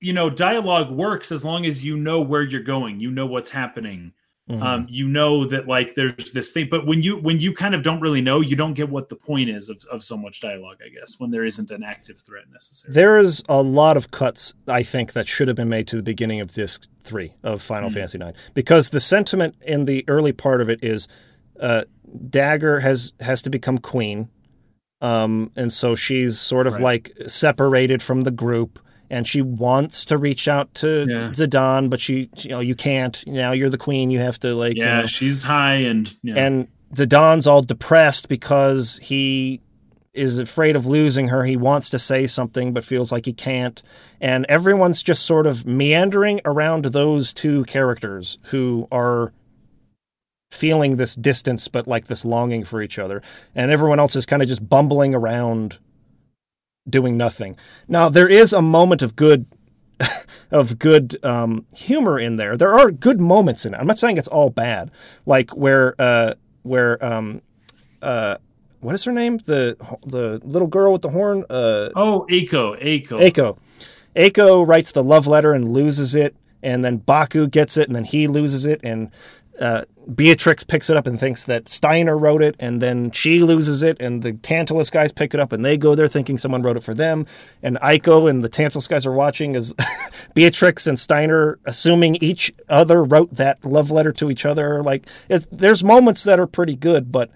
you 0.00 0.12
know 0.14 0.28
dialogue 0.30 0.90
works 0.90 1.30
as 1.30 1.44
long 1.44 1.64
as 1.66 1.84
you 1.84 1.96
know 1.96 2.20
where 2.22 2.42
you're 2.42 2.60
going 2.62 2.98
you 2.98 3.10
know 3.10 3.26
what's 3.26 3.50
happening 3.50 4.12
Mhm. 4.52 4.62
um 4.62 4.86
you 4.90 5.08
know 5.08 5.44
that 5.46 5.66
like 5.66 5.94
there's 5.94 6.32
this 6.32 6.52
thing 6.52 6.68
but 6.70 6.86
when 6.86 7.02
you 7.02 7.16
when 7.16 7.40
you 7.40 7.54
kind 7.54 7.74
of 7.74 7.82
don't 7.82 8.00
really 8.00 8.20
know 8.20 8.40
you 8.40 8.54
don't 8.56 8.74
get 8.74 8.88
what 8.88 9.08
the 9.08 9.16
point 9.16 9.48
is 9.50 9.68
of, 9.68 9.82
of 9.90 10.02
so 10.04 10.16
much 10.16 10.40
dialogue 10.40 10.76
i 10.84 10.88
guess 10.88 11.18
when 11.18 11.30
there 11.30 11.44
isn't 11.44 11.70
an 11.70 11.82
active 11.82 12.18
threat 12.18 12.44
necessarily 12.52 12.94
There 12.94 13.16
is 13.16 13.42
a 13.48 13.62
lot 13.62 13.96
of 13.96 14.10
cuts 14.10 14.54
I 14.68 14.82
think 14.82 15.12
that 15.14 15.26
should 15.28 15.48
have 15.48 15.56
been 15.56 15.68
made 15.68 15.86
to 15.88 15.96
the 15.96 16.02
beginning 16.02 16.40
of 16.40 16.52
disc 16.52 16.86
three 17.02 17.32
of 17.42 17.60
Final 17.62 17.88
Mhm. 17.90 17.94
Fantasy 17.94 18.18
IX 18.18 18.38
because 18.54 18.90
the 18.90 19.00
sentiment 19.00 19.54
in 19.66 19.86
the 19.86 20.04
early 20.08 20.32
part 20.32 20.60
of 20.60 20.68
it 20.68 20.78
is 20.82 21.08
uh, 21.60 21.84
Dagger 22.28 22.80
has 22.80 23.12
has 23.20 23.40
to 23.42 23.50
become 23.50 23.78
queen, 23.78 24.28
um, 25.00 25.50
and 25.56 25.72
so 25.72 25.94
she's 25.94 26.38
sort 26.38 26.66
of 26.66 26.74
Right. 26.74 26.82
like 26.82 27.12
separated 27.26 28.02
from 28.02 28.22
the 28.22 28.30
group, 28.30 28.78
and 29.12 29.28
she 29.28 29.42
wants 29.42 30.06
to 30.06 30.16
reach 30.16 30.48
out 30.48 30.74
to 30.76 31.06
Yeah. 31.08 31.28
Zidane, 31.28 31.90
but 31.90 32.00
she 32.00 32.30
you 32.38 32.50
know 32.50 32.60
you 32.60 32.74
can't. 32.74 33.22
Now 33.26 33.52
you're 33.52 33.70
the 33.70 33.78
queen, 33.78 34.10
you 34.10 34.18
have 34.18 34.40
to 34.40 34.54
like 34.54 34.76
you 34.76 34.82
yeah 34.82 35.02
know, 35.02 35.06
she's 35.06 35.42
high 35.42 35.74
and 35.74 36.12
yeah. 36.22 36.34
and 36.36 36.68
Zidane's 36.94 37.46
all 37.46 37.62
depressed 37.62 38.28
because 38.28 38.98
he 38.98 39.60
is 40.14 40.38
afraid 40.38 40.76
of 40.76 40.84
losing 40.86 41.28
her. 41.28 41.44
He 41.44 41.56
wants 41.56 41.88
to 41.90 41.98
say 41.98 42.26
something 42.26 42.72
but 42.72 42.84
feels 42.84 43.12
like 43.12 43.24
he 43.26 43.32
can't. 43.32 43.82
And 44.20 44.44
everyone's 44.48 45.02
just 45.02 45.24
sort 45.24 45.46
of 45.46 45.66
meandering 45.66 46.40
around 46.44 46.86
those 46.86 47.32
two 47.32 47.64
characters 47.64 48.38
who 48.44 48.88
are 48.92 49.32
feeling 50.50 50.96
this 50.96 51.14
distance 51.14 51.66
but 51.68 51.88
like 51.88 52.06
this 52.08 52.24
longing 52.24 52.64
for 52.64 52.82
each 52.82 52.98
other. 52.98 53.22
And 53.54 53.70
everyone 53.70 53.98
else 53.98 54.16
is 54.16 54.26
kind 54.26 54.42
of 54.42 54.48
just 54.48 54.68
bumbling 54.68 55.14
around 55.14 55.78
doing 56.88 57.16
nothing. 57.16 57.56
Now 57.88 58.08
there 58.08 58.28
is 58.28 58.52
a 58.52 58.62
moment 58.62 59.02
of 59.02 59.16
good 59.16 59.46
of 60.50 60.78
good 60.78 61.16
um, 61.24 61.66
humor 61.74 62.18
in 62.18 62.36
there. 62.36 62.56
There 62.56 62.74
are 62.74 62.90
good 62.90 63.20
moments 63.20 63.64
in 63.64 63.74
it. 63.74 63.78
I'm 63.78 63.86
not 63.86 63.98
saying 63.98 64.16
it's 64.16 64.28
all 64.28 64.50
bad. 64.50 64.90
Like 65.26 65.50
where 65.50 65.94
uh, 65.98 66.34
where 66.62 67.02
um, 67.04 67.42
uh, 68.00 68.36
what 68.80 68.94
is 68.94 69.04
her 69.04 69.12
name? 69.12 69.38
The 69.38 69.76
the 70.04 70.40
little 70.44 70.68
girl 70.68 70.92
with 70.92 71.02
the 71.02 71.10
horn. 71.10 71.44
Uh, 71.48 71.90
oh 71.94 72.26
Eiko 72.30 72.80
Eiko 72.82 73.20
Eiko. 73.20 73.58
Eiko 74.14 74.66
writes 74.66 74.92
the 74.92 75.02
love 75.02 75.26
letter 75.26 75.52
and 75.52 75.72
loses 75.72 76.14
it, 76.14 76.36
and 76.62 76.84
then 76.84 76.98
Baku 76.98 77.46
gets 77.46 77.76
it, 77.76 77.86
and 77.86 77.96
then 77.96 78.04
he 78.04 78.26
loses 78.26 78.66
it, 78.66 78.80
and 78.84 79.10
uh, 79.62 79.84
Beatrix 80.12 80.64
picks 80.64 80.90
it 80.90 80.96
up 80.96 81.06
and 81.06 81.18
thinks 81.18 81.44
that 81.44 81.68
Steiner 81.68 82.18
wrote 82.18 82.42
it, 82.42 82.56
and 82.58 82.82
then 82.82 83.12
she 83.12 83.42
loses 83.42 83.82
it, 83.82 83.96
and 84.02 84.22
the 84.22 84.32
Tantalus 84.32 84.90
guys 84.90 85.12
pick 85.12 85.32
it 85.32 85.40
up, 85.40 85.52
and 85.52 85.64
they 85.64 85.78
go 85.78 85.94
there 85.94 86.08
thinking 86.08 86.36
someone 86.36 86.62
wrote 86.62 86.76
it 86.76 86.82
for 86.82 86.94
them, 86.94 87.26
and 87.62 87.78
Eiko 87.78 88.28
and 88.28 88.42
the 88.42 88.48
Tantalus 88.48 88.88
guys 88.88 89.06
are 89.06 89.12
watching 89.12 89.54
as 89.54 89.72
Beatrix 90.34 90.88
and 90.88 90.98
Steiner, 90.98 91.60
assuming 91.64 92.16
each 92.16 92.52
other 92.68 93.04
wrote 93.04 93.34
that 93.36 93.64
love 93.64 93.92
letter 93.92 94.10
to 94.12 94.30
each 94.30 94.44
other. 94.44 94.82
Like, 94.82 95.06
there's 95.28 95.84
moments 95.84 96.24
that 96.24 96.40
are 96.40 96.48
pretty 96.48 96.74
good, 96.74 97.12
but 97.12 97.30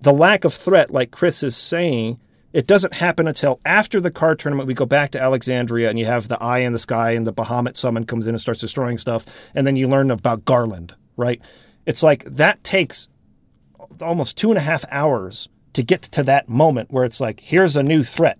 the 0.00 0.12
lack 0.12 0.44
of 0.44 0.52
threat, 0.52 0.90
like 0.90 1.12
Chris 1.12 1.44
is 1.44 1.56
saying, 1.56 2.18
it 2.52 2.66
doesn't 2.66 2.94
happen 2.94 3.28
until 3.28 3.60
after 3.64 4.00
the 4.00 4.10
card 4.10 4.40
tournament. 4.40 4.66
We 4.66 4.74
go 4.74 4.86
back 4.86 5.12
to 5.12 5.20
Alexandria 5.20 5.90
and 5.90 5.98
you 5.98 6.06
have 6.06 6.26
the 6.26 6.42
eye 6.42 6.60
in 6.60 6.72
the 6.72 6.78
sky 6.78 7.10
and 7.10 7.26
the 7.26 7.32
Bahamut 7.32 7.76
summon 7.76 8.04
comes 8.04 8.26
in 8.26 8.34
and 8.34 8.40
starts 8.40 8.60
destroying 8.60 8.98
stuff. 8.98 9.26
And 9.54 9.66
then 9.66 9.76
you 9.76 9.86
learn 9.86 10.10
about 10.10 10.44
Garland, 10.44 10.94
right? 11.16 11.42
It's 11.88 12.02
like 12.02 12.22
that 12.24 12.62
takes 12.62 13.08
almost 14.02 14.36
two 14.36 14.50
and 14.50 14.58
a 14.58 14.60
half 14.60 14.84
hours 14.90 15.48
to 15.72 15.82
get 15.82 16.02
to 16.02 16.22
that 16.24 16.46
moment 16.46 16.90
where 16.92 17.04
it's 17.04 17.18
like, 17.18 17.40
here's 17.40 17.76
a 17.78 17.82
new 17.82 18.02
threat. 18.04 18.38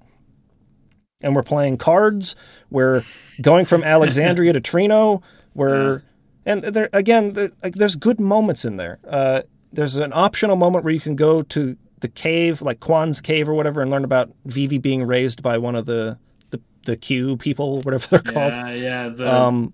And 1.23 1.35
we're 1.35 1.43
playing 1.43 1.79
cards. 1.79 2.37
We're 2.71 3.05
going 3.41 3.65
from 3.65 3.83
Alexandria 3.97 4.53
to 4.53 4.61
Treno. 4.61 5.23
We're, 5.55 6.03
and 6.45 6.63
there 6.63 6.91
again, 6.93 7.33
the, 7.33 7.51
like, 7.63 7.75
there's 7.75 7.97
good 7.97 8.21
moments 8.21 8.67
in 8.67 8.77
there. 8.77 8.99
Uh, 9.09 9.41
there's 9.73 9.97
an 9.97 10.13
optional 10.15 10.57
moment 10.57 10.85
where 10.85 10.93
you 10.93 11.01
can 11.01 11.17
go 11.17 11.41
to 11.43 11.75
the 12.01 12.09
cave, 12.09 12.61
like 12.61 12.81
Quan's 12.81 13.23
cave 13.23 13.49
or 13.49 13.55
whatever, 13.55 13.81
and 13.81 13.91
learn 13.91 14.05
about 14.05 14.31
Vivi 14.45 14.77
being 14.77 15.07
raised 15.07 15.43
by 15.43 15.57
one 15.57 15.75
of 15.75 15.87
the 15.87 16.19
the, 16.51 16.61
the 16.85 16.97
Q 16.99 17.39
people, 17.39 17.81
whatever 17.81 18.07
they're 18.11 18.33
called. 18.33 18.53
yeah 18.53 18.75
yeah 18.75 19.09
the 19.09 19.35
Um, 19.35 19.73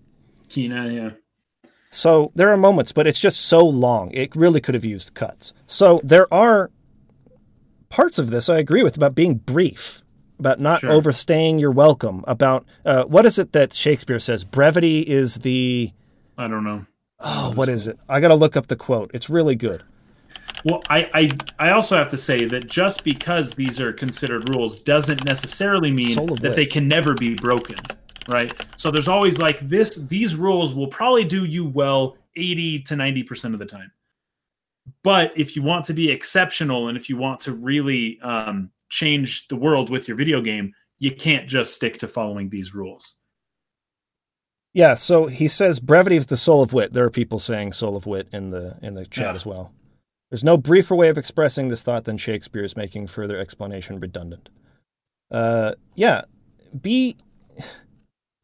Quina 0.48 0.94
yeah 0.94 1.10
so 1.94 2.32
there 2.34 2.52
are 2.52 2.56
moments, 2.56 2.92
but 2.92 3.06
it's 3.06 3.20
just 3.20 3.40
so 3.40 3.64
long. 3.64 4.10
It 4.12 4.34
really 4.34 4.60
could 4.60 4.74
have 4.74 4.84
used 4.84 5.14
cuts. 5.14 5.52
So 5.66 6.00
there 6.02 6.32
are 6.32 6.70
parts 7.88 8.18
of 8.18 8.30
this 8.30 8.48
I 8.48 8.58
agree 8.58 8.82
with 8.82 8.96
about 8.96 9.14
being 9.14 9.34
brief, 9.34 10.02
about 10.38 10.60
not 10.60 10.80
Sure. 10.80 10.92
overstaying 10.92 11.58
your 11.58 11.70
welcome, 11.70 12.24
about 12.26 12.64
uh, 12.84 13.04
what 13.04 13.26
is 13.26 13.38
it 13.38 13.52
that 13.52 13.72
Shakespeare 13.72 14.18
says? 14.18 14.44
Brevity 14.44 15.00
is 15.00 15.36
the 15.36 15.92
I 16.36 16.48
don't 16.48 16.64
know 16.64 16.86
oh, 17.20 17.52
what 17.54 17.68
is 17.68 17.86
it? 17.86 17.98
I 18.08 18.20
got 18.20 18.28
to 18.28 18.34
look 18.34 18.56
up 18.56 18.68
the 18.68 18.76
quote. 18.76 19.10
It's 19.14 19.28
really 19.28 19.56
good. 19.56 19.82
Well, 20.64 20.82
I, 20.88 21.08
I 21.12 21.28
I 21.58 21.70
also 21.72 21.96
have 21.96 22.08
to 22.08 22.18
say 22.18 22.46
that 22.46 22.66
just 22.66 23.04
because 23.04 23.52
these 23.52 23.80
are 23.80 23.92
considered 23.92 24.54
rules 24.54 24.80
doesn't 24.80 25.24
necessarily 25.24 25.90
mean 25.90 26.16
that 26.36 26.54
they 26.56 26.64
can 26.64 26.88
never 26.88 27.14
be 27.14 27.34
broken. 27.34 27.76
Right? 28.28 28.52
So 28.76 28.90
there's 28.90 29.08
always 29.08 29.38
like 29.38 29.60
this 29.68 29.96
these 29.96 30.36
rules 30.36 30.74
will 30.74 30.86
probably 30.88 31.24
do 31.24 31.44
you 31.44 31.64
well 31.64 32.16
80 32.36 32.80
to 32.82 32.94
90% 32.94 33.52
of 33.52 33.58
the 33.58 33.66
time. 33.66 33.90
But 35.02 35.32
if 35.36 35.56
you 35.56 35.62
want 35.62 35.84
to 35.86 35.94
be 35.94 36.10
exceptional 36.10 36.88
and 36.88 36.96
if 36.96 37.08
you 37.08 37.16
want 37.16 37.40
to 37.40 37.52
really 37.52 38.20
um, 38.20 38.70
change 38.90 39.48
the 39.48 39.56
world 39.56 39.88
with 39.88 40.08
your 40.08 40.16
video 40.16 40.40
game, 40.40 40.74
you 40.98 41.10
can't 41.10 41.48
just 41.48 41.74
stick 41.74 41.98
to 41.98 42.08
following 42.08 42.48
these 42.50 42.74
rules. 42.74 43.16
Yeah, 44.72 44.94
so 44.94 45.26
he 45.26 45.46
says 45.46 45.78
brevity 45.78 46.16
is 46.16 46.26
the 46.26 46.36
soul 46.36 46.62
of 46.62 46.72
wit. 46.72 46.92
There 46.92 47.04
are 47.04 47.10
people 47.10 47.38
saying 47.38 47.72
soul 47.72 47.96
of 47.96 48.06
wit 48.06 48.28
in 48.32 48.50
the 48.50 48.76
in 48.82 48.94
the 48.94 49.06
chat 49.06 49.26
Yeah. 49.26 49.34
as 49.34 49.46
well. 49.46 49.72
There's 50.30 50.42
no 50.42 50.56
briefer 50.56 50.96
way 50.96 51.08
of 51.08 51.16
expressing 51.18 51.68
this 51.68 51.82
thought 51.82 52.04
than 52.04 52.18
Shakespeare 52.18 52.64
is 52.64 52.76
making 52.76 53.06
further 53.06 53.38
explanation 53.38 54.00
redundant. 54.00 54.48
Uh, 55.30 55.74
yeah, 55.94 56.22
be 56.82 57.16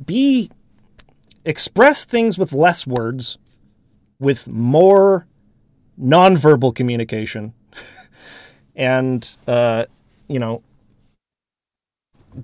be 0.05 0.51
express 1.45 2.05
things 2.05 2.39
with 2.39 2.53
less 2.53 2.87
words, 2.87 3.39
with 4.19 4.49
more 4.49 5.27
nonverbal 6.01 6.75
communication, 6.75 7.55
and 8.77 9.37
uh, 9.47 9.87
you 10.29 10.39
know, 10.39 10.63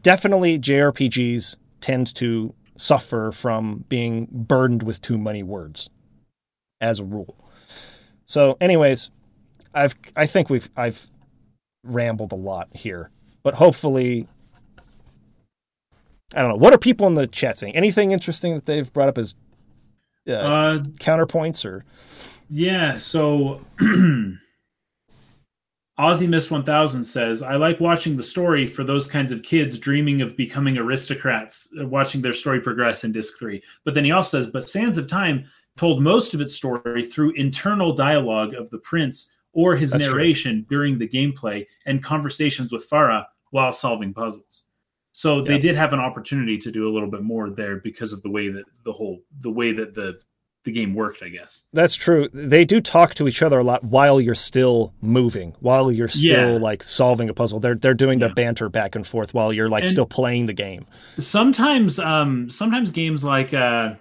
definitely 0.03 0.59
JRPGs 0.59 1.57
tend 1.81 2.15
to 2.17 2.55
suffer 2.77 3.33
from 3.33 3.85
being 3.89 4.29
burdened 4.31 4.83
with 4.83 5.01
too 5.01 5.17
many 5.17 5.43
words 5.43 5.89
as 6.81 7.01
a 7.01 7.05
rule. 7.05 7.37
So 8.27 8.57
anyways, 8.61 9.11
I've 9.75 9.95
I 10.15 10.27
think 10.27 10.51
we've 10.51 10.69
I've 10.77 11.09
rambled 11.85 12.33
a 12.33 12.37
lot 12.37 12.69
here, 12.75 13.11
but 13.43 13.55
hopefully 13.55 14.27
I 16.35 16.43
don't 16.43 16.51
know. 16.51 16.57
What 16.57 16.73
are 16.73 16.79
people 16.79 17.07
in 17.07 17.15
the 17.15 17.27
chat 17.27 17.57
saying? 17.57 17.77
Anything 17.77 18.13
interesting 18.13 18.55
that 18.55 18.67
they've 18.67 18.93
brought 18.93 19.09
up 19.09 19.19
as 19.19 19.35
uh, 20.29 20.33
Uh, 20.33 20.79
counterpoints 20.99 21.65
or 21.65 21.85
Yeah, 22.51 22.99
so 22.99 23.61
Aussie 25.99 26.29
Miss 26.29 26.51
1000 26.51 27.05
says, 27.05 27.43
I 27.43 27.57
like 27.57 27.81
watching 27.81 28.17
the 28.17 28.23
story 28.23 28.67
for 28.67 28.85
those 28.85 29.09
kinds 29.09 29.33
of 29.33 29.43
kids 29.43 29.79
dreaming 29.79 30.21
of 30.21 30.37
becoming 30.37 30.77
aristocrats, 30.77 31.69
uh, 31.81 31.87
watching 31.87 32.21
their 32.21 32.35
story 32.35 32.61
progress 32.61 33.05
in 33.05 33.13
Disc 33.13 33.39
3. 33.39 33.63
But 33.85 33.95
then 33.95 34.05
he 34.05 34.11
also 34.11 34.43
says, 34.43 34.53
but 34.53 34.69
Sands 34.69 34.99
of 34.99 35.09
Time 35.09 35.47
told 35.77 36.03
most 36.03 36.35
of 36.35 36.41
its 36.41 36.55
story 36.55 37.05
through 37.05 37.33
internal 37.33 37.95
dialogue 37.95 38.55
of 38.55 38.69
the 38.71 38.79
prince 38.79 39.33
or 39.53 39.75
his 39.77 39.91
That's 39.93 40.05
true. 40.05 40.15
narration 40.15 40.67
during 40.69 40.99
the 40.99 41.09
gameplay 41.09 41.67
and 41.87 42.03
conversations 42.05 42.73
with 42.73 42.89
Farah 42.91 43.25
while 43.51 43.73
solving 43.73 44.13
puzzles. 44.13 44.45
So 45.19 45.41
they 45.41 45.59
did 45.59 45.77
have 45.77 45.95
an 45.95 45.99
opportunity 45.99 46.59
to 46.59 46.71
do 46.71 46.87
a 46.87 46.93
little 46.93 47.11
bit 47.11 47.23
more 47.23 47.49
there 47.49 47.77
because 47.77 48.13
of 48.13 48.21
the 48.21 48.29
way 48.29 48.51
that 48.51 48.65
the 48.85 48.93
whole 48.93 49.23
the 49.41 49.51
way 49.51 49.73
that 49.73 49.95
the 49.95 50.21
the 50.65 50.71
game 50.73 50.93
worked, 50.95 51.23
I 51.23 51.29
guess. 51.31 51.63
That's 51.73 51.95
true. 51.95 52.29
They 52.35 52.67
do 52.67 52.81
talk 52.83 53.15
to 53.15 53.27
each 53.27 53.41
other 53.41 53.59
a 53.61 53.65
lot 53.65 53.83
while 53.85 54.21
you're 54.21 54.35
still 54.35 54.93
moving, 55.01 55.55
while 55.61 55.91
you're 55.91 56.07
still 56.09 56.55
Yeah. 56.55 56.59
like 56.59 56.83
solving 56.83 57.31
a 57.31 57.35
puzzle. 57.35 57.61
They're 57.61 57.77
they're 57.77 57.95
doing 57.95 58.19
their 58.19 58.29
Yeah. 58.29 58.35
banter 58.35 58.69
back 58.69 58.95
and 58.95 59.07
forth 59.07 59.33
while 59.33 59.55
you're 59.55 59.71
like 59.71 59.85
And- 59.85 59.91
still 59.91 60.05
playing 60.07 60.47
the 60.47 60.53
game. 60.53 60.85
sometimes 61.19 61.99
um 61.99 62.51
sometimes 62.51 62.91
games 62.91 63.25
like 63.25 63.55
uh 63.55 63.95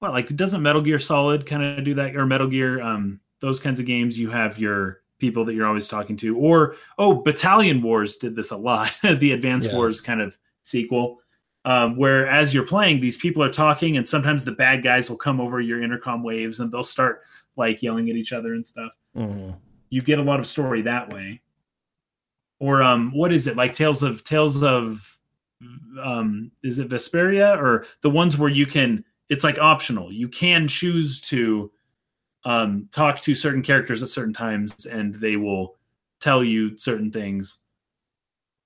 well 0.00 0.12
like 0.12 0.28
doesn't 0.36 0.62
metal 0.62 0.82
gear 0.82 1.00
solid 1.00 1.46
kind 1.46 1.64
of 1.64 1.84
do 1.84 1.94
that 1.94 2.14
or 2.14 2.26
metal 2.26 2.46
gear 2.46 2.80
um 2.80 3.18
those 3.40 3.58
kinds 3.58 3.80
of 3.80 3.86
games 3.86 4.16
you 4.18 4.30
have 4.30 4.56
your 4.56 5.00
people 5.20 5.44
that 5.44 5.54
you're 5.54 5.66
always 5.66 5.86
talking 5.86 6.16
to 6.16 6.36
or 6.38 6.74
oh 6.98 7.22
battalion 7.22 7.80
wars 7.82 8.16
did 8.16 8.34
this 8.34 8.50
a 8.50 8.56
lot 8.56 8.90
the 9.18 9.32
advanced 9.32 9.68
Yeah. 9.68 9.76
wars 9.76 10.00
kind 10.00 10.20
of 10.20 10.36
sequel 10.62 11.18
um, 11.66 11.96
where 11.96 12.26
as 12.26 12.52
you're 12.54 12.66
playing 12.66 13.00
these 13.00 13.16
people 13.18 13.42
are 13.42 13.50
talking 13.52 13.96
and 13.98 14.08
sometimes 14.08 14.44
the 14.44 14.52
bad 14.52 14.82
guys 14.82 15.08
will 15.10 15.18
come 15.18 15.40
over 15.40 15.60
your 15.60 15.82
intercom 15.82 16.22
waves 16.22 16.58
and 16.60 16.72
they'll 16.72 16.82
start 16.82 17.20
like 17.56 17.82
yelling 17.82 18.08
at 18.10 18.16
each 18.16 18.32
other 18.32 18.54
and 18.54 18.66
stuff 18.66 18.92
Mhm. 19.16 19.58
you 19.90 20.00
get 20.02 20.18
a 20.18 20.22
lot 20.22 20.40
of 20.40 20.46
story 20.46 20.82
that 20.82 21.12
way. 21.12 21.40
Or 22.60 22.82
um, 22.82 23.10
what 23.12 23.32
is 23.32 23.46
it 23.46 23.56
like? 23.56 23.72
Tales 23.74 24.02
of 24.02 24.22
Tales 24.22 24.62
of 24.62 25.18
um, 26.02 26.50
is 26.62 26.78
it 26.78 26.88
Vesperia 26.88 27.56
or 27.58 27.86
the 28.02 28.10
ones 28.10 28.38
where 28.38 28.50
you 28.50 28.66
can? 28.66 29.02
It's 29.30 29.44
like 29.44 29.58
optional. 29.58 30.12
You 30.12 30.28
can 30.28 30.68
choose 30.68 31.20
to 31.22 31.70
um, 32.44 32.88
talk 32.92 33.20
to 33.20 33.34
certain 33.34 33.62
characters 33.62 34.02
at 34.02 34.08
certain 34.08 34.32
times, 34.32 34.86
and 34.86 35.14
they 35.14 35.36
will 35.36 35.76
tell 36.20 36.42
you 36.44 36.76
certain 36.78 37.10
things, 37.10 37.58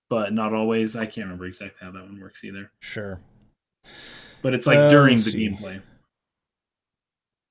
but 0.09 0.33
not 0.33 0.53
always. 0.55 0.97
I 0.97 1.07
can't 1.07 1.25
remember 1.27 1.47
exactly 1.47 1.79
how 1.81 1.91
that 1.93 2.03
one 2.03 2.20
works 2.20 2.45
either. 2.45 2.70
Sure. 2.81 3.20
But 4.43 4.55
it's 4.55 4.66
like 4.66 4.79
Uh, 4.79 4.91
during 4.91 5.16
the 5.16 5.22
see. 5.22 5.49
gameplay. 5.49 5.81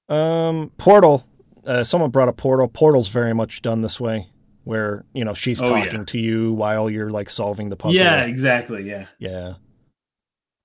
Um, 0.09 0.71
Portal. 0.77 1.25
Uh, 1.65 1.83
someone 1.83 2.09
brought 2.11 2.27
up 2.27 2.37
Portal. 2.37 2.67
Portal's 2.67 3.09
very 3.09 3.33
much 3.33 3.61
done 3.61 3.81
this 3.81 3.99
way, 3.99 4.27
where 4.63 5.05
you 5.13 5.23
know 5.23 5.33
she's 5.33 5.61
Oh, 5.61 5.65
yeah. 5.75 5.85
talking 5.85 6.05
to 6.07 6.19
you 6.19 6.53
while 6.53 6.89
you're 6.89 7.09
like 7.09 7.29
solving 7.29 7.69
the 7.69 7.77
puzzle. 7.77 7.95
Yeah, 7.95 8.25
exactly. 8.25 8.83
Yeah. 8.87 9.07
Yeah. 9.17 9.53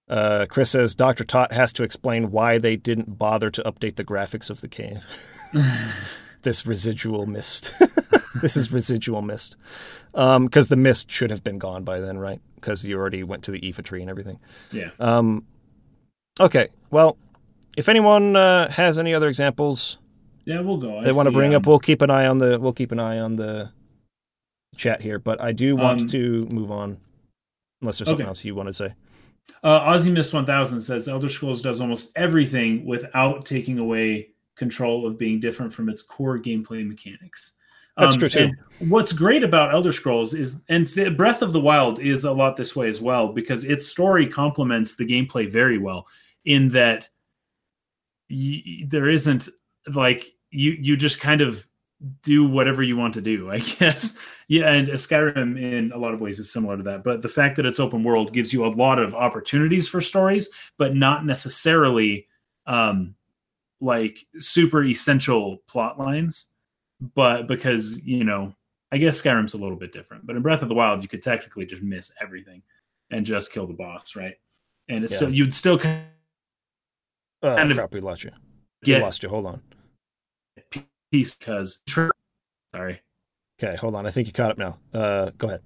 Uh, 0.08 0.46
Chris 0.48 0.70
says 0.70 0.94
Dr. 0.94 1.24
Tot 1.24 1.52
has 1.52 1.72
to 1.74 1.82
explain 1.82 2.30
why 2.30 2.58
they 2.58 2.76
didn't 2.76 3.18
bother 3.18 3.50
to 3.50 3.62
update 3.62 3.96
the 3.96 4.04
graphics 4.04 4.48
of 4.50 4.60
the 4.62 4.68
cave. 4.68 5.06
this 6.42 6.64
residual 6.66 7.26
mist. 7.26 7.78
this 8.40 8.56
is 8.56 8.72
residual 8.72 9.22
mist. 9.22 9.56
Because 10.12 10.68
the 10.68 10.76
mist 10.76 11.10
should 11.10 11.30
have 11.30 11.44
been 11.44 11.58
gone 11.58 11.84
by 11.84 12.00
then, 12.00 12.18
right? 12.18 12.40
Because 12.54 12.84
you 12.84 12.96
already 12.98 13.22
went 13.22 13.44
to 13.44 13.50
the 13.50 13.60
Iifa 13.60 13.84
tree 13.84 14.00
and 14.00 14.10
everything. 14.10 14.38
yeah. 14.72 14.90
Um, 14.98 15.44
okay, 16.40 16.68
well, 16.90 17.16
if 17.76 17.88
anyone 17.88 18.34
uh, 18.34 18.70
has 18.70 18.98
any 18.98 19.14
other 19.14 19.28
examples 19.28 19.98
Yeah, 20.44 20.60
we'll 20.60 20.78
go. 20.78 20.98
I 20.98 21.04
they 21.04 21.12
want 21.12 21.26
to 21.26 21.32
bring 21.32 21.54
um, 21.54 21.60
up, 21.62 21.66
we'll 21.66 21.78
keep 21.78 22.00
an 22.02 22.10
eye 22.10 22.26
on 22.26 22.38
the 22.38 22.58
we'll 22.58 22.72
keep 22.72 22.90
an 22.92 22.98
eye 22.98 23.18
on 23.18 23.36
the 23.36 23.70
chat 24.76 25.02
here. 25.02 25.18
But 25.18 25.40
I 25.40 25.52
do 25.52 25.76
want 25.76 26.00
Um, 26.02 26.08
to 26.08 26.46
move 26.50 26.70
on, 26.72 26.98
unless 27.82 27.98
there's 27.98 28.08
something 28.08 28.24
okay. 28.24 28.28
else 28.28 28.44
you 28.44 28.54
want 28.54 28.68
to 28.68 28.72
say. 28.72 28.94
Uh, 29.62 30.00
Miss 30.10 30.32
1000 30.32 30.80
says 30.80 31.08
Elder 31.08 31.28
Scrolls 31.28 31.62
does 31.62 31.80
almost 31.80 32.12
everything 32.16 32.84
without 32.84 33.44
taking 33.44 33.80
away 33.80 34.28
control 34.56 35.06
of 35.06 35.18
being 35.18 35.40
different 35.40 35.72
from 35.72 35.88
its 35.88 36.02
core 36.02 36.38
gameplay 36.38 36.86
mechanics. 36.86 37.54
That's 37.96 38.16
true, 38.16 38.28
too. 38.28 38.52
What's 38.88 39.12
great 39.12 39.42
about 39.42 39.74
Elder 39.74 39.92
Scrolls 39.92 40.32
is, 40.32 40.60
and 40.68 40.86
the 40.86 41.10
Breath 41.10 41.42
of 41.42 41.52
the 41.52 41.60
Wild 41.60 41.98
is 41.98 42.24
a 42.24 42.30
lot 42.30 42.56
this 42.56 42.76
way 42.76 42.88
as 42.88 43.00
well, 43.00 43.32
because 43.32 43.64
its 43.64 43.88
story 43.88 44.26
complements 44.26 44.94
the 44.94 45.04
gameplay 45.04 45.50
very 45.50 45.78
well. 45.78 46.06
In 46.44 46.68
that, 46.68 47.08
y- 48.30 48.84
there 48.86 49.08
isn't 49.08 49.48
like 49.92 50.32
you 50.50 50.72
you 50.72 50.96
just 50.96 51.18
kind 51.20 51.40
of 51.40 51.67
do 52.22 52.46
whatever 52.46 52.82
you 52.82 52.96
want 52.96 53.14
to 53.14 53.20
do, 53.20 53.50
I 53.50 53.58
guess. 53.78 54.16
Yeah, 54.46 54.70
and 54.72 54.88
Skyrim 54.88 55.60
in 55.60 55.92
a 55.92 55.98
lot 55.98 56.14
of 56.14 56.20
ways 56.20 56.38
is 56.38 56.52
similar 56.52 56.76
to 56.76 56.82
that. 56.84 57.04
But 57.04 57.22
the 57.22 57.28
fact 57.28 57.56
that 57.56 57.66
it's 57.66 57.80
open 57.80 58.04
world 58.04 58.32
gives 58.32 58.52
you 58.52 58.64
a 58.64 58.68
lot 58.68 58.98
of 58.98 59.14
opportunities 59.14 59.88
for 59.88 60.00
stories, 60.00 60.48
but 60.78 60.94
not 60.94 61.24
necessarily 61.26 62.26
um, 62.66 63.14
like 63.80 64.18
super 64.38 64.84
essential 64.84 65.58
plot 65.66 65.98
lines. 65.98 66.46
But 67.14 67.46
because 67.46 68.00
you 68.04 68.24
know, 68.24 68.54
I 68.92 68.98
guess 68.98 69.20
Skyrim's 69.20 69.54
a 69.54 69.58
little 69.58 69.76
bit 69.76 69.92
different. 69.92 70.26
But 70.26 70.36
in 70.36 70.42
Breath 70.42 70.62
of 70.62 70.68
the 70.68 70.74
Wild, 70.74 71.02
you 71.02 71.08
could 71.08 71.22
technically 71.22 71.66
just 71.66 71.82
miss 71.82 72.12
everything 72.20 72.62
and 73.10 73.24
just 73.26 73.52
kill 73.52 73.66
the 73.66 73.74
boss, 73.74 74.14
right? 74.16 74.34
And 74.88 75.04
it's 75.04 75.12
Yeah. 75.12 75.18
still 75.18 75.34
you'd 75.34 75.54
still 75.54 75.78
kind 75.78 76.04
Oh, 77.42 77.54
Kind 77.54 77.70
of 77.70 77.76
crap, 77.76 77.94
we 77.94 78.00
lost 78.00 78.24
you. 78.24 78.32
We 78.84 78.98
lost 78.98 79.22
you. 79.22 79.28
Hold 79.28 79.46
on. 79.46 79.62
Peace 81.10 81.34
because 81.34 81.80
sorry. 82.72 83.00
Okay, 83.60 83.76
hold 83.76 83.94
on. 83.94 84.06
I 84.06 84.10
think 84.10 84.26
you 84.26 84.32
caught 84.32 84.52
up 84.52 84.58
now. 84.58 84.78
Uh, 84.94 85.30
go 85.36 85.48
ahead. 85.48 85.60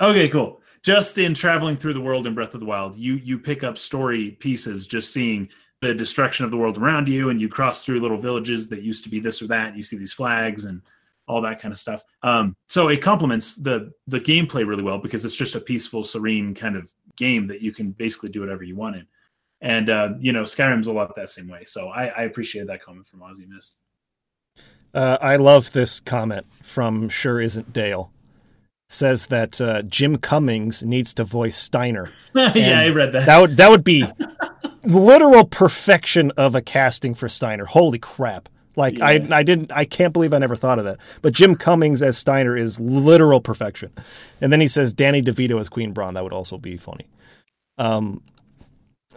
Okay, 0.00 0.28
cool. 0.28 0.60
Just 0.84 1.18
in 1.18 1.34
traveling 1.34 1.76
through 1.76 1.94
the 1.94 2.00
world 2.00 2.26
in 2.26 2.34
Breath 2.34 2.54
of 2.54 2.60
the 2.60 2.66
Wild, 2.66 2.96
you 2.96 3.14
you 3.14 3.38
pick 3.38 3.64
up 3.64 3.78
story 3.78 4.32
pieces 4.32 4.86
just 4.86 5.12
seeing 5.12 5.48
the 5.80 5.94
destruction 5.94 6.44
of 6.44 6.50
the 6.50 6.56
world 6.56 6.78
around 6.78 7.08
you, 7.08 7.30
and 7.30 7.40
you 7.40 7.48
cross 7.48 7.84
through 7.84 8.00
little 8.00 8.18
villages 8.18 8.68
that 8.68 8.82
used 8.82 9.04
to 9.04 9.10
be 9.10 9.20
this 9.20 9.42
or 9.42 9.46
that. 9.48 9.76
You 9.76 9.82
see 9.82 9.96
these 9.96 10.12
flags 10.12 10.64
and 10.66 10.82
all 11.26 11.40
that 11.42 11.60
kind 11.60 11.72
of 11.72 11.78
stuff. 11.78 12.04
Um, 12.22 12.56
so 12.68 12.88
it 12.88 13.02
complements 13.02 13.56
the 13.56 13.92
the 14.06 14.20
gameplay 14.20 14.66
really 14.66 14.82
well 14.82 14.98
because 14.98 15.24
it's 15.24 15.36
just 15.36 15.54
a 15.54 15.60
peaceful, 15.60 16.04
serene 16.04 16.54
kind 16.54 16.76
of 16.76 16.92
game 17.16 17.46
that 17.48 17.60
you 17.60 17.72
can 17.72 17.90
basically 17.92 18.30
do 18.30 18.40
whatever 18.40 18.62
you 18.62 18.76
want 18.76 18.96
in. 18.96 19.06
And 19.60 19.90
uh, 19.90 20.10
you 20.20 20.32
know, 20.32 20.44
Skyrim's 20.44 20.86
a 20.86 20.92
lot 20.92 21.14
that 21.16 21.30
same 21.30 21.48
way. 21.48 21.64
So 21.64 21.88
I, 21.88 22.06
I 22.06 22.22
appreciate 22.22 22.66
that 22.68 22.82
comment 22.82 23.06
from 23.06 23.20
Ozzy 23.20 23.48
Mist. 23.48 23.76
Uh, 24.94 25.18
I 25.20 25.36
love 25.36 25.72
this 25.72 26.00
comment 26.00 26.46
from 26.62 27.08
Sure 27.08 27.40
Isn't 27.40 27.72
Dale. 27.72 28.12
Says 28.88 29.26
that 29.26 29.60
uh, 29.60 29.82
Jim 29.82 30.16
Cummings 30.16 30.82
needs 30.82 31.12
to 31.14 31.24
voice 31.24 31.56
Steiner. 31.56 32.10
yeah, 32.34 32.80
I 32.80 32.88
read 32.88 33.12
that. 33.12 33.26
That 33.26 33.40
would 33.40 33.56
that 33.58 33.70
would 33.70 33.84
be 33.84 34.06
literal 34.84 35.44
perfection 35.44 36.30
of 36.38 36.54
a 36.54 36.62
casting 36.62 37.14
for 37.14 37.28
Steiner. 37.28 37.66
Holy 37.66 37.98
crap! 37.98 38.48
Like 38.76 38.96
Yeah. 38.96 39.06
I 39.06 39.28
I 39.30 39.42
didn't 39.42 39.72
I 39.72 39.84
can't 39.84 40.14
believe 40.14 40.32
I 40.32 40.38
never 40.38 40.56
thought 40.56 40.78
of 40.78 40.86
that. 40.86 41.00
But 41.20 41.34
Jim 41.34 41.54
Cummings 41.54 42.02
as 42.02 42.16
Steiner 42.16 42.56
is 42.56 42.80
literal 42.80 43.42
perfection. 43.42 43.92
And 44.40 44.50
then 44.50 44.60
he 44.62 44.68
says 44.68 44.94
Danny 44.94 45.20
DeVito 45.20 45.60
as 45.60 45.68
Queen 45.68 45.92
Brahne. 45.92 46.14
That 46.14 46.22
would 46.22 46.32
also 46.32 46.56
be 46.56 46.78
funny. 46.78 47.08
Um, 47.76 48.22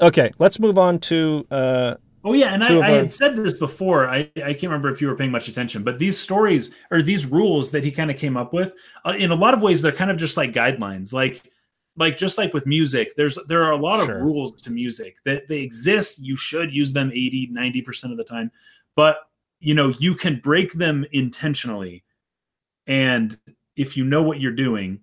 okay, 0.02 0.32
let's 0.39 0.60
move 0.60 0.78
on 0.78 0.99
to. 0.99 1.45
Uh, 1.52 1.95
Oh 2.24 2.34
yeah, 2.34 2.54
and 2.54 2.64
I, 2.64 2.68
I 2.76 2.78
our- 2.78 2.97
had 2.99 3.12
said 3.12 3.36
this 3.36 3.58
before. 3.58 4.08
I, 4.08 4.30
I 4.36 4.54
can't 4.54 4.64
remember 4.66 4.89
if 4.89 5.02
you 5.02 5.08
were 5.08 5.16
paying 5.16 5.32
much 5.32 5.47
attention, 5.47 5.82
but 5.84 5.97
these 5.97 6.20
stories 6.20 6.70
or 6.91 7.02
these 7.02 7.26
rules 7.26 7.72
that 7.72 7.84
he 7.84 7.89
kind 7.89 8.12
of 8.12 8.18
came 8.18 8.38
up 8.38 8.54
with, 8.54 8.74
uh, 9.06 9.16
in 9.18 9.32
a 9.32 9.36
lot 9.36 9.56
of 9.56 9.62
ways, 9.64 9.82
they're 9.82 9.91
kind 9.91 10.12
of 10.12 10.18
just 10.18 10.38
like 10.38 10.52
guidelines. 10.54 11.14
Like, 11.14 11.41
like 11.97 12.18
just 12.18 12.38
like 12.38 12.54
with 12.54 12.68
music, 12.68 13.16
there's 13.16 13.39
there 13.47 13.64
are 13.64 13.72
a 13.72 13.76
lot 13.78 14.06
Sure. 14.06 14.18
of 14.20 14.24
rules 14.24 14.62
to 14.62 14.70
music 14.70 15.16
that 15.26 15.47
they 15.47 15.62
exist. 15.62 16.20
You 16.20 16.36
should 16.36 16.72
use 16.72 16.93
them 16.93 17.10
80, 17.12 17.47
90 17.52 17.82
percent 17.82 18.14
of 18.14 18.18
the 18.18 18.24
time, 18.24 18.52
but 18.95 19.18
you 19.60 19.74
know 19.74 19.89
you 19.97 20.14
can 20.14 20.39
break 20.41 20.74
them 20.74 21.04
intentionally, 21.14 22.04
and 22.86 23.36
if 23.76 23.97
you 23.97 24.04
know 24.06 24.22
what 24.22 24.39
you're 24.39 24.52
doing, 24.52 24.99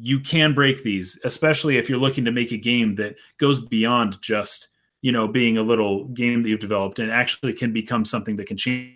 you 0.00 0.20
can 0.20 0.54
break 0.54 0.82
these, 0.82 1.18
especially 1.24 1.76
if 1.76 1.88
you're 1.88 1.98
looking 1.98 2.24
to 2.24 2.32
make 2.32 2.52
a 2.52 2.56
game 2.56 2.94
that 2.96 3.16
goes 3.38 3.60
beyond 3.60 4.20
just 4.22 4.68
you 5.02 5.12
know 5.12 5.28
being 5.28 5.58
a 5.58 5.62
little 5.62 6.06
game 6.08 6.42
that 6.42 6.48
you've 6.48 6.60
developed 6.60 6.98
and 6.98 7.10
actually 7.10 7.52
can 7.52 7.72
become 7.72 8.04
something 8.04 8.36
that 8.36 8.46
can 8.46 8.56
change 8.56 8.94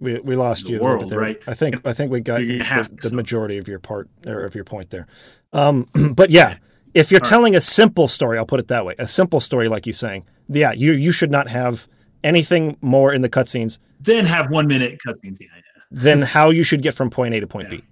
we, 0.00 0.14
we 0.22 0.36
lost 0.36 0.64
The 0.64 0.70
you 0.72 0.80
world, 0.80 1.10
there. 1.10 1.18
right? 1.18 1.42
I 1.46 1.54
think 1.54 1.84
I 1.86 1.92
think 1.92 2.12
we 2.12 2.20
got 2.20 2.40
You're 2.40 2.58
gonna 2.58 2.64
have 2.64 2.96
the, 3.00 3.08
the 3.10 3.16
majority 3.16 3.58
of 3.58 3.66
your 3.66 3.80
part 3.80 4.08
or 4.26 4.44
of 4.44 4.54
your 4.54 4.64
point 4.64 4.90
there. 4.90 5.06
Um, 5.52 5.86
but 6.14 6.30
yeah, 6.30 6.58
if 6.94 7.10
you're 7.10 7.18
All 7.18 7.24
right. 7.24 7.28
telling 7.28 7.54
a 7.56 7.60
simple 7.60 8.06
story, 8.06 8.38
I'll 8.38 8.46
put 8.46 8.60
it 8.60 8.68
that 8.68 8.84
way, 8.86 8.94
a 8.98 9.06
simple 9.08 9.40
story 9.40 9.68
like 9.68 9.86
you're 9.86 9.92
saying, 9.92 10.24
yeah, 10.48 10.72
you 10.72 10.92
you 10.92 11.10
should 11.10 11.32
not 11.32 11.48
have 11.48 11.88
anything 12.22 12.76
more 12.80 13.12
in 13.12 13.22
the 13.22 13.28
cutscenes 13.28 13.78
then 14.00 14.26
have 14.26 14.50
one 14.50 14.66
minute 14.66 14.98
cutscenes 15.06 15.38
yeah. 15.40 15.46
Than 15.90 16.22
how 16.22 16.50
you 16.50 16.62
should 16.62 16.82
get 16.82 16.94
from 16.94 17.10
point 17.10 17.34
A 17.34 17.40
to 17.40 17.46
point 17.46 17.70
Yeah. 17.70 17.78
B. 17.78 17.84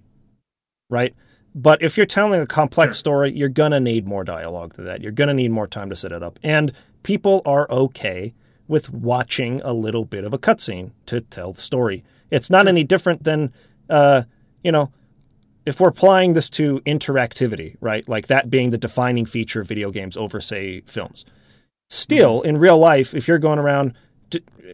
Right? 0.91 1.15
But 1.55 1.81
if 1.83 1.97
you're 1.97 2.07
telling 2.07 2.41
a 2.41 2.47
complex 2.47 2.97
Sure. 2.97 3.01
story, 3.01 3.33
you're 3.37 3.49
going 3.49 3.73
to 3.73 3.81
need 3.81 4.07
more 4.07 4.25
dialogue 4.25 4.75
to 4.75 4.83
that. 4.83 5.01
You're 5.03 5.13
going 5.13 5.29
to 5.29 5.35
need 5.35 5.51
more 5.51 5.67
time 5.67 5.89
to 5.89 5.97
set 5.97 6.13
it 6.13 6.23
up. 6.23 6.39
And 6.43 6.73
people 7.03 7.41
are 7.47 7.67
okay 7.71 8.35
with 8.69 8.93
watching 8.93 9.61
a 9.65 9.73
little 9.73 10.05
bit 10.05 10.25
of 10.25 10.35
a 10.35 10.39
cutscene 10.39 10.93
to 11.07 11.21
tell 11.21 11.53
the 11.55 11.61
story. 11.61 12.05
It's 12.31 12.51
not 12.51 12.69
any 12.69 12.85
different 12.85 13.25
than, 13.25 13.53
uh, 13.89 14.25
you 14.63 14.71
know, 14.73 14.93
if 15.65 15.81
we're 15.81 15.89
applying 15.89 16.35
this 16.35 16.51
to 16.51 16.81
interactivity, 16.81 17.77
right? 17.81 18.07
Like 18.09 18.27
that 18.27 18.51
being 18.51 18.71
the 18.71 18.79
defining 18.79 19.25
feature 19.25 19.61
of 19.61 19.69
video 19.69 19.91
games 19.91 20.17
over, 20.17 20.41
say, 20.41 20.83
films. 20.83 21.25
Still, 21.89 22.43
in 22.43 22.59
real 22.59 22.79
life, 22.79 23.15
if 23.15 23.27
you're 23.29 23.39
going 23.39 23.59
around, 23.59 23.95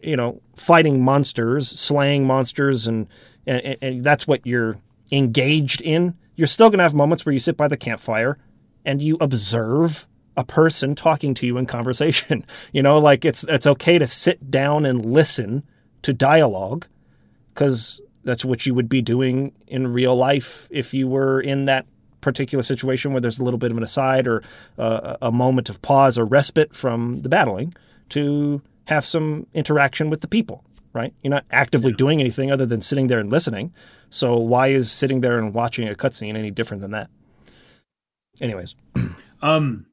you 0.03 0.15
know, 0.15 0.41
fighting 0.55 1.03
monsters, 1.03 1.69
slaying 1.69 2.25
monsters, 2.25 2.87
and, 2.87 3.07
and 3.45 3.77
and 3.81 4.03
that's 4.03 4.27
what 4.27 4.45
you're 4.45 4.75
engaged 5.11 5.81
in, 5.81 6.17
you're 6.35 6.47
still 6.47 6.69
going 6.69 6.79
to 6.79 6.83
have 6.83 6.93
moments 6.93 7.25
where 7.25 7.33
you 7.33 7.39
sit 7.39 7.55
by 7.55 7.67
the 7.67 7.77
campfire 7.77 8.37
and 8.85 9.01
you 9.01 9.17
observe 9.21 10.07
a 10.35 10.43
person 10.43 10.95
talking 10.95 11.33
to 11.35 11.45
you 11.45 11.57
in 11.57 11.65
conversation. 11.65 12.45
You 12.71 12.81
know, 12.81 12.97
like 12.97 13.23
it's 13.23 13.43
it's 13.43 13.67
okay 13.67 13.99
to 13.99 14.07
sit 14.07 14.49
down 14.49 14.85
and 14.85 15.05
listen 15.05 15.63
to 16.01 16.11
dialogue 16.11 16.87
because 17.53 18.01
that's 18.23 18.43
what 18.43 18.65
you 18.65 18.73
would 18.73 18.89
be 18.89 19.01
doing 19.01 19.53
in 19.67 19.93
real 19.93 20.15
life 20.15 20.67
if 20.71 20.93
you 20.93 21.07
were 21.07 21.39
in 21.39 21.65
that 21.65 21.85
particular 22.19 22.63
situation 22.63 23.11
where 23.11 23.21
there's 23.21 23.39
a 23.39 23.43
little 23.43 23.59
bit 23.59 23.69
of 23.69 23.77
an 23.77 23.83
aside 23.83 24.27
or 24.27 24.41
uh, 24.79 25.17
a 25.21 25.31
moment 25.31 25.69
of 25.69 25.81
pause 25.83 26.17
or 26.17 26.25
respite 26.25 26.75
from 26.75 27.21
the 27.21 27.29
battling 27.29 27.75
to 28.09 28.61
have 28.87 29.05
some 29.05 29.47
interaction 29.53 30.09
with 30.09 30.21
the 30.21 30.27
people 30.27 30.63
right? 30.93 31.13
You're 31.23 31.31
not 31.31 31.45
actively 31.51 31.91
doing 31.91 32.21
anything 32.21 32.51
other 32.51 32.65
than 32.65 32.79
sitting 32.81 33.07
there 33.07 33.19
and 33.19 33.31
listening. 33.31 33.73
So 34.09 34.37
why 34.37 34.67
is 34.67 34.91
sitting 34.91 35.21
there 35.21 35.37
and 35.37 35.53
watching 35.53 35.87
a 35.89 35.95
cutscene 35.95 36.35
any 36.35 36.51
different 36.51 36.81
than 36.81 36.91
that? 36.91 37.09
Anyways. 38.39 38.75
Um 39.41 39.87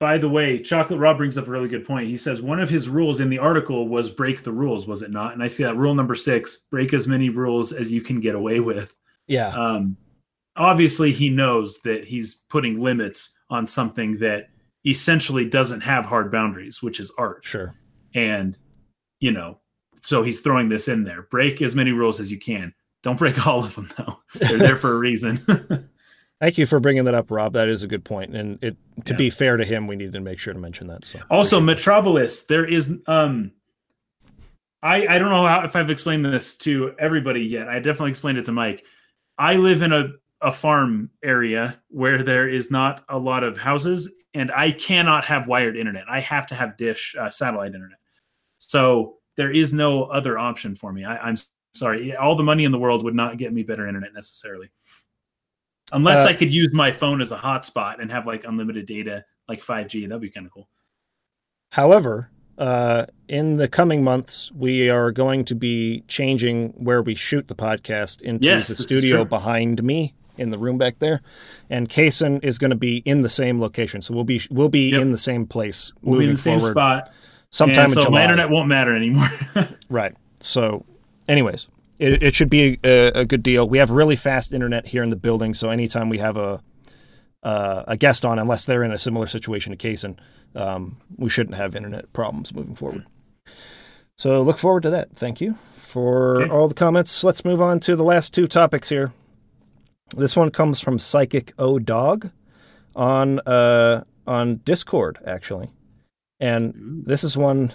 by 0.00 0.16
the 0.16 0.28
way 0.28 0.58
chocolate 0.58 0.98
rob 0.98 1.18
brings 1.18 1.36
up 1.36 1.46
a 1.46 1.50
really 1.50 1.68
good 1.68 1.86
point. 1.86 2.08
He 2.08 2.16
says 2.16 2.40
one 2.40 2.60
of 2.60 2.70
his 2.70 2.88
rules 2.88 3.20
in 3.20 3.28
the 3.28 3.38
article 3.38 3.86
was 3.88 4.08
break 4.08 4.42
the 4.42 4.50
rules 4.50 4.86
was 4.86 5.02
it 5.02 5.10
not? 5.10 5.34
And 5.34 5.42
i 5.42 5.48
see 5.48 5.62
that 5.64 5.76
rule 5.76 5.94
number 5.94 6.14
six 6.14 6.60
break 6.70 6.94
as 6.94 7.06
many 7.06 7.28
rules 7.28 7.72
as 7.72 7.92
you 7.92 8.00
can 8.00 8.20
get 8.20 8.34
away 8.34 8.60
with. 8.60 8.96
Yeah. 9.26 9.48
Um, 9.48 9.98
obviously 10.56 11.12
he 11.12 11.28
knows 11.28 11.78
that 11.80 12.06
he's 12.06 12.36
putting 12.48 12.80
limits 12.80 13.36
on 13.50 13.66
something 13.66 14.16
that 14.20 14.48
essentially 14.84 15.44
doesn't 15.44 15.80
have 15.82 16.04
hard 16.04 16.30
boundaries 16.32 16.82
which 16.82 16.98
is 17.00 17.12
art. 17.18 17.44
Sure. 17.44 17.74
And 18.14 18.56
you 19.20 19.30
know 19.30 19.58
so 20.00 20.22
he's 20.24 20.40
throwing 20.40 20.68
this 20.68 20.88
in 20.88 21.04
there. 21.04 21.22
Break 21.30 21.62
as 21.62 21.76
many 21.76 21.92
rules 21.92 22.18
as 22.18 22.30
you 22.30 22.38
can. 22.38 22.74
Don't 23.02 23.18
break 23.18 23.46
all 23.46 23.64
of 23.64 23.74
them 23.74 23.90
though. 23.96 24.16
They're 24.34 24.58
there 24.58 24.76
for 24.76 24.92
a 24.94 24.98
reason. 24.98 25.36
Thank 26.40 26.58
you 26.58 26.66
for 26.66 26.80
bringing 26.80 27.04
that 27.04 27.14
up 27.14 27.30
rob. 27.30 27.52
That 27.52 27.68
is 27.68 27.84
a 27.84 27.86
good 27.86 28.04
point. 28.04 28.34
and 28.34 28.58
it 28.64 28.76
to 29.04 29.12
Yeah. 29.14 29.18
be 29.18 29.30
fair 29.30 29.56
to 29.56 29.64
him 29.64 29.86
we 29.86 29.94
need 29.94 30.12
to 30.14 30.20
make 30.20 30.38
sure 30.40 30.52
to 30.52 30.58
mention 30.58 30.88
that 30.88 31.04
so. 31.04 31.20
Also 31.30 31.60
metropolis 31.60 32.42
there 32.46 32.64
is 32.64 32.92
um 33.06 33.52
i 34.82 35.06
i 35.06 35.18
don't 35.18 35.30
know 35.30 35.46
how 35.46 35.62
if 35.64 35.76
i've 35.76 35.90
explained 35.90 36.24
this 36.24 36.56
to 36.56 36.92
everybody 36.98 37.42
yet. 37.42 37.68
I 37.68 37.76
definitely 37.78 38.10
explained 38.10 38.38
it 38.38 38.44
to 38.46 38.52
mike. 38.52 38.84
I 39.38 39.54
live 39.56 39.82
in 39.82 39.92
a 39.92 40.08
a 40.40 40.50
farm 40.50 41.08
area 41.22 41.78
where 41.88 42.24
there 42.24 42.48
is 42.48 42.68
not 42.72 43.04
a 43.08 43.16
lot 43.16 43.44
of 43.44 43.56
houses 43.56 44.12
and 44.34 44.50
i 44.52 44.70
cannot 44.70 45.24
have 45.24 45.46
wired 45.46 45.76
internet. 45.76 46.04
I 46.08 46.20
have 46.20 46.46
to 46.48 46.54
have 46.54 46.76
dish 46.76 47.14
uh, 47.18 47.30
satellite 47.30 47.74
internet. 47.74 47.98
So 48.58 49.16
there 49.36 49.50
is 49.50 49.72
no 49.72 50.04
other 50.04 50.38
option 50.38 50.74
for 50.74 50.92
me. 50.92 51.04
I, 51.04 51.16
i'm 51.18 51.36
sorry. 51.72 52.14
All 52.16 52.36
the 52.36 52.42
money 52.42 52.64
in 52.64 52.72
the 52.72 52.78
world 52.78 53.04
would 53.04 53.14
not 53.14 53.38
get 53.38 53.52
me 53.52 53.62
better 53.62 53.86
internet 53.86 54.14
necessarily. 54.14 54.70
Unless 55.92 56.26
Uh, 56.26 56.30
i 56.30 56.34
could 56.34 56.52
use 56.52 56.72
my 56.72 56.92
phone 56.92 57.20
as 57.20 57.32
a 57.32 57.36
hotspot 57.36 58.00
and 58.00 58.10
have 58.10 58.26
like 58.26 58.44
unlimited 58.44 58.86
data 58.86 59.24
like 59.48 59.60
5g 59.60 60.08
that'd 60.08 60.20
be 60.20 60.30
kind 60.30 60.46
of 60.46 60.52
cool. 60.52 60.68
However, 61.70 62.30
uh, 62.58 63.06
in 63.28 63.56
the 63.56 63.66
coming 63.66 64.04
months, 64.04 64.52
we 64.52 64.90
are 64.90 65.10
going 65.10 65.44
to 65.46 65.54
be 65.54 66.04
changing 66.06 66.68
where 66.76 67.02
we 67.02 67.14
shoot 67.14 67.48
the 67.48 67.54
podcast 67.54 68.20
into 68.20 68.46
Yes, 68.46 68.68
the 68.68 68.74
studio 68.74 69.24
behind 69.24 69.82
me 69.82 70.14
in 70.38 70.50
the 70.50 70.58
room 70.58 70.78
back 70.78 70.98
there, 70.98 71.20
and 71.70 71.88
Kaysen 71.88 72.42
is 72.42 72.58
going 72.58 72.70
to 72.70 72.76
be 72.76 72.98
in 72.98 73.22
the 73.22 73.28
same 73.28 73.60
location. 73.60 74.00
So 74.00 74.14
we'll 74.14 74.24
be 74.24 74.40
we'll 74.50 74.68
be 74.68 74.90
Yep. 74.90 75.00
in 75.02 75.10
the 75.12 75.18
same 75.18 75.46
place 75.46 75.92
we'll 76.02 76.12
be 76.20 76.26
moving 76.26 76.28
in 76.30 76.34
the 76.36 76.40
same 76.40 76.58
forward 76.60 76.72
spot 76.72 77.08
sometime 77.50 77.84
and 77.84 77.88
in 77.92 77.94
so 77.94 78.02
July. 78.02 78.18
my 78.20 78.22
internet 78.24 78.50
won't 78.50 78.68
matter 78.68 78.94
anymore 78.96 79.28
Right. 79.90 80.14
So, 80.40 80.84
anyways, 81.28 81.68
it, 81.98 82.22
it 82.22 82.34
should 82.34 82.48
be 82.50 82.78
a, 82.82 83.08
a 83.20 83.24
good 83.24 83.42
deal. 83.42 83.68
We 83.68 83.78
have 83.78 83.90
really 83.90 84.16
fast 84.16 84.52
internet 84.52 84.86
here 84.86 85.02
in 85.02 85.10
the 85.10 85.16
building, 85.16 85.54
so 85.54 85.68
anytime 85.70 86.08
we 86.08 86.18
have 86.18 86.36
a 86.36 86.62
uh, 87.42 87.84
a 87.88 87.96
guest 87.96 88.24
on, 88.24 88.38
unless 88.38 88.64
they're 88.64 88.82
in 88.84 88.92
a 88.92 88.98
similar 88.98 89.26
situation 89.26 89.76
to 89.76 89.88
Kaysen, 89.88 90.16
um, 90.54 90.96
we 91.16 91.28
shouldn't 91.28 91.56
have 91.56 91.74
internet 91.76 92.12
problems 92.12 92.54
moving 92.54 92.74
forward. 92.76 93.04
So, 94.16 94.42
look 94.42 94.58
forward 94.58 94.82
to 94.84 94.90
that. 94.90 95.10
Thank 95.12 95.40
you 95.40 95.54
for 95.72 96.42
Okay. 96.42 96.52
all 96.52 96.68
the 96.68 96.74
comments. 96.74 97.24
Let's 97.24 97.44
move 97.44 97.60
on 97.60 97.80
to 97.80 97.96
the 97.96 98.04
last 98.04 98.32
two 98.32 98.46
topics 98.46 98.88
here. 98.88 99.12
This 100.12 100.36
one 100.36 100.50
comes 100.50 100.80
from 100.80 100.98
Psychic 100.98 101.52
O 101.58 101.78
Dog 101.78 102.30
on 102.94 103.38
uh, 103.40 104.04
on 104.26 104.56
Discord, 104.64 105.18
actually, 105.26 105.70
and 106.40 107.02
this 107.06 107.24
is 107.24 107.36
one 107.36 107.72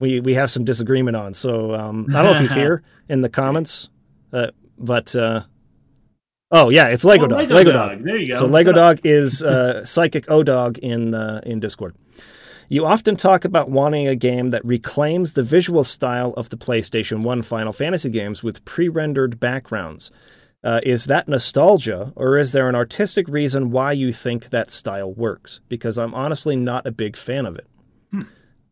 we 0.00 0.20
we 0.20 0.34
have 0.34 0.50
some 0.50 0.64
disagreement 0.64 1.16
on. 1.16 1.34
So 1.34 1.74
um, 1.74 2.06
I 2.10 2.22
don't 2.22 2.24
know 2.24 2.32
if 2.32 2.40
he's 2.40 2.52
here 2.64 2.82
in 3.08 3.20
the 3.22 3.28
comments, 3.28 3.88
uh, 4.32 4.48
but 4.78 5.14
uh, 5.16 5.42
oh 6.50 6.70
yeah, 6.70 6.88
it's 6.88 7.04
Lego 7.04 7.24
Oh, 7.24 7.28
Dog. 7.28 7.38
Lego, 7.38 7.54
Lego 7.54 7.72
dog. 7.72 7.90
Dog. 7.92 8.04
there 8.04 8.16
you 8.16 8.26
go 8.26 8.38
So 8.38 8.46
Lego? 8.46 8.72
Dog 8.72 9.00
is 9.04 9.42
uh, 9.42 9.84
Psychic 9.86 10.30
O 10.30 10.42
Dog 10.42 10.78
in 10.78 11.14
uh, 11.14 11.40
in 11.44 11.60
Discord. 11.60 11.94
You 12.70 12.84
often 12.84 13.16
talk 13.16 13.46
about 13.46 13.70
wanting 13.70 14.06
a 14.06 14.14
game 14.14 14.50
that 14.50 14.62
reclaims 14.62 15.32
the 15.32 15.42
visual 15.42 15.84
style 15.84 16.34
of 16.36 16.50
the 16.50 16.58
PlayStation 16.58 17.22
1 17.22 17.40
Final 17.40 17.72
Fantasy 17.72 18.10
games 18.10 18.42
with 18.42 18.62
pre 18.66 18.88
rendered 18.90 19.40
backgrounds. 19.40 20.10
Uh, 20.64 20.80
is 20.82 21.04
that 21.04 21.28
nostalgia, 21.28 22.12
or 22.16 22.36
is 22.36 22.50
there 22.52 22.68
an 22.68 22.74
artistic 22.74 23.28
reason 23.28 23.70
why 23.70 23.92
you 23.92 24.12
think 24.12 24.50
that 24.50 24.70
style 24.70 25.12
works? 25.12 25.60
Because 25.68 25.96
I'm 25.96 26.14
honestly 26.14 26.56
not 26.56 26.86
a 26.86 26.90
big 26.92 27.16
fan 27.16 27.46
of 27.46 27.56
it. 27.56 27.66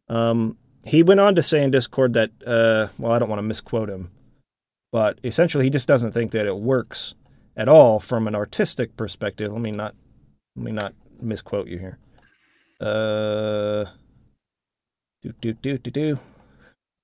Um, 0.08 0.58
he 0.84 1.02
went 1.02 1.20
on 1.20 1.34
to 1.34 1.42
say 1.42 1.62
in 1.62 1.70
Discord 1.70 2.12
that, 2.14 2.30
uh, 2.46 2.88
well, 2.98 3.12
I 3.12 3.18
don't 3.18 3.28
want 3.28 3.38
to 3.38 3.44
misquote 3.44 3.88
him, 3.88 4.10
but 4.92 5.18
essentially 5.24 5.64
he 5.64 5.70
just 5.70 5.88
doesn't 5.88 6.12
think 6.12 6.32
that 6.32 6.46
it 6.46 6.56
works 6.56 7.14
at 7.56 7.68
all 7.68 8.00
from 8.00 8.28
an 8.28 8.34
artistic 8.34 8.96
perspective. 8.96 9.52
Let 9.52 9.60
me 9.60 9.70
not, 9.70 9.94
let 10.54 10.64
me 10.64 10.72
not 10.72 10.94
misquote 11.20 11.68
you 11.68 11.78
here. 11.78 11.98
Uh, 12.80 13.86
do 15.22 15.32
do 15.40 15.52
do 15.54 15.78
do 15.78 15.90
do. 15.90 16.18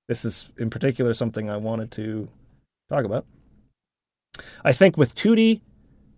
This 0.07 0.23
is 0.23 0.49
in 0.57 0.69
particular 0.69 1.13
something 1.13 1.49
I 1.49 1.57
wanted 1.57 1.91
to 1.93 2.27
talk 2.89 3.05
about. 3.05 3.25
I 4.63 4.71
think 4.71 4.97
with 4.97 5.15
2D 5.15 5.61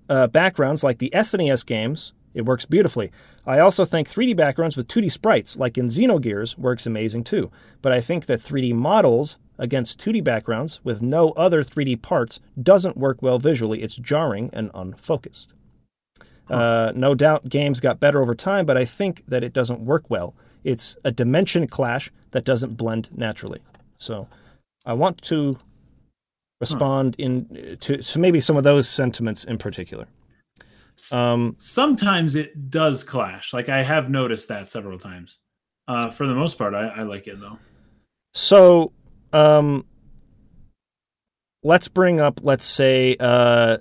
uh, 0.10 0.28
backgrounds 0.28 0.84
like 0.84 1.00
the 1.00 1.12
SNES 1.14 1.66
games, 1.66 2.14
it 2.34 2.46
works 2.46 2.66
beautifully. 2.66 3.12
I 3.46 3.60
also 3.60 3.86
think 3.86 4.10
3D 4.10 4.36
backgrounds 4.36 4.76
with 4.76 4.88
2D 4.88 5.12
sprites, 5.12 5.56
like 5.56 5.78
in 5.78 5.88
Xenogears, 5.88 6.58
works 6.58 6.86
amazing 6.86 7.24
too. 7.24 7.52
But 7.82 7.92
I 7.92 8.02
think 8.02 8.26
that 8.26 8.40
3D 8.40 8.74
models 8.74 9.38
against 9.58 10.00
2D 10.04 10.24
backgrounds 10.24 10.80
with 10.84 11.02
no 11.02 11.32
other 11.32 11.64
3D 11.64 12.02
parts 12.02 12.40
doesn't 12.62 12.98
work 12.98 13.22
well 13.22 13.40
visually. 13.40 13.82
It's 13.82 13.96
jarring 13.96 14.50
and 14.52 14.72
unfocused. 14.74 15.54
Uh, 16.50 16.92
no 16.96 17.16
doubt 17.16 17.50
games 17.50 17.80
got 17.80 18.00
better 18.00 18.22
over 18.22 18.36
time, 18.36 18.66
but 18.66 18.78
I 18.78 18.86
think 18.86 19.24
that 19.28 19.44
it 19.44 19.54
doesn't 19.54 19.82
work 19.82 20.10
well. 20.10 20.36
It's 20.64 20.96
a 21.04 21.12
dimension 21.12 21.68
clash 21.68 22.12
that 22.32 22.46
doesn't 22.46 22.78
blend 22.78 23.10
naturally. 23.16 23.62
So 23.98 24.28
I 24.86 24.94
want 24.94 25.22
to 25.24 25.58
respond 26.60 27.16
in 27.18 27.78
to, 27.82 27.98
to 27.98 28.20
maybe 28.20 28.40
some 28.40 28.58
of 28.58 28.64
those 28.64 28.88
sentiments 28.88 29.44
in 29.44 29.58
particular. 29.58 30.08
Um, 31.12 31.56
Sometimes 31.58 32.36
it 32.36 32.70
does 32.70 33.04
clash. 33.04 33.54
Like 33.54 33.70
I 33.70 33.84
have 33.84 34.10
noticed 34.10 34.48
that 34.48 34.68
several 34.68 34.98
times. 34.98 35.40
Uh, 35.88 36.10
for 36.10 36.26
the 36.26 36.34
most 36.34 36.58
part, 36.58 36.74
I, 36.74 36.88
I 36.88 37.04
like 37.04 37.28
it 37.28 37.40
though. 37.40 37.60
So, 38.34 38.92
um, 39.34 39.86
let's 41.64 41.88
bring 41.88 42.20
up, 42.20 42.40
let's 42.44 42.66
say, 42.66 43.16
uh, 43.20 43.78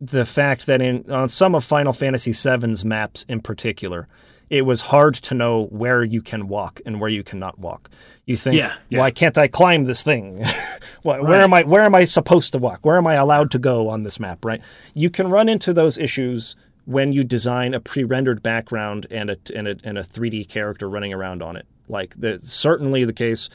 the 0.00 0.24
fact 0.24 0.66
that 0.66 0.80
in 0.80 1.10
on 1.10 1.28
some 1.28 1.54
of 1.54 1.64
Final 1.64 1.92
Fantasy 1.92 2.32
VII's 2.32 2.84
maps 2.84 3.24
in 3.28 3.40
particular, 3.40 4.08
it 4.52 4.66
was 4.66 4.82
hard 4.82 5.14
to 5.14 5.34
know 5.34 5.64
where 5.68 6.04
you 6.04 6.20
can 6.20 6.46
walk 6.46 6.82
and 6.84 7.00
where 7.00 7.08
you 7.08 7.24
cannot 7.24 7.58
walk. 7.58 7.88
You 8.26 8.36
think, 8.36 8.56
yeah, 8.56 8.74
yeah. 8.90 8.98
why 8.98 9.10
can't 9.10 9.38
I 9.38 9.48
climb 9.48 9.84
this 9.84 10.02
thing? 10.02 10.44
where 11.02 11.22
right. 11.22 11.40
am 11.40 11.54
I? 11.54 11.62
Where 11.62 11.80
am 11.80 11.94
I 11.94 12.04
supposed 12.04 12.52
to 12.52 12.58
walk? 12.58 12.84
Where 12.84 12.98
am 12.98 13.06
I 13.06 13.14
allowed 13.14 13.50
to 13.52 13.58
go 13.58 13.88
on 13.88 14.02
this 14.02 14.20
map? 14.20 14.44
Right? 14.44 14.60
You 14.92 15.08
can 15.08 15.30
run 15.30 15.48
into 15.48 15.72
those 15.72 15.96
issues 15.96 16.54
when 16.84 17.14
you 17.14 17.24
design 17.24 17.72
a 17.72 17.80
pre-rendered 17.80 18.42
background 18.42 19.06
and 19.10 19.30
a 19.30 19.38
and 19.56 19.68
a, 19.68 19.76
and 19.84 19.96
a 19.96 20.02
3D 20.02 20.46
character 20.50 20.86
running 20.86 21.14
around 21.14 21.42
on 21.42 21.56
it. 21.56 21.64
Like 21.88 22.14
the, 22.20 22.38
certainly 22.38 23.06
the 23.06 23.14
case. 23.14 23.48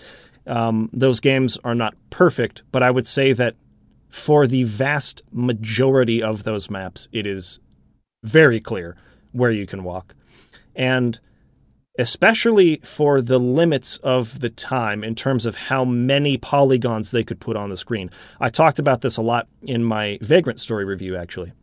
Um, 0.48 0.89
those 0.93 1.20
games 1.20 1.60
are 1.64 1.76
not 1.76 1.93
perfect, 2.10 2.64
but 2.72 2.82
I 2.82 2.89
would 2.89 3.06
say 3.06 3.34
that 3.34 3.56
for 4.10 4.48
the 4.48 4.64
vast 4.64 5.22
majority 5.32 6.24
of 6.24 6.43
those 6.43 6.72
maps, 6.72 7.08
it 7.12 7.28
is 7.28 7.60
very 8.24 8.60
clear 8.60 8.95
where 9.32 9.52
you 9.52 9.68
can 9.68 9.84
walk. 9.84 10.16
And 10.78 11.19
especially 11.97 12.80
for 12.84 13.21
the 13.21 13.39
limits 13.39 13.97
of 13.97 14.39
the 14.39 14.49
time 14.49 15.03
in 15.03 15.15
terms 15.15 15.45
of 15.45 15.55
how 15.55 15.84
many 15.84 16.38
polygons 16.38 17.11
they 17.11 17.23
could 17.23 17.39
put 17.39 17.57
on 17.57 17.69
the 17.69 17.78
screen. 17.78 18.09
I 18.39 18.49
talked 18.49 18.80
about 18.80 19.01
this 19.01 19.17
a 19.17 19.21
lot 19.21 19.47
in 19.63 19.84
my 19.84 20.19
Vagrant 20.21 20.59
Story 20.59 20.86
review, 20.86 21.15
actually. 21.15 21.53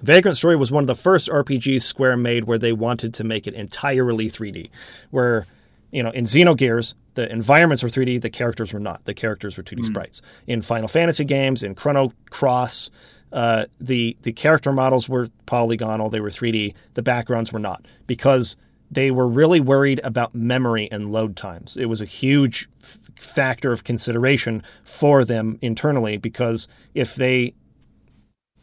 Vagrant 0.00 0.36
Story 0.36 0.56
was 0.56 0.70
one 0.70 0.82
of 0.82 0.88
the 0.88 0.94
first 0.94 1.28
RPGs 1.28 1.82
Square 1.82 2.18
made 2.18 2.44
where 2.44 2.58
they 2.58 2.72
wanted 2.72 3.14
to 3.14 3.24
make 3.24 3.46
it 3.46 3.54
entirely 3.54 4.28
3D, 4.28 4.68
where, 5.10 5.46
you 5.90 6.02
know, 6.02 6.10
in 6.10 6.24
Xenogears, 6.24 6.94
the 7.14 7.30
environments 7.32 7.82
were 7.82 7.88
3D, 7.88 8.20
the 8.20 8.28
characters 8.28 8.74
were 8.74 8.80
not. 8.80 9.04
The 9.04 9.14
characters 9.14 9.56
were 9.56 9.62
2D 9.62 9.78
mm. 9.78 9.86
sprites. 9.86 10.20
In 10.46 10.60
Final 10.60 10.88
Fantasy 10.88 11.24
games, 11.24 11.62
in 11.62 11.74
Chrono 11.74 12.12
Cross, 12.28 12.90
uh, 13.32 13.66
the 13.80 14.16
the 14.22 14.32
character 14.32 14.72
models 14.72 15.08
were 15.08 15.28
polygonal, 15.46 16.10
they 16.10 16.20
were 16.20 16.30
3D. 16.30 16.74
The 16.94 17.02
backgrounds 17.02 17.52
were 17.52 17.58
not 17.58 17.86
because 18.06 18.56
they 18.90 19.10
were 19.10 19.26
really 19.26 19.60
worried 19.60 20.00
about 20.04 20.34
memory 20.34 20.88
and 20.92 21.10
load 21.10 21.36
times. 21.36 21.76
It 21.76 21.86
was 21.86 22.00
a 22.00 22.04
huge 22.04 22.68
f- 22.82 22.98
factor 23.16 23.72
of 23.72 23.84
consideration 23.84 24.62
for 24.84 25.24
them 25.24 25.58
internally 25.60 26.16
because 26.16 26.68
if 26.94 27.14
they 27.16 27.54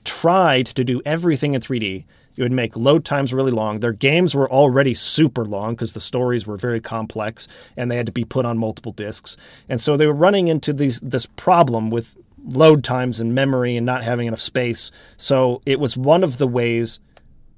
tried 0.05 0.65
to 0.67 0.83
do 0.83 1.01
everything 1.05 1.53
in 1.53 1.61
3D, 1.61 2.05
it 2.35 2.41
would 2.41 2.51
make 2.51 2.75
load 2.75 3.05
times 3.05 3.33
really 3.33 3.51
long. 3.51 3.79
Their 3.79 3.93
games 3.93 4.33
were 4.33 4.49
already 4.49 4.93
super 4.93 5.45
long 5.45 5.73
because 5.73 5.93
the 5.93 5.99
stories 5.99 6.47
were 6.47 6.57
very 6.57 6.81
complex 6.81 7.47
and 7.77 7.91
they 7.91 7.97
had 7.97 8.07
to 8.07 8.11
be 8.11 8.25
put 8.25 8.45
on 8.45 8.57
multiple 8.57 8.91
disks. 8.91 9.37
And 9.69 9.79
so 9.79 9.95
they 9.95 10.07
were 10.07 10.13
running 10.13 10.47
into 10.47 10.73
these 10.73 10.99
this 11.01 11.25
problem 11.25 11.89
with 11.89 12.17
load 12.45 12.83
times 12.83 13.19
and 13.19 13.33
memory 13.33 13.75
and 13.77 13.85
not 13.85 14.03
having 14.03 14.27
enough 14.27 14.41
space. 14.41 14.91
So 15.17 15.61
it 15.65 15.79
was 15.79 15.97
one 15.97 16.23
of 16.23 16.37
the 16.37 16.47
ways 16.47 16.99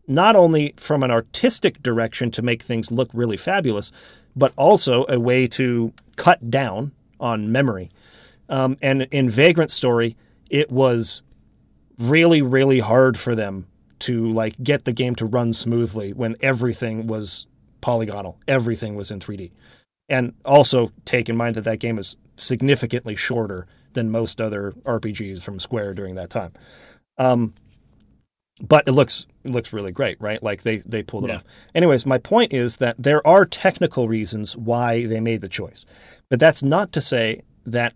not 0.08 0.36
only 0.36 0.74
from 0.78 1.04
an 1.04 1.12
artistic 1.12 1.82
direction 1.82 2.30
to 2.32 2.42
make 2.42 2.62
things 2.62 2.92
look 2.92 3.10
really 3.14 3.38
fabulous, 3.38 3.92
but 4.36 4.54
also 4.56 5.06
a 5.10 5.20
way 5.20 5.48
to 5.48 5.94
cut 6.16 6.52
down 6.52 6.92
on 7.20 7.52
memory. 7.52 7.90
Um, 8.50 8.78
and 8.82 9.04
in 9.12 9.30
Vagrant 9.30 9.72
Story, 9.72 10.16
it 10.50 10.70
was 10.70 11.24
really, 11.98 12.42
really 12.42 12.80
hard 12.80 13.18
for 13.18 13.34
them 13.34 13.68
to 14.00 14.32
like 14.32 14.62
get 14.62 14.86
the 14.86 14.94
game 14.94 15.16
to 15.16 15.26
run 15.26 15.54
smoothly 15.54 16.14
when 16.14 16.36
everything 16.42 17.08
was 17.08 17.48
polygonal, 17.82 18.38
everything 18.48 18.96
was 18.96 19.10
in 19.10 19.20
3D. 19.20 19.52
And 20.10 20.34
also 20.44 20.92
take 21.06 21.30
in 21.30 21.36
mind 21.36 21.56
that 21.56 21.64
that 21.64 21.80
game 21.80 21.98
is 21.98 22.16
significantly 22.36 23.16
shorter 23.16 23.66
than 23.96 24.12
most 24.12 24.39
other 24.39 24.74
RPGs 24.84 25.41
from 25.41 25.60
Square 25.60 25.96
during 25.96 26.16
that 26.16 26.30
time. 26.30 26.54
Um, 27.18 27.54
but 28.62 28.88
it 28.88 28.91
looks 28.91 29.28
it 29.43 29.52
looks 29.52 29.74
really 29.74 29.91
great, 29.91 30.22
right? 30.22 30.41
Like 30.41 30.64
they 30.64 30.78
they 30.78 31.04
pulled 31.04 31.26
it 31.26 31.30
yeah. 31.30 31.36
off. 31.38 31.43
Anyways, 31.74 32.06
my 32.06 32.18
point 32.18 32.54
is 32.54 32.78
that 32.78 32.96
there 32.98 33.26
are 33.28 33.46
technical 33.46 34.08
reasons 34.08 34.56
why 34.56 35.06
they 35.06 35.20
made 35.20 35.41
the 35.41 35.50
choice, 35.50 35.86
but 36.30 36.39
that's 36.39 36.64
not 36.64 36.91
to 36.93 37.02
say 37.02 37.41
that 37.66 37.93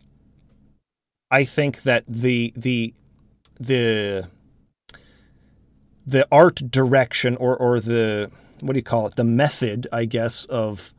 I 1.32 1.43
think 1.43 1.84
that 1.84 2.04
the 2.08 2.54
the 2.56 2.93
the 3.60 4.28
the 6.06 6.28
art 6.32 6.56
direction 6.70 7.38
or 7.38 7.56
or 7.56 7.80
the 7.80 8.32
what 8.62 8.74
do 8.74 8.80
you 8.80 8.84
call 8.84 9.08
it 9.08 9.16
the 9.16 9.24
method 9.24 9.88
I 9.93 10.06
guess 10.06 10.45
of 10.45 10.93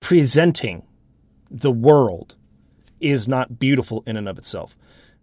presenting 0.00 0.84
the 1.50 1.72
world 1.72 2.34
is 3.00 3.28
not 3.28 3.58
beautiful 3.58 4.02
in 4.06 4.16
and 4.16 4.28
of 4.28 4.38
itself. 4.38 4.76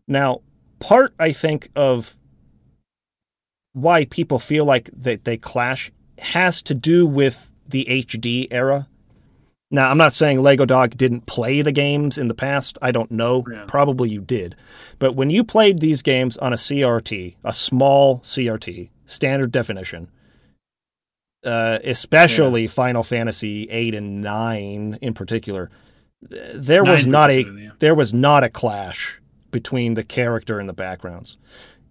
Now, 0.07 0.41
part 0.79 1.13
I 1.19 1.31
think 1.31 1.69
of 1.75 2.15
why 3.73 4.05
people 4.05 4.39
feel 4.39 4.65
like 4.65 4.89
that 4.93 5.25
they 5.25 5.37
clash 5.37 5.91
has 6.17 6.61
to 6.63 6.73
do 6.73 7.05
with 7.05 7.51
the 7.67 7.85
HD 7.89 8.47
era. 8.51 8.87
Now, 9.71 9.89
I'm 9.89 9.97
not 9.97 10.13
saying 10.13 10.41
Lego 10.41 10.65
Dog 10.65 10.95
didn't 10.95 11.25
play 11.25 11.61
the 11.61 11.71
games 11.71 12.17
in 12.17 12.27
the 12.27 12.35
past. 12.35 12.77
I 12.81 12.91
don't 12.91 13.11
know. 13.11 13.43
Yeah. 13.51 13.65
Probably 13.67 14.09
you 14.09 14.21
did. 14.21 14.55
But 14.99 15.15
when 15.15 15.29
you 15.29 15.43
played 15.43 15.79
these 15.79 16.01
games 16.01 16.37
on 16.37 16.53
a 16.53 16.57
CRT, 16.57 17.35
a 17.43 17.53
small 17.53 18.19
CRT, 18.19 18.89
standard 19.05 19.51
definition, 19.51 20.09
uh, 21.43 21.79
especially 21.83 22.63
yeah. 22.63 22.69
Final 22.69 23.03
Fantasy 23.03 23.65
8 23.69 23.95
and 23.95 24.21
9 24.21 24.99
in 25.01 25.13
particular, 25.13 25.69
there 26.29 26.83
was 26.83 27.07
not 27.07 27.29
a 27.29 27.43
yeah. 27.43 27.69
there 27.79 27.95
was 27.95 28.13
not 28.13 28.43
a 28.43 28.49
clash 28.49 29.19
between 29.51 29.93
the 29.93 30.03
character 30.03 30.59
and 30.59 30.67
the 30.67 30.73
backgrounds. 30.73 31.37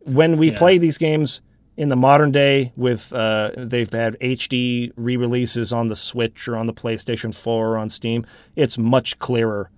When 0.01 0.37
we 0.37 0.51
play 0.51 0.77
these 0.77 0.99
games, 0.99 1.41
in 1.77 1.89
the 1.89 1.97
modern 1.97 2.31
day 2.31 2.73
with 2.77 3.13
uh, 3.13 3.51
they've 3.57 3.93
had 3.93 4.19
HD 4.21 4.93
re-releases 4.97 5.73
on 5.73 5.89
the 5.89 5.97
Switch 5.97 6.47
or 6.47 6.57
on 6.57 6.67
the 6.67 6.75
PlayStation 6.75 7.35
4 7.35 7.69
or 7.69 7.79
on 7.79 7.91
Steam, 7.91 8.25
it's 8.55 8.79
much 8.79 9.19
clearer 9.19 9.71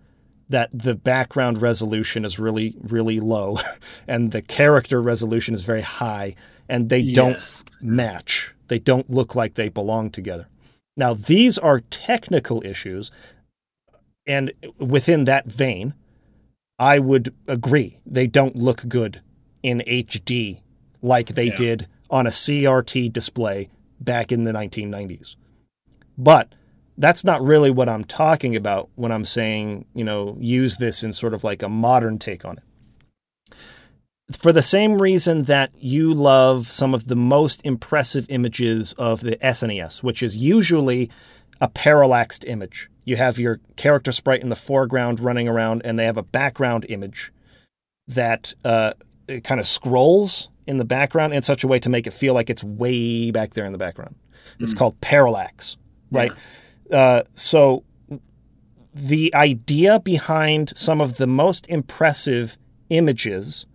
that 0.49 0.71
the 0.73 0.95
background 0.95 1.61
resolution 1.61 2.25
is 2.25 2.39
really 2.39 2.77
really 2.81 3.21
low 3.21 3.59
and 4.09 4.33
the 4.33 4.43
character 4.43 5.01
resolution 5.01 5.55
is 5.55 5.63
very 5.63 5.81
high 5.81 6.35
and 6.69 6.89
they 6.89 6.99
yes. 6.99 7.15
don't 7.15 7.65
match. 7.81 8.55
They 8.69 8.79
don't 8.79 9.09
look 9.09 9.35
like 9.35 9.55
they 9.55 9.69
belong 9.69 10.11
together. 10.11 10.49
Now, 10.97 11.15
these 11.15 11.59
are 11.59 11.81
technical 11.81 12.65
issues 12.65 13.11
and 14.27 14.53
within 14.79 15.25
that 15.25 15.47
vein, 15.47 15.95
I 16.79 16.99
would 16.99 17.35
agree. 17.47 18.01
They 18.05 18.27
don't 18.27 18.57
look 18.57 18.87
good 18.89 19.21
in 19.63 19.83
HD 19.87 20.61
like 21.03 21.29
they 21.29 21.47
yeah. 21.47 21.57
did 21.57 21.89
on 22.11 22.27
a 22.27 22.31
CRT 22.31 23.13
display 23.13 23.69
back 24.01 24.31
in 24.33 24.45
the 24.45 24.53
1990s. 24.53 25.37
But 26.19 26.53
that's 26.99 27.25
not 27.25 27.43
really 27.43 27.71
what 27.71 27.89
I'm 27.89 28.05
talking 28.05 28.57
about 28.57 28.89
when 28.95 29.13
I'm 29.13 29.25
saying, 29.25 29.87
you 29.95 30.05
know, 30.05 30.37
use 30.41 30.77
this 30.77 31.03
in 31.03 31.13
sort 31.13 31.35
of 31.35 31.45
like 31.45 31.63
a 31.63 31.69
modern 31.69 32.19
take 32.19 32.45
on 32.45 32.59
it. 32.59 33.55
For 34.33 34.51
the 34.51 34.63
same 34.63 35.01
reason 35.01 35.45
that 35.45 35.71
you 35.79 36.13
love 36.13 36.67
some 36.67 36.95
of 36.95 37.07
the 37.07 37.15
most 37.15 37.61
impressive 37.65 38.27
images 38.29 38.93
of 38.95 39.21
the 39.21 39.37
SNES, 39.37 40.03
which 40.03 40.23
is 40.23 40.37
usually 40.37 41.11
a 41.61 41.69
parallaxed 41.69 42.45
image. 42.45 42.91
You 43.07 43.17
have 43.17 43.39
your 43.39 43.61
character 43.77 44.13
sprite 44.13 44.43
in 44.43 44.51
the 44.51 44.57
foreground 44.57 45.21
running 45.21 45.49
around, 45.49 45.81
and 45.85 45.99
they 45.99 46.05
have 46.05 46.19
a 46.19 46.23
background 46.23 46.85
image 46.91 47.33
that 48.07 48.53
uh, 48.65 48.93
kind 49.45 49.61
of 49.61 49.67
scrolls 49.67 50.51
in 50.67 50.77
the 50.77 50.85
background 50.85 51.33
in 51.33 51.41
such 51.41 51.65
a 51.65 51.69
way 51.69 51.79
to 51.79 51.89
make 51.89 52.07
it 52.07 52.13
feel 52.13 52.35
like 52.35 52.51
it's 52.51 52.63
way 52.63 53.31
back 53.31 53.55
there 53.55 53.65
in 53.65 53.73
the 53.73 53.79
background. 53.79 54.17
It's 54.59 54.75
mm. 54.75 54.79
called 54.79 55.01
parallax, 55.01 55.77
right? 56.11 56.33
Yeah. 56.91 56.99
Uh, 56.99 57.23
so 57.35 57.85
the 58.93 59.35
idea 59.35 60.01
behind 60.01 60.73
some 60.77 61.01
of 61.01 61.17
the 61.17 61.27
most 61.27 61.69
impressive 61.69 62.59
images 62.91 63.67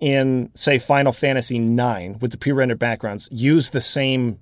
in, 0.00 0.50
say, 0.54 0.78
Final 0.78 1.12
Fantasy 1.12 1.56
IX 1.56 2.20
with 2.20 2.30
the 2.30 2.38
pre-rendered 2.38 2.78
backgrounds 2.78 3.28
use 3.30 3.70
the 3.70 3.80
same 3.80 4.38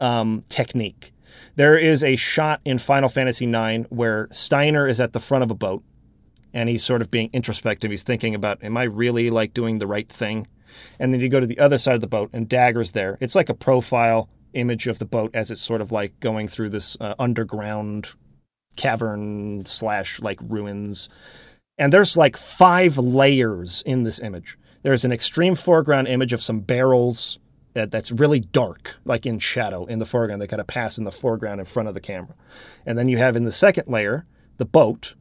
um, 0.00 0.44
technique. 0.48 1.12
There 1.56 1.76
is 1.76 2.04
a 2.04 2.16
shot 2.16 2.60
in 2.64 2.78
Final 2.78 3.08
Fantasy 3.08 3.46
IX 3.46 3.86
where 3.90 4.28
Steiner 4.32 4.86
is 4.86 5.00
at 5.00 5.12
the 5.12 5.20
front 5.20 5.44
of 5.44 5.50
a 5.50 5.54
boat 5.54 5.82
and 6.52 6.68
he's 6.68 6.82
sort 6.82 7.02
of 7.02 7.10
being 7.10 7.28
introspective. 7.32 7.90
He's 7.90 8.02
thinking 8.02 8.34
about, 8.34 8.64
am 8.64 8.76
I 8.76 8.84
really 8.84 9.28
like 9.28 9.52
doing 9.52 9.78
the 9.78 9.86
right 9.86 10.08
thing? 10.08 10.46
And 10.98 11.12
then 11.12 11.20
you 11.20 11.28
go 11.28 11.40
to 11.40 11.46
the 11.46 11.58
other 11.58 11.76
side 11.78 11.94
of 11.94 12.00
the 12.00 12.06
boat, 12.06 12.30
and 12.32 12.48
Dagger's 12.48 12.92
there. 12.92 13.18
It's 13.20 13.34
like 13.34 13.48
a 13.48 13.54
profile 13.54 14.28
image 14.54 14.86
of 14.86 14.98
the 14.98 15.04
boat 15.04 15.30
as 15.34 15.50
it's 15.50 15.60
sort 15.60 15.80
of 15.82 15.92
like 15.92 16.18
going 16.20 16.48
through 16.48 16.70
this 16.70 16.96
uh, 17.00 17.14
underground 17.18 18.08
cavern 18.76 19.66
slash 19.66 20.20
like 20.20 20.38
ruins. 20.42 21.08
And 21.78 21.92
there's 21.92 22.16
like 22.16 22.36
five 22.36 22.96
layers 22.96 23.82
in 23.82 24.04
this 24.04 24.20
image. 24.20 24.58
There's 24.82 25.04
an 25.04 25.12
extreme 25.12 25.56
foreground 25.56 26.08
image 26.08 26.32
of 26.32 26.40
some 26.40 26.60
barrels 26.60 27.38
that, 27.76 27.90
that's 27.90 28.10
really 28.10 28.40
dark, 28.40 28.96
like 29.04 29.26
in 29.26 29.38
shadow 29.38 29.84
in 29.84 29.98
the 29.98 30.06
foreground. 30.06 30.40
They 30.40 30.46
kind 30.46 30.62
of 30.62 30.66
pass 30.66 30.96
in 30.96 31.04
the 31.04 31.12
foreground 31.12 31.60
in 31.60 31.66
front 31.66 31.88
of 31.88 31.94
the 31.94 32.00
camera. 32.00 32.34
And 32.86 32.98
then 32.98 33.06
you 33.06 33.18
have 33.18 33.36
in 33.36 33.44
the 33.44 33.52
second 33.52 33.86
layer 33.86 34.24
the 34.56 34.64
boat, 34.64 35.14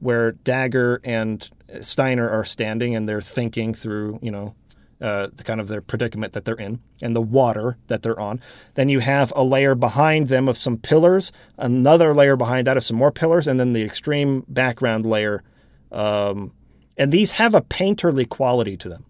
where 0.00 0.32
Dagger 0.32 1.00
and 1.04 1.48
Steiner 1.80 2.28
are 2.28 2.44
standing 2.44 2.96
and 2.96 3.08
they're 3.08 3.20
thinking 3.20 3.72
through, 3.74 4.18
you 4.22 4.32
know, 4.32 4.56
uh, 5.00 5.28
the 5.32 5.44
kind 5.44 5.60
of 5.60 5.68
their 5.68 5.80
predicament 5.80 6.32
that 6.32 6.44
they're 6.44 6.56
in 6.56 6.80
and 7.00 7.14
the 7.14 7.20
water 7.20 7.78
that 7.86 8.02
they're 8.02 8.18
on. 8.18 8.40
Then 8.74 8.88
you 8.88 8.98
have 8.98 9.32
a 9.36 9.44
layer 9.44 9.76
behind 9.76 10.26
them 10.26 10.48
of 10.48 10.56
some 10.56 10.78
pillars, 10.78 11.30
another 11.58 12.12
layer 12.12 12.34
behind 12.34 12.66
that 12.66 12.76
of 12.76 12.82
some 12.82 12.96
more 12.96 13.12
pillars, 13.12 13.46
and 13.46 13.60
then 13.60 13.72
the 13.72 13.84
extreme 13.84 14.44
background 14.48 15.06
layer. 15.06 15.44
Um, 15.92 16.54
and 16.96 17.12
these 17.12 17.32
have 17.32 17.54
a 17.54 17.62
painterly 17.62 18.28
quality 18.28 18.76
to 18.78 18.88
them. 18.88 19.04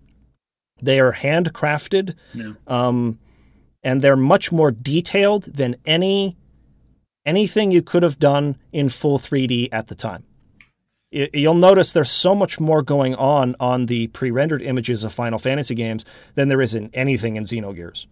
They 0.82 1.00
are 1.00 1.12
handcrafted, 1.12 2.14
Yeah. 2.34 2.52
um, 2.66 3.18
and 3.82 4.02
they're 4.02 4.16
much 4.16 4.50
more 4.52 4.70
detailed 4.70 5.44
than 5.44 5.76
any 5.86 6.36
anything 7.26 7.70
you 7.70 7.82
could 7.82 8.02
have 8.02 8.18
done 8.18 8.56
in 8.72 8.88
full 8.88 9.18
3D 9.18 9.68
at 9.72 9.88
the 9.88 9.94
time. 9.94 10.24
You'll 11.12 11.54
notice 11.54 11.92
there's 11.92 12.10
so 12.10 12.34
much 12.34 12.58
more 12.58 12.82
going 12.82 13.14
on 13.16 13.56
on 13.60 13.86
the 13.86 14.06
pre-rendered 14.08 14.62
images 14.62 15.04
of 15.04 15.12
Final 15.12 15.38
Fantasy 15.38 15.74
games 15.74 16.04
than 16.34 16.48
there 16.48 16.62
is 16.62 16.74
in 16.74 16.88
anything 16.94 17.36
in 17.36 17.44
Xenogears. 17.44 18.06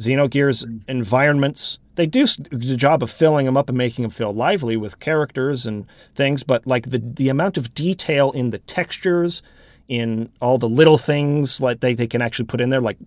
Xenogears 0.00 0.64
environments 0.88 1.78
they 1.96 2.06
do 2.06 2.24
the 2.26 2.76
job 2.76 3.02
of 3.02 3.10
filling 3.10 3.44
them 3.44 3.56
up 3.56 3.68
and 3.68 3.76
making 3.76 4.02
them 4.02 4.10
feel 4.12 4.32
lively 4.32 4.76
with 4.76 5.00
characters 5.00 5.66
and 5.66 5.84
things, 6.14 6.44
but 6.44 6.64
like 6.64 6.90
the 6.90 6.98
the 7.00 7.28
amount 7.28 7.56
of 7.58 7.74
detail 7.74 8.30
in 8.30 8.50
the 8.50 8.58
textures, 8.60 9.42
in 9.88 10.30
all 10.40 10.58
the 10.58 10.68
little 10.68 10.98
things 10.98 11.60
like 11.60 11.80
they, 11.80 11.94
they 11.94 12.06
can 12.06 12.22
actually 12.22 12.44
put 12.44 12.60
in 12.60 12.70
there, 12.70 12.80
like 12.80 12.98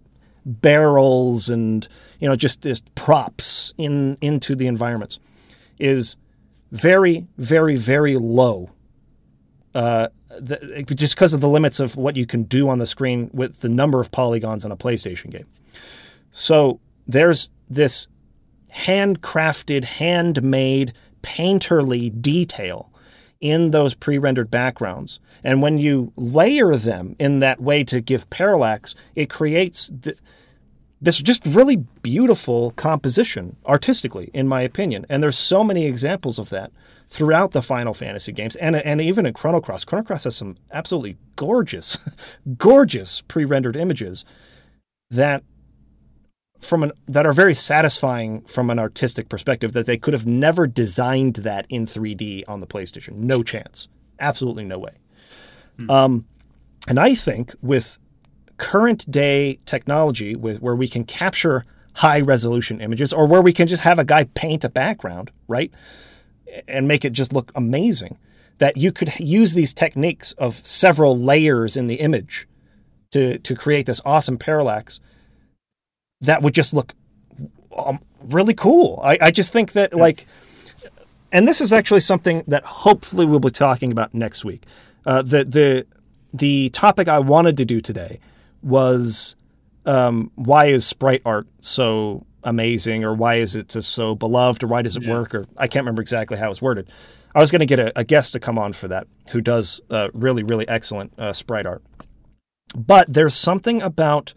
barrels 0.44 1.50
and 1.50 1.88
you 2.20 2.28
know 2.28 2.36
just 2.36 2.62
just 2.62 2.94
props 2.96 3.74
in 3.78 4.18
into 4.22 4.56
the 4.56 4.68
environments, 4.68 5.20
is 5.80 6.18
very 6.72 7.28
very 7.38 7.76
very 7.76 8.18
low 8.18 8.72
uh, 9.76 10.08
the, 10.40 10.84
just 10.96 11.16
because 11.16 11.34
of 11.34 11.42
the 11.42 11.50
limits 11.50 11.80
of 11.80 11.96
what 11.96 12.16
you 12.16 12.26
can 12.26 12.44
do 12.44 12.70
on 12.70 12.80
the 12.80 12.86
screen 12.86 13.30
with 13.34 13.62
the 13.62 13.70
number 13.70 14.00
of 14.00 14.12
polygons 14.12 14.66
on 14.66 14.72
a 14.72 14.78
PlayStation 14.78 15.30
game. 15.30 15.46
So 16.32 16.80
there's 17.08 17.50
this 17.70 18.08
handcrafted, 18.74 19.84
handmade, 19.84 20.94
painterly 21.22 22.22
detail 22.22 22.91
in 23.42 23.72
those 23.72 23.96
pre-rendered 23.96 24.50
backgrounds. 24.52 25.20
And 25.44 25.62
when 25.62 25.80
you 25.80 26.14
layer 26.16 26.76
them 26.76 27.16
in 27.20 27.40
that 27.40 27.60
way 27.60 27.84
to 27.86 28.00
give 28.00 28.30
parallax, 28.30 28.96
it 29.16 29.30
creates 29.30 29.92
th- 30.02 30.18
this 31.02 31.18
just 31.18 31.46
really 31.48 31.78
beautiful 32.04 32.72
composition 32.72 33.58
artistically, 33.66 34.30
in 34.34 34.48
my 34.48 34.62
opinion. 34.62 35.06
And 35.10 35.24
there's 35.24 35.38
so 35.38 35.64
many 35.64 35.88
examples 35.88 36.38
of 36.38 36.50
that 36.50 36.72
throughout 37.08 37.52
the 37.52 37.64
Final 37.64 37.94
Fantasy 37.94 38.32
games, 38.32 38.56
and 38.56 38.76
and 38.76 39.02
even 39.02 39.26
in 39.26 39.34
Chrono 39.34 39.60
Cross. 39.60 39.86
Chrono 39.86 40.06
Cross 40.06 40.24
has 40.26 40.36
some 40.36 40.58
absolutely 40.72 41.18
gorgeous, 41.36 41.98
gorgeous 42.58 43.22
pre-rendered 43.22 43.76
images 43.76 44.24
that 45.10 45.44
from 46.62 46.84
an 46.84 46.92
that 47.08 47.26
are 47.26 47.34
very 47.34 47.54
satisfying 47.54 48.42
from 48.42 48.70
an 48.70 48.80
artistic 48.80 49.30
perspective. 49.30 49.74
That 49.74 49.86
they 49.86 49.98
could 49.98 50.14
have 50.14 50.26
never 50.26 50.68
designed 50.68 51.36
that 51.36 51.66
in 51.70 51.86
3D 51.86 52.44
on 52.48 52.60
the 52.60 52.68
PlayStation. 52.68 53.16
No 53.16 53.44
chance. 53.44 53.88
Absolutely 54.20 54.64
no 54.64 54.80
way. 54.80 54.94
Um, 55.90 56.26
and 56.88 57.00
I 57.00 57.16
think 57.16 57.54
with 57.62 57.98
current 58.58 59.10
day 59.10 59.60
technology 59.66 60.36
with 60.36 60.62
where 60.62 60.76
we 60.76 60.88
can 60.88 61.04
capture 61.04 61.66
high 61.96 62.22
resolution 62.22 62.80
images 62.80 63.12
or 63.12 63.26
where 63.26 63.42
we 63.42 63.52
can 63.52 63.68
just 63.68 63.84
have 63.84 64.00
a 64.00 64.06
guy 64.06 64.24
paint 64.24 64.64
a 64.64 64.70
background, 64.70 65.32
right? 65.48 65.72
And 66.68 66.88
make 66.88 67.04
it 67.04 67.14
just 67.14 67.34
look 67.34 67.52
amazing. 67.56 68.18
That 68.60 68.78
you 68.78 68.92
could 68.92 69.20
use 69.20 69.54
these 69.54 69.74
techniques 69.74 70.34
of 70.34 70.56
several 70.56 71.18
layers 71.18 71.76
in 71.76 71.88
the 71.88 71.96
image 71.96 72.48
to 73.12 73.40
to 73.40 73.56
create 73.56 73.88
this 73.88 74.02
awesome 74.06 74.38
parallax 74.38 75.00
that 76.22 76.42
would 76.42 76.54
just 76.54 76.74
look 76.74 76.94
um, 77.78 78.00
really 78.24 78.54
cool. 78.54 79.00
I, 79.04 79.18
I 79.22 79.32
just 79.32 79.52
think 79.52 79.74
that 79.74 79.94
like 79.94 80.26
and 81.32 81.48
this 81.48 81.62
is 81.62 81.72
actually 81.72 82.02
something 82.02 82.44
that 82.48 82.64
hopefully 82.64 83.26
we'll 83.26 83.40
be 83.40 83.50
talking 83.50 83.92
about 83.92 84.14
next 84.14 84.44
week. 84.46 84.64
Uh, 85.06 85.22
the 85.22 85.44
the 85.46 85.86
the 86.34 86.70
topic 86.70 87.08
I 87.08 87.20
wanted 87.20 87.58
to 87.58 87.66
do 87.66 87.82
today 87.82 88.20
was 88.62 89.36
um, 89.86 90.32
why 90.36 90.66
is 90.68 90.86
sprite 90.86 91.22
art 91.26 91.48
so 91.60 92.26
amazing, 92.44 93.04
or 93.04 93.14
why 93.14 93.36
is 93.36 93.56
it 93.56 93.70
just 93.70 93.92
so 93.92 94.16
beloved, 94.16 94.64
or 94.64 94.68
why 94.68 94.82
does 94.82 94.96
it 94.96 95.04
Yeah. 95.04 95.12
work, 95.14 95.34
or 95.36 95.46
I 95.58 95.68
can't 95.68 95.84
remember 95.84 96.02
exactly 96.02 96.38
how 96.38 96.46
it 96.48 96.50
was 96.50 96.62
worded. 96.62 96.90
I 97.34 97.40
was 97.40 97.50
going 97.50 97.60
to 97.62 97.66
get 97.66 97.80
a, 97.80 97.98
a 98.00 98.04
guest 98.04 98.34
to 98.34 98.40
come 98.40 98.58
on 98.60 98.74
for 98.74 98.88
that 98.90 99.08
who 99.30 99.42
does 99.42 99.80
uh, 99.90 100.10
really 100.14 100.44
really 100.44 100.68
excellent 100.68 101.14
uh, 101.18 101.34
sprite 101.34 101.66
art, 101.66 101.82
but 102.76 103.12
there's 103.12 103.36
something 103.36 103.82
about 103.82 104.34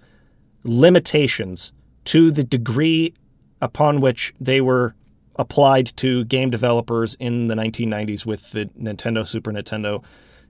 limitations 0.64 1.72
to 2.04 2.30
the 2.30 2.44
degree 2.44 3.14
upon 3.60 4.00
which 4.00 4.34
they 4.40 4.60
were 4.60 4.94
applied 5.36 5.86
to 5.96 6.24
game 6.24 6.50
developers 6.50 7.16
in 7.18 7.48
the 7.48 7.54
1990s 7.54 8.24
with 8.26 8.50
the 8.52 8.66
Nintendo, 8.80 9.26
Super 9.26 9.52
Nintendo, 9.52 10.02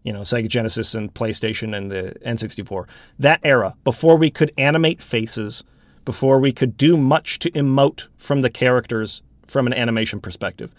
you 0.03 0.13
know, 0.13 0.21
Sega 0.21 0.49
Genesis 0.49 0.95
and 0.95 1.13
PlayStation 1.15 1.77
and 1.77 1.91
the 1.91 2.15
N64. 2.25 2.87
That 3.19 3.41
era, 3.43 3.75
before 3.85 4.17
we 4.17 4.31
could 4.31 4.53
animate 4.59 5.01
faces, 5.01 5.65
before 6.05 6.39
we 6.39 6.53
could 6.53 6.77
do 6.77 6.97
much 6.97 7.39
to 7.41 7.51
emote 7.53 8.09
from 8.17 8.43
the 8.43 8.51
characters 8.51 9.23
from 9.47 9.67
an 9.67 9.73
animation 9.73 10.21
perspective, 10.21 10.75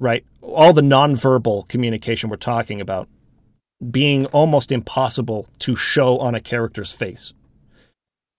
right? 0.00 0.24
All 0.40 0.72
the 0.72 0.82
nonverbal 0.82 1.68
communication 1.68 2.28
we're 2.28 2.36
talking 2.36 2.80
about 2.80 3.08
being 3.90 4.26
almost 4.26 4.72
impossible 4.72 5.48
to 5.60 5.76
show 5.76 6.18
on 6.18 6.34
a 6.34 6.40
character's 6.40 6.92
face. 6.92 7.32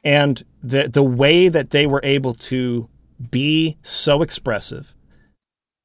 And 0.03 0.43
the 0.61 0.87
the 0.87 1.03
way 1.03 1.47
that 1.47 1.69
they 1.69 1.85
were 1.85 2.01
able 2.03 2.33
to 2.33 2.89
be 3.31 3.77
so 3.81 4.21
expressive 4.21 4.93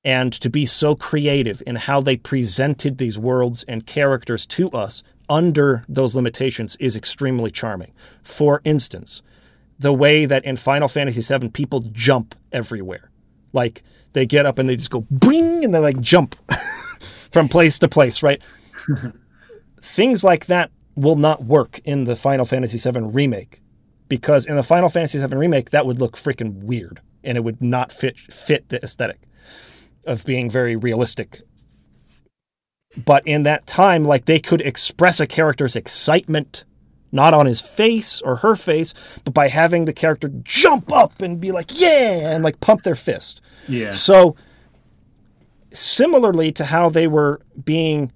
and 0.04 0.32
to 0.32 0.48
be 0.48 0.64
so 0.64 0.94
creative 0.94 1.62
in 1.66 1.76
how 1.76 2.00
they 2.00 2.16
presented 2.16 2.98
these 2.98 3.18
worlds 3.18 3.64
and 3.64 3.86
characters 3.86 4.46
to 4.46 4.70
us 4.70 5.02
under 5.28 5.84
those 5.88 6.14
limitations 6.14 6.76
is 6.76 6.96
extremely 6.96 7.50
charming. 7.50 7.92
For 8.22 8.60
instance, 8.64 9.22
the 9.78 9.92
way 9.92 10.24
that 10.24 10.44
in 10.44 10.56
Final 10.56 10.88
Fantasy 10.88 11.20
VII 11.20 11.50
people 11.50 11.80
jump 11.92 12.34
everywhere. 12.52 13.10
Like 13.52 13.82
they 14.12 14.26
get 14.26 14.46
up 14.46 14.58
and 14.58 14.68
they 14.68 14.76
just 14.76 14.90
go 14.90 15.00
bing 15.02 15.64
and 15.64 15.74
they 15.74 15.78
like 15.78 16.00
jump 16.00 16.36
from 17.30 17.48
place 17.48 17.78
to 17.80 17.88
place, 17.88 18.22
right? 18.22 18.42
Things 19.82 20.24
like 20.24 20.46
that 20.46 20.70
will 20.94 21.16
not 21.16 21.44
work 21.44 21.80
in 21.84 22.04
the 22.04 22.16
Final 22.16 22.46
Fantasy 22.46 22.90
VII 22.90 23.00
remake 23.00 23.60
because 24.08 24.46
in 24.46 24.56
the 24.56 24.62
Final 24.62 24.88
Fantasy 24.88 25.18
VII 25.18 25.36
remake 25.36 25.70
that 25.70 25.86
would 25.86 26.00
look 26.00 26.16
freaking 26.16 26.62
weird 26.62 27.00
and 27.22 27.36
it 27.36 27.42
would 27.42 27.60
not 27.60 27.92
fit 27.92 28.18
fit 28.18 28.68
the 28.68 28.82
aesthetic 28.82 29.20
of 30.04 30.24
being 30.24 30.50
very 30.50 30.76
realistic. 30.76 31.40
But 33.04 33.26
in 33.26 33.42
that 33.42 33.66
time, 33.66 34.04
like 34.04 34.24
they 34.24 34.40
could 34.40 34.62
express 34.62 35.20
a 35.20 35.26
character's 35.26 35.76
excitement, 35.76 36.64
not 37.12 37.34
on 37.34 37.46
his 37.46 37.60
face 37.60 38.20
or 38.22 38.36
her 38.36 38.56
face, 38.56 38.94
but 39.24 39.34
by 39.34 39.48
having 39.48 39.84
the 39.84 39.92
character 39.92 40.30
jump 40.42 40.90
up 40.90 41.20
and 41.20 41.40
be 41.40 41.52
like, 41.52 41.78
yeah, 41.78 42.34
and 42.34 42.42
like 42.42 42.60
pump 42.60 42.82
their 42.82 42.94
fist. 42.94 43.40
Yeah. 43.68 43.90
So, 43.90 44.36
similarly 45.70 46.50
to 46.52 46.64
how 46.64 46.88
they 46.88 47.06
were 47.06 47.40
being 47.62 48.10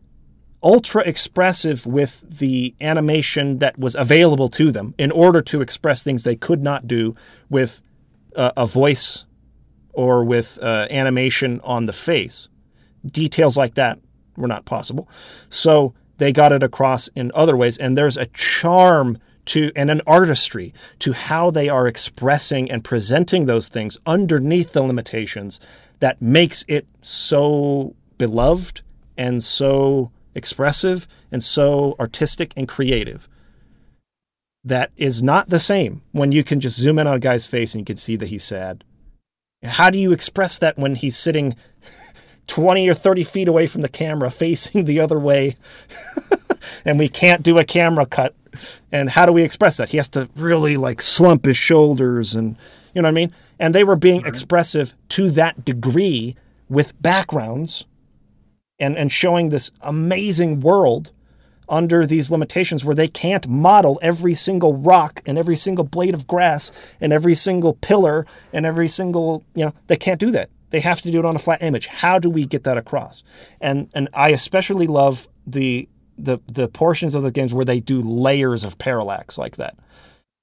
ultra 0.63 1.03
expressive 1.03 1.87
with 1.87 2.23
the 2.29 2.75
animation 2.81 3.59
that 3.59 3.79
was 3.79 3.95
available 3.95 4.49
to 4.49 4.71
them 4.71 4.95
in 4.99 5.11
order 5.11 5.43
to 5.43 5.61
express 5.61 6.03
things 6.03 6.25
they 6.25 6.37
could 6.37 6.63
not 6.63 6.87
do 6.87 7.15
with 7.51 7.83
uh, 8.37 8.53
a 8.57 8.67
voice 8.67 9.25
or 9.93 10.25
with 10.25 10.59
uh, 10.63 10.87
animation 10.91 11.61
on 11.65 11.87
the 11.87 11.93
face. 11.93 12.49
Details 13.05 13.57
like 13.57 13.75
that 13.75 13.99
were 14.37 14.49
not 14.49 14.65
possible. 14.65 15.09
So 15.49 15.95
they 16.19 16.33
got 16.33 16.53
it 16.53 16.63
across 16.63 17.09
in 17.09 17.33
other 17.35 17.57
ways. 17.57 17.77
And 17.79 17.97
there's 17.97 18.17
a 18.17 18.27
charm 18.27 19.19
to 19.45 19.73
and 19.75 19.91
an 19.91 20.01
artistry 20.07 20.73
to 21.01 21.13
how 21.13 21.51
they 21.51 21.69
are 21.69 21.89
expressing 21.89 22.71
and 22.71 22.85
presenting 22.85 23.47
those 23.47 23.69
things 23.69 23.99
underneath 24.07 24.73
the 24.73 24.83
limitations 24.83 25.59
that 25.99 26.23
makes 26.23 26.65
it 26.69 26.87
so 27.01 27.97
beloved 28.19 28.83
and 29.17 29.43
so 29.43 30.13
expressive 30.35 31.07
and 31.31 31.43
so 31.43 31.97
artistic 32.01 32.53
and 32.57 32.69
creative. 32.69 33.29
that 34.65 34.93
is 34.97 35.23
not 35.23 35.49
the 35.49 35.59
same 35.59 36.03
when 36.13 36.31
you 36.33 36.45
can 36.45 36.61
just 36.61 36.79
zoom 36.79 36.99
in 36.99 37.07
on 37.07 37.15
a 37.15 37.19
guy's 37.19 37.47
face 37.47 37.75
and 37.75 37.81
you 37.81 37.85
can 37.85 37.97
see 37.97 38.17
that 38.17 38.27
he's 38.29 38.45
sad. 38.45 38.85
How 39.65 39.91
do 39.91 39.99
you 39.99 40.13
express 40.13 40.59
that 40.59 40.79
when 40.79 40.95
he's 40.95 41.17
sitting 41.17 41.57
20 42.47 42.89
or 42.89 42.95
30 42.95 43.25
feet 43.25 43.49
away 43.49 43.67
from 43.67 43.83
the 43.83 43.89
camera 43.89 44.31
facing 44.31 44.85
the 44.85 45.01
other 45.01 45.19
way 45.19 45.57
and 46.85 46.99
we 46.99 47.09
can't 47.09 47.43
do 47.43 47.59
a 47.59 47.65
camera 47.65 48.07
cut? 48.07 48.35
And 48.93 49.11
how 49.11 49.27
do 49.27 49.33
we 49.33 49.43
express 49.43 49.79
that? 49.79 49.91
He 49.91 49.97
has 49.97 50.09
to 50.11 50.29
really 50.37 50.77
like 50.77 51.01
slump 51.01 51.45
his 51.45 51.57
shoulders 51.57 52.35
and, 52.35 52.57
you 52.95 53.03
know 53.03 53.07
what 53.07 53.13
I 53.13 53.15
mean? 53.15 53.35
And 53.59 53.75
they 53.75 53.85
were 53.85 53.97
being 53.97 54.27
expressive 54.27 54.95
to 55.11 55.31
that 55.31 55.65
degree 55.65 56.37
with 56.69 57.01
backgrounds 57.01 57.87
and, 58.83 58.99
and 58.99 59.13
showing 59.13 59.49
this 59.49 59.71
amazing 59.81 60.61
world 60.61 61.13
under 61.69 62.05
these 62.05 62.31
limitations 62.31 62.85
where 62.85 62.97
they 62.97 63.07
can't 63.07 63.49
model 63.49 63.99
every 64.03 64.35
single 64.35 64.77
rock 64.77 65.23
and 65.25 65.39
every 65.39 65.55
single 65.57 65.85
blade 65.85 66.15
of 66.15 66.27
grass 66.27 66.73
and 67.01 67.13
every 67.13 67.37
single 67.37 67.75
pillar 67.75 68.27
and 68.53 68.67
every 68.67 68.89
single, 68.89 69.45
you 69.55 69.65
know, 69.65 69.73
they 69.87 69.97
can't 69.97 70.19
do 70.19 70.33
that. 70.33 70.51
They 70.71 70.81
have 70.81 71.01
to 71.03 71.11
do 71.11 71.21
it 71.21 71.25
on 71.25 71.37
a 71.37 71.39
flat 71.39 71.63
image. 71.63 71.87
How 71.87 72.19
do 72.19 72.29
we 72.29 72.45
get 72.45 72.65
that 72.65 72.77
across? 72.77 73.23
And 73.61 73.89
and 73.95 74.09
I 74.15 74.31
especially 74.31 74.87
love 74.87 75.29
the 75.47 75.89
the 76.19 76.39
the 76.47 76.67
portions 76.67 77.15
of 77.15 77.23
the 77.23 77.31
games 77.31 77.55
where 77.55 77.65
they 77.65 77.79
do 77.79 78.01
layers 78.01 78.65
of 78.65 78.79
parallax 78.79 79.39
like 79.39 79.57
that. 79.57 79.77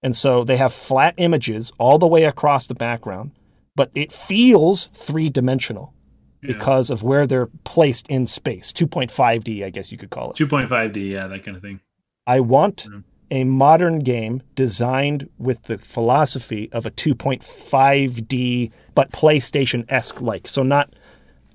And 0.01 0.15
so 0.15 0.45
they 0.45 0.55
have 0.57 0.73
flat 0.73 1.13
images 1.17 1.73
all 1.77 1.99
the 1.99 2.07
way 2.07 2.23
across 2.23 2.67
the 2.67 2.75
background, 2.75 3.31
but 3.75 3.91
it 3.93 4.13
feels 4.13 4.85
three 4.93 5.29
dimensional 5.29 5.93
Yeah. 6.41 6.53
because 6.53 6.89
of 6.89 7.03
where 7.03 7.27
they're 7.27 7.49
placed 7.65 8.07
in 8.07 8.25
space. 8.25 8.71
2.5D, 8.71 9.63
I 9.65 9.69
guess 9.69 9.91
you 9.91 9.97
could 9.97 10.09
call 10.09 10.31
it. 10.31 10.37
2.5D, 10.37 11.09
yeah, 11.11 11.27
that 11.27 11.43
kind 11.43 11.57
of 11.57 11.61
thing. 11.61 11.81
I 12.25 12.39
want 12.39 12.85
Mm. 12.89 13.03
a 13.31 13.43
modern 13.43 13.99
game 13.99 14.41
designed 14.55 15.29
with 15.37 15.63
the 15.63 15.77
philosophy 15.77 16.69
of 16.71 16.85
a 16.85 16.91
2.5D 16.91 18.71
but 18.95 19.11
PlayStation 19.11 19.83
esque 19.89 20.21
like. 20.21 20.47
So 20.47 20.63
not 20.63 20.93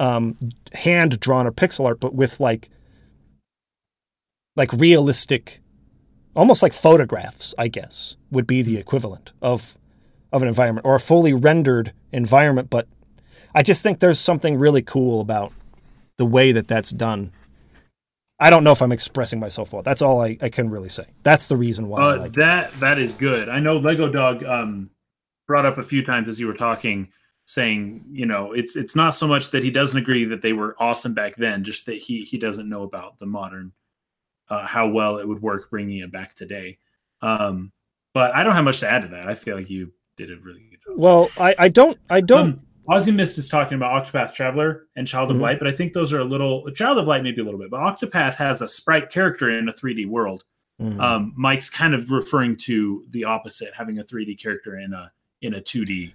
um, 0.00 0.34
hand 0.72 1.18
drawn 1.20 1.46
or 1.46 1.52
pixel 1.52 1.86
art, 1.86 2.00
but 2.00 2.14
with 2.14 2.38
like 2.40 2.68
like 4.56 4.72
realistic, 4.72 5.60
almost 6.36 6.62
like 6.62 6.72
photographs. 6.72 7.54
I 7.58 7.68
guess 7.68 8.16
would 8.30 8.46
be 8.46 8.62
the 8.62 8.76
equivalent 8.76 9.32
of 9.40 9.78
of 10.32 10.42
an 10.42 10.48
environment 10.48 10.84
or 10.86 10.94
a 10.96 11.00
fully 11.00 11.32
rendered 11.32 11.92
environment. 12.12 12.70
But 12.70 12.86
I 13.54 13.62
just 13.62 13.82
think 13.82 14.00
there's 14.00 14.18
something 14.20 14.56
really 14.58 14.82
cool 14.82 15.20
about 15.20 15.52
the 16.16 16.26
way 16.26 16.52
that 16.52 16.68
that's 16.68 16.90
done. 16.90 17.32
I 18.40 18.50
don't 18.50 18.64
know 18.64 18.72
if 18.72 18.82
I'm 18.82 18.92
expressing 18.92 19.38
myself 19.38 19.72
well. 19.72 19.82
That's 19.82 20.02
all 20.02 20.20
I, 20.20 20.36
I 20.42 20.48
can 20.48 20.68
really 20.70 20.88
say. 20.88 21.06
That's 21.22 21.46
the 21.48 21.56
reason 21.56 21.88
why 21.88 22.00
Uh, 22.02 22.16
like 22.18 22.32
it. 22.32 22.36
that 22.36 22.70
that 22.72 22.98
is 22.98 23.12
good. 23.12 23.48
I 23.48 23.60
know 23.60 23.76
Lego 23.78 24.08
Dog 24.08 24.42
um, 24.44 24.90
brought 25.46 25.66
up 25.66 25.78
a 25.78 25.82
few 25.84 26.04
times 26.04 26.28
as 26.28 26.40
you 26.40 26.46
were 26.48 26.54
talking, 26.54 27.08
saying 27.46 28.04
you 28.10 28.26
know 28.26 28.52
it's 28.52 28.74
it's 28.74 28.96
not 28.96 29.14
so 29.14 29.28
much 29.28 29.50
that 29.52 29.62
he 29.62 29.70
doesn't 29.70 29.98
agree 30.00 30.24
that 30.24 30.42
they 30.42 30.52
were 30.52 30.74
awesome 30.80 31.14
back 31.14 31.36
then, 31.36 31.62
just 31.62 31.86
that 31.86 31.98
he 31.98 32.22
he 32.22 32.36
doesn't 32.38 32.68
know 32.68 32.82
about 32.82 33.18
the 33.20 33.26
modern 33.26 33.72
uh, 34.50 34.66
how 34.66 34.88
well 34.88 35.18
it 35.18 35.28
would 35.28 35.40
work 35.40 35.70
bringing 35.70 35.98
it 35.98 36.10
back 36.12 36.34
today. 36.34 36.78
Um, 37.22 37.70
but 38.14 38.34
I 38.34 38.42
don't 38.42 38.54
have 38.54 38.64
much 38.64 38.80
to 38.80 38.90
add 38.90 39.02
to 39.02 39.08
that. 39.08 39.28
I 39.28 39.34
feel 39.36 39.56
like 39.56 39.70
you 39.70 39.92
did 40.16 40.30
a 40.32 40.36
really 40.36 40.66
good 40.70 40.80
job. 40.86 40.98
Well, 40.98 41.30
I, 41.38 41.54
I 41.58 41.68
don't 41.68 41.96
I 42.10 42.20
don't 42.20 42.54
Um, 42.54 42.66
Ozymus 42.88 43.38
is 43.38 43.48
talking 43.48 43.76
about 43.76 44.04
Octopath 44.06 44.34
Traveler 44.34 44.86
and 44.96 45.06
Child 45.06 45.30
of 45.30 45.38
Mhm. 45.38 45.40
Light, 45.40 45.58
but 45.58 45.68
I 45.68 45.72
think 45.72 45.92
those 45.92 46.12
are 46.12 46.18
a 46.20 46.24
little 46.24 46.70
Child 46.72 46.98
of 46.98 47.06
Light 47.06 47.22
maybe 47.22 47.40
a 47.40 47.44
little 47.44 47.58
bit, 47.60 47.70
but 47.70 47.80
Octopath 47.80 48.34
has 48.34 48.60
a 48.62 48.68
sprite 48.68 49.10
character 49.10 49.50
in 49.58 49.68
a 49.68 49.72
3D 49.72 50.04
world. 50.06 50.44
Mhm. 50.80 51.00
Um, 51.00 51.32
Mike's 51.36 51.70
kind 51.70 51.94
of 51.94 52.10
referring 52.10 52.56
to 52.56 53.04
the 53.10 53.24
opposite, 53.24 53.72
having 53.74 53.98
a 54.00 54.04
3D 54.04 54.34
character 54.36 54.78
in 54.78 54.92
a 54.92 55.10
in 55.40 55.54
a 55.54 55.60
2D, 55.60 56.12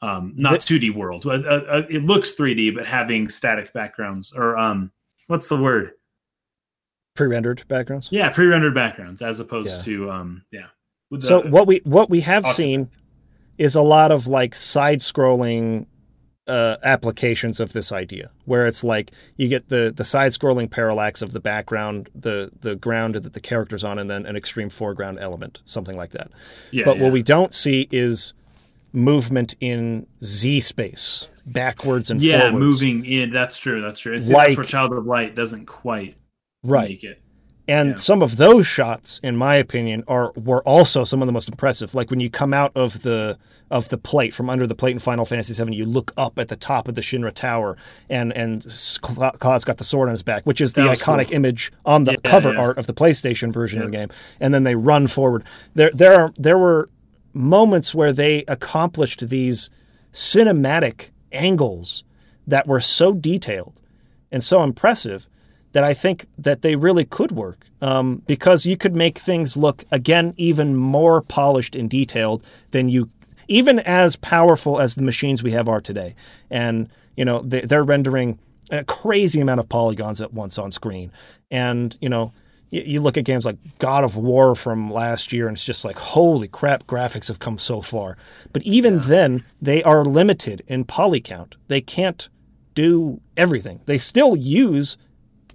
um, 0.00 0.32
not 0.36 0.60
2D 0.60 0.90
world. 0.90 1.26
Uh, 1.26 1.30
uh, 1.30 1.64
uh, 1.68 1.82
it 1.90 2.04
looks 2.04 2.32
3D, 2.34 2.70
but 2.70 2.86
having 2.86 3.28
static 3.28 3.72
backgrounds 3.72 4.32
or 4.32 4.56
um, 4.56 4.90
what's 5.26 5.46
the 5.48 5.56
word? 5.56 5.92
pre-rendered 7.16 7.62
backgrounds. 7.68 8.08
Yeah, 8.12 8.30
pre-rendered 8.30 8.72
backgrounds 8.74 9.20
as 9.20 9.40
opposed 9.40 9.68
Yeah. 9.78 9.82
to 9.82 10.10
um, 10.10 10.44
yeah. 10.52 10.66
With 11.10 11.22
So 11.22 11.42
what 11.42 11.66
we 11.66 11.80
what 11.84 12.08
we 12.08 12.20
have 12.20 12.44
Octopath. 12.44 12.52
seen 12.54 12.90
is 13.58 13.74
a 13.74 13.82
lot 13.82 14.10
of 14.12 14.26
like 14.26 14.54
side-scrolling 14.54 15.86
uh, 16.50 16.76
applications 16.82 17.60
of 17.60 17.72
this 17.72 17.92
idea, 17.92 18.30
where 18.44 18.66
it's 18.66 18.82
like 18.82 19.12
you 19.36 19.48
get 19.48 19.68
the 19.68 19.92
the 19.94 20.04
side-scrolling 20.04 20.70
parallax 20.70 21.22
of 21.22 21.32
the 21.32 21.40
background, 21.40 22.10
the 22.14 22.50
the 22.60 22.74
ground 22.76 23.14
that 23.14 23.32
the 23.32 23.40
character's 23.40 23.84
on, 23.84 23.98
and 23.98 24.10
then 24.10 24.26
an 24.26 24.36
extreme 24.36 24.68
foreground 24.68 25.18
element, 25.20 25.60
something 25.64 25.96
like 25.96 26.10
that. 26.10 26.30
yeah, 26.72 26.84
but 26.84 26.96
yeah. 26.96 27.02
what 27.04 27.12
we 27.12 27.22
don't 27.22 27.54
see 27.54 27.88
is 27.90 28.34
movement 28.92 29.54
in 29.60 30.06
Z 30.22 30.60
space, 30.60 31.28
backwards 31.46 32.10
and 32.10 32.20
yeah, 32.20 32.50
forwards. 32.50 32.82
moving 32.82 33.04
in. 33.06 33.32
That's 33.32 33.58
true. 33.58 33.80
That's 33.80 34.00
true. 34.00 34.14
It's, 34.14 34.28
Like- 34.28 34.48
that's 34.48 34.56
where 34.56 34.64
Child 34.64 34.92
of 34.94 35.06
Light 35.06 35.34
doesn't 35.36 35.66
quite 35.66 36.16
right. 36.64 36.90
make 36.90 37.04
it. 37.04 37.22
And 37.70 37.90
Yeah. 37.90 37.96
some 37.96 38.20
of 38.22 38.36
those 38.36 38.66
shots, 38.66 39.20
in 39.22 39.36
my 39.36 39.54
opinion, 39.54 40.02
are 40.08 40.32
were 40.34 40.62
also 40.64 41.04
some 41.04 41.22
of 41.22 41.26
the 41.26 41.32
most 41.32 41.48
impressive. 41.48 41.94
Like 41.94 42.10
when 42.10 42.18
you 42.20 42.28
come 42.28 42.52
out 42.52 42.72
of 42.74 43.02
the 43.02 43.38
of 43.70 43.88
the 43.90 43.98
plate 43.98 44.34
from 44.34 44.50
under 44.50 44.66
the 44.66 44.74
plate 44.74 44.90
in 44.92 44.98
Final 44.98 45.24
Fantasy 45.24 45.54
VII, 45.62 45.72
you 45.76 45.84
look 45.84 46.12
up 46.16 46.38
at 46.38 46.48
the 46.48 46.56
top 46.56 46.88
of 46.88 46.96
the 46.96 47.00
Shinra 47.00 47.32
Tower, 47.32 47.76
and 48.08 48.32
and 48.36 48.62
Cloud's 49.02 49.64
got 49.64 49.76
the 49.76 49.84
sword 49.84 50.08
on 50.08 50.12
his 50.14 50.22
back, 50.24 50.44
which 50.44 50.60
is 50.60 50.72
the 50.72 50.82
iconic 50.82 51.26
cool. 51.28 51.36
image 51.36 51.70
on 51.86 52.04
the 52.04 52.12
Yeah, 52.12 52.30
cover 52.30 52.52
yeah. 52.52 52.58
art 52.60 52.78
of 52.78 52.86
the 52.88 52.94
PlayStation 52.94 53.52
version 53.52 53.80
of 53.80 53.90
the 53.92 53.96
game. 53.96 54.08
And 54.40 54.52
then 54.52 54.64
they 54.64 54.74
run 54.74 55.06
forward. 55.06 55.44
There 55.74 55.90
there 55.94 56.14
are 56.20 56.32
there 56.36 56.58
were 56.58 56.88
moments 57.32 57.94
where 57.94 58.12
they 58.12 58.44
accomplished 58.48 59.28
these 59.28 59.70
cinematic 60.12 61.10
angles 61.32 62.04
that 62.46 62.66
were 62.66 62.80
so 62.80 63.12
detailed 63.12 63.80
and 64.32 64.42
so 64.42 64.62
impressive 64.64 65.28
that 65.72 65.84
I 65.84 65.94
think 65.94 66.26
that 66.38 66.62
they 66.62 66.76
really 66.76 67.04
could 67.04 67.32
work 67.32 67.64
um, 67.80 68.22
because 68.26 68.66
you 68.66 68.76
could 68.76 68.96
make 68.96 69.18
things 69.18 69.56
look 69.56 69.84
again 69.90 70.34
even 70.36 70.76
more 70.76 71.22
polished 71.22 71.76
and 71.76 71.88
detailed 71.88 72.44
than 72.70 72.88
you 72.88 73.08
even 73.48 73.80
as 73.80 74.14
powerful 74.16 74.80
as 74.80 74.94
the 74.94 75.02
machines 75.02 75.42
we 75.42 75.50
have 75.50 75.68
are 75.68 75.80
today. 75.80 76.14
And 76.50 76.88
you 77.16 77.24
know 77.24 77.42
they, 77.42 77.60
they're 77.62 77.84
rendering 77.84 78.38
a 78.70 78.84
crazy 78.84 79.40
amount 79.40 79.60
of 79.60 79.68
polygons 79.68 80.20
at 80.20 80.32
once 80.32 80.58
on 80.58 80.70
screen. 80.70 81.12
And 81.50 81.96
you 82.00 82.08
know 82.08 82.32
you, 82.70 82.82
you 82.82 83.00
look 83.00 83.16
at 83.16 83.24
games 83.24 83.44
like 83.44 83.56
God 83.78 84.04
of 84.04 84.16
War 84.16 84.54
from 84.54 84.90
last 84.90 85.32
year 85.32 85.46
and 85.46 85.56
it's 85.56 85.64
just 85.64 85.84
like 85.84 85.96
holy 85.96 86.48
crap 86.48 86.84
graphics 86.84 87.28
have 87.28 87.38
come 87.38 87.58
so 87.58 87.80
far. 87.80 88.16
But 88.52 88.62
even 88.64 89.00
then 89.00 89.44
they 89.62 89.82
are 89.82 90.04
limited 90.04 90.62
in 90.66 90.84
poly 90.84 91.20
count. 91.20 91.56
They 91.68 91.80
can't 91.80 92.28
do 92.74 93.20
everything. 93.36 93.80
They 93.86 93.98
still 93.98 94.36
use 94.36 94.96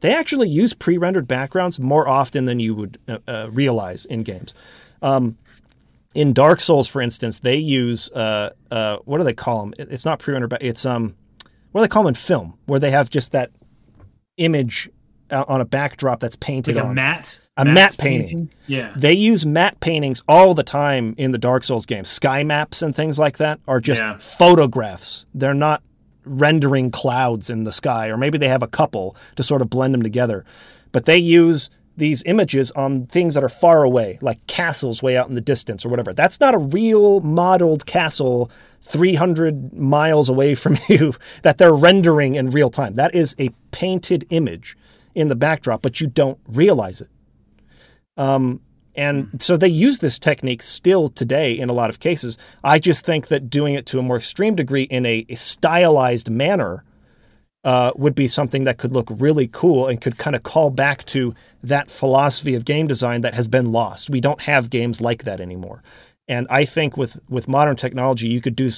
they 0.06 0.14
actually 0.14 0.48
use 0.49 0.73
pre-rendered 0.73 1.27
backgrounds 1.27 1.80
more 1.80 2.07
often 2.07 2.45
than 2.45 2.60
you 2.60 2.76
would 2.76 2.98
uh, 3.07 3.18
uh, 3.27 3.49
realize 3.52 4.06
in 4.06 4.22
games. 4.23 4.53
Um, 5.02 5.38
in 6.14 6.32
Dark 6.32 6.61
Souls, 6.61 6.88
for 6.88 7.02
instance, 7.02 7.40
they 7.40 7.56
use 7.57 8.10
uh, 8.11 8.52
uh, 8.72 8.98
what 9.06 9.18
do 9.18 9.23
they 9.23 9.34
call 9.34 9.65
them? 9.65 9.73
It's 9.77 10.06
not 10.06 10.19
pre-rendered, 10.19 10.49
ba- 10.52 10.65
it's 10.65 10.86
um, 10.86 11.15
what 11.72 11.82
do 11.82 11.86
they 11.86 11.90
call 11.90 12.03
them 12.03 12.10
in 12.10 12.15
film, 12.15 12.57
where 12.68 12.80
they 12.80 12.91
have 12.91 13.10
just 13.10 13.32
that 13.34 13.52
image 14.38 14.90
uh, 15.32 15.44
on 15.48 15.60
a 15.61 15.65
backdrop 15.65 16.19
that's 16.19 16.36
painted 16.36 16.76
Like 16.76 16.86
a 16.86 16.88
on. 16.88 16.95
matte, 16.95 17.40
A 17.57 17.65
matte 17.65 17.98
painting. 17.98 18.49
Yeah, 18.68 18.94
They 18.95 19.14
use 19.14 19.45
matte 19.45 19.80
paintings 19.80 20.22
all 20.27 20.53
the 20.53 20.64
time 20.64 21.15
in 21.18 21.32
the 21.32 21.38
Dark 21.38 21.64
Souls 21.64 21.86
games. 21.86 22.10
Sky 22.10 22.44
maps 22.44 22.82
and 22.82 22.95
things 22.95 23.18
like 23.19 23.38
that 23.38 23.60
are 23.68 23.80
just 23.82 24.02
Yeah. 24.02 24.18
photographs. 24.18 25.26
They're 25.34 25.53
not 25.53 25.82
rendering 26.26 26.91
clouds 26.91 27.49
in 27.49 27.64
the 27.64 27.72
sky, 27.72 28.07
or 28.07 28.18
maybe 28.18 28.38
they 28.38 28.47
have 28.47 28.64
a 28.64 28.68
couple 28.68 29.15
to 29.35 29.43
sort 29.43 29.61
of 29.61 29.69
blend 29.69 29.93
them 29.93 30.03
together. 30.03 30.45
But 30.91 31.06
they 31.06 31.18
use 31.18 31.69
these 31.97 32.23
images 32.26 32.72
on 32.72 33.06
things 33.06 33.35
that 33.35 33.43
are 33.43 33.49
far 33.49 33.84
away, 33.84 34.19
like 34.22 34.45
castles 34.47 35.02
way 35.02 35.15
out 35.15 35.30
in 35.30 35.35
the 35.35 35.41
distance 35.41 35.85
or 35.85 35.89
whatever. 35.89 36.14
That's 36.14 36.39
not 36.39 36.53
a 36.53 36.57
real 36.57 37.22
modeled 37.22 37.85
castle 37.85 38.52
300 38.81 39.73
miles 39.73 40.30
away 40.30 40.56
from 40.56 40.77
you 40.89 41.15
that 41.43 41.57
they're 41.57 41.73
rendering 41.73 42.35
in 42.35 42.49
real 42.49 42.69
time. 42.69 42.95
That 42.95 43.15
is 43.15 43.35
a 43.39 43.49
painted 43.72 44.26
image 44.30 44.77
in 45.14 45.30
the 45.30 45.35
backdrop, 45.35 45.81
but 45.81 46.02
you 46.02 46.07
don't 46.07 46.39
realize 46.47 47.02
it. 47.02 47.10
Um, 48.18 48.61
and 48.95 49.41
so 49.41 49.57
they 49.57 49.67
use 49.67 49.99
this 49.99 50.17
technique 50.17 50.63
still 50.63 51.09
today 51.09 51.53
in 51.53 51.69
a 51.69 51.73
lot 51.73 51.89
of 51.89 51.99
cases. 51.99 52.38
I 52.63 52.80
just 52.80 53.05
think 53.05 53.27
that 53.27 53.49
doing 53.49 53.73
it 53.73 53.85
to 53.88 53.99
a 53.99 54.01
more 54.01 54.17
extreme 54.17 54.55
degree 54.55 54.84
in 54.84 55.05
a, 55.05 55.26
a 55.30 55.35
stylized 55.35 56.30
manner 56.30 56.84
uh, 57.65 57.91
would 57.95 58.13
be 58.13 58.27
something 58.27 58.63
that 58.63 58.77
could 58.77 58.93
look 58.93 59.07
really 59.09 59.47
cool 59.51 59.88
and 59.88 59.99
could 59.99 60.17
kind 60.17 60.35
of 60.35 60.43
call 60.43 60.69
back 60.69 61.03
to 61.05 61.34
that 61.63 61.89
philosophy 61.89 62.53
of 62.53 62.63
game 62.63 62.85
design 62.85 63.22
that 63.22 63.34
has 63.34 63.47
been 63.47 63.72
lost. 63.72 64.09
We 64.09 64.22
don't 64.22 64.41
have 64.41 64.69
games 64.69 65.01
like 65.01 65.23
that 65.23 65.41
anymore. 65.41 65.81
And 66.27 66.47
I 66.49 66.65
think 66.65 66.95
with 66.95 67.19
with 67.30 67.47
modern 67.47 67.76
technology, 67.76 68.27
you 68.27 68.39
could 68.39 68.55
do 68.55 68.69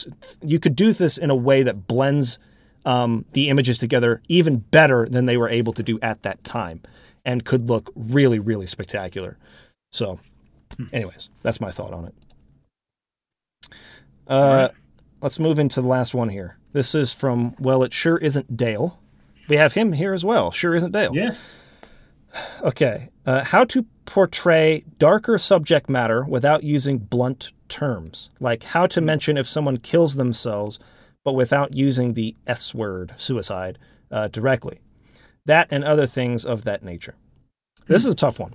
you 0.41 0.59
could 0.59 0.75
do 0.75 0.93
this 0.93 1.17
in 1.17 1.29
a 1.29 1.35
way 1.35 1.63
that 1.63 1.87
blends 1.87 2.39
um, 2.85 3.25
the 3.33 3.49
images 3.49 3.77
together 3.77 4.21
even 4.27 4.57
better 4.57 5.05
than 5.05 5.25
they 5.25 5.37
were 5.37 5.49
able 5.49 5.73
to 5.73 5.83
do 5.83 5.99
at 6.01 6.23
that 6.23 6.43
time, 6.43 6.81
and 7.25 7.45
could 7.45 7.69
look 7.69 7.91
really 7.95 8.39
really 8.39 8.65
spectacular. 8.65 9.37
So 9.91 10.19
Anyways, 10.93 11.29
that's 11.41 11.61
my 11.61 11.71
thought 11.71 11.93
on 11.93 12.05
it. 12.05 12.15
Uh, 14.27 14.69
Let's 15.21 15.39
move 15.39 15.57
into 15.57 15.81
the 15.81 15.87
last 15.87 16.13
one 16.13 16.29
here. 16.29 16.57
This 16.73 16.93
is 16.93 17.11
from, 17.11 17.55
well, 17.59 17.81
it 17.83 17.93
sure 17.93 18.17
isn't 18.17 18.55
Dale. 18.55 18.99
We 19.49 19.57
have 19.57 19.73
him 19.73 19.93
here 19.93 20.13
as 20.13 20.23
well. 20.23 20.51
Sure 20.51 20.75
isn't 20.75 20.91
Dale. 20.91 21.15
Yeah. 21.15 21.33
Okay. 22.61 23.09
Uh, 23.25 23.43
how 23.43 23.63
to 23.65 23.85
portray 24.05 24.83
darker 24.99 25.37
subject 25.39 25.89
matter 25.89 26.23
without 26.23 26.63
using 26.63 26.99
blunt 26.99 27.51
terms. 27.67 28.29
Like 28.39 28.63
how 28.63 28.85
to 28.87 29.01
mention 29.01 29.37
if 29.37 29.47
someone 29.47 29.77
kills 29.77 30.15
themselves, 30.15 30.77
but 31.23 31.33
without 31.33 31.73
using 31.73 32.13
the 32.13 32.35
S 32.45 32.75
word, 32.75 33.13
suicide, 33.17 33.79
uh, 34.11 34.27
directly. 34.27 34.79
That 35.45 35.67
and 35.71 35.83
other 35.83 36.05
things 36.05 36.45
of 36.45 36.63
that 36.65 36.83
nature. 36.83 37.15
This 37.87 38.05
is 38.05 38.13
a 38.13 38.15
tough 38.15 38.37
one. 38.37 38.53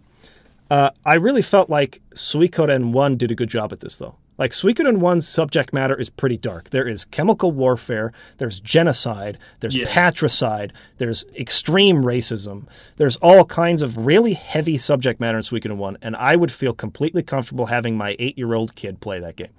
Uh, 0.73 0.89
I 1.05 1.15
really 1.17 1.43
felt 1.43 1.69
like 1.69 2.01
Suikoden 2.15 2.93
1 2.93 3.17
did 3.19 3.31
a 3.31 3.35
good 3.35 3.51
job 3.51 3.75
at 3.75 3.81
this, 3.81 3.99
though. 3.99 4.17
Like 4.39 4.53
Suikoden 4.53 5.01
1's 5.01 5.29
subject 5.29 5.75
matter 5.75 5.95
is 5.95 6.09
pretty 6.09 6.39
dark. 6.39 6.71
There 6.71 6.89
is 6.89 7.05
chemical 7.05 7.53
warfare, 7.53 8.11
there's 8.39 8.59
genocide, 8.59 9.37
there's 9.61 9.77
Yeah. 9.77 9.85
patricide, 9.87 10.73
there's 10.97 11.27
extreme 11.39 12.03
racism, 12.05 12.67
there's 12.97 13.19
all 13.19 13.45
kinds 13.45 13.83
of 13.83 13.99
really 14.07 14.33
heavy 14.33 14.79
subject 14.79 15.21
matter 15.21 15.37
in 15.37 15.43
Suikoden 15.45 15.77
1, 15.77 15.99
and 16.01 16.17
I 16.17 16.37
would 16.37 16.51
feel 16.51 16.73
completely 16.73 17.23
comfortable 17.23 17.67
having 17.67 17.95
my 17.99 18.17
eight 18.19 18.39
year 18.39 18.55
old 18.55 18.75
kid 18.75 18.99
play 19.01 19.21
that 19.21 19.37
game. 19.37 19.53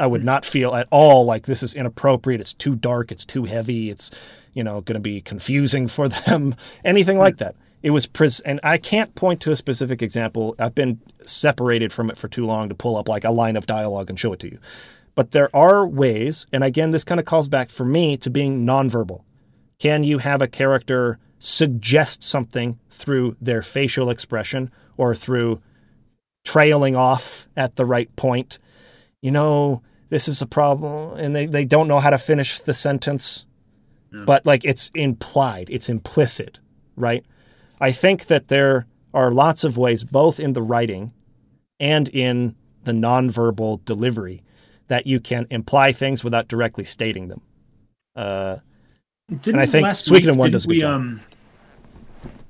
I 0.00 0.08
would 0.08 0.24
not 0.24 0.44
feel 0.44 0.74
at 0.74 0.88
all 0.90 1.24
like 1.24 1.46
this 1.46 1.62
is 1.62 1.76
inappropriate, 1.76 2.40
it's 2.40 2.54
too 2.54 2.74
dark, 2.74 3.12
it's 3.12 3.24
too 3.24 3.44
heavy, 3.44 3.88
it's, 3.88 4.10
you 4.52 4.64
know, 4.64 4.80
going 4.80 4.94
to 4.94 5.00
be 5.00 5.20
confusing 5.20 5.86
for 5.86 6.08
them, 6.26 6.56
anything 6.84 7.18
like 7.18 7.36
that. 7.36 7.54
It 7.82 7.90
was, 7.90 8.06
pres- 8.06 8.40
and 8.40 8.60
I 8.62 8.76
can't 8.76 9.14
point 9.14 9.40
to 9.42 9.52
a 9.52 9.56
specific 9.56 10.02
example. 10.02 10.54
I've 10.58 10.74
been 10.74 11.00
separated 11.20 11.92
from 11.92 12.10
it 12.10 12.18
for 12.18 12.28
too 12.28 12.44
long 12.44 12.68
to 12.68 12.74
pull 12.74 12.96
up 12.96 13.08
like 13.08 13.24
a 13.24 13.30
line 13.30 13.56
of 13.56 13.66
dialogue 13.66 14.10
and 14.10 14.18
show 14.18 14.32
it 14.32 14.40
to 14.40 14.50
you. 14.50 14.58
But 15.14 15.32
there 15.32 15.54
are 15.54 15.86
ways, 15.86 16.46
and 16.52 16.62
again, 16.62 16.90
this 16.90 17.04
kind 17.04 17.18
of 17.18 17.26
calls 17.26 17.48
back 17.48 17.70
for 17.70 17.84
me 17.84 18.16
to 18.18 18.30
being 18.30 18.64
nonverbal. 18.64 19.24
Can 19.78 20.04
you 20.04 20.18
have 20.18 20.42
a 20.42 20.48
character 20.48 21.18
suggest 21.38 22.22
something 22.22 22.78
through 22.90 23.36
their 23.40 23.62
facial 23.62 24.10
expression 24.10 24.70
or 24.96 25.14
through 25.14 25.60
trailing 26.44 26.96
off 26.96 27.48
at 27.56 27.76
the 27.76 27.86
right 27.86 28.14
point? 28.16 28.58
You 29.22 29.30
know, 29.30 29.82
this 30.10 30.28
is 30.28 30.42
a 30.42 30.46
problem, 30.46 31.18
and 31.18 31.34
they, 31.34 31.46
they 31.46 31.64
don't 31.64 31.88
know 31.88 32.00
how 32.00 32.10
to 32.10 32.18
finish 32.18 32.60
the 32.60 32.74
sentence, 32.74 33.46
hmm. 34.12 34.24
but 34.24 34.44
like 34.44 34.64
it's 34.64 34.90
implied, 34.94 35.68
it's 35.70 35.88
implicit, 35.88 36.58
right? 36.96 37.24
I 37.80 37.92
think 37.92 38.26
that 38.26 38.48
there 38.48 38.86
are 39.14 39.30
lots 39.30 39.64
of 39.64 39.76
ways, 39.78 40.04
both 40.04 40.38
in 40.38 40.52
the 40.52 40.62
writing 40.62 41.12
and 41.78 42.08
in 42.08 42.54
the 42.84 42.92
nonverbal 42.92 43.84
delivery, 43.84 44.42
that 44.88 45.06
you 45.06 45.20
can 45.20 45.46
imply 45.50 45.92
things 45.92 46.22
without 46.22 46.48
directly 46.48 46.84
stating 46.84 47.28
them. 47.28 47.40
Uh, 48.14 48.56
Didn't 49.40 49.60
I 49.60 49.66
think 49.66 49.84
last 49.84 50.08
Suikoden 50.08 50.12
week, 50.12 50.26
one 50.26 50.36
didn't 50.36 50.52
does 50.52 50.64
a 50.64 50.68
good 50.68 50.74
we, 50.74 50.80
job. 50.80 50.94
Um, 50.94 51.20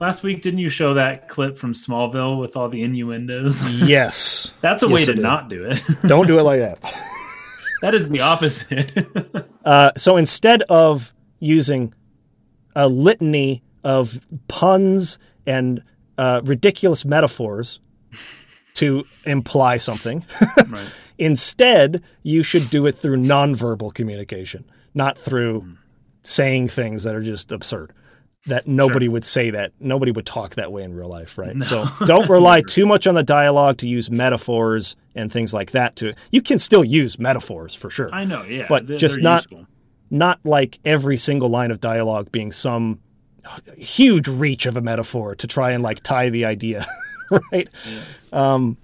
last 0.01 0.23
week, 0.23 0.43
didn't 0.43 0.61
you 0.61 0.69
show 0.69 0.95
that 0.95 1.29
clip 1.29 1.57
from 1.57 1.75
Smallville 1.75 2.39
with 2.41 2.57
all 2.57 2.69
the 2.69 2.83
innuendos? 2.83 3.63
yes. 3.83 4.53
That's 4.61 4.83
a 4.83 4.89
Yes, 4.89 5.07
way 5.09 5.15
to 5.15 5.21
not 5.21 5.49
do 5.49 5.65
it. 5.67 5.83
Don't 6.07 6.27
do 6.27 6.39
it 6.39 6.43
like 6.43 6.61
that. 6.61 6.81
that 7.83 7.95
is 7.95 8.09
the 8.09 8.21
opposite. 8.21 9.47
Uh, 9.65 9.93
so 9.97 10.17
instead 10.17 10.63
of 10.63 11.15
using 11.39 11.95
a 12.75 12.89
litany 12.89 13.63
of 13.85 14.27
puns 14.49 15.19
and 15.47 15.83
uh, 16.19 16.41
ridiculous 16.45 17.05
metaphors 17.05 17.81
to 18.75 19.05
imply 19.25 19.77
something, 19.79 20.25
right. 20.71 20.91
instead 21.19 22.03
you 22.23 22.43
should 22.43 22.69
do 22.71 22.87
it 22.87 22.93
through 22.97 23.17
nonverbal 23.17 23.93
communication, 23.95 24.65
not 24.95 25.17
through 25.19 25.77
saying 26.23 26.69
things 26.69 27.03
that 27.05 27.15
are 27.15 27.23
just 27.23 27.53
absurd. 27.53 27.93
That 28.47 28.67
nobody 28.67 29.07
would 29.07 29.25
say 29.25 29.51
that, 29.51 29.73
nobody 29.81 30.13
would 30.13 30.25
talk 30.25 30.55
that 30.55 30.73
way 30.73 30.83
in 30.83 30.95
real 30.95 31.11
life, 31.11 31.37
right? 31.37 31.63
So 31.63 31.85
don't 32.07 32.27
rely 32.31 32.63
too 32.63 32.87
much 32.87 33.07
on 33.07 33.15
the 33.15 33.23
dialogue 33.23 33.77
to 33.79 33.89
use 33.89 34.11
metaphors 34.11 34.97
and 35.15 35.31
things 35.31 35.53
like 35.53 35.73
that. 35.73 35.97
To 35.97 36.15
you 36.31 36.41
can 36.41 36.59
still 36.59 36.83
use 36.83 37.19
metaphors 37.19 37.75
for 37.75 37.91
sure 37.91 38.09
I 38.15 38.25
know, 38.25 38.43
yeah. 38.45 38.65
But 38.67 38.87
they're- 38.87 38.97
just 38.97 39.17
they're 39.17 39.25
not- 39.25 39.43
useful. 39.43 39.67
not 40.11 40.41
like 40.43 40.79
every 40.87 41.19
single 41.19 41.51
line 41.51 41.71
of 41.71 41.81
dialogue 41.81 42.33
being 42.33 42.51
some 42.51 43.01
huge 43.77 44.29
reach 44.29 44.67
of 44.67 44.77
a 44.77 44.81
metaphor 44.81 45.35
to 45.37 45.47
try 45.47 45.73
and 45.73 45.83
like 45.83 46.03
tie 46.03 46.29
the 46.29 46.45
idea, 46.45 46.85
right? 47.53 47.69
Um, 48.33 48.77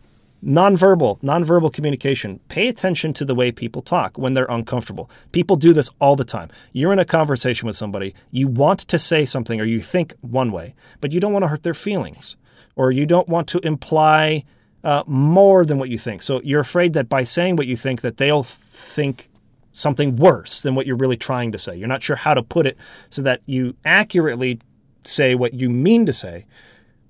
nonverbal, 0.45 1.21
nonverbal 1.21 1.73
communication. 1.73 2.41
Pay 2.49 2.69
attention 2.69 3.13
to 3.15 3.25
the 3.25 3.35
way 3.35 3.51
people 3.51 3.83
talk 3.83 4.17
when 4.17 4.35
they're 4.35 4.47
uncomfortable. 4.49 5.11
People 5.33 5.57
do 5.57 5.73
this 5.73 5.91
all 6.01 6.17
the 6.17 6.25
time. 6.25 6.51
You're 6.73 6.93
in 6.93 6.99
a 6.99 7.05
conversation 7.05 7.67
with 7.67 7.77
somebody, 7.77 8.15
you 8.31 8.49
want 8.49 8.81
to 8.81 8.99
say 8.99 9.25
something 9.25 9.61
or 9.61 9.65
you 9.65 9.81
think 9.81 10.15
one 10.21 10.53
way, 10.53 10.75
but 11.01 11.13
you 11.13 11.21
don't 11.21 11.33
want 11.33 11.43
to 11.43 11.49
hurt 11.49 11.63
their 11.63 11.75
feelings 11.75 12.37
or 12.77 12.91
you 12.91 13.07
don't 13.07 13.29
want 13.29 13.49
to 13.49 13.59
imply 13.67 14.45
uh, 14.85 15.03
more 15.07 15.65
than 15.65 15.79
what 15.79 15.89
you 15.89 15.99
think. 15.99 16.23
So 16.23 16.41
you're 16.43 16.61
afraid 16.61 16.93
that 16.93 17.09
by 17.09 17.25
saying 17.25 17.57
what 17.57 17.67
you 17.67 17.77
think 17.77 18.03
that 18.03 18.19
they'll 18.19 18.45
think 18.45 19.29
something 19.77 20.16
worse 20.16 20.62
than 20.62 20.74
what 20.74 20.86
you're 20.86 20.97
really 20.97 21.19
trying 21.19 21.53
to 21.53 21.59
say. 21.59 21.77
You're 21.77 21.86
not 21.86 22.03
sure 22.03 22.16
how 22.16 22.32
to 22.32 22.43
put 22.43 22.66
it 22.66 22.78
so 23.11 23.20
that 23.23 23.43
you 23.44 23.77
accurately 23.85 24.59
say 25.05 25.35
what 25.35 25.53
you 25.53 25.69
mean 25.69 26.07
to 26.07 26.15
say, 26.15 26.47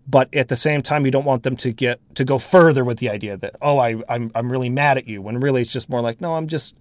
but 0.07 0.33
at 0.35 0.49
the 0.49 0.57
same 0.57 0.83
time 0.83 1.05
you 1.05 1.13
don't 1.13 1.25
want 1.25 1.45
them 1.45 1.57
to 1.59 1.71
get 1.73 2.01
to 2.17 2.25
go 2.25 2.39
further 2.39 2.85
with 2.85 2.99
the 2.99 3.09
idea 3.09 3.37
that 3.37 3.55
oh 3.63 3.79
I 3.79 4.03
I'm 4.09 4.33
I'm 4.35 4.51
really 4.51 4.69
mad 4.69 4.99
at 4.99 5.07
you 5.07 5.23
when 5.23 5.41
really 5.41 5.63
it's 5.63 5.73
just 5.73 5.89
more 5.89 6.01
like 6.01 6.21
no 6.21 6.35
I'm 6.35 6.49
just 6.49 6.77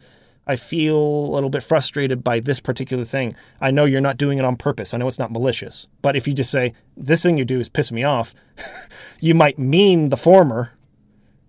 I 0.48 0.56
feel 0.56 0.98
a 0.98 1.34
little 1.34 1.50
bit 1.50 1.64
frustrated 1.64 2.24
by 2.24 2.40
this 2.40 2.60
particular 2.60 3.04
thing. 3.04 3.36
I 3.60 3.72
know 3.72 3.86
you're 3.86 4.02
not 4.02 4.18
doing 4.18 4.38
it 4.38 4.46
on 4.46 4.58
purpose. 4.58 4.94
I 4.94 4.98
know 4.98 5.08
it's 5.08 5.18
not 5.18 5.32
malicious. 5.32 5.88
But 6.04 6.16
if 6.16 6.28
you 6.28 6.36
just 6.36 6.52
say 6.52 6.74
this 6.96 7.24
thing 7.24 7.40
you 7.40 7.46
do 7.46 7.60
is 7.60 7.68
pissing 7.68 7.94
me 7.94 8.04
off, 8.04 8.36
you 9.20 9.34
might 9.34 9.58
mean 9.58 10.10
the 10.10 10.18
former. 10.18 10.74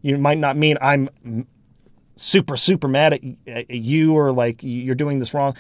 You 0.00 0.16
might 0.16 0.38
not 0.38 0.56
mean 0.56 0.78
I'm 0.80 1.10
super 2.16 2.56
super 2.56 2.88
mad 2.88 3.12
at, 3.12 3.20
at 3.46 3.70
you 3.70 4.14
or 4.14 4.32
like 4.32 4.60
you're 4.62 4.94
doing 4.94 5.18
this 5.18 5.34
wrong 5.34 5.54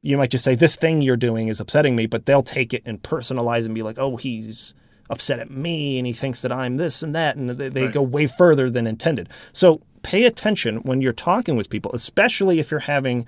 you 0.00 0.16
might 0.16 0.30
just 0.30 0.44
say 0.44 0.54
this 0.54 0.76
thing 0.76 1.00
you're 1.00 1.16
doing 1.16 1.48
is 1.48 1.58
upsetting 1.60 1.96
me 1.96 2.06
but 2.06 2.24
they'll 2.24 2.42
take 2.42 2.72
it 2.72 2.82
and 2.86 3.02
personalize 3.02 3.66
and 3.66 3.74
be 3.74 3.82
like 3.82 3.98
oh 3.98 4.16
he's 4.16 4.74
upset 5.10 5.40
at 5.40 5.50
me 5.50 5.98
and 5.98 6.06
he 6.06 6.12
thinks 6.12 6.40
that 6.42 6.52
i'm 6.52 6.76
this 6.76 7.02
and 7.02 7.14
that 7.14 7.34
and 7.36 7.50
they, 7.50 7.68
they 7.68 7.84
Right. 7.84 7.92
go 7.94 8.02
way 8.02 8.26
further 8.26 8.70
than 8.70 8.86
intended 8.86 9.28
so 9.52 9.80
pay 10.02 10.24
attention 10.24 10.76
when 10.82 11.00
you're 11.00 11.12
talking 11.12 11.56
with 11.56 11.68
people 11.68 11.90
especially 11.92 12.60
if 12.60 12.70
you're 12.70 12.80
having 12.80 13.26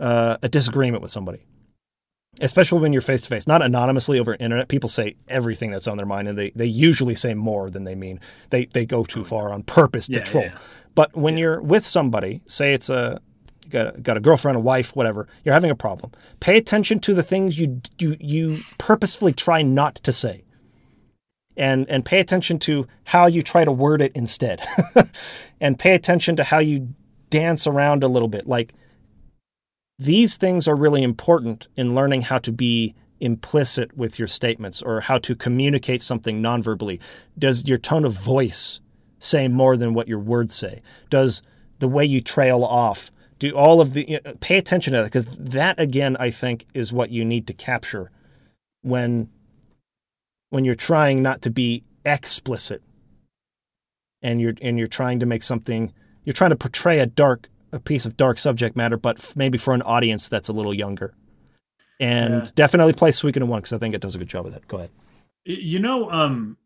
uh, 0.00 0.38
a 0.42 0.48
disagreement 0.48 1.02
with 1.02 1.10
somebody 1.10 1.44
especially 2.40 2.80
when 2.80 2.92
you're 2.92 3.00
face 3.02 3.20
to 3.22 3.28
face 3.28 3.46
not 3.46 3.62
anonymously 3.62 4.18
over 4.18 4.34
internet 4.40 4.68
people 4.68 4.88
say 4.88 5.14
everything 5.28 5.70
that's 5.70 5.86
on 5.86 5.96
their 5.96 6.06
mind 6.06 6.28
and 6.28 6.36
they, 6.38 6.50
they 6.54 6.66
usually 6.66 7.14
say 7.14 7.34
more 7.34 7.70
than 7.70 7.84
they 7.84 7.94
mean 7.94 8.18
they, 8.50 8.66
they 8.66 8.84
go 8.84 9.04
too 9.04 9.20
oh, 9.20 9.24
far 9.24 9.52
on 9.52 9.62
purpose 9.62 10.06
to 10.06 10.18
Yeah, 10.18 10.24
troll 10.24 10.44
yeah. 10.44 10.58
but 10.94 11.14
when 11.16 11.38
you're 11.38 11.60
with 11.60 11.86
somebody, 11.86 12.42
say 12.46 12.74
it's 12.74 12.88
a 12.88 13.20
you 13.64 13.70
got 13.70 13.96
a, 13.96 14.00
got 14.00 14.16
a 14.16 14.20
girlfriend, 14.20 14.56
a 14.56 14.60
wife, 14.60 14.94
whatever, 14.94 15.26
you're 15.42 15.54
having 15.54 15.70
a 15.70 15.74
problem. 15.74 16.12
Pay 16.40 16.56
attention 16.58 16.98
to 17.00 17.14
the 17.14 17.22
things 17.22 17.58
you 17.58 17.80
you 17.98 18.16
you 18.20 18.58
purposefully 18.78 19.32
try 19.32 19.62
not 19.62 19.94
to 19.96 20.12
say. 20.12 20.44
And 21.56 21.88
and 21.88 22.04
pay 22.04 22.20
attention 22.20 22.58
to 22.60 22.86
how 23.04 23.26
you 23.26 23.40
try 23.42 23.64
to 23.64 23.72
word 23.72 24.02
it 24.02 24.12
instead. 24.14 24.60
and 25.60 25.78
pay 25.78 25.94
attention 25.94 26.36
to 26.36 26.44
how 26.44 26.58
you 26.58 26.94
dance 27.30 27.66
around 27.66 28.02
a 28.04 28.08
little 28.08 28.28
bit. 28.28 28.46
Like 28.46 28.74
these 29.98 30.36
things 30.36 30.66
are 30.66 30.76
really 30.76 31.02
important 31.02 31.68
in 31.76 31.94
learning 31.94 32.22
how 32.22 32.38
to 32.38 32.52
be 32.52 32.94
implicit 33.20 33.96
with 33.96 34.18
your 34.18 34.28
statements 34.28 34.82
or 34.82 35.00
how 35.00 35.18
to 35.18 35.34
communicate 35.34 36.02
something 36.02 36.42
nonverbally. 36.42 37.00
Does 37.38 37.66
your 37.66 37.78
tone 37.78 38.04
of 38.04 38.12
voice 38.12 38.80
say 39.18 39.48
more 39.48 39.76
than 39.76 39.94
what 39.94 40.08
your 40.08 40.18
words 40.18 40.54
say? 40.54 40.82
Does 41.10 41.42
the 41.78 41.88
way 41.88 42.04
you 42.04 42.20
trail 42.20 42.64
off 42.64 43.10
do 43.38 43.50
all 43.50 43.80
of 43.80 43.94
the 43.94 44.08
you 44.08 44.20
know, 44.24 44.34
pay 44.40 44.56
attention 44.56 44.92
to 44.92 45.00
that 45.00 45.04
because 45.04 45.26
that 45.36 45.78
again 45.78 46.16
I 46.18 46.30
think 46.30 46.66
is 46.72 46.92
what 46.92 47.10
you 47.10 47.24
need 47.24 47.46
to 47.48 47.52
capture 47.52 48.10
when 48.82 49.28
when 50.50 50.64
you're 50.64 50.74
trying 50.74 51.22
not 51.22 51.42
to 51.42 51.50
be 51.50 51.84
explicit 52.04 52.82
and 54.22 54.40
you're 54.40 54.54
and 54.62 54.78
you're 54.78 54.86
trying 54.86 55.20
to 55.20 55.26
make 55.26 55.42
something 55.42 55.92
you're 56.24 56.32
trying 56.32 56.50
to 56.50 56.56
portray 56.56 57.00
a 57.00 57.06
dark 57.06 57.48
a 57.74 57.80
piece 57.80 58.06
of 58.06 58.16
dark 58.16 58.38
subject 58.38 58.76
matter 58.76 58.96
but 58.96 59.18
f- 59.18 59.34
maybe 59.36 59.58
for 59.58 59.74
an 59.74 59.82
audience 59.82 60.28
that's 60.28 60.48
a 60.48 60.52
little 60.52 60.72
younger 60.74 61.12
and 62.00 62.34
Yeah. 62.34 62.48
definitely 62.54 62.92
play 62.92 63.10
Suikoden 63.10 63.48
1 63.48 63.58
because 63.60 63.72
I 63.72 63.78
think 63.78 63.94
it 63.94 64.00
does 64.00 64.14
a 64.14 64.18
good 64.18 64.28
job 64.28 64.46
of 64.46 64.52
that. 64.52 64.66
Go 64.68 64.78
ahead. 64.78 64.90
You 65.44 65.78
know, 65.78 66.10
um, 66.10 66.56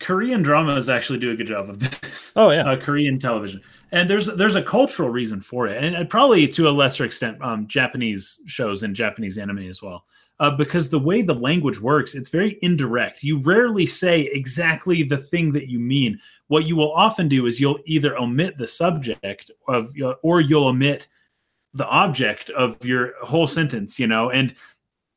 Korean 0.00 0.42
dramas 0.42 0.88
actually 0.88 1.18
do 1.18 1.30
a 1.30 1.36
good 1.36 1.46
job 1.46 1.68
of 1.68 1.78
this. 2.00 2.32
Oh 2.36 2.50
yeah, 2.50 2.62
uh, 2.70 2.76
Korean 2.76 3.18
television, 3.18 3.60
and 3.92 4.08
there's 4.08 4.26
there's 4.26 4.56
a 4.56 4.62
cultural 4.62 5.10
reason 5.10 5.40
for 5.42 5.66
it, 5.66 5.82
and 5.82 6.08
probably 6.08 6.48
to 6.48 6.68
a 6.68 6.70
lesser 6.70 7.04
extent, 7.04 7.36
um, 7.42 7.66
Japanese 7.66 8.40
shows 8.46 8.82
and 8.84 8.96
Japanese 8.96 9.36
anime 9.36 9.58
as 9.58 9.82
well. 9.82 10.04
Uh, 10.40 10.50
because 10.50 10.88
the 10.90 10.98
way 10.98 11.22
the 11.22 11.34
language 11.34 11.80
works, 11.80 12.14
it's 12.14 12.28
very 12.28 12.58
indirect. 12.62 13.22
You 13.22 13.38
rarely 13.38 13.86
say 13.86 14.22
exactly 14.32 15.02
the 15.04 15.18
thing 15.18 15.52
that 15.52 15.68
you 15.68 15.78
mean. 15.78 16.18
What 16.48 16.66
you 16.66 16.76
will 16.76 16.92
often 16.92 17.28
do 17.28 17.46
is 17.46 17.60
you'll 17.60 17.78
either 17.86 18.16
omit 18.18 18.58
the 18.58 18.66
subject 18.66 19.50
of, 19.66 19.94
or 20.22 20.40
you'll 20.40 20.66
omit 20.66 21.08
the 21.72 21.86
object 21.86 22.50
of 22.50 22.82
your 22.84 23.14
whole 23.22 23.46
sentence. 23.46 23.98
You 23.98 24.06
know, 24.06 24.30
and 24.30 24.54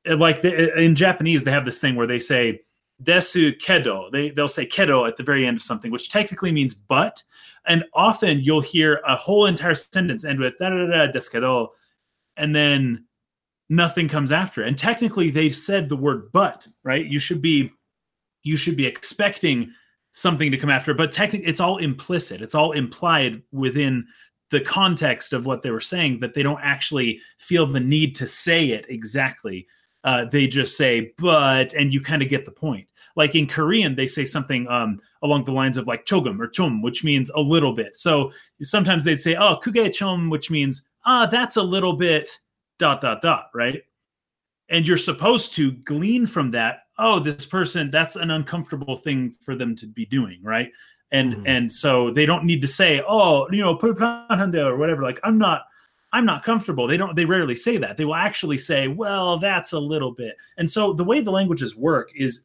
like 0.06 0.42
the, 0.42 0.80
in 0.80 0.96
Japanese, 0.96 1.44
they 1.44 1.52
have 1.52 1.66
this 1.66 1.80
thing 1.82 1.96
where 1.96 2.08
they 2.08 2.20
say 2.20 2.62
desu 3.04 3.60
kedo. 3.60 4.12
They 4.12 4.30
they'll 4.30 4.48
say 4.48 4.66
kedo 4.66 5.08
at 5.08 5.18
the 5.18 5.24
very 5.24 5.46
end 5.46 5.58
of 5.58 5.64
something, 5.64 5.92
which 5.92 6.10
technically 6.10 6.52
means 6.52 6.74
but. 6.74 7.24
And 7.66 7.84
often 7.94 8.40
you'll 8.40 8.62
hear 8.62 9.02
a 9.06 9.16
whole 9.16 9.46
entire 9.46 9.76
sentence 9.76 10.24
end 10.26 10.40
with 10.40 10.58
da 10.58 10.70
da 10.70 10.88
da 10.88 11.12
desu 11.12 11.34
kedo, 11.34 11.70
and 12.38 12.56
then 12.56 13.06
nothing 13.70 14.08
comes 14.08 14.32
after. 14.32 14.64
And 14.64 14.78
technically, 14.78 15.30
they've 15.30 15.56
said 15.56 15.90
the 15.90 15.98
word 15.98 16.32
but. 16.32 16.68
Right? 16.84 17.06
You 17.06 17.20
should 17.20 17.42
be 17.42 17.72
you 18.44 18.58
should 18.58 18.78
be 18.78 18.86
expecting 18.86 19.74
something 20.18 20.50
to 20.50 20.58
come 20.58 20.72
after, 20.72 20.96
but 20.96 21.12
technically, 21.12 21.48
it's 21.48 21.60
all 21.60 21.78
implicit. 21.78 22.42
It's 22.42 22.56
all 22.56 22.72
implied 22.72 23.44
within 23.52 24.08
the 24.50 24.60
context 24.60 25.32
of 25.32 25.46
what 25.46 25.62
they 25.62 25.70
were 25.70 25.80
saying 25.80 26.20
that 26.22 26.34
they 26.34 26.42
don't 26.42 26.60
actually 26.64 27.20
feel 27.38 27.68
the 27.68 27.80
need 27.80 28.16
to 28.16 28.28
say 28.28 28.70
it 28.70 28.88
exactly. 28.90 29.68
Uh, 30.04 30.26
they 30.26 30.48
just 30.48 30.76
say 30.76 31.12
but 31.18 31.74
and 31.74 31.94
you 31.94 32.02
kind 32.02 32.24
of 32.24 32.30
get 32.30 32.46
the 32.46 32.52
point. 32.52 32.88
Like 33.16 33.36
in 33.36 33.46
korean 33.46 33.96
they 33.96 34.08
say 34.08 34.26
something 34.26 34.68
um, 34.70 35.02
along 35.22 35.44
the 35.44 35.52
lines 35.52 35.78
of 35.78 35.86
like 35.86 36.06
chogum 36.06 36.40
or 36.40 36.48
chum 36.48 36.82
which 36.82 37.04
means 37.04 37.30
a 37.32 37.40
little 37.40 37.74
bit. 37.74 37.98
So 37.98 38.32
sometimes 38.62 39.04
they'd 39.04 39.22
say 39.22 39.36
oh 39.36 39.60
kuge 39.62 39.94
chum 39.94 40.30
which 40.30 40.50
means 40.50 40.82
ah 41.06 41.28
that's 41.28 41.58
a 41.58 41.64
little 41.64 41.94
bit 41.94 42.30
dot 42.80 43.02
dot 43.02 43.22
dot 43.22 43.50
right 43.54 43.84
and 44.70 44.88
you're 44.88 44.98
supposed 44.98 45.54
to 45.56 45.72
glean 45.72 46.26
from 46.26 46.52
that 46.52 46.84
oh 47.00 47.20
this 47.20 47.46
person 47.46 47.90
that's 47.90 48.16
an 48.16 48.32
uncomfortable 48.32 48.96
thing 48.96 49.36
for 49.42 49.56
them 49.56 49.76
to 49.76 49.88
be 49.88 50.06
doing 50.06 50.40
right 50.44 50.72
and 51.12 51.34
mm-hmm. 51.34 51.48
and 51.48 51.72
so 51.72 52.12
they 52.12 52.26
don't 52.26 52.44
need 52.44 52.62
to 52.62 52.68
say 52.68 53.04
oh 53.08 53.50
you 53.52 53.62
know 53.62 53.76
put 53.76 54.02
on 54.02 54.52
there 54.52 54.68
or 54.68 54.78
whatever 54.78 55.02
like 55.04 55.20
i'm 55.24 55.38
not 55.38 55.64
I'm 56.14 56.26
not 56.26 56.44
comfortable. 56.44 56.88
They 56.88 56.98
don't 56.98 57.16
they 57.16 57.26
rarely 57.26 57.56
say 57.56 57.78
that. 57.78 57.98
They 57.98 58.06
will 58.06 58.16
actually 58.16 58.58
say, 58.58 58.88
"Well, 58.88 59.38
that's 59.38 59.74
a 59.74 59.80
little 59.80 60.12
bit." 60.12 60.36
And 60.58 60.70
so 60.70 60.94
the 60.94 61.04
way 61.04 61.22
the 61.22 61.32
languages 61.32 61.76
work 61.76 62.12
is 62.16 62.42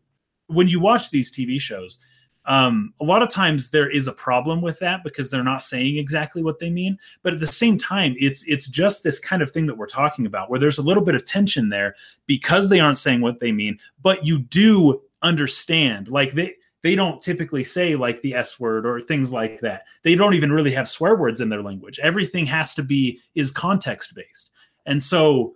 when 0.49 0.69
you 0.69 0.81
watch 0.81 1.11
these 1.11 1.35
TV 1.35 1.61
shows, 1.61 1.99
um, 2.45 2.93
a 3.01 3.05
lot 3.05 3.23
of 3.23 3.29
times 3.29 3.71
there 3.71 3.89
is 3.89 4.09
a 4.09 4.13
problem 4.13 4.63
with 4.63 4.79
that 4.81 5.05
because 5.05 5.31
they're 5.31 5.45
not 5.45 5.63
saying 5.63 5.97
exactly 5.97 6.43
what 6.43 6.59
they 6.59 6.71
mean. 6.71 6.99
But 7.23 7.35
at 7.35 7.41
the 7.41 7.47
same 7.47 7.79
time, 7.79 8.15
it's 8.19 8.43
it's 8.45 8.67
just 8.67 9.03
this 9.03 9.21
kind 9.21 9.43
of 9.43 9.51
thing 9.51 9.67
that 9.67 9.77
we're 9.77 9.87
talking 9.87 10.27
about, 10.27 10.51
where 10.51 10.59
there's 10.59 10.79
a 10.79 10.83
little 10.83 11.05
bit 11.05 11.15
of 11.15 11.25
tension 11.25 11.69
there 11.69 11.95
because 12.27 12.69
they 12.69 12.81
aren't 12.81 12.99
saying 12.99 13.21
what 13.21 13.41
they 13.41 13.53
mean, 13.53 13.79
but 14.03 14.27
you 14.27 14.41
do 14.41 15.03
understand. 15.23 16.09
Like 16.09 16.33
they 16.33 16.55
they 16.83 16.97
don't 16.97 17.23
typically 17.23 17.63
say 17.63 17.95
like 17.95 18.21
the 18.23 18.35
S 18.35 18.59
word 18.59 18.87
or 18.87 19.01
things 19.01 19.33
like 19.33 19.61
that. 19.61 19.85
They 20.03 20.17
don't 20.17 20.35
even 20.35 20.53
really 20.53 20.73
have 20.73 20.89
swear 20.89 21.17
words 21.17 21.41
in 21.41 21.49
their 21.49 21.63
language. 21.63 22.01
Everything 22.01 22.45
has 22.47 22.75
to 22.75 22.83
be 22.83 23.21
is 23.35 23.53
context 23.53 24.15
based. 24.15 24.51
And 24.85 25.01
so, 25.01 25.55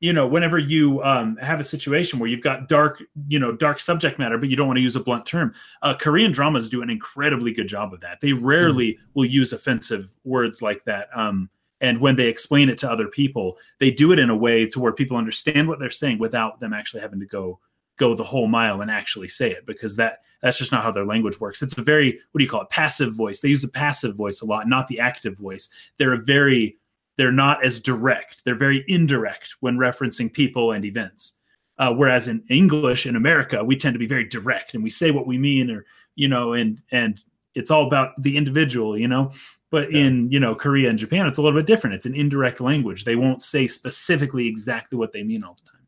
you 0.00 0.12
know, 0.12 0.26
whenever 0.26 0.58
you 0.58 1.02
um, 1.02 1.36
have 1.38 1.58
a 1.58 1.64
situation 1.64 2.18
where 2.18 2.28
you've 2.28 2.42
got 2.42 2.68
dark, 2.68 3.02
you 3.28 3.38
know, 3.38 3.52
dark 3.52 3.80
subject 3.80 4.18
matter, 4.18 4.36
but 4.36 4.50
you 4.50 4.56
don't 4.56 4.66
want 4.66 4.76
to 4.76 4.82
use 4.82 4.96
a 4.96 5.00
blunt 5.00 5.24
term, 5.24 5.54
uh, 5.82 5.94
Korean 5.94 6.32
dramas 6.32 6.68
do 6.68 6.82
an 6.82 6.90
incredibly 6.90 7.52
good 7.52 7.68
job 7.68 7.94
of 7.94 8.00
that. 8.00 8.20
They 8.20 8.32
rarely 8.32 8.94
mm. 8.94 8.98
will 9.14 9.24
use 9.24 9.52
offensive 9.52 10.14
words 10.24 10.60
like 10.60 10.84
that. 10.84 11.08
Um, 11.16 11.48
and 11.80 11.98
when 11.98 12.16
they 12.16 12.28
explain 12.28 12.68
it 12.68 12.78
to 12.78 12.90
other 12.90 13.08
people, 13.08 13.56
they 13.78 13.90
do 13.90 14.12
it 14.12 14.18
in 14.18 14.30
a 14.30 14.36
way 14.36 14.66
to 14.66 14.80
where 14.80 14.92
people 14.92 15.16
understand 15.16 15.68
what 15.68 15.78
they're 15.78 15.90
saying 15.90 16.18
without 16.18 16.60
them 16.60 16.72
actually 16.72 17.00
having 17.00 17.20
to 17.20 17.26
go 17.26 17.58
go 17.98 18.14
the 18.14 18.24
whole 18.24 18.46
mile 18.46 18.82
and 18.82 18.90
actually 18.90 19.28
say 19.28 19.50
it 19.50 19.64
because 19.64 19.96
that 19.96 20.20
that's 20.42 20.58
just 20.58 20.70
not 20.70 20.82
how 20.82 20.90
their 20.90 21.06
language 21.06 21.40
works. 21.40 21.62
It's 21.62 21.76
a 21.76 21.82
very 21.82 22.20
what 22.32 22.38
do 22.38 22.44
you 22.44 22.50
call 22.50 22.62
it? 22.62 22.70
Passive 22.70 23.14
voice. 23.14 23.40
They 23.40 23.48
use 23.48 23.62
the 23.62 23.68
passive 23.68 24.14
voice 24.14 24.42
a 24.42 24.46
lot, 24.46 24.68
not 24.68 24.86
the 24.88 25.00
active 25.00 25.38
voice. 25.38 25.70
They're 25.96 26.12
a 26.12 26.22
very 26.22 26.76
they're 27.16 27.32
not 27.32 27.64
as 27.64 27.80
direct. 27.80 28.44
They're 28.44 28.54
very 28.54 28.84
indirect 28.88 29.56
when 29.60 29.76
referencing 29.76 30.32
people 30.32 30.72
and 30.72 30.84
events. 30.84 31.36
Uh, 31.78 31.92
whereas 31.92 32.28
in 32.28 32.42
English 32.48 33.06
in 33.06 33.16
America, 33.16 33.62
we 33.62 33.76
tend 33.76 33.94
to 33.94 33.98
be 33.98 34.06
very 34.06 34.24
direct 34.24 34.74
and 34.74 34.82
we 34.82 34.90
say 34.90 35.10
what 35.10 35.26
we 35.26 35.36
mean, 35.36 35.70
or 35.70 35.84
you 36.14 36.28
know, 36.28 36.54
and 36.54 36.80
and 36.90 37.22
it's 37.54 37.70
all 37.70 37.86
about 37.86 38.20
the 38.22 38.36
individual, 38.36 38.96
you 38.96 39.08
know. 39.08 39.30
But 39.70 39.92
yeah. 39.92 40.04
in 40.04 40.30
you 40.30 40.40
know 40.40 40.54
Korea 40.54 40.88
and 40.88 40.98
Japan, 40.98 41.26
it's 41.26 41.38
a 41.38 41.42
little 41.42 41.58
bit 41.58 41.66
different. 41.66 41.94
It's 41.94 42.06
an 42.06 42.14
indirect 42.14 42.60
language. 42.60 43.04
They 43.04 43.16
won't 43.16 43.42
say 43.42 43.66
specifically 43.66 44.46
exactly 44.46 44.96
what 44.96 45.12
they 45.12 45.22
mean 45.22 45.44
all 45.44 45.54
the 45.62 45.70
time. 45.70 45.86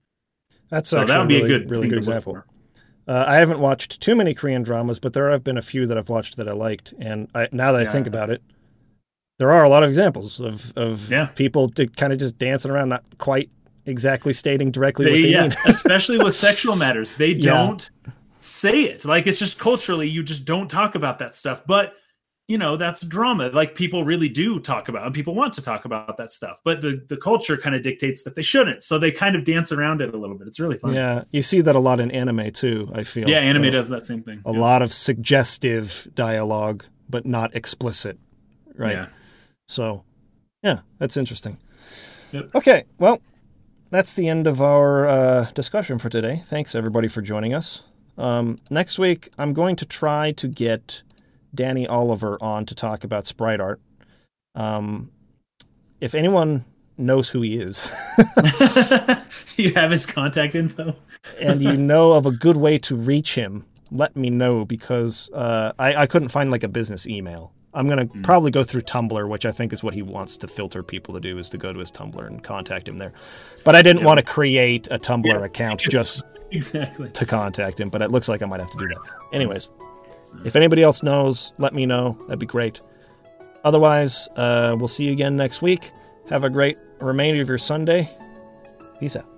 That's 0.68 0.90
so 0.90 1.04
that 1.04 1.18
would 1.18 1.28
be 1.28 1.36
really, 1.36 1.54
a 1.54 1.58
good, 1.58 1.70
really 1.70 1.88
good 1.88 1.98
example. 1.98 2.44
Uh, 3.06 3.24
I 3.26 3.36
haven't 3.36 3.60
watched 3.60 4.02
too 4.02 4.14
many 4.14 4.34
Korean 4.34 4.62
dramas, 4.62 4.98
but 4.98 5.14
there 5.14 5.30
have 5.30 5.42
been 5.42 5.56
a 5.56 5.62
few 5.62 5.86
that 5.86 5.96
I've 5.96 6.10
watched 6.10 6.36
that 6.36 6.46
I 6.46 6.52
liked. 6.52 6.92
And 6.98 7.28
I, 7.34 7.48
now 7.52 7.72
that 7.72 7.84
yeah. 7.84 7.88
I 7.88 7.92
think 7.92 8.06
about 8.06 8.28
it, 8.28 8.42
there 9.38 9.50
are 9.50 9.64
a 9.64 9.68
lot 9.68 9.82
of 9.82 9.88
examples 9.88 10.40
of, 10.40 10.72
of 10.76 11.10
yeah. 11.10 11.26
people 11.26 11.68
to 11.70 11.86
kind 11.86 12.12
of 12.12 12.18
just 12.18 12.38
dancing 12.38 12.70
around, 12.70 12.90
not 12.90 13.04
quite 13.18 13.50
exactly 13.86 14.32
stating 14.32 14.70
directly 14.70 15.06
they, 15.06 15.10
what 15.10 15.22
they 15.22 15.28
yeah, 15.28 15.42
mean. 15.42 15.52
especially 15.66 16.18
with 16.18 16.36
sexual 16.36 16.76
matters, 16.76 17.14
they 17.14 17.34
don't 17.34 17.90
say 18.40 18.82
it. 18.82 19.04
Like 19.04 19.26
it's 19.26 19.38
just 19.38 19.58
culturally, 19.58 20.08
you 20.08 20.22
just 20.22 20.44
don't 20.44 20.68
talk 20.68 20.94
about 20.94 21.18
that 21.20 21.34
stuff. 21.34 21.62
But 21.66 21.94
you 22.48 22.56
know 22.56 22.76
that's 22.78 23.00
drama 23.02 23.50
like 23.50 23.74
people 23.74 24.04
really 24.04 24.28
do 24.28 24.58
talk 24.58 24.88
about 24.88 25.04
and 25.04 25.14
people 25.14 25.34
want 25.34 25.52
to 25.52 25.62
talk 25.62 25.84
about 25.84 26.16
that 26.16 26.30
stuff 26.30 26.60
but 26.64 26.80
the 26.80 27.04
the 27.08 27.16
culture 27.18 27.58
kind 27.58 27.76
of 27.76 27.82
dictates 27.82 28.22
that 28.22 28.34
they 28.34 28.42
shouldn't 28.42 28.82
so 28.82 28.98
they 28.98 29.12
kind 29.12 29.36
of 29.36 29.44
dance 29.44 29.70
around 29.70 30.00
it 30.00 30.14
a 30.14 30.16
little 30.16 30.34
bit 30.34 30.48
it's 30.48 30.58
really 30.58 30.78
fun 30.78 30.94
yeah 30.94 31.22
you 31.30 31.42
see 31.42 31.60
that 31.60 31.76
a 31.76 31.78
lot 31.78 32.00
in 32.00 32.10
anime 32.10 32.50
too 32.50 32.90
i 32.94 33.04
feel 33.04 33.28
yeah 33.28 33.38
anime 33.38 33.64
uh, 33.64 33.70
does 33.70 33.90
that 33.90 34.04
same 34.04 34.22
thing 34.22 34.40
a 34.46 34.52
yeah. 34.52 34.58
lot 34.58 34.80
of 34.80 34.92
suggestive 34.92 36.08
dialogue 36.14 36.84
but 37.10 37.26
not 37.26 37.54
explicit 37.54 38.18
right 38.76 38.96
yeah. 38.96 39.06
So 39.68 40.02
yeah 40.62 40.80
that's 40.98 41.16
interesting 41.16 41.58
yep. 42.32 42.50
okay 42.54 42.84
well 42.98 43.20
that's 43.90 44.12
the 44.14 44.28
end 44.28 44.46
of 44.46 44.60
our 44.60 45.06
uh, 45.06 45.46
discussion 45.54 45.98
for 45.98 46.08
today 46.08 46.42
thanks 46.46 46.74
everybody 46.74 47.06
for 47.06 47.22
joining 47.22 47.54
us 47.54 47.82
um, 48.16 48.58
next 48.70 48.98
week 48.98 49.28
i'm 49.38 49.52
going 49.52 49.76
to 49.76 49.86
try 49.86 50.32
to 50.32 50.48
get 50.48 51.02
Danny 51.54 51.86
Oliver 51.86 52.38
on 52.40 52.66
to 52.66 52.74
talk 52.74 53.04
about 53.04 53.26
sprite 53.26 53.60
art. 53.60 53.80
Um, 54.54 55.10
if 56.00 56.14
anyone 56.14 56.64
knows 56.96 57.30
who 57.30 57.42
he 57.42 57.60
is, 57.60 57.80
you 59.56 59.72
have 59.74 59.90
his 59.90 60.06
contact 60.06 60.54
info, 60.54 60.96
and 61.40 61.62
you 61.62 61.76
know 61.76 62.12
of 62.12 62.26
a 62.26 62.30
good 62.30 62.56
way 62.56 62.78
to 62.78 62.96
reach 62.96 63.34
him, 63.34 63.66
let 63.90 64.16
me 64.16 64.30
know 64.30 64.64
because 64.64 65.30
uh, 65.32 65.72
I, 65.78 66.02
I 66.02 66.06
couldn't 66.06 66.28
find 66.28 66.50
like 66.50 66.62
a 66.62 66.68
business 66.68 67.06
email. 67.06 67.52
I'm 67.74 67.88
gonna 67.88 68.06
mm. 68.06 68.22
probably 68.22 68.50
go 68.50 68.64
through 68.64 68.82
Tumblr, 68.82 69.28
which 69.28 69.44
I 69.44 69.50
think 69.50 69.72
is 69.72 69.82
what 69.82 69.94
he 69.94 70.02
wants 70.02 70.36
to 70.38 70.48
filter 70.48 70.82
people 70.82 71.14
to 71.14 71.20
do, 71.20 71.38
is 71.38 71.48
to 71.50 71.58
go 71.58 71.72
to 71.72 71.78
his 71.78 71.90
Tumblr 71.90 72.26
and 72.26 72.42
contact 72.42 72.88
him 72.88 72.98
there. 72.98 73.12
But 73.64 73.76
I 73.76 73.82
didn't 73.82 74.00
yeah. 74.00 74.06
want 74.06 74.18
to 74.18 74.24
create 74.24 74.88
a 74.90 74.98
Tumblr 74.98 75.26
yeah. 75.26 75.44
account 75.44 75.80
just 75.90 76.24
exactly 76.50 77.10
to 77.10 77.26
contact 77.26 77.78
him. 77.80 77.90
But 77.90 78.02
it 78.02 78.10
looks 78.10 78.28
like 78.28 78.42
I 78.42 78.46
might 78.46 78.60
have 78.60 78.70
to 78.70 78.78
do 78.78 78.88
that. 78.88 78.98
Anyways, 79.32 79.68
if 80.44 80.56
anybody 80.56 80.82
else 80.82 81.02
knows, 81.02 81.52
let 81.58 81.74
me 81.74 81.86
know. 81.86 82.16
That'd 82.22 82.38
be 82.38 82.46
great. 82.46 82.80
Otherwise, 83.64 84.28
uh, 84.36 84.76
we'll 84.78 84.88
see 84.88 85.04
you 85.04 85.12
again 85.12 85.36
next 85.36 85.62
week. 85.62 85.90
Have 86.30 86.44
a 86.44 86.50
great 86.50 86.78
remainder 87.00 87.42
of 87.42 87.48
your 87.48 87.58
Sunday. 87.58 88.08
Peace 89.00 89.16
out. 89.16 89.37